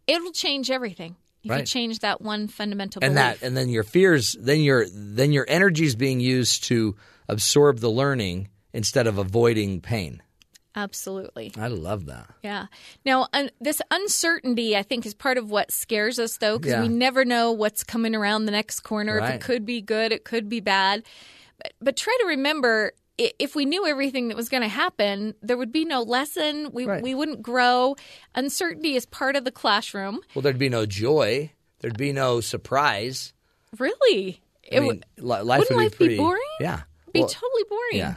it'll 0.09 0.33
change 0.33 0.69
everything. 0.71 1.15
If 1.45 1.57
you 1.61 1.65
change 1.65 2.01
that 2.01 2.21
one 2.21 2.49
fundamental 2.49 3.05
and 3.05 3.15
belief. 3.15 3.39
that 3.41 3.47
and 3.47 3.57
then 3.57 3.69
your 3.69 3.85
fears 3.85 4.35
then 4.39 4.61
your 4.63 4.85
then 4.93 5.31
your 5.33 5.47
energy 5.49 5.85
is 5.87 5.95
being 5.95 6.19
used 6.19 6.65
to 6.65 6.97
absorb 7.29 7.81
the 7.81 7.91
learning 7.91 8.49
instead 8.73 9.07
of 9.07 9.19
avoiding 9.19 9.81
pain 9.81 10.23
Absolutely. 10.75 11.53
i 11.59 11.69
love 11.69 12.07
that 12.07 12.29
Yeah. 12.43 12.67
Now, 13.05 13.29
un- 13.33 13.51
this 13.61 13.81
uncertainty, 13.91 14.77
I 14.77 14.83
think, 14.83 15.07
is 15.07 15.15
part 15.15 15.39
of 15.39 15.51
what 15.51 15.71
scares 15.73 16.19
us, 16.19 16.37
though, 16.37 16.59
because 16.59 16.73
Yeah. 16.73 16.83
we 16.83 16.89
never 16.89 17.25
know 17.25 17.51
what's 17.53 17.83
coming 17.83 18.15
around 18.15 18.45
the 18.45 18.53
next 18.53 18.81
corner. 18.81 19.19
If 19.19 19.31
it 19.31 19.41
could 19.41 19.65
be 19.65 19.81
good, 19.81 20.13
it 20.13 20.25
could 20.25 20.49
be 20.51 20.61
bad. 20.61 21.03
But, 21.59 21.73
but 21.81 21.97
try 21.97 22.15
to 22.21 22.27
remember 22.29 22.93
if 23.19 23.55
we 23.57 23.65
knew 23.65 23.87
everything 23.87 24.29
that 24.29 24.37
was 24.37 24.51
going 24.51 24.63
to 24.63 24.69
happen, 24.69 25.35
there 25.41 25.57
would 25.57 25.73
be 25.73 25.87
no 25.87 26.03
lesson. 26.03 26.69
We, 26.73 26.85
Right. 26.85 27.03
we 27.03 27.15
wouldn't 27.15 27.41
grow. 27.41 27.97
Uncertainty 28.35 28.95
is 28.97 29.07
part 29.07 29.37
of 29.37 29.45
the 29.45 29.51
classroom. 29.51 30.21
well 30.35 30.43
there'd 30.43 30.59
be 30.59 30.69
no 30.69 30.85
joy 30.85 31.51
there'd 31.81 31.97
be 31.97 32.13
no 32.13 32.41
surprise 32.43 33.33
Really? 33.79 34.43
I 34.71 34.77
It 34.77 34.81
mean, 34.83 35.03
li- 35.19 35.41
life 35.41 35.61
wouldn't 35.61 35.77
would 35.77 35.83
life 35.85 35.99
be 35.99 36.09
be 36.09 36.17
boring? 36.19 36.43
yeah 36.61 36.83
be 37.17 37.21
Well, 37.21 37.29
totally 37.29 37.65
boring. 37.69 37.97
yeah 38.05 38.15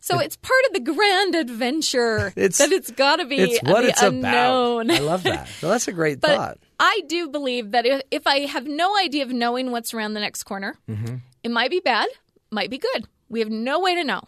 So 0.00 0.18
it's 0.18 0.36
part 0.36 0.64
of 0.68 0.72
the 0.74 0.80
grand 0.92 1.34
adventure 1.34 2.32
It's- 2.36 2.58
that 2.58 2.72
it's 2.72 2.90
got 2.90 3.16
to 3.16 3.24
be 3.24 3.36
it's 3.36 3.62
what 3.62 3.84
it's 3.84 4.02
unknown. 4.02 4.90
about 4.90 5.00
i 5.00 5.04
love 5.04 5.22
that 5.24 5.48
well, 5.62 5.70
that's 5.72 5.88
a 5.88 5.92
great 5.92 6.20
But 6.20 6.36
thought 6.36 6.58
I 6.80 7.02
do 7.06 7.28
believe 7.28 7.70
that 7.72 7.86
if, 7.86 8.02
if 8.10 8.26
I 8.26 8.40
have 8.46 8.66
no 8.66 8.88
idea 8.98 9.22
of 9.22 9.30
knowing 9.30 9.70
what's 9.70 9.94
around 9.94 10.14
the 10.14 10.20
next 10.20 10.42
corner, 10.42 10.76
mm-hmm. 10.90 11.16
it 11.44 11.50
might 11.52 11.70
be 11.70 11.78
bad, 11.78 12.08
might 12.50 12.70
be 12.70 12.78
good. 12.78 13.06
We 13.28 13.38
have 13.38 13.50
no 13.50 13.78
way 13.78 13.94
to 13.94 14.02
know. 14.02 14.22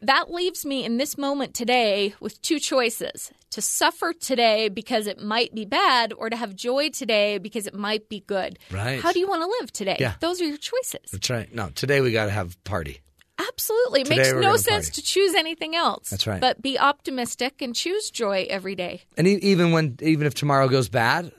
That 0.00 0.30
leaves 0.30 0.64
me 0.64 0.84
in 0.84 0.98
this 0.98 1.18
moment 1.18 1.52
today 1.52 2.14
with 2.20 2.40
two 2.42 2.60
choices 2.60 3.32
to 3.50 3.60
suffer 3.60 4.12
today 4.12 4.68
because 4.68 5.08
it 5.08 5.20
might 5.20 5.52
be 5.52 5.64
bad, 5.64 6.12
or 6.16 6.30
to 6.30 6.36
have 6.36 6.54
joy 6.54 6.90
today 6.90 7.38
because 7.38 7.66
it 7.66 7.74
might 7.74 8.08
be 8.08 8.20
good. 8.20 8.60
Right. 8.70 9.00
How 9.02 9.10
do 9.10 9.18
you 9.18 9.26
want 9.28 9.42
to 9.42 9.50
live 9.60 9.72
today? 9.72 9.96
Yeah. 9.98 10.14
Those 10.20 10.40
are 10.40 10.46
your 10.46 10.58
choices. 10.58 11.10
that's 11.10 11.28
right 11.28 11.52
no 11.52 11.70
today 11.74 12.00
we 12.00 12.12
got 12.12 12.26
to 12.26 12.30
have 12.30 12.56
party 12.62 13.00
Absolutely. 13.48 14.00
It 14.02 14.04
Today 14.06 14.16
makes 14.18 14.32
no 14.32 14.56
sense 14.56 14.86
party. 14.88 15.00
to 15.00 15.02
choose 15.02 15.34
anything 15.34 15.74
else. 15.76 16.10
That's 16.10 16.26
right. 16.26 16.40
But 16.40 16.60
be 16.62 16.78
optimistic 16.78 17.62
and 17.62 17.74
choose 17.74 18.10
joy 18.10 18.46
every 18.50 18.74
day. 18.74 19.02
and 19.16 19.26
even 19.26 19.72
when 19.72 19.96
even 20.02 20.26
if 20.26 20.34
tomorrow 20.34 20.68
goes 20.68 20.88
bad 20.88 21.32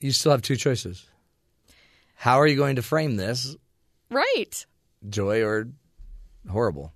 you 0.00 0.10
still 0.12 0.32
have 0.32 0.42
two 0.42 0.56
choices 0.56 1.04
how 2.16 2.40
are 2.40 2.46
you 2.46 2.56
going 2.56 2.76
to 2.76 2.82
frame 2.82 3.16
this 3.16 3.56
Right. 4.10 4.66
joy 5.08 5.42
or 5.42 5.68
horrible 6.50 6.92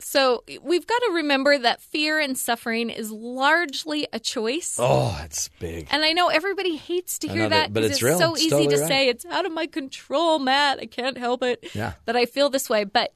So 0.00 0.42
we've 0.62 0.86
got 0.86 0.98
to 1.06 1.10
remember 1.14 1.58
that 1.58 1.80
fear 1.80 2.18
and 2.20 2.36
suffering 2.38 2.90
is 2.90 3.10
largely 3.10 4.06
a 4.12 4.18
choice. 4.20 4.76
oh 4.78 5.18
it's 5.24 5.48
big 5.60 5.86
And 5.90 6.04
I 6.04 6.12
know 6.12 6.28
everybody 6.28 6.76
hates 6.76 7.18
to 7.20 7.28
hear 7.28 7.48
that 7.48 7.72
but 7.72 7.84
it's 7.84 8.02
it's, 8.02 8.18
so 8.18 8.32
It's 8.34 8.42
easy 8.42 8.50
totally 8.50 8.74
to 8.76 8.80
right. 8.82 8.88
say 8.88 9.08
it's 9.08 9.24
out 9.26 9.46
of 9.46 9.52
my 9.52 9.66
control, 9.66 10.38
Matt. 10.38 10.78
I 10.80 10.86
can't 10.86 11.16
help 11.18 11.42
it 11.42 11.64
Yeah. 11.74 11.92
that 12.06 12.16
I 12.16 12.26
feel 12.26 12.48
this 12.50 12.68
way. 12.68 12.84
But 12.84 13.12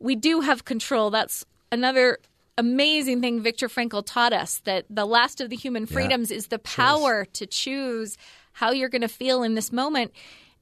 we 0.00 0.16
do 0.16 0.40
have 0.40 0.64
control. 0.64 1.10
That's 1.10 1.44
another 1.70 2.18
amazing 2.58 3.20
thing 3.20 3.40
Viktor 3.40 3.68
Frankl 3.68 4.04
taught 4.04 4.32
us 4.32 4.58
that 4.64 4.84
the 4.90 5.06
last 5.06 5.40
of 5.40 5.50
the 5.50 5.56
human 5.56 5.86
freedoms 5.86 6.30
is 6.30 6.48
the 6.48 6.58
power 6.58 7.24
to 7.32 7.46
choose 7.46 8.18
how 8.52 8.72
you're 8.72 8.88
going 8.88 9.02
to 9.02 9.08
feel 9.08 9.42
in 9.42 9.54
this 9.54 9.72
moment. 9.72 10.12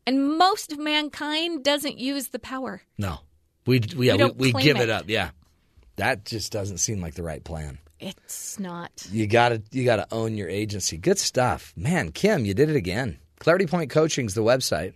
And 0.06 0.38
most 0.38 0.72
of 0.72 0.78
mankind 0.78 1.64
doesn't 1.64 1.98
use 1.98 2.28
the 2.28 2.38
power. 2.38 2.82
No, 2.96 3.18
we 3.66 3.80
we, 3.96 4.06
yeah, 4.08 4.28
we, 4.36 4.52
we 4.52 4.62
give 4.62 4.78
it. 4.78 4.84
it 4.84 4.90
up. 4.90 5.04
Yeah, 5.06 5.30
that 5.96 6.24
just 6.24 6.52
doesn't 6.52 6.78
seem 6.78 7.00
like 7.00 7.14
the 7.14 7.22
right 7.22 7.42
plan. 7.42 7.78
It's 8.00 8.58
not. 8.58 9.06
You 9.10 9.26
got 9.26 9.50
to 9.50 9.62
you 9.70 9.84
got 9.84 9.96
to 9.96 10.06
own 10.10 10.36
your 10.36 10.48
agency. 10.48 10.96
Good 10.96 11.18
stuff, 11.18 11.74
man. 11.76 12.12
Kim, 12.12 12.44
you 12.44 12.54
did 12.54 12.70
it 12.70 12.76
again. 12.76 13.18
Clarity 13.40 13.66
Point 13.66 13.90
Coaching's 13.90 14.34
the 14.34 14.42
website, 14.42 14.94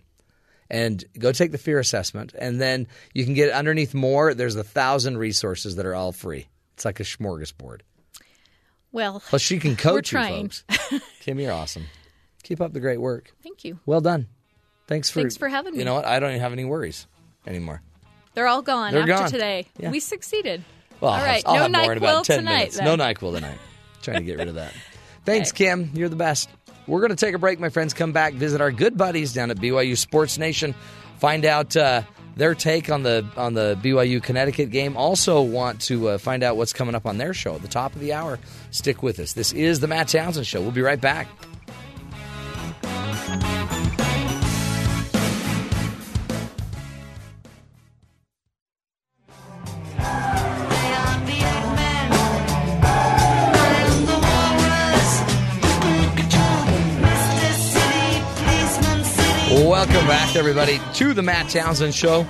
and 0.73 1.05
go 1.19 1.31
take 1.31 1.51
the 1.51 1.57
fear 1.59 1.77
assessment, 1.77 2.33
and 2.37 2.59
then 2.59 2.87
you 3.13 3.23
can 3.25 3.35
get 3.35 3.51
underneath 3.53 3.93
more. 3.93 4.33
There's 4.33 4.55
a 4.55 4.63
thousand 4.63 5.19
resources 5.19 5.75
that 5.75 5.85
are 5.85 5.93
all 5.93 6.11
free. 6.11 6.47
It's 6.73 6.83
like 6.83 6.99
a 6.99 7.03
smorgasbord. 7.03 7.81
Well, 8.91 9.21
Plus, 9.27 9.41
she 9.41 9.59
can 9.59 9.75
coach 9.75 10.11
we're 10.13 10.27
you, 10.27 10.49
folks. 10.49 10.63
Kim, 11.21 11.39
you're 11.39 11.51
awesome. 11.53 11.85
Keep 12.41 12.59
up 12.59 12.73
the 12.73 12.79
great 12.79 12.99
work. 12.99 13.31
Thank 13.43 13.63
you. 13.63 13.79
Well 13.85 14.01
done. 14.01 14.27
Thanks 14.87 15.09
for 15.09 15.21
Thanks 15.21 15.37
for 15.37 15.47
having 15.47 15.73
me. 15.73 15.79
You 15.79 15.85
know 15.85 15.93
what? 15.93 16.05
I 16.05 16.19
don't 16.19 16.31
even 16.31 16.41
have 16.41 16.51
any 16.53 16.65
worries 16.65 17.07
anymore. 17.47 17.81
They're 18.33 18.47
all 18.47 18.61
gone 18.63 18.93
They're 18.93 19.01
after 19.03 19.13
gone. 19.13 19.29
today. 19.29 19.67
Yeah. 19.77 19.91
We 19.91 19.99
succeeded. 19.99 20.63
Well, 20.99 21.11
all 21.11 21.19
I'll 21.19 21.25
right, 21.25 21.43
have, 21.45 21.45
I'll 21.45 21.69
no 21.69 21.77
have 21.79 21.85
more 21.85 21.91
in 21.93 21.97
about 21.99 22.25
10 22.25 22.39
tonight. 22.39 22.51
minutes. 22.57 22.77
then. 22.77 22.85
No 22.85 22.97
NyQuil 23.03 23.35
tonight. 23.35 23.57
Trying 24.01 24.17
to 24.17 24.23
get 24.23 24.37
rid 24.39 24.47
of 24.47 24.55
that. 24.55 24.73
Thanks, 25.23 25.51
Kim. 25.51 25.91
You're 25.93 26.09
the 26.09 26.15
best. 26.15 26.49
We're 26.87 26.99
going 26.99 27.11
to 27.11 27.15
take 27.15 27.35
a 27.35 27.39
break, 27.39 27.59
my 27.59 27.69
friends. 27.69 27.93
Come 27.93 28.11
back, 28.11 28.33
visit 28.33 28.61
our 28.61 28.71
good 28.71 28.97
buddies 28.97 29.33
down 29.33 29.51
at 29.51 29.57
BYU 29.57 29.97
Sports 29.97 30.37
Nation. 30.37 30.75
Find 31.19 31.45
out 31.45 31.77
uh, 31.77 32.03
their 32.35 32.55
take 32.55 32.89
on 32.89 33.03
the 33.03 33.25
on 33.37 33.53
the 33.53 33.77
BYU 33.81 34.21
Connecticut 34.21 34.69
game. 34.69 34.97
Also, 34.97 35.41
want 35.41 35.81
to 35.81 36.09
uh, 36.09 36.17
find 36.17 36.43
out 36.43 36.57
what's 36.57 36.73
coming 36.73 36.95
up 36.95 37.05
on 37.05 37.17
their 37.17 37.33
show 37.33 37.55
at 37.55 37.61
the 37.61 37.67
top 37.67 37.93
of 37.95 38.01
the 38.01 38.13
hour. 38.13 38.39
Stick 38.71 39.03
with 39.03 39.19
us. 39.19 39.33
This 39.33 39.53
is 39.53 39.79
the 39.79 39.87
Matt 39.87 40.09
Townsend 40.09 40.45
Show. 40.45 40.61
We'll 40.61 40.71
be 40.71 40.81
right 40.81 40.99
back. 40.99 41.27
Welcome 60.03 60.27
back, 60.27 60.35
everybody, 60.35 60.81
to 60.95 61.13
the 61.13 61.21
Matt 61.21 61.49
Townsend 61.49 61.95
Show. 61.95 62.27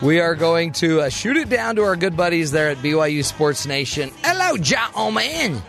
We 0.00 0.20
are 0.20 0.36
going 0.36 0.70
to 0.74 1.00
uh, 1.00 1.08
shoot 1.08 1.36
it 1.36 1.48
down 1.48 1.74
to 1.74 1.82
our 1.82 1.96
good 1.96 2.16
buddies 2.16 2.52
there 2.52 2.68
at 2.68 2.76
BYU 2.76 3.24
Sports 3.24 3.66
Nation. 3.66 4.12
Hello, 4.22 4.56
gentlemen. 4.56 5.60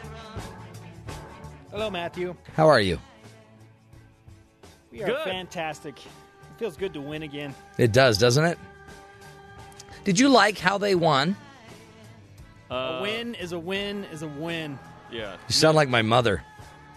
Hello, 1.72 1.90
Matthew. 1.90 2.36
How 2.54 2.68
are 2.68 2.80
you? 2.80 3.00
We 4.92 5.02
are 5.02 5.24
fantastic. 5.24 5.98
It 5.98 6.60
feels 6.60 6.78
good 6.78 6.94
to 6.94 7.02
win 7.02 7.24
again. 7.24 7.56
It 7.80 7.92
does, 7.92 8.20
doesn't 8.20 8.46
it? 8.46 8.60
Did 10.04 10.20
you 10.20 10.30
like 10.30 10.60
how 10.60 10.78
they 10.78 10.94
won? 10.94 11.36
a 12.70 13.02
win 13.02 13.34
is 13.34 13.52
a 13.52 13.58
win 13.58 14.04
is 14.12 14.22
a 14.22 14.28
win. 14.28 14.78
Yeah. 15.12 15.38
You 15.48 15.54
sound 15.54 15.76
like 15.76 15.90
my 15.90 16.04
mother. 16.04 16.44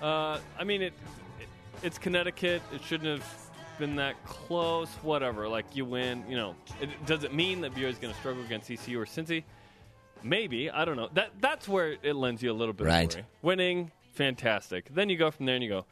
Uh, 0.02 0.38
I 0.58 0.64
mean, 0.64 0.82
it, 0.82 0.92
it. 1.40 1.48
It's 1.82 1.96
Connecticut. 1.96 2.60
It 2.74 2.82
shouldn't 2.82 3.08
have 3.08 3.47
been 3.78 3.96
that 3.96 4.22
close. 4.24 4.88
Whatever. 5.02 5.48
Like 5.48 5.74
you 5.76 5.84
win. 5.84 6.24
You 6.28 6.36
know. 6.36 6.54
It, 6.80 6.90
does 7.06 7.24
it 7.24 7.32
mean 7.34 7.60
that 7.62 7.74
BYU 7.74 7.84
is 7.88 7.98
going 7.98 8.12
to 8.12 8.18
struggle 8.20 8.42
against 8.44 8.70
ECU 8.70 9.00
or 9.00 9.06
Cincy? 9.06 9.44
Maybe. 10.22 10.70
I 10.70 10.84
don't 10.84 10.96
know. 10.96 11.08
That 11.14 11.30
that's 11.40 11.68
where 11.68 11.96
it 12.02 12.14
lends 12.14 12.42
you 12.42 12.50
a 12.50 12.54
little 12.54 12.74
bit 12.74 12.86
Right. 12.86 13.08
of 13.10 13.14
worry. 13.20 13.26
Winning, 13.42 13.92
fantastic. 14.12 14.88
Then 14.92 15.08
you 15.08 15.16
go 15.16 15.30
from 15.30 15.46
there 15.46 15.54
and 15.54 15.62
you 15.64 15.70
go, 15.70 15.86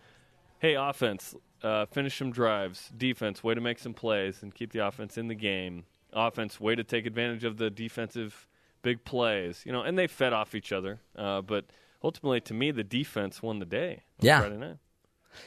hey, 0.58 0.74
offense, 0.74 1.34
uh, 1.62 1.86
finish 1.86 2.18
some 2.18 2.32
drives. 2.32 2.90
Defense, 2.96 3.44
way 3.44 3.54
to 3.54 3.60
make 3.60 3.78
some 3.78 3.94
plays 3.94 4.42
and 4.42 4.54
keep 4.54 4.72
the 4.72 4.84
offense 4.86 5.16
in 5.16 5.28
the 5.28 5.34
game. 5.34 5.84
Offense, 6.12 6.60
way 6.60 6.74
to 6.74 6.82
take 6.84 7.06
advantage 7.06 7.44
of 7.44 7.56
the 7.58 7.70
defensive 7.70 8.48
big 8.82 9.04
plays. 9.04 9.62
You 9.64 9.72
know, 9.72 9.82
and 9.82 9.96
they 9.98 10.06
fed 10.08 10.32
off 10.32 10.54
each 10.54 10.72
other. 10.72 11.00
Uh, 11.16 11.40
but 11.42 11.66
ultimately, 12.02 12.40
to 12.42 12.54
me, 12.54 12.70
the 12.72 12.84
defense 12.84 13.42
won 13.42 13.58
the 13.60 13.66
day. 13.66 14.02
Yeah. 14.20 14.40
Friday 14.40 14.56
night. 14.56 14.76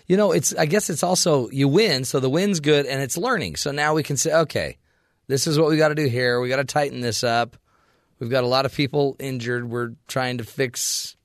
You 0.08 0.18
know, 0.18 0.32
it's. 0.32 0.54
I 0.56 0.66
guess 0.66 0.90
it's 0.90 1.04
also 1.04 1.50
you 1.50 1.68
win, 1.68 2.06
so 2.06 2.20
the 2.20 2.30
win's 2.30 2.60
good, 2.60 2.86
and 2.86 3.02
it's 3.02 3.18
learning. 3.18 3.56
So 3.56 3.72
now 3.72 3.94
we 3.94 4.04
can 4.04 4.18
say, 4.18 4.34
okay, 4.34 4.78
this 5.28 5.48
is 5.48 5.60
what 5.60 5.70
we 5.70 5.78
got 5.78 5.90
to 5.90 5.96
do 5.96 6.08
here. 6.08 6.40
We 6.42 6.50
got 6.50 6.58
to 6.58 6.64
tighten 6.64 7.02
this 7.02 7.24
up. 7.24 7.58
We've 8.20 8.30
got 8.30 8.44
a 8.44 8.48
lot 8.48 8.66
of 8.66 8.74
people 8.74 9.16
injured. 9.20 9.70
We're 9.70 9.94
trying 10.08 10.40
to 10.40 10.44
fix, 10.44 11.16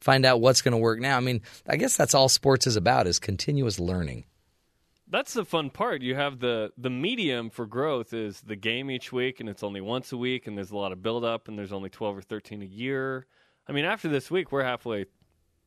find 0.00 0.24
out 0.24 0.40
what's 0.40 0.62
going 0.62 0.72
to 0.72 0.78
work 0.78 1.00
now. 1.00 1.16
I 1.16 1.20
mean, 1.20 1.40
I 1.66 1.76
guess 1.76 1.96
that's 1.96 2.14
all 2.14 2.28
sports 2.28 2.66
is 2.66 2.76
about 2.76 3.06
is 3.06 3.18
continuous 3.18 3.80
learning. 3.80 4.24
That's 5.10 5.32
the 5.32 5.44
fun 5.44 5.70
part. 5.70 6.02
You 6.02 6.14
have 6.14 6.38
the 6.38 6.70
the 6.76 6.90
medium 6.90 7.48
for 7.48 7.66
growth 7.66 8.12
is 8.12 8.42
the 8.42 8.56
game 8.56 8.90
each 8.90 9.10
week, 9.10 9.40
and 9.40 9.48
it's 9.48 9.62
only 9.62 9.80
once 9.80 10.12
a 10.12 10.18
week, 10.18 10.46
and 10.46 10.56
there's 10.56 10.70
a 10.70 10.76
lot 10.76 10.92
of 10.92 11.02
build 11.02 11.24
up, 11.24 11.48
and 11.48 11.58
there's 11.58 11.72
only 11.72 11.88
twelve 11.88 12.16
or 12.16 12.22
thirteen 12.22 12.62
a 12.62 12.66
year. 12.66 13.26
I 13.66 13.72
mean, 13.72 13.86
after 13.86 14.08
this 14.08 14.30
week, 14.30 14.52
we're 14.52 14.64
halfway 14.64 15.06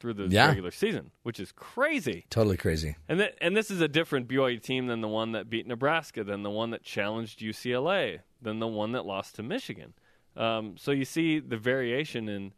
through 0.02 0.16
the 0.16 0.28
Yeah. 0.28 0.48
regular 0.48 0.72
season, 0.72 1.12
which 1.24 1.40
is 1.40 1.52
crazy. 1.52 2.26
Totally 2.30 2.58
crazy. 2.58 2.96
And 3.08 3.20
th- 3.20 3.36
and 3.40 3.56
this 3.56 3.70
is 3.72 3.80
a 3.80 3.88
different 3.88 4.28
BYU 4.28 4.60
team 4.62 4.88
than 4.88 5.00
the 5.02 5.08
one 5.08 5.32
that 5.34 5.50
beat 5.50 5.68
Nebraska, 5.68 6.24
than 6.24 6.42
the 6.44 6.50
one 6.50 6.72
that 6.72 6.84
challenged 6.84 7.40
UCLA, 7.42 8.20
than 8.42 8.60
the 8.60 8.68
one 8.68 8.92
that 8.94 9.06
lost 9.06 9.36
to 9.36 9.44
Michigan. 9.44 9.94
Um, 10.36 10.76
so 10.78 10.92
you 10.92 11.06
see 11.06 11.40
the 11.40 11.58
variation 11.58 12.28
in 12.28 12.54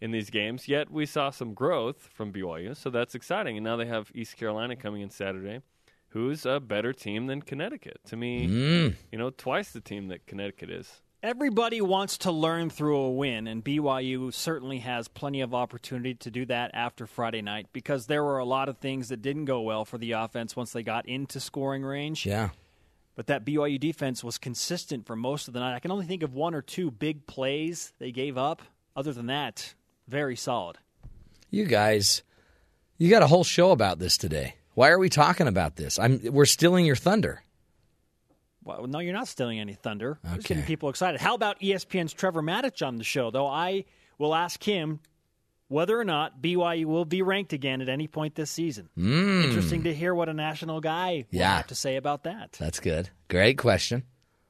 in 0.00 0.10
these 0.10 0.28
games. 0.30 0.68
Yet 0.68 0.90
we 0.90 1.06
saw 1.06 1.30
some 1.30 1.54
growth 1.54 2.08
from 2.12 2.30
BYU, 2.32 2.74
so 2.76 2.90
that's 2.90 3.14
exciting. 3.14 3.56
And 3.56 3.64
now 3.64 3.76
they 3.76 3.86
have 3.86 4.10
East 4.14 4.36
Carolina 4.36 4.76
coming 4.76 5.00
in 5.00 5.08
Saturday, 5.10 5.60
who's 6.08 6.44
a 6.44 6.60
better 6.60 6.92
team 6.92 7.26
than 7.28 7.40
Connecticut. 7.42 7.98
To 8.06 8.16
me, 8.16 8.46
Mm. 8.46 8.94
you 9.10 9.18
know, 9.18 9.30
twice 9.30 9.70
the 9.72 9.80
team 9.80 10.08
that 10.08 10.26
Connecticut 10.26 10.70
is. 10.70 11.00
Everybody 11.22 11.80
wants 11.80 12.18
to 12.18 12.30
learn 12.30 12.68
through 12.68 12.98
a 12.98 13.10
win, 13.10 13.46
and 13.46 13.64
BYU 13.64 14.32
certainly 14.32 14.80
has 14.80 15.08
plenty 15.08 15.40
of 15.40 15.54
opportunity 15.54 16.14
to 16.14 16.30
do 16.30 16.44
that 16.46 16.70
after 16.74 17.06
Friday 17.06 17.40
night 17.40 17.68
because 17.72 18.06
there 18.06 18.22
were 18.22 18.38
a 18.38 18.44
lot 18.44 18.68
of 18.68 18.78
things 18.78 19.08
that 19.08 19.22
didn't 19.22 19.46
go 19.46 19.62
well 19.62 19.84
for 19.84 19.96
the 19.96 20.12
offense 20.12 20.54
once 20.54 20.72
they 20.72 20.82
got 20.82 21.08
into 21.08 21.40
scoring 21.40 21.82
range. 21.82 22.26
Yeah. 22.26 22.50
But 23.14 23.28
that 23.28 23.46
BYU 23.46 23.80
defense 23.80 24.22
was 24.22 24.36
consistent 24.36 25.06
for 25.06 25.16
most 25.16 25.48
of 25.48 25.54
the 25.54 25.60
night. 25.60 25.74
I 25.74 25.80
can 25.80 25.90
only 25.90 26.04
think 26.04 26.22
of 26.22 26.34
one 26.34 26.54
or 26.54 26.60
two 26.60 26.90
big 26.90 27.26
plays 27.26 27.94
they 27.98 28.12
gave 28.12 28.36
up. 28.36 28.60
Other 28.94 29.14
than 29.14 29.26
that, 29.26 29.74
very 30.06 30.36
solid. 30.36 30.78
You 31.50 31.64
guys, 31.64 32.22
you 32.98 33.08
got 33.08 33.22
a 33.22 33.26
whole 33.26 33.44
show 33.44 33.70
about 33.70 33.98
this 33.98 34.18
today. 34.18 34.56
Why 34.74 34.90
are 34.90 34.98
we 34.98 35.08
talking 35.08 35.48
about 35.48 35.76
this? 35.76 35.98
I'm. 35.98 36.20
We're 36.22 36.44
stealing 36.44 36.84
your 36.84 36.96
thunder. 36.96 37.42
Well, 38.66 38.86
no, 38.88 38.98
you're 38.98 39.12
not 39.14 39.28
stealing 39.28 39.60
any 39.60 39.74
thunder. 39.74 40.18
Just 40.24 40.34
Okay. 40.38 40.48
getting 40.48 40.64
people 40.64 40.88
excited. 40.88 41.20
How 41.20 41.34
about 41.34 41.60
ESPN's 41.60 42.12
Trevor 42.12 42.42
Matich 42.42 42.84
on 42.86 42.96
the 42.96 43.04
show? 43.04 43.30
Though 43.30 43.46
I 43.46 43.84
will 44.18 44.34
ask 44.34 44.62
him 44.62 44.98
whether 45.68 45.98
or 45.98 46.04
not 46.04 46.40
BYU 46.42 46.84
will 46.86 47.04
be 47.04 47.22
ranked 47.22 47.52
again 47.52 47.80
at 47.80 47.88
any 47.88 48.08
point 48.08 48.34
this 48.34 48.50
season. 48.50 48.88
Mm. 48.98 49.44
Interesting 49.44 49.84
to 49.84 49.94
hear 49.94 50.14
what 50.14 50.28
a 50.28 50.34
national 50.34 50.80
guy 50.80 51.26
will 51.30 51.38
Yeah. 51.38 51.56
have 51.58 51.66
to 51.68 51.74
say 51.76 51.96
about 51.96 52.24
that. 52.24 52.52
That's 52.52 52.80
good. 52.80 53.10
Great 53.28 53.56
question. 53.58 54.02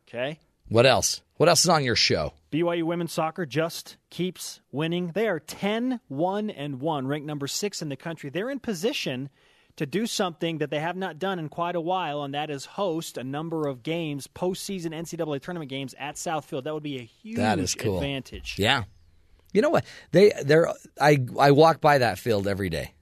Okay. 0.09 0.39
What 0.69 0.87
else? 0.87 1.21
What 1.37 1.49
else 1.49 1.65
is 1.65 1.69
on 1.69 1.85
your 1.85 1.97
show? 1.97 2.33
BYU 2.51 2.85
women's 2.87 3.13
soccer 3.13 3.45
just 3.47 3.99
keeps 4.11 4.61
winning. 4.73 5.09
They 5.09 5.29
are 5.29 5.39
10 5.41 6.01
1 6.09 6.49
and 6.51 6.81
1, 6.81 7.07
ranked 7.07 7.27
number 7.27 7.47
6 7.47 7.83
in 7.83 7.89
the 7.91 7.97
country. 7.97 8.31
They're 8.31 8.51
in 8.51 8.61
position 8.61 9.29
to 9.77 9.87
do 9.87 10.07
something 10.07 10.59
that 10.59 10.71
they 10.71 10.81
have 10.81 10.97
not 10.97 11.19
done 11.19 11.39
in 11.39 11.49
quite 11.49 11.77
a 11.77 11.81
while, 11.81 12.23
and 12.23 12.35
that 12.35 12.51
is 12.51 12.65
host 12.65 13.19
a 13.19 13.25
number 13.25 13.69
of 13.69 13.83
games, 13.83 14.27
postseason 14.27 14.89
NCAA 14.95 15.41
tournament 15.43 15.69
games 15.69 15.95
at 15.99 16.17
South 16.17 16.47
Field. 16.47 16.65
That 16.65 16.75
would 16.75 16.83
be 16.83 16.99
a 16.99 17.03
huge 17.05 17.37
That 17.37 17.59
is 17.59 17.75
cool. 17.75 17.97
advantage. 17.97 18.57
Yeah. 18.59 18.85
You 19.53 19.63
know 19.63 19.71
what? 19.71 19.85
They 20.13 20.33
they're 20.45 20.69
I 21.01 21.19
I 21.39 21.51
walk 21.53 21.81
by 21.81 21.99
that 21.99 22.19
field 22.19 22.47
every 22.47 22.69
day. 22.69 22.93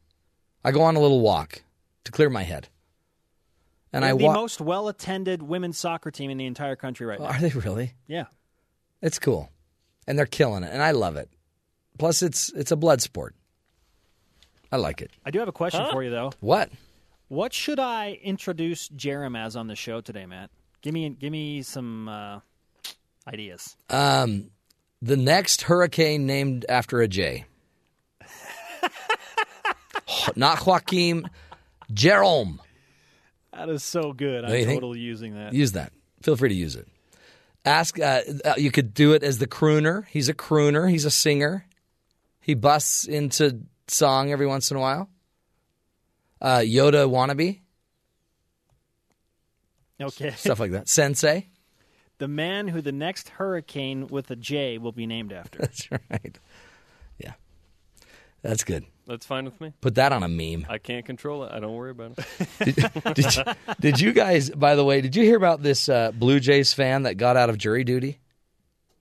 I 0.64 0.70
go 0.72 0.82
on 0.82 0.96
a 0.96 1.00
little 1.00 1.20
walk 1.20 1.62
to 2.04 2.12
clear 2.12 2.30
my 2.30 2.42
head. 2.42 2.68
And 3.92 4.02
They're 4.02 4.10
I 4.10 4.16
the 4.16 4.28
most 4.30 4.60
well 4.60 4.88
attended 4.88 5.42
women's 5.42 5.78
soccer 5.78 6.10
team 6.10 6.30
in 6.30 6.36
the 6.38 6.46
entire 6.46 6.76
country 6.76 7.06
right 7.06 7.18
now. 7.20 7.26
Are 7.26 7.40
they 7.40 7.50
really? 7.50 7.94
Yeah. 8.06 8.26
It's 9.02 9.18
cool. 9.18 9.50
And 10.06 10.18
they're 10.18 10.26
killing 10.26 10.64
it 10.64 10.72
and 10.72 10.82
I 10.82 10.90
love 10.92 11.16
it. 11.16 11.28
Plus 11.98 12.22
it's 12.22 12.52
it's 12.54 12.72
a 12.72 12.76
blood 12.76 13.00
sport. 13.02 13.34
I 14.74 14.76
like 14.76 15.00
it. 15.00 15.12
I 15.24 15.30
do 15.30 15.38
have 15.38 15.46
a 15.46 15.52
question 15.52 15.82
Huh? 15.82 15.92
for 15.92 16.02
you, 16.02 16.10
though. 16.10 16.32
What? 16.40 16.68
What 17.28 17.52
should 17.52 17.78
I 17.78 18.18
introduce 18.24 18.88
Jarom 18.88 19.38
as 19.38 19.54
on 19.54 19.68
the 19.68 19.76
show 19.76 20.00
today, 20.00 20.26
Matt? 20.26 20.50
Give 20.82 20.92
me 20.92 21.10
give 21.10 21.30
me 21.30 21.62
some 21.62 22.08
uh, 22.08 22.40
ideas. 23.28 23.76
Um 23.88 24.50
the 25.00 25.16
next 25.16 25.62
hurricane 25.62 26.26
named 26.26 26.66
after 26.68 27.00
a 27.00 27.06
J. 27.06 27.44
Not 30.34 30.66
Joaquin, 30.66 31.30
Jerome. 31.92 32.60
That 33.52 33.68
is 33.68 33.84
so 33.84 34.12
good. 34.12 34.42
Don't 34.42 34.50
I'm 34.50 34.64
totally 34.66 34.98
using 34.98 35.34
that. 35.36 35.52
Use 35.52 35.70
that. 35.72 35.92
Feel 36.22 36.34
free 36.36 36.48
to 36.48 36.54
use 36.54 36.74
it. 36.74 36.88
Ask. 37.64 38.00
Uh, 38.00 38.22
uh, 38.44 38.54
you 38.56 38.72
could 38.72 38.92
do 38.92 39.12
it 39.12 39.22
as 39.22 39.38
the 39.38 39.46
crooner. 39.46 40.04
He's 40.08 40.28
a 40.28 40.34
crooner. 40.34 40.90
He's 40.90 41.04
a 41.04 41.10
singer. 41.12 41.64
He 42.40 42.54
busts 42.54 43.04
into 43.06 43.60
song 43.88 44.30
every 44.32 44.46
once 44.46 44.70
in 44.70 44.76
a 44.76 44.80
while. 44.80 45.08
Uh, 46.40 46.58
Yoda 46.58 47.08
wannabe 47.08 47.60
Okay. 50.00 50.30
stuff 50.32 50.60
like 50.60 50.72
that. 50.72 50.88
Sensei. 50.88 51.48
the 52.18 52.28
man 52.28 52.68
who 52.68 52.80
the 52.80 52.92
next 52.92 53.28
hurricane 53.30 54.06
with 54.08 54.30
a 54.30 54.36
J 54.36 54.78
will 54.78 54.92
be 54.92 55.06
named 55.06 55.32
after. 55.32 55.58
That's 55.60 55.90
right. 55.90 56.38
Yeah, 57.18 57.32
that's 58.42 58.64
good. 58.64 58.84
That's 59.06 59.24
fine 59.26 59.44
with 59.44 59.60
me. 59.60 59.72
Put 59.80 59.94
that 59.96 60.12
on 60.12 60.22
a 60.22 60.28
meme. 60.28 60.66
I 60.68 60.78
can't 60.78 61.04
control 61.06 61.44
it. 61.44 61.52
I 61.52 61.60
don't 61.60 61.74
worry 61.74 61.90
about 61.92 62.18
it. 62.18 62.74
did, 62.74 63.14
did, 63.14 63.36
you, 63.36 63.42
did 63.80 64.00
you 64.00 64.12
guys? 64.12 64.50
By 64.50 64.74
the 64.74 64.84
way, 64.84 65.00
did 65.00 65.14
you 65.14 65.22
hear 65.24 65.36
about 65.36 65.62
this 65.62 65.88
uh, 65.88 66.10
Blue 66.12 66.40
Jays 66.40 66.72
fan 66.72 67.02
that 67.04 67.14
got 67.16 67.36
out 67.36 67.50
of 67.50 67.58
jury 67.58 67.84
duty? 67.84 68.18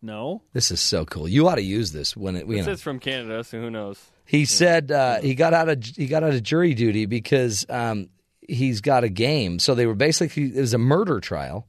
No. 0.02 0.42
This 0.54 0.70
is 0.72 0.80
so 0.82 1.06
cool. 1.06 1.28
You 1.28 1.48
ought 1.48 1.56
to 1.56 1.62
use 1.64 1.92
this 1.94 2.16
when 2.18 2.36
it. 2.36 2.48
You 2.48 2.58
This 2.58 2.66
know. 2.68 2.72
is 2.74 2.82
from 2.82 3.00
Canada, 3.00 3.44
so 3.44 3.60
who 3.60 3.70
knows? 3.72 4.00
He 4.26 4.46
said 4.46 4.92
uh, 4.92 5.20
he 5.22 5.36
got 5.36 5.54
out 5.54 5.70
of 5.70 5.84
he 5.84 6.08
got 6.08 6.24
out 6.24 6.34
of 6.34 6.42
jury 6.44 6.74
duty 6.74 7.06
because 7.06 7.66
um, 7.70 8.10
he's 8.48 8.82
got 8.82 9.04
a 9.04 9.10
game. 9.10 9.60
So 9.60 9.76
they 9.76 9.86
were 9.86 9.96
basically 9.96 10.46
it 10.56 10.60
was 10.62 10.74
a 10.74 10.78
murder 10.78 11.20
trial, 11.20 11.68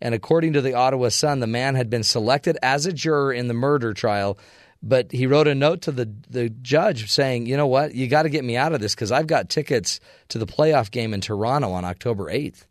and 0.00 0.14
according 0.14 0.52
to 0.52 0.60
the 0.60 0.74
Ottawa 0.74 1.08
Sun, 1.08 1.40
the 1.40 1.46
man 1.46 1.74
had 1.74 1.88
been 1.90 2.02
selected 2.02 2.58
as 2.62 2.86
a 2.86 2.92
juror 2.92 3.32
in 3.32 3.48
the 3.48 3.54
murder 3.54 3.94
trial. 3.94 4.38
But 4.86 5.12
he 5.12 5.26
wrote 5.26 5.48
a 5.48 5.54
note 5.54 5.80
to 5.82 5.92
the 5.92 6.12
the 6.28 6.50
judge 6.50 7.10
saying, 7.10 7.46
"You 7.46 7.56
know 7.56 7.66
what? 7.66 7.94
You 7.94 8.06
got 8.06 8.24
to 8.24 8.28
get 8.28 8.44
me 8.44 8.54
out 8.56 8.74
of 8.74 8.80
this 8.82 8.94
because 8.94 9.10
I've 9.10 9.26
got 9.26 9.48
tickets 9.48 9.98
to 10.28 10.36
the 10.36 10.46
playoff 10.46 10.90
game 10.90 11.14
in 11.14 11.22
Toronto 11.22 11.72
on 11.72 11.86
October 11.86 12.28
eighth, 12.28 12.66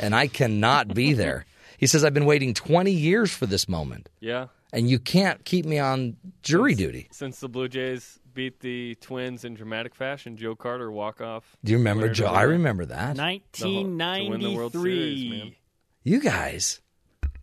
and 0.00 0.14
I 0.14 0.28
cannot 0.28 0.94
be 0.94 1.12
there." 1.12 1.44
He 1.76 1.86
says, 1.86 2.04
"I've 2.06 2.14
been 2.14 2.24
waiting 2.24 2.54
twenty 2.54 2.92
years 2.92 3.30
for 3.30 3.44
this 3.44 3.68
moment, 3.68 4.08
Yeah. 4.20 4.46
and 4.72 4.88
you 4.88 4.98
can't 4.98 5.44
keep 5.44 5.66
me 5.66 5.78
on 5.78 6.16
jury 6.42 6.74
duty." 6.74 7.08
Since 7.12 7.40
the 7.40 7.50
Blue 7.50 7.68
Jays 7.68 8.18
beat 8.34 8.60
the 8.60 8.94
Twins 9.00 9.44
in 9.44 9.54
dramatic 9.54 9.94
fashion, 9.94 10.36
Joe 10.36 10.54
Carter 10.54 10.90
walk 10.90 11.20
off. 11.20 11.56
Do 11.64 11.72
you 11.72 11.78
remember 11.78 12.08
Joe? 12.08 12.26
to 12.26 12.30
I 12.30 12.42
remember 12.42 12.84
that. 12.86 13.16
The 13.16 13.22
whole- 13.22 13.40
to 13.52 14.28
win 14.30 14.40
the 14.40 14.54
World 14.54 14.72
Series, 14.72 15.24
man. 15.24 15.38
1993. 15.40 15.58
You 16.04 16.20
guys, 16.20 16.80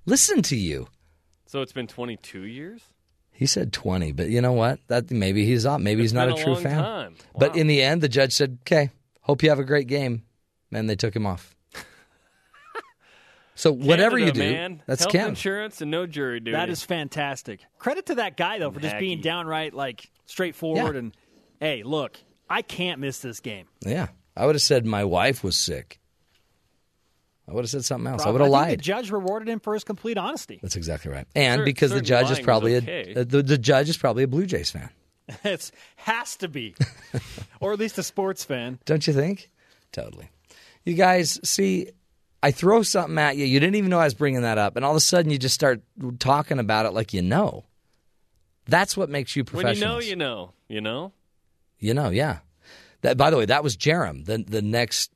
listen 0.05 0.41
to 0.43 0.55
you. 0.55 0.87
So 1.45 1.61
it's 1.61 1.71
been 1.71 1.87
22 1.87 2.41
years. 2.41 2.81
He 3.31 3.45
said 3.45 3.71
20, 3.71 4.11
but 4.11 4.29
you 4.29 4.41
know 4.41 4.51
what? 4.51 4.79
That 4.87 5.09
maybe 5.11 5.45
he's 5.45 5.63
not. 5.63 5.79
Maybe 5.81 6.01
It's 6.03 6.11
he's 6.11 6.13
not 6.13 6.27
a 6.29 6.33
a 6.33 6.43
true 6.43 6.53
long 6.53 6.63
fan. 6.63 6.83
time. 6.83 7.15
But 7.37 7.55
in 7.55 7.67
the 7.67 7.81
end, 7.81 8.01
the 8.01 8.09
judge 8.09 8.33
said, 8.33 8.57
"Okay, 8.63 8.89
hope 9.21 9.41
you 9.43 9.49
have 9.49 9.59
a 9.59 9.63
great 9.63 9.87
game," 9.87 10.23
and 10.73 10.89
they 10.89 10.97
took 10.97 11.15
him 11.15 11.25
off. 11.25 11.55
So 13.55 13.73
whatever 13.73 14.17
you 14.17 14.31
do, 14.31 14.39
man. 14.39 14.81
that's 14.85 15.01
Health 15.03 15.13
Kev. 15.13 15.27
insurance 15.29 15.81
and 15.81 15.91
no 15.91 16.05
jury 16.05 16.39
duty. 16.39 16.51
That 16.55 16.69
is 16.69 16.81
fantastic. 16.83 17.59
Credit 17.77 18.05
to 18.05 18.15
that 18.15 18.37
guy 18.37 18.57
though 18.59 18.71
for 18.71 18.79
just 18.79 18.97
being 18.99 19.19
downright 19.19 19.73
like 19.73 20.09
straightforward 20.29 20.95
Yeah. 20.95 20.99
and 20.99 21.17
hey, 21.59 21.83
look, 21.83 22.17
I 22.49 22.61
can't 22.61 22.99
miss 22.99 23.19
this 23.19 23.39
game. 23.39 23.65
Yeah, 23.81 24.07
I 24.35 24.45
would 24.45 24.55
have 24.55 24.61
said 24.61 24.85
my 24.85 25.03
wife 25.03 25.43
was 25.43 25.55
sick. 25.57 25.99
I 27.47 27.53
would 27.53 27.63
have 27.63 27.69
said 27.71 27.83
something 27.83 28.07
else. 28.11 28.23
I 28.25 28.29
would 28.29 28.41
have 28.41 28.49
lied. 28.51 28.77
The 28.77 28.83
judge 28.83 29.09
rewarded 29.09 29.49
him 29.49 29.59
for 29.59 29.73
his 29.73 29.83
complete 29.83 30.17
honesty. 30.19 30.59
That's 30.61 30.75
exactly 30.75 31.11
right. 31.11 31.25
And 31.35 31.59
Cer- 31.61 31.65
because 31.65 31.91
the 31.91 32.01
judge 32.01 32.29
is 32.29 32.39
probably 32.39 32.75
okay. 32.77 33.13
a, 33.15 33.21
uh, 33.21 33.25
the, 33.27 33.41
the 33.41 33.57
judge 33.57 33.89
is 33.89 33.97
probably 33.97 34.21
a 34.23 34.27
Blue 34.27 34.45
Jays 34.45 34.69
fan. 34.69 34.89
it 35.43 35.71
has 35.95 36.35
to 36.37 36.47
be, 36.47 36.75
or 37.59 37.73
at 37.73 37.79
least 37.79 37.97
a 37.97 38.03
sports 38.03 38.43
fan. 38.43 38.79
Don't 38.85 39.05
you 39.07 39.13
think? 39.13 39.49
Totally. 39.91 40.29
You 40.85 40.93
guys, 40.93 41.39
see, 41.43 41.89
I 42.43 42.51
throw 42.51 42.83
something 42.83 43.17
at 43.17 43.35
you. 43.35 43.45
You 43.45 43.59
didn't 43.59 43.75
even 43.75 43.89
know 43.89 43.99
I 43.99 44.05
was 44.05 44.13
bringing 44.13 44.43
that 44.43 44.59
up, 44.59 44.75
and 44.75 44.85
all 44.85 44.91
of 44.91 44.97
a 44.97 45.01
sudden 45.01 45.31
you 45.31 45.39
just 45.39 45.55
start 45.55 45.81
talking 46.19 46.59
about 46.59 46.85
it 46.85 46.91
like 46.91 47.13
you 47.13 47.21
know. 47.23 47.65
That's 48.69 48.95
what 48.95 49.09
makes 49.09 49.35
you 49.35 49.43
professional. 49.43 49.97
when 49.97 50.05
you 50.05 50.15
know, 50.15 50.51
you 50.69 50.81
know. 50.81 50.81
You 50.81 50.81
know. 50.81 51.13
You 51.79 51.93
know, 51.93 52.09
yeah. 52.09 52.39
That 53.01 53.17
by 53.17 53.29
the 53.29 53.37
way, 53.37 53.45
that 53.45 53.63
was 53.63 53.77
Jarom, 53.77 54.25
the 54.25 54.43
the 54.45 54.61
next 54.61 55.11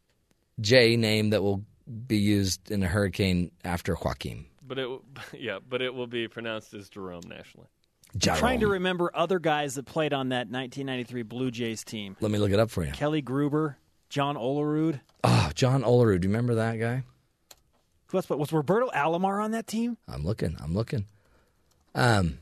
J 0.62 0.96
name 0.96 1.32
that 1.32 1.44
will 1.44 1.64
be 2.08 2.18
used 2.18 2.72
in 2.72 2.82
a 2.84 2.88
hurricane 2.88 3.52
after 3.64 3.96
Joaquin. 3.96 4.46
But 4.66 4.80
it, 4.80 4.90
yeah, 5.38 5.60
but 5.68 5.82
it 5.82 5.94
will 5.94 6.08
be 6.08 6.28
pronounced 6.28 6.74
as 6.74 6.90
Jerome 6.90 7.24
nationally. 7.28 7.68
I'm 8.14 8.38
trying 8.38 8.60
to 8.60 8.68
remember 8.68 9.10
other 9.14 9.40
guys 9.40 9.74
that 9.76 9.86
played 9.86 10.14
on 10.14 10.30
that 10.30 10.48
1993 10.48 11.24
Blue 11.24 11.50
Jays 11.50 11.84
team. 11.84 12.16
Let 12.22 12.30
me 12.32 12.38
look 12.38 12.52
it 12.52 12.60
up 12.60 12.70
for 12.70 12.86
you. 12.86 12.92
Kelly 12.92 13.22
Gruber, 13.22 13.78
John 14.10 14.36
Olerud. 14.36 15.00
Oh, 15.24 15.50
John 15.56 15.82
Olerud. 15.82 16.22
Do 16.22 16.28
you 16.28 16.32
remember 16.32 16.56
that 16.56 16.80
guy? 16.80 17.04
Who 18.08 18.18
else? 18.18 18.30
Was 18.30 18.54
Roberto 18.54 18.90
Alomar 18.92 19.44
on 19.44 19.52
that 19.52 19.66
team? 19.66 19.98
I'm 20.08 20.24
looking. 20.24 20.56
I'm 20.64 20.76
looking. 20.76 21.08
Um, 21.96 22.38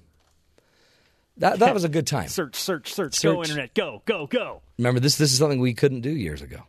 that 1.41 1.59
that 1.59 1.73
was 1.73 1.83
a 1.83 1.89
good 1.89 2.07
time. 2.07 2.27
Search, 2.29 2.55
search, 2.55 2.91
search, 2.93 3.21
Go 3.21 3.41
internet. 3.43 3.73
Go, 3.75 4.01
go, 4.05 4.25
go. 4.27 4.61
Remember 4.77 4.99
this? 4.99 5.17
This 5.17 5.31
is 5.33 5.37
something 5.39 5.59
we 5.59 5.73
couldn't 5.73 6.01
do 6.01 6.09
years 6.09 6.41
ago. 6.41 6.63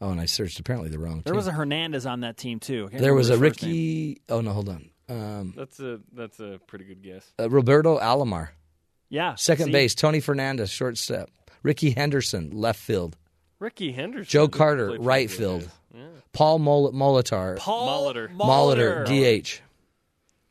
Oh, 0.00 0.10
and 0.10 0.20
I 0.20 0.26
searched 0.26 0.58
apparently 0.60 0.90
the 0.90 0.98
wrong. 0.98 1.22
There 1.24 1.32
team. 1.32 1.36
was 1.36 1.46
a 1.46 1.52
Hernandez 1.52 2.04
on 2.04 2.20
that 2.20 2.36
team 2.36 2.60
too. 2.60 2.90
There 2.92 3.14
was 3.14 3.30
a 3.30 3.34
remember 3.34 3.46
his 3.46 3.52
first 3.56 3.62
name. 3.62 3.70
Ricky. 3.72 4.20
Oh 4.28 4.40
no, 4.40 4.52
hold 4.52 4.68
on. 4.68 4.90
Um, 5.08 5.54
That's 5.56 5.80
a 5.80 6.00
that's 6.12 6.40
a 6.40 6.58
pretty 6.66 6.84
good 6.86 7.02
guess. 7.02 7.30
uh, 7.38 7.48
Roberto 7.50 7.98
Alomar, 7.98 8.48
Yeah, 9.10 9.34
second 9.34 9.66
see? 9.66 9.72
base. 9.72 9.94
Tony 9.94 10.20
Fernandez, 10.20 10.70
shortstop. 10.70 11.28
Rickey 11.62 11.90
Henderson, 11.90 12.50
left 12.52 12.80
field. 12.80 13.16
Rickey 13.58 13.92
Henderson. 13.92 14.28
Joe 14.30 14.48
Carter, 14.48 14.96
right 14.98 15.30
field. 15.30 15.60
Jays. 15.62 15.70
Yeah. 15.94 16.00
Paul 16.32 16.58
Mol- 16.58 16.92
Molitor, 16.92 17.58
Paul 17.58 18.12
Molitor. 18.14 18.34
Molitor, 18.34 19.04
DH. 19.06 19.60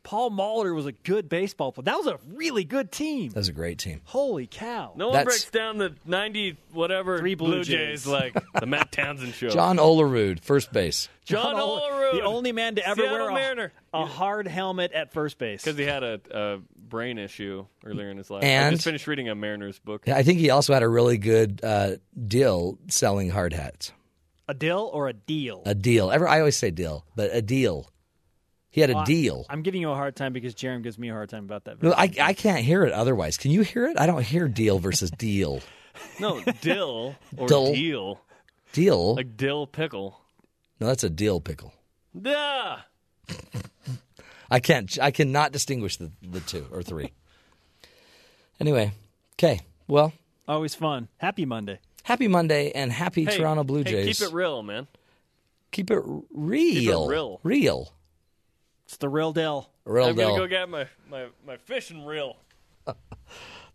Paul 0.03 0.31
Molitor 0.31 0.75
was 0.75 0.85
a 0.85 0.91
good 0.91 1.29
baseball 1.29 1.71
player. 1.71 1.85
That 1.85 1.97
was 1.97 2.07
a 2.07 2.19
really 2.35 2.65
good 2.65 2.91
team. 2.91 3.29
That 3.29 3.37
was 3.39 3.47
a 3.47 3.53
great 3.53 3.77
team. 3.79 4.01
Holy 4.03 4.47
cow! 4.47 4.91
No 4.97 5.07
one 5.07 5.13
That's- 5.13 5.25
breaks 5.45 5.49
down 5.51 5.77
the 5.77 5.95
ninety 6.05 6.57
whatever 6.73 7.19
Three 7.19 7.35
Blue 7.35 7.63
Jays. 7.63 8.05
like 8.05 8.35
the 8.59 8.65
Matt 8.65 8.91
Townsend 8.91 9.33
show. 9.33 9.49
John 9.49 9.77
Olerud, 9.77 10.41
first 10.41 10.73
base. 10.73 11.07
John 11.23 11.55
Ol- 11.55 11.79
Olerud, 11.79 12.11
the 12.13 12.21
only 12.23 12.51
man 12.51 12.75
to 12.75 12.85
ever 12.85 13.01
Seattle 13.01 13.31
wear 13.33 13.71
a, 13.93 14.01
a 14.01 14.05
hard 14.05 14.45
helmet 14.47 14.91
at 14.91 15.13
first 15.13 15.37
base. 15.37 15.63
because 15.63 15.77
he 15.77 15.85
had 15.85 16.03
a, 16.03 16.19
a 16.31 16.59
brain 16.77 17.17
issue 17.17 17.65
earlier 17.85 18.09
in 18.09 18.17
his 18.17 18.29
life. 18.29 18.43
I 18.43 18.47
And- 18.47 18.75
just 18.75 18.83
finished 18.83 19.07
reading 19.07 19.29
a 19.29 19.35
Mariners 19.35 19.79
book. 19.79 20.09
I 20.09 20.23
think 20.23 20.39
he 20.39 20.49
also 20.49 20.73
had 20.73 20.83
a 20.83 20.89
really 20.89 21.17
good 21.17 21.61
uh, 21.63 21.91
deal 22.27 22.77
selling 22.89 23.29
hard 23.29 23.53
hats. 23.53 23.93
A 24.49 24.53
deal 24.53 24.89
or 24.93 25.07
a 25.07 25.13
deal? 25.13 25.63
A 25.65 25.73
deal. 25.73 26.11
Ever, 26.11 26.27
I 26.27 26.39
always 26.39 26.57
say 26.57 26.69
deal, 26.71 27.05
but 27.15 27.29
a 27.33 27.41
deal. 27.41 27.89
He 28.73 28.81
had 28.81 28.89
a 28.89 28.95
Well, 28.95 29.05
deal. 29.05 29.45
I'm 29.51 29.61
giving 29.61 29.81
you 29.81 29.91
a 29.91 29.95
hard 29.95 30.15
time 30.15 30.33
because 30.33 30.55
Jarom 30.55 30.81
gives 30.81 30.97
me 30.97 31.09
a 31.09 31.13
hard 31.13 31.29
time 31.29 31.43
about 31.45 31.65
that. 31.65 31.81
No, 31.83 31.93
I, 31.93 32.09
I 32.19 32.33
can't 32.33 32.61
hear 32.65 32.83
it 32.83 32.91
otherwise. 32.91 33.37
Can 33.37 33.51
you 33.51 33.61
hear 33.61 33.85
it? 33.85 33.99
I 33.99 34.07
don't 34.07 34.23
hear 34.23 34.47
deal 34.47 34.79
versus 34.79 35.11
deal. 35.11 35.61
No, 36.19 36.41
dill 36.61 37.15
or 37.37 37.47
Dull. 37.47 37.71
deal, 37.71 38.19
Deal? 38.71 39.13
like 39.13 39.37
dill 39.37 39.67
pickle. 39.67 40.19
No, 40.79 40.87
that's 40.87 41.03
a 41.03 41.09
deal 41.09 41.39
pickle. 41.39 41.71
Yeah. 42.19 42.79
I 44.49 44.59
can't. 44.59 44.97
I 44.99 45.11
cannot 45.11 45.51
distinguish 45.51 45.97
the, 45.97 46.11
the 46.23 46.39
two 46.39 46.65
or 46.71 46.81
three. 46.81 47.11
Anyway, 48.59 48.91
okay. 49.35 49.61
Well, 49.87 50.13
Always 50.47 50.73
fun. 50.73 51.09
Happy 51.17 51.45
Monday. 51.45 51.79
happy 52.03 52.27
Monday 52.27 52.71
and 52.71 52.91
happy 52.91 53.25
Hey, 53.25 53.37
Toronto 53.37 53.63
Blue 53.63 53.83
hey, 53.83 53.91
Jays. 54.05 54.17
keep 54.19 54.27
it 54.29 54.33
real, 54.33 54.63
man. 54.63 54.87
Keep 55.71 55.91
it 55.91 56.01
real. 56.33 57.07
real. 57.07 57.39
Real. 57.43 57.93
It's 58.85 58.97
the 58.97 59.09
real 59.09 59.33
deal. 59.33 59.69
Real 59.85 60.07
I'm 60.07 60.15
gonna 60.15 60.37
go 60.37 60.47
get 60.47 60.69
my, 60.69 60.87
my, 61.09 61.27
my 61.45 61.57
fishing 61.57 62.05
reel. 62.05 62.37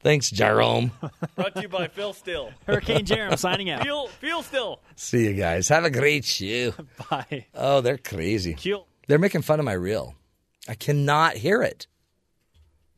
Thanks, 0.01 0.31
Jerome. 0.31 0.93
Brought 1.35 1.55
to 1.57 1.63
you 1.63 1.69
by 1.69 1.89
Phil 1.89 2.13
Still. 2.13 2.53
Hurricane 2.67 3.05
Jarom 3.05 3.37
signing 3.39 3.71
out. 3.71 3.83
Feel 3.83 4.07
feel 4.07 4.43
still. 4.43 4.81
See 4.95 5.25
you 5.25 5.35
guys. 5.35 5.69
Have 5.69 5.85
a 5.85 5.91
great 5.91 6.25
show. 6.25 6.73
Bye. 7.11 7.47
Oh, 7.55 7.81
they're 7.81 7.99
crazy. 7.99 8.55
Kill. 8.55 8.87
They're 9.09 9.19
making 9.19 9.43
fun 9.43 9.59
of 9.59 9.65
my 9.65 9.73
reel. 9.73 10.15
I 10.69 10.75
cannot 10.75 11.37
hear 11.37 11.63
it. 11.63 11.87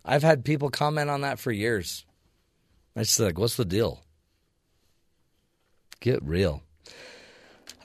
I've 0.05 0.23
had 0.23 0.45
people 0.45 0.71
comment 0.71 1.09
on 1.09 1.23
that 1.23 1.39
for 1.39 1.53
years. 1.53 2.05
I 2.97 3.01
just 3.01 3.21
like, 3.21 3.39
what's 3.39 3.57
the 3.57 3.65
deal? 3.65 4.03
Get 6.01 6.23
real. 6.23 6.63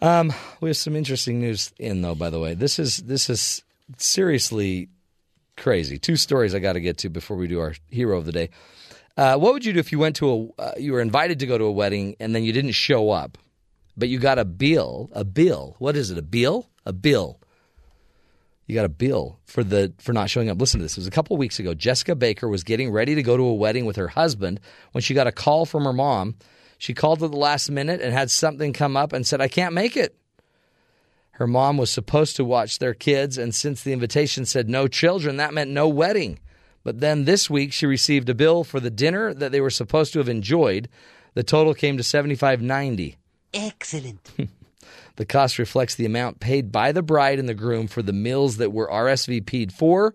Um, 0.01 0.33
we 0.59 0.69
have 0.69 0.77
some 0.77 0.95
interesting 0.95 1.39
news 1.39 1.71
in 1.77 2.01
though. 2.01 2.15
By 2.15 2.29
the 2.29 2.39
way, 2.39 2.53
this 2.53 2.79
is 2.79 2.97
this 2.97 3.29
is 3.29 3.63
seriously 3.97 4.89
crazy. 5.57 5.97
Two 5.97 6.15
stories 6.15 6.53
I 6.53 6.59
got 6.59 6.73
to 6.73 6.81
get 6.81 6.97
to 6.99 7.09
before 7.09 7.37
we 7.37 7.47
do 7.47 7.59
our 7.59 7.75
hero 7.89 8.17
of 8.17 8.25
the 8.25 8.31
day. 8.31 8.49
Uh, 9.17 9.37
what 9.37 9.53
would 9.53 9.63
you 9.63 9.73
do 9.73 9.79
if 9.79 9.91
you 9.91 9.99
went 9.99 10.17
to 10.17 10.29
a 10.57 10.61
uh, 10.61 10.71
you 10.77 10.91
were 10.91 11.01
invited 11.01 11.39
to 11.39 11.47
go 11.47 11.57
to 11.57 11.63
a 11.63 11.71
wedding 11.71 12.15
and 12.19 12.35
then 12.35 12.43
you 12.43 12.51
didn't 12.51 12.71
show 12.71 13.11
up, 13.11 13.37
but 13.95 14.09
you 14.09 14.19
got 14.19 14.37
a 14.37 14.45
bill? 14.45 15.09
A 15.13 15.23
bill? 15.23 15.75
What 15.79 15.95
is 15.95 16.11
it? 16.11 16.17
A 16.17 16.21
bill? 16.21 16.69
A 16.85 16.91
bill? 16.91 17.39
You 18.67 18.75
got 18.75 18.85
a 18.85 18.89
bill 18.89 19.39
for 19.45 19.63
the 19.63 19.93
for 19.99 20.11
not 20.11 20.29
showing 20.29 20.49
up. 20.49 20.59
Listen 20.59 20.79
to 20.79 20.83
this. 20.83 20.93
It 20.93 21.01
was 21.01 21.07
a 21.07 21.11
couple 21.11 21.37
weeks 21.37 21.59
ago. 21.59 21.73
Jessica 21.73 22.15
Baker 22.15 22.49
was 22.49 22.63
getting 22.63 22.91
ready 22.91 23.15
to 23.15 23.23
go 23.23 23.37
to 23.37 23.43
a 23.43 23.53
wedding 23.53 23.85
with 23.85 23.95
her 23.95 24.09
husband 24.09 24.59
when 24.91 25.01
she 25.01 25.13
got 25.13 25.27
a 25.27 25.31
call 25.31 25.65
from 25.65 25.85
her 25.85 25.93
mom. 25.93 26.35
She 26.77 26.93
called 26.93 27.23
at 27.23 27.31
the 27.31 27.37
last 27.37 27.71
minute 27.71 28.01
and 28.01 28.11
had 28.11 28.29
something 28.29 28.73
come 28.73 28.97
up 28.97 29.13
and 29.13 29.25
said, 29.25 29.39
"I 29.39 29.47
can't 29.47 29.73
make 29.73 29.95
it." 29.95 30.17
Her 31.35 31.47
mom 31.47 31.77
was 31.77 31.89
supposed 31.89 32.35
to 32.37 32.45
watch 32.45 32.79
their 32.79 32.93
kids, 32.93 33.37
and 33.37 33.53
since 33.53 33.83
the 33.83 33.93
invitation 33.93 34.45
said 34.45 34.69
no 34.69 34.87
children, 34.87 35.37
that 35.37 35.53
meant 35.53 35.69
no 35.69 35.87
wedding. 35.87 36.39
But 36.83 36.99
then 36.99 37.25
this 37.25 37.49
week, 37.49 37.73
she 37.73 37.85
received 37.85 38.29
a 38.29 38.35
bill 38.35 38.63
for 38.63 38.79
the 38.79 38.89
dinner 38.89 39.33
that 39.33 39.51
they 39.51 39.59
were 39.59 39.69
supposed 39.69 40.13
to 40.13 40.19
have 40.19 40.29
enjoyed. 40.29 40.87
The 41.33 41.43
total 41.43 41.73
came 41.73 41.97
to 41.97 42.03
seventy 42.03 42.35
five 42.35 42.61
ninety. 42.61 43.17
Excellent. 43.53 44.31
The 45.15 45.25
cost 45.25 45.59
reflects 45.59 45.95
the 45.95 46.05
amount 46.05 46.39
paid 46.39 46.71
by 46.71 46.91
the 46.91 47.01
bride 47.01 47.39
and 47.39 47.47
the 47.47 47.53
groom 47.53 47.87
for 47.87 48.01
the 48.01 48.13
meals 48.13 48.57
that 48.57 48.71
were 48.73 48.89
RSVP'd 48.89 49.71
for. 49.71 50.13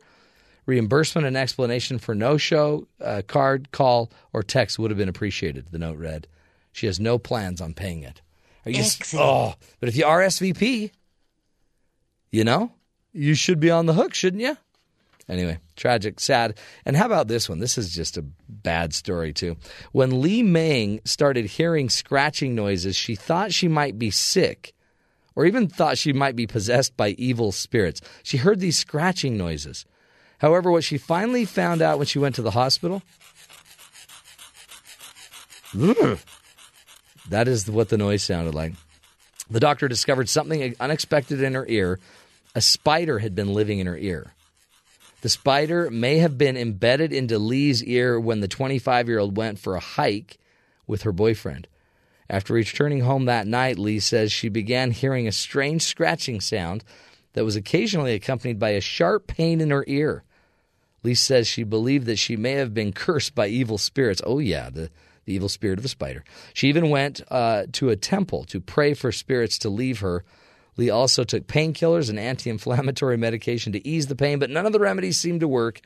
Reimbursement 0.66 1.26
and 1.26 1.36
explanation 1.36 1.98
for 1.98 2.14
no 2.14 2.36
show, 2.36 2.86
uh, 3.00 3.22
card, 3.26 3.72
call, 3.72 4.12
or 4.32 4.42
text 4.42 4.78
would 4.78 4.90
have 4.90 4.98
been 4.98 5.08
appreciated, 5.08 5.66
the 5.70 5.78
note 5.78 5.96
read. 5.96 6.28
She 6.72 6.86
has 6.86 7.00
no 7.00 7.18
plans 7.18 7.60
on 7.60 7.74
paying 7.74 8.02
it. 8.02 8.20
Are 8.66 8.70
you 8.70 8.82
Excellent. 8.82 9.26
oh, 9.26 9.54
but 9.80 9.88
if 9.88 9.96
you 9.96 10.04
RSVP, 10.04 10.90
you 12.30 12.44
know, 12.44 12.72
you 13.12 13.34
should 13.34 13.60
be 13.60 13.70
on 13.70 13.86
the 13.86 13.94
hook, 13.94 14.14
shouldn't 14.14 14.42
you? 14.42 14.56
Anyway, 15.28 15.58
tragic, 15.76 16.18
sad. 16.18 16.58
And 16.84 16.96
how 16.96 17.06
about 17.06 17.28
this 17.28 17.48
one? 17.48 17.60
This 17.60 17.78
is 17.78 17.94
just 17.94 18.16
a 18.16 18.24
bad 18.48 18.92
story, 18.92 19.32
too. 19.32 19.56
When 19.92 20.20
Li 20.20 20.42
Meng 20.42 21.00
started 21.04 21.46
hearing 21.46 21.88
scratching 21.88 22.54
noises, 22.54 22.96
she 22.96 23.14
thought 23.14 23.52
she 23.52 23.68
might 23.68 23.98
be 23.98 24.10
sick 24.10 24.72
or 25.36 25.46
even 25.46 25.68
thought 25.68 25.98
she 25.98 26.12
might 26.12 26.34
be 26.34 26.48
possessed 26.48 26.96
by 26.96 27.10
evil 27.10 27.52
spirits. 27.52 28.00
She 28.24 28.38
heard 28.38 28.58
these 28.58 28.76
scratching 28.76 29.36
noises. 29.36 29.86
However, 30.38 30.72
what 30.72 30.82
she 30.82 30.98
finally 30.98 31.44
found 31.44 31.80
out 31.80 31.98
when 31.98 32.06
she 32.06 32.18
went 32.18 32.34
to 32.34 32.42
the 32.42 32.50
hospital 32.50 33.02
that 37.28 37.46
is 37.46 37.70
what 37.70 37.88
the 37.88 37.98
noise 37.98 38.22
sounded 38.22 38.54
like. 38.54 38.72
The 39.50 39.60
doctor 39.60 39.88
discovered 39.88 40.28
something 40.28 40.74
unexpected 40.80 41.42
in 41.42 41.54
her 41.54 41.66
ear. 41.68 41.98
A 42.54 42.60
spider 42.60 43.20
had 43.20 43.34
been 43.34 43.54
living 43.54 43.78
in 43.78 43.86
her 43.86 43.96
ear. 43.96 44.32
The 45.20 45.28
spider 45.28 45.90
may 45.90 46.18
have 46.18 46.38
been 46.38 46.56
embedded 46.56 47.12
into 47.12 47.38
Li's 47.38 47.84
ear 47.84 48.18
when 48.18 48.40
the 48.40 48.48
25 48.48 49.08
year 49.08 49.18
old 49.18 49.36
went 49.36 49.58
for 49.58 49.76
a 49.76 49.80
hike 49.80 50.38
with 50.86 51.02
her 51.02 51.12
boyfriend. 51.12 51.68
After 52.28 52.54
returning 52.54 53.00
home 53.00 53.24
that 53.24 53.46
night, 53.46 53.78
Li 53.78 53.98
says 54.00 54.32
she 54.32 54.48
began 54.48 54.92
hearing 54.92 55.26
a 55.26 55.32
strange 55.32 55.82
scratching 55.82 56.40
sound 56.40 56.84
that 57.32 57.44
was 57.44 57.56
occasionally 57.56 58.14
accompanied 58.14 58.58
by 58.58 58.70
a 58.70 58.80
sharp 58.80 59.26
pain 59.26 59.60
in 59.60 59.70
her 59.70 59.84
ear. 59.86 60.24
Li 61.02 61.14
says 61.14 61.46
she 61.46 61.62
believed 61.62 62.06
that 62.06 62.18
she 62.18 62.36
may 62.36 62.52
have 62.52 62.74
been 62.74 62.92
cursed 62.92 63.34
by 63.34 63.46
evil 63.46 63.78
spirits. 63.78 64.22
Oh, 64.24 64.38
yeah, 64.38 64.70
the, 64.70 64.90
the 65.24 65.34
evil 65.34 65.48
spirit 65.48 65.78
of 65.78 65.84
a 65.84 65.88
spider. 65.88 66.24
She 66.54 66.68
even 66.68 66.90
went 66.90 67.20
uh, 67.30 67.64
to 67.72 67.90
a 67.90 67.96
temple 67.96 68.44
to 68.44 68.60
pray 68.60 68.94
for 68.94 69.12
spirits 69.12 69.58
to 69.58 69.68
leave 69.68 70.00
her. 70.00 70.24
Li 70.80 70.88
also 70.88 71.24
took 71.24 71.46
painkillers 71.46 72.08
and 72.08 72.18
anti 72.18 72.48
inflammatory 72.48 73.18
medication 73.18 73.72
to 73.72 73.86
ease 73.86 74.06
the 74.06 74.16
pain, 74.16 74.38
but 74.38 74.48
none 74.48 74.64
of 74.64 74.72
the 74.72 74.80
remedies 74.80 75.18
seemed 75.18 75.40
to 75.40 75.48
work. 75.48 75.80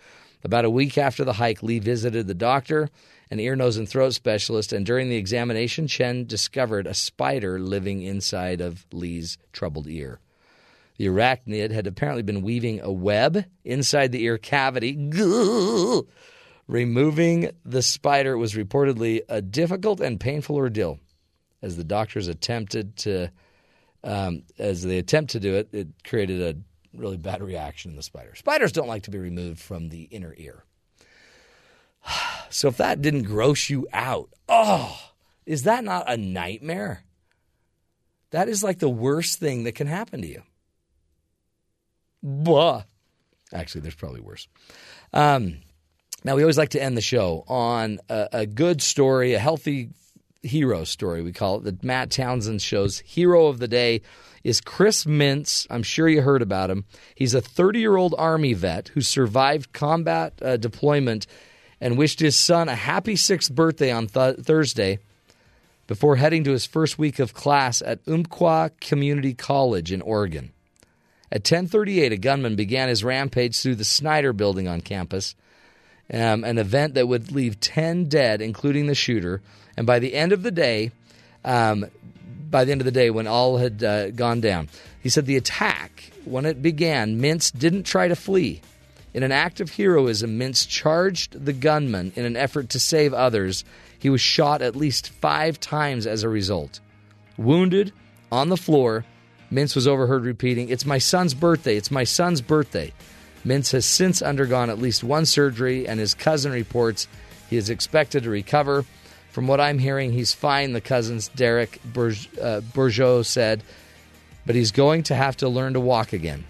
About 0.45 0.65
a 0.65 0.71
week 0.71 0.97
after 0.97 1.25
the 1.25 1.33
hike, 1.33 1.63
Li 1.63 1.81
visited 1.81 2.29
the 2.29 2.35
doctor, 2.35 2.89
an 3.31 3.41
ear, 3.41 3.57
nose, 3.57 3.77
and 3.77 3.89
throat 3.89 4.15
specialist, 4.15 4.73
and 4.73 4.87
during 4.87 5.09
the 5.09 5.17
examination, 5.17 5.89
Chen 5.89 6.27
discovered 6.27 6.87
a 6.87 6.95
spider 6.95 7.59
living 7.59 8.03
inside 8.03 8.61
of 8.61 8.87
Li's 8.93 9.37
troubled 9.53 9.89
ear. 9.89 10.21
The 10.97 11.07
arachnid 11.07 11.73
had 11.73 11.89
apparently 11.89 12.23
been 12.23 12.43
weaving 12.43 12.81
a 12.81 12.93
web 12.93 13.47
inside 13.65 14.13
the 14.13 14.23
ear 14.23 14.39
cavity. 14.39 14.97
Removing 16.69 17.51
the 17.65 17.83
spider 17.83 18.39
was 18.39 18.55
reportedly 18.55 19.23
a 19.29 19.43
difficult 19.43 20.01
and 20.01 20.21
painful 20.21 20.55
ordeal. 20.55 21.01
As 21.63 21.77
the 21.77 21.85
doctors 21.85 22.29
attempted 22.29 22.97
to, 22.99 23.33
um, 24.05 24.43
as 24.59 24.83
they 24.83 24.99
attempt 24.99 25.33
to 25.33 25.41
do 25.41 25.55
it, 25.55 25.69
it 25.73 25.89
created 26.05 26.43
a 26.43 26.99
really 26.99 27.17
bad 27.17 27.43
reaction 27.43 27.91
in 27.91 27.97
the 27.97 28.03
spider. 28.03 28.35
Spiders 28.35 28.71
don't 28.71 28.87
like 28.87 29.05
to 29.05 29.11
be 29.11 29.19
removed 29.19 29.59
from 29.59 29.89
the 29.89 30.03
inner 30.05 30.35
ear. 30.37 30.65
So 32.51 32.69
if 32.69 32.77
that 32.77 33.03
didn't 33.03 33.25
gross 33.25 33.69
you 33.69 33.89
out, 33.93 34.29
oh, 34.49 34.97
is 35.45 35.65
that 35.65 35.83
not 35.83 36.09
a 36.09 36.17
nightmare? 36.17 37.03
That 38.31 38.49
is 38.49 38.63
like 38.63 38.79
the 38.79 38.89
worst 38.89 39.41
thing 39.41 39.65
that 39.65 39.75
can 39.75 39.89
happen 39.89 40.23
to 40.23 40.29
you. 40.29 40.43
Blah. 42.23 42.85
Actually, 43.53 43.81
there's 43.81 43.97
probably 43.97 44.21
worse. 44.21 44.47
Um, 45.13 45.63
now, 46.23 46.37
we 46.37 46.43
always 46.43 46.59
like 46.59 46.71
to 46.71 46.83
end 46.83 46.97
the 46.97 47.03
show 47.03 47.45
on 47.49 47.99
a, 48.09 48.29
a, 48.33 48.47
good 48.47 48.81
story, 48.81 49.35
a 49.35 49.39
healthy 49.41 49.91
hero 50.45 50.85
story, 50.85 51.23
we 51.23 51.33
call 51.33 51.57
it. 51.59 51.65
The 51.65 51.87
Matt 51.87 52.11
Townsend 52.11 52.63
show's 52.63 53.01
hero 53.01 53.47
of 53.47 53.59
the 53.59 53.69
day 53.69 54.03
is 54.43 54.61
Chris 54.61 55.05
Mintz. 55.05 55.67
I'm 55.71 55.83
sure 55.83 56.09
you 56.09 56.23
heard 56.23 56.43
about 56.43 56.71
him. 56.71 56.85
He's 57.15 57.35
a 57.35 57.41
30 57.41 57.81
year 57.81 57.97
old 57.97 58.15
Army 58.19 58.53
vet 58.53 58.89
who 58.89 59.01
survived 59.01 59.73
combat 59.73 60.35
uh, 60.43 60.57
deployment 60.57 61.27
and 61.81 61.99
wished 61.99 62.21
his 62.21 62.37
son 62.37 62.69
a 62.69 62.75
happy 62.75 63.17
sixth 63.17 63.53
birthday 63.53 63.91
on 63.91 64.07
th- 64.07 64.37
Thursday 64.37 64.99
before 65.87 66.17
heading 66.17 66.45
to 66.45 66.53
his 66.53 66.67
first 66.67 66.99
week 66.99 67.19
of 67.19 67.35
class 67.35 67.83
at 67.83 68.01
Umpqua 68.07 68.71
Community 68.81 69.35
College 69.35 69.93
in 69.93 70.01
Oregon. 70.03 70.53
At 71.31 71.45
10:38, 71.45 72.13
a 72.13 72.17
gunman 72.17 72.57
began 72.57 72.89
his 72.89 73.05
rampage 73.05 73.61
through 73.61 73.75
the 73.75 73.85
Snyder 73.85 74.33
Building 74.33 74.69
on 74.69 74.81
campus, 74.81 75.35
um, 76.13 76.45
an 76.45 76.59
event 76.59 76.95
that 76.95 77.09
would 77.09 77.33
leave 77.33 77.61
10 77.61 78.05
dead, 78.05 78.41
including 78.41 78.87
the 78.87 78.95
shooter. 78.95 79.41
And 79.77 79.87
by 79.87 79.99
the 79.99 80.15
end 80.15 80.33
of 80.33 80.43
the 80.43 80.51
day, 80.51 80.93
um, 81.45 81.87
by 82.51 82.65
the 82.65 82.73
end 82.73 82.81
of 82.81 82.85
the 82.85 82.93
day, 82.93 83.11
when 83.11 83.27
all 83.27 83.57
had 83.57 83.83
uh, 83.83 84.11
gone 84.11 84.41
down, 84.41 84.69
he 85.03 85.09
said 85.09 85.27
the 85.27 85.37
attack, 85.37 86.11
when 86.25 86.47
it 86.47 86.63
began, 86.63 87.21
Mintz 87.21 87.57
didn't 87.57 87.85
try 87.85 88.09
to 88.09 88.17
flee. 88.17 88.61
In 89.13 89.23
an 89.23 89.33
act 89.33 89.61
of 89.61 89.77
heroism, 89.77 90.39
Mintz 90.39 90.69
charged 90.69 91.45
the 91.45 91.53
gunman 91.53 92.13
in 92.17 92.25
an 92.25 92.37
effort 92.37 92.71
to 92.71 92.81
save 92.81 93.15
others. 93.15 93.65
He 93.99 94.11
was 94.11 94.21
shot 94.21 94.61
at 94.61 94.75
least 94.75 95.11
five 95.11 95.61
times 95.61 96.07
as 96.07 96.23
a 96.23 96.29
result. 96.29 96.81
Wounded, 97.37 97.93
on 98.33 98.49
the 98.49 98.57
floor, 98.57 99.05
Mintz 99.53 99.77
was 99.77 99.87
overheard 99.87 100.25
repeating, 100.25 100.69
It's 100.69 100.85
my 100.85 100.99
son's 100.99 101.35
birthday, 101.35 101.77
it's 101.77 101.91
my 101.91 102.05
son's 102.05 102.41
birthday. 102.41 102.93
Mintz 103.45 103.73
has 103.73 103.85
since 103.85 104.23
undergone 104.23 104.71
at 104.71 104.79
least 104.79 105.05
one 105.05 105.27
surgery, 105.27 105.87
and 105.87 106.01
his 106.01 106.15
cousin 106.15 106.53
reports 106.53 107.07
he 107.51 107.57
is 107.57 107.71
expected 107.71 108.23
to 108.23 108.31
recover. 108.31 108.85
From 109.31 109.47
what 109.47 109.61
I'm 109.61 109.79
hearing, 109.79 110.13
he's 110.13 110.33
fine, 110.33 110.73
the 110.73 110.81
cousins, 110.81 111.29
Derek 111.29 111.81
uh, 111.97 112.61
said, 113.23 113.63
but 114.47 114.55
he's 114.55 114.73
going 114.73 115.03
to 115.05 115.15
have 115.15 115.37
to 115.39 115.49
learn 115.49 115.75
to 115.75 115.81
walk 115.81 116.13
again. 116.13 116.45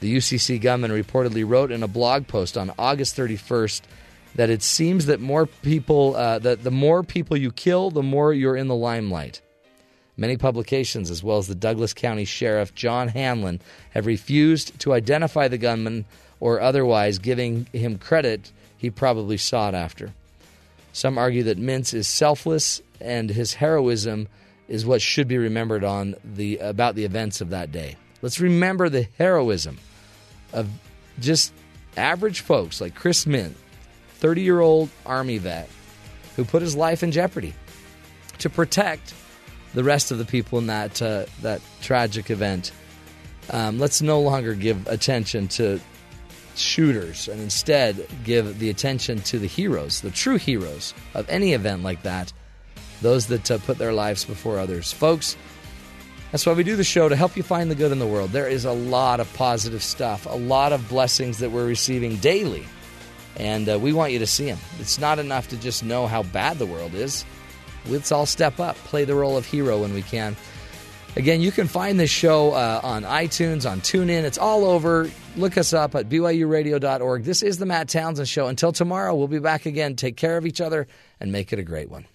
The 0.00 0.16
UCC 0.16 0.60
gunman 0.60 0.90
reportedly 0.90 1.48
wrote 1.48 1.72
in 1.72 1.82
a 1.82 1.88
blog 1.88 2.28
post 2.28 2.56
on 2.56 2.72
August 2.78 3.16
31st 3.16 3.82
that 4.36 4.50
it 4.50 4.62
seems 4.62 5.06
that 5.06 5.20
more 5.20 5.46
people, 5.46 6.14
uh, 6.14 6.38
that 6.40 6.62
the 6.62 6.70
more 6.70 7.02
people 7.02 7.36
you 7.36 7.50
kill, 7.50 7.90
the 7.90 8.02
more 8.02 8.32
you're 8.32 8.56
in 8.56 8.68
the 8.68 8.76
limelight. 8.76 9.40
Many 10.16 10.36
publications, 10.36 11.10
as 11.10 11.22
well 11.22 11.38
as 11.38 11.46
the 11.46 11.54
Douglas 11.54 11.94
County 11.94 12.24
Sheriff 12.24 12.74
John 12.74 13.08
Hanlon, 13.08 13.60
have 13.90 14.06
refused 14.06 14.78
to 14.80 14.92
identify 14.92 15.48
the 15.48 15.58
gunman 15.58 16.04
or 16.40 16.60
otherwise 16.60 17.18
giving 17.18 17.66
him 17.72 17.98
credit 17.98 18.52
he 18.76 18.90
probably 18.90 19.36
sought 19.36 19.74
after. 19.74 20.12
Some 20.92 21.18
argue 21.18 21.44
that 21.44 21.58
Mintz 21.58 21.94
is 21.94 22.08
selfless 22.08 22.82
and 23.00 23.30
his 23.30 23.54
heroism 23.54 24.28
is 24.68 24.84
what 24.84 25.00
should 25.00 25.28
be 25.28 25.38
remembered 25.38 25.84
on 25.84 26.14
the 26.24 26.58
about 26.58 26.94
the 26.94 27.04
events 27.04 27.40
of 27.40 27.50
that 27.50 27.72
day. 27.72 27.96
Let's 28.20 28.40
remember 28.40 28.88
the 28.88 29.08
heroism 29.16 29.78
of 30.52 30.68
just 31.20 31.52
average 31.96 32.40
folks 32.40 32.80
like 32.80 32.94
Chris 32.94 33.24
Mintz, 33.24 33.54
30 34.14 34.42
year 34.42 34.60
old 34.60 34.90
Army 35.06 35.38
vet 35.38 35.68
who 36.36 36.44
put 36.44 36.62
his 36.62 36.76
life 36.76 37.02
in 37.02 37.10
jeopardy 37.10 37.52
to 38.38 38.48
protect 38.48 39.12
the 39.74 39.82
rest 39.82 40.10
of 40.10 40.18
the 40.18 40.24
people 40.24 40.58
in 40.58 40.68
that 40.68 41.00
uh, 41.02 41.26
that 41.42 41.60
tragic 41.80 42.30
event. 42.30 42.72
Um, 43.50 43.78
let's 43.78 44.02
no 44.02 44.20
longer 44.20 44.54
give 44.54 44.86
attention 44.86 45.48
to 45.48 45.80
shooters 46.58 47.28
and 47.28 47.40
instead 47.40 48.06
give 48.24 48.58
the 48.58 48.70
attention 48.70 49.20
to 49.22 49.38
the 49.38 49.46
heroes, 49.46 50.00
the 50.00 50.10
true 50.10 50.36
heroes 50.36 50.94
of 51.14 51.28
any 51.28 51.52
event 51.52 51.82
like 51.82 52.02
that, 52.02 52.32
those 53.02 53.26
that 53.28 53.50
uh, 53.50 53.58
put 53.58 53.78
their 53.78 53.92
lives 53.92 54.24
before 54.24 54.58
others. 54.58 54.92
Folks, 54.92 55.36
that's 56.32 56.44
why 56.44 56.52
we 56.52 56.64
do 56.64 56.76
the 56.76 56.84
show 56.84 57.08
to 57.08 57.16
help 57.16 57.36
you 57.36 57.42
find 57.42 57.70
the 57.70 57.74
good 57.74 57.92
in 57.92 57.98
the 57.98 58.06
world. 58.06 58.30
There 58.30 58.48
is 58.48 58.64
a 58.64 58.72
lot 58.72 59.20
of 59.20 59.32
positive 59.34 59.82
stuff, 59.82 60.26
a 60.26 60.36
lot 60.36 60.72
of 60.72 60.88
blessings 60.88 61.38
that 61.38 61.50
we're 61.50 61.66
receiving 61.66 62.16
daily, 62.16 62.66
and 63.36 63.68
uh, 63.68 63.78
we 63.78 63.92
want 63.92 64.12
you 64.12 64.18
to 64.18 64.26
see 64.26 64.46
them. 64.46 64.58
It's 64.78 64.98
not 64.98 65.18
enough 65.18 65.48
to 65.48 65.56
just 65.56 65.84
know 65.84 66.06
how 66.06 66.22
bad 66.22 66.58
the 66.58 66.66
world 66.66 66.94
is 66.94 67.24
let's 67.88 68.12
all 68.12 68.26
step 68.26 68.60
up, 68.60 68.76
play 68.76 69.04
the 69.04 69.14
role 69.14 69.36
of 69.36 69.46
hero 69.46 69.80
when 69.80 69.94
we 69.94 70.02
can. 70.02 70.36
Again, 71.16 71.40
you 71.40 71.50
can 71.50 71.66
find 71.66 71.98
this 71.98 72.10
show 72.10 72.52
uh, 72.52 72.80
on 72.82 73.02
iTunes, 73.02 73.68
on 73.68 73.80
TuneIn. 73.80 74.24
It's 74.24 74.38
all 74.38 74.64
over. 74.64 75.10
Look 75.38 75.56
us 75.56 75.72
up 75.72 75.94
at 75.94 76.08
BYURadio.org. 76.08 77.22
This 77.22 77.44
is 77.44 77.58
the 77.58 77.66
Matt 77.66 77.88
Townsend 77.88 78.28
Show. 78.28 78.48
Until 78.48 78.72
tomorrow, 78.72 79.14
we'll 79.14 79.28
be 79.28 79.38
back 79.38 79.66
again. 79.66 79.94
Take 79.94 80.16
care 80.16 80.36
of 80.36 80.44
each 80.44 80.60
other 80.60 80.88
and 81.20 81.30
make 81.30 81.52
it 81.52 81.60
a 81.60 81.62
great 81.62 81.88
one. 81.88 82.06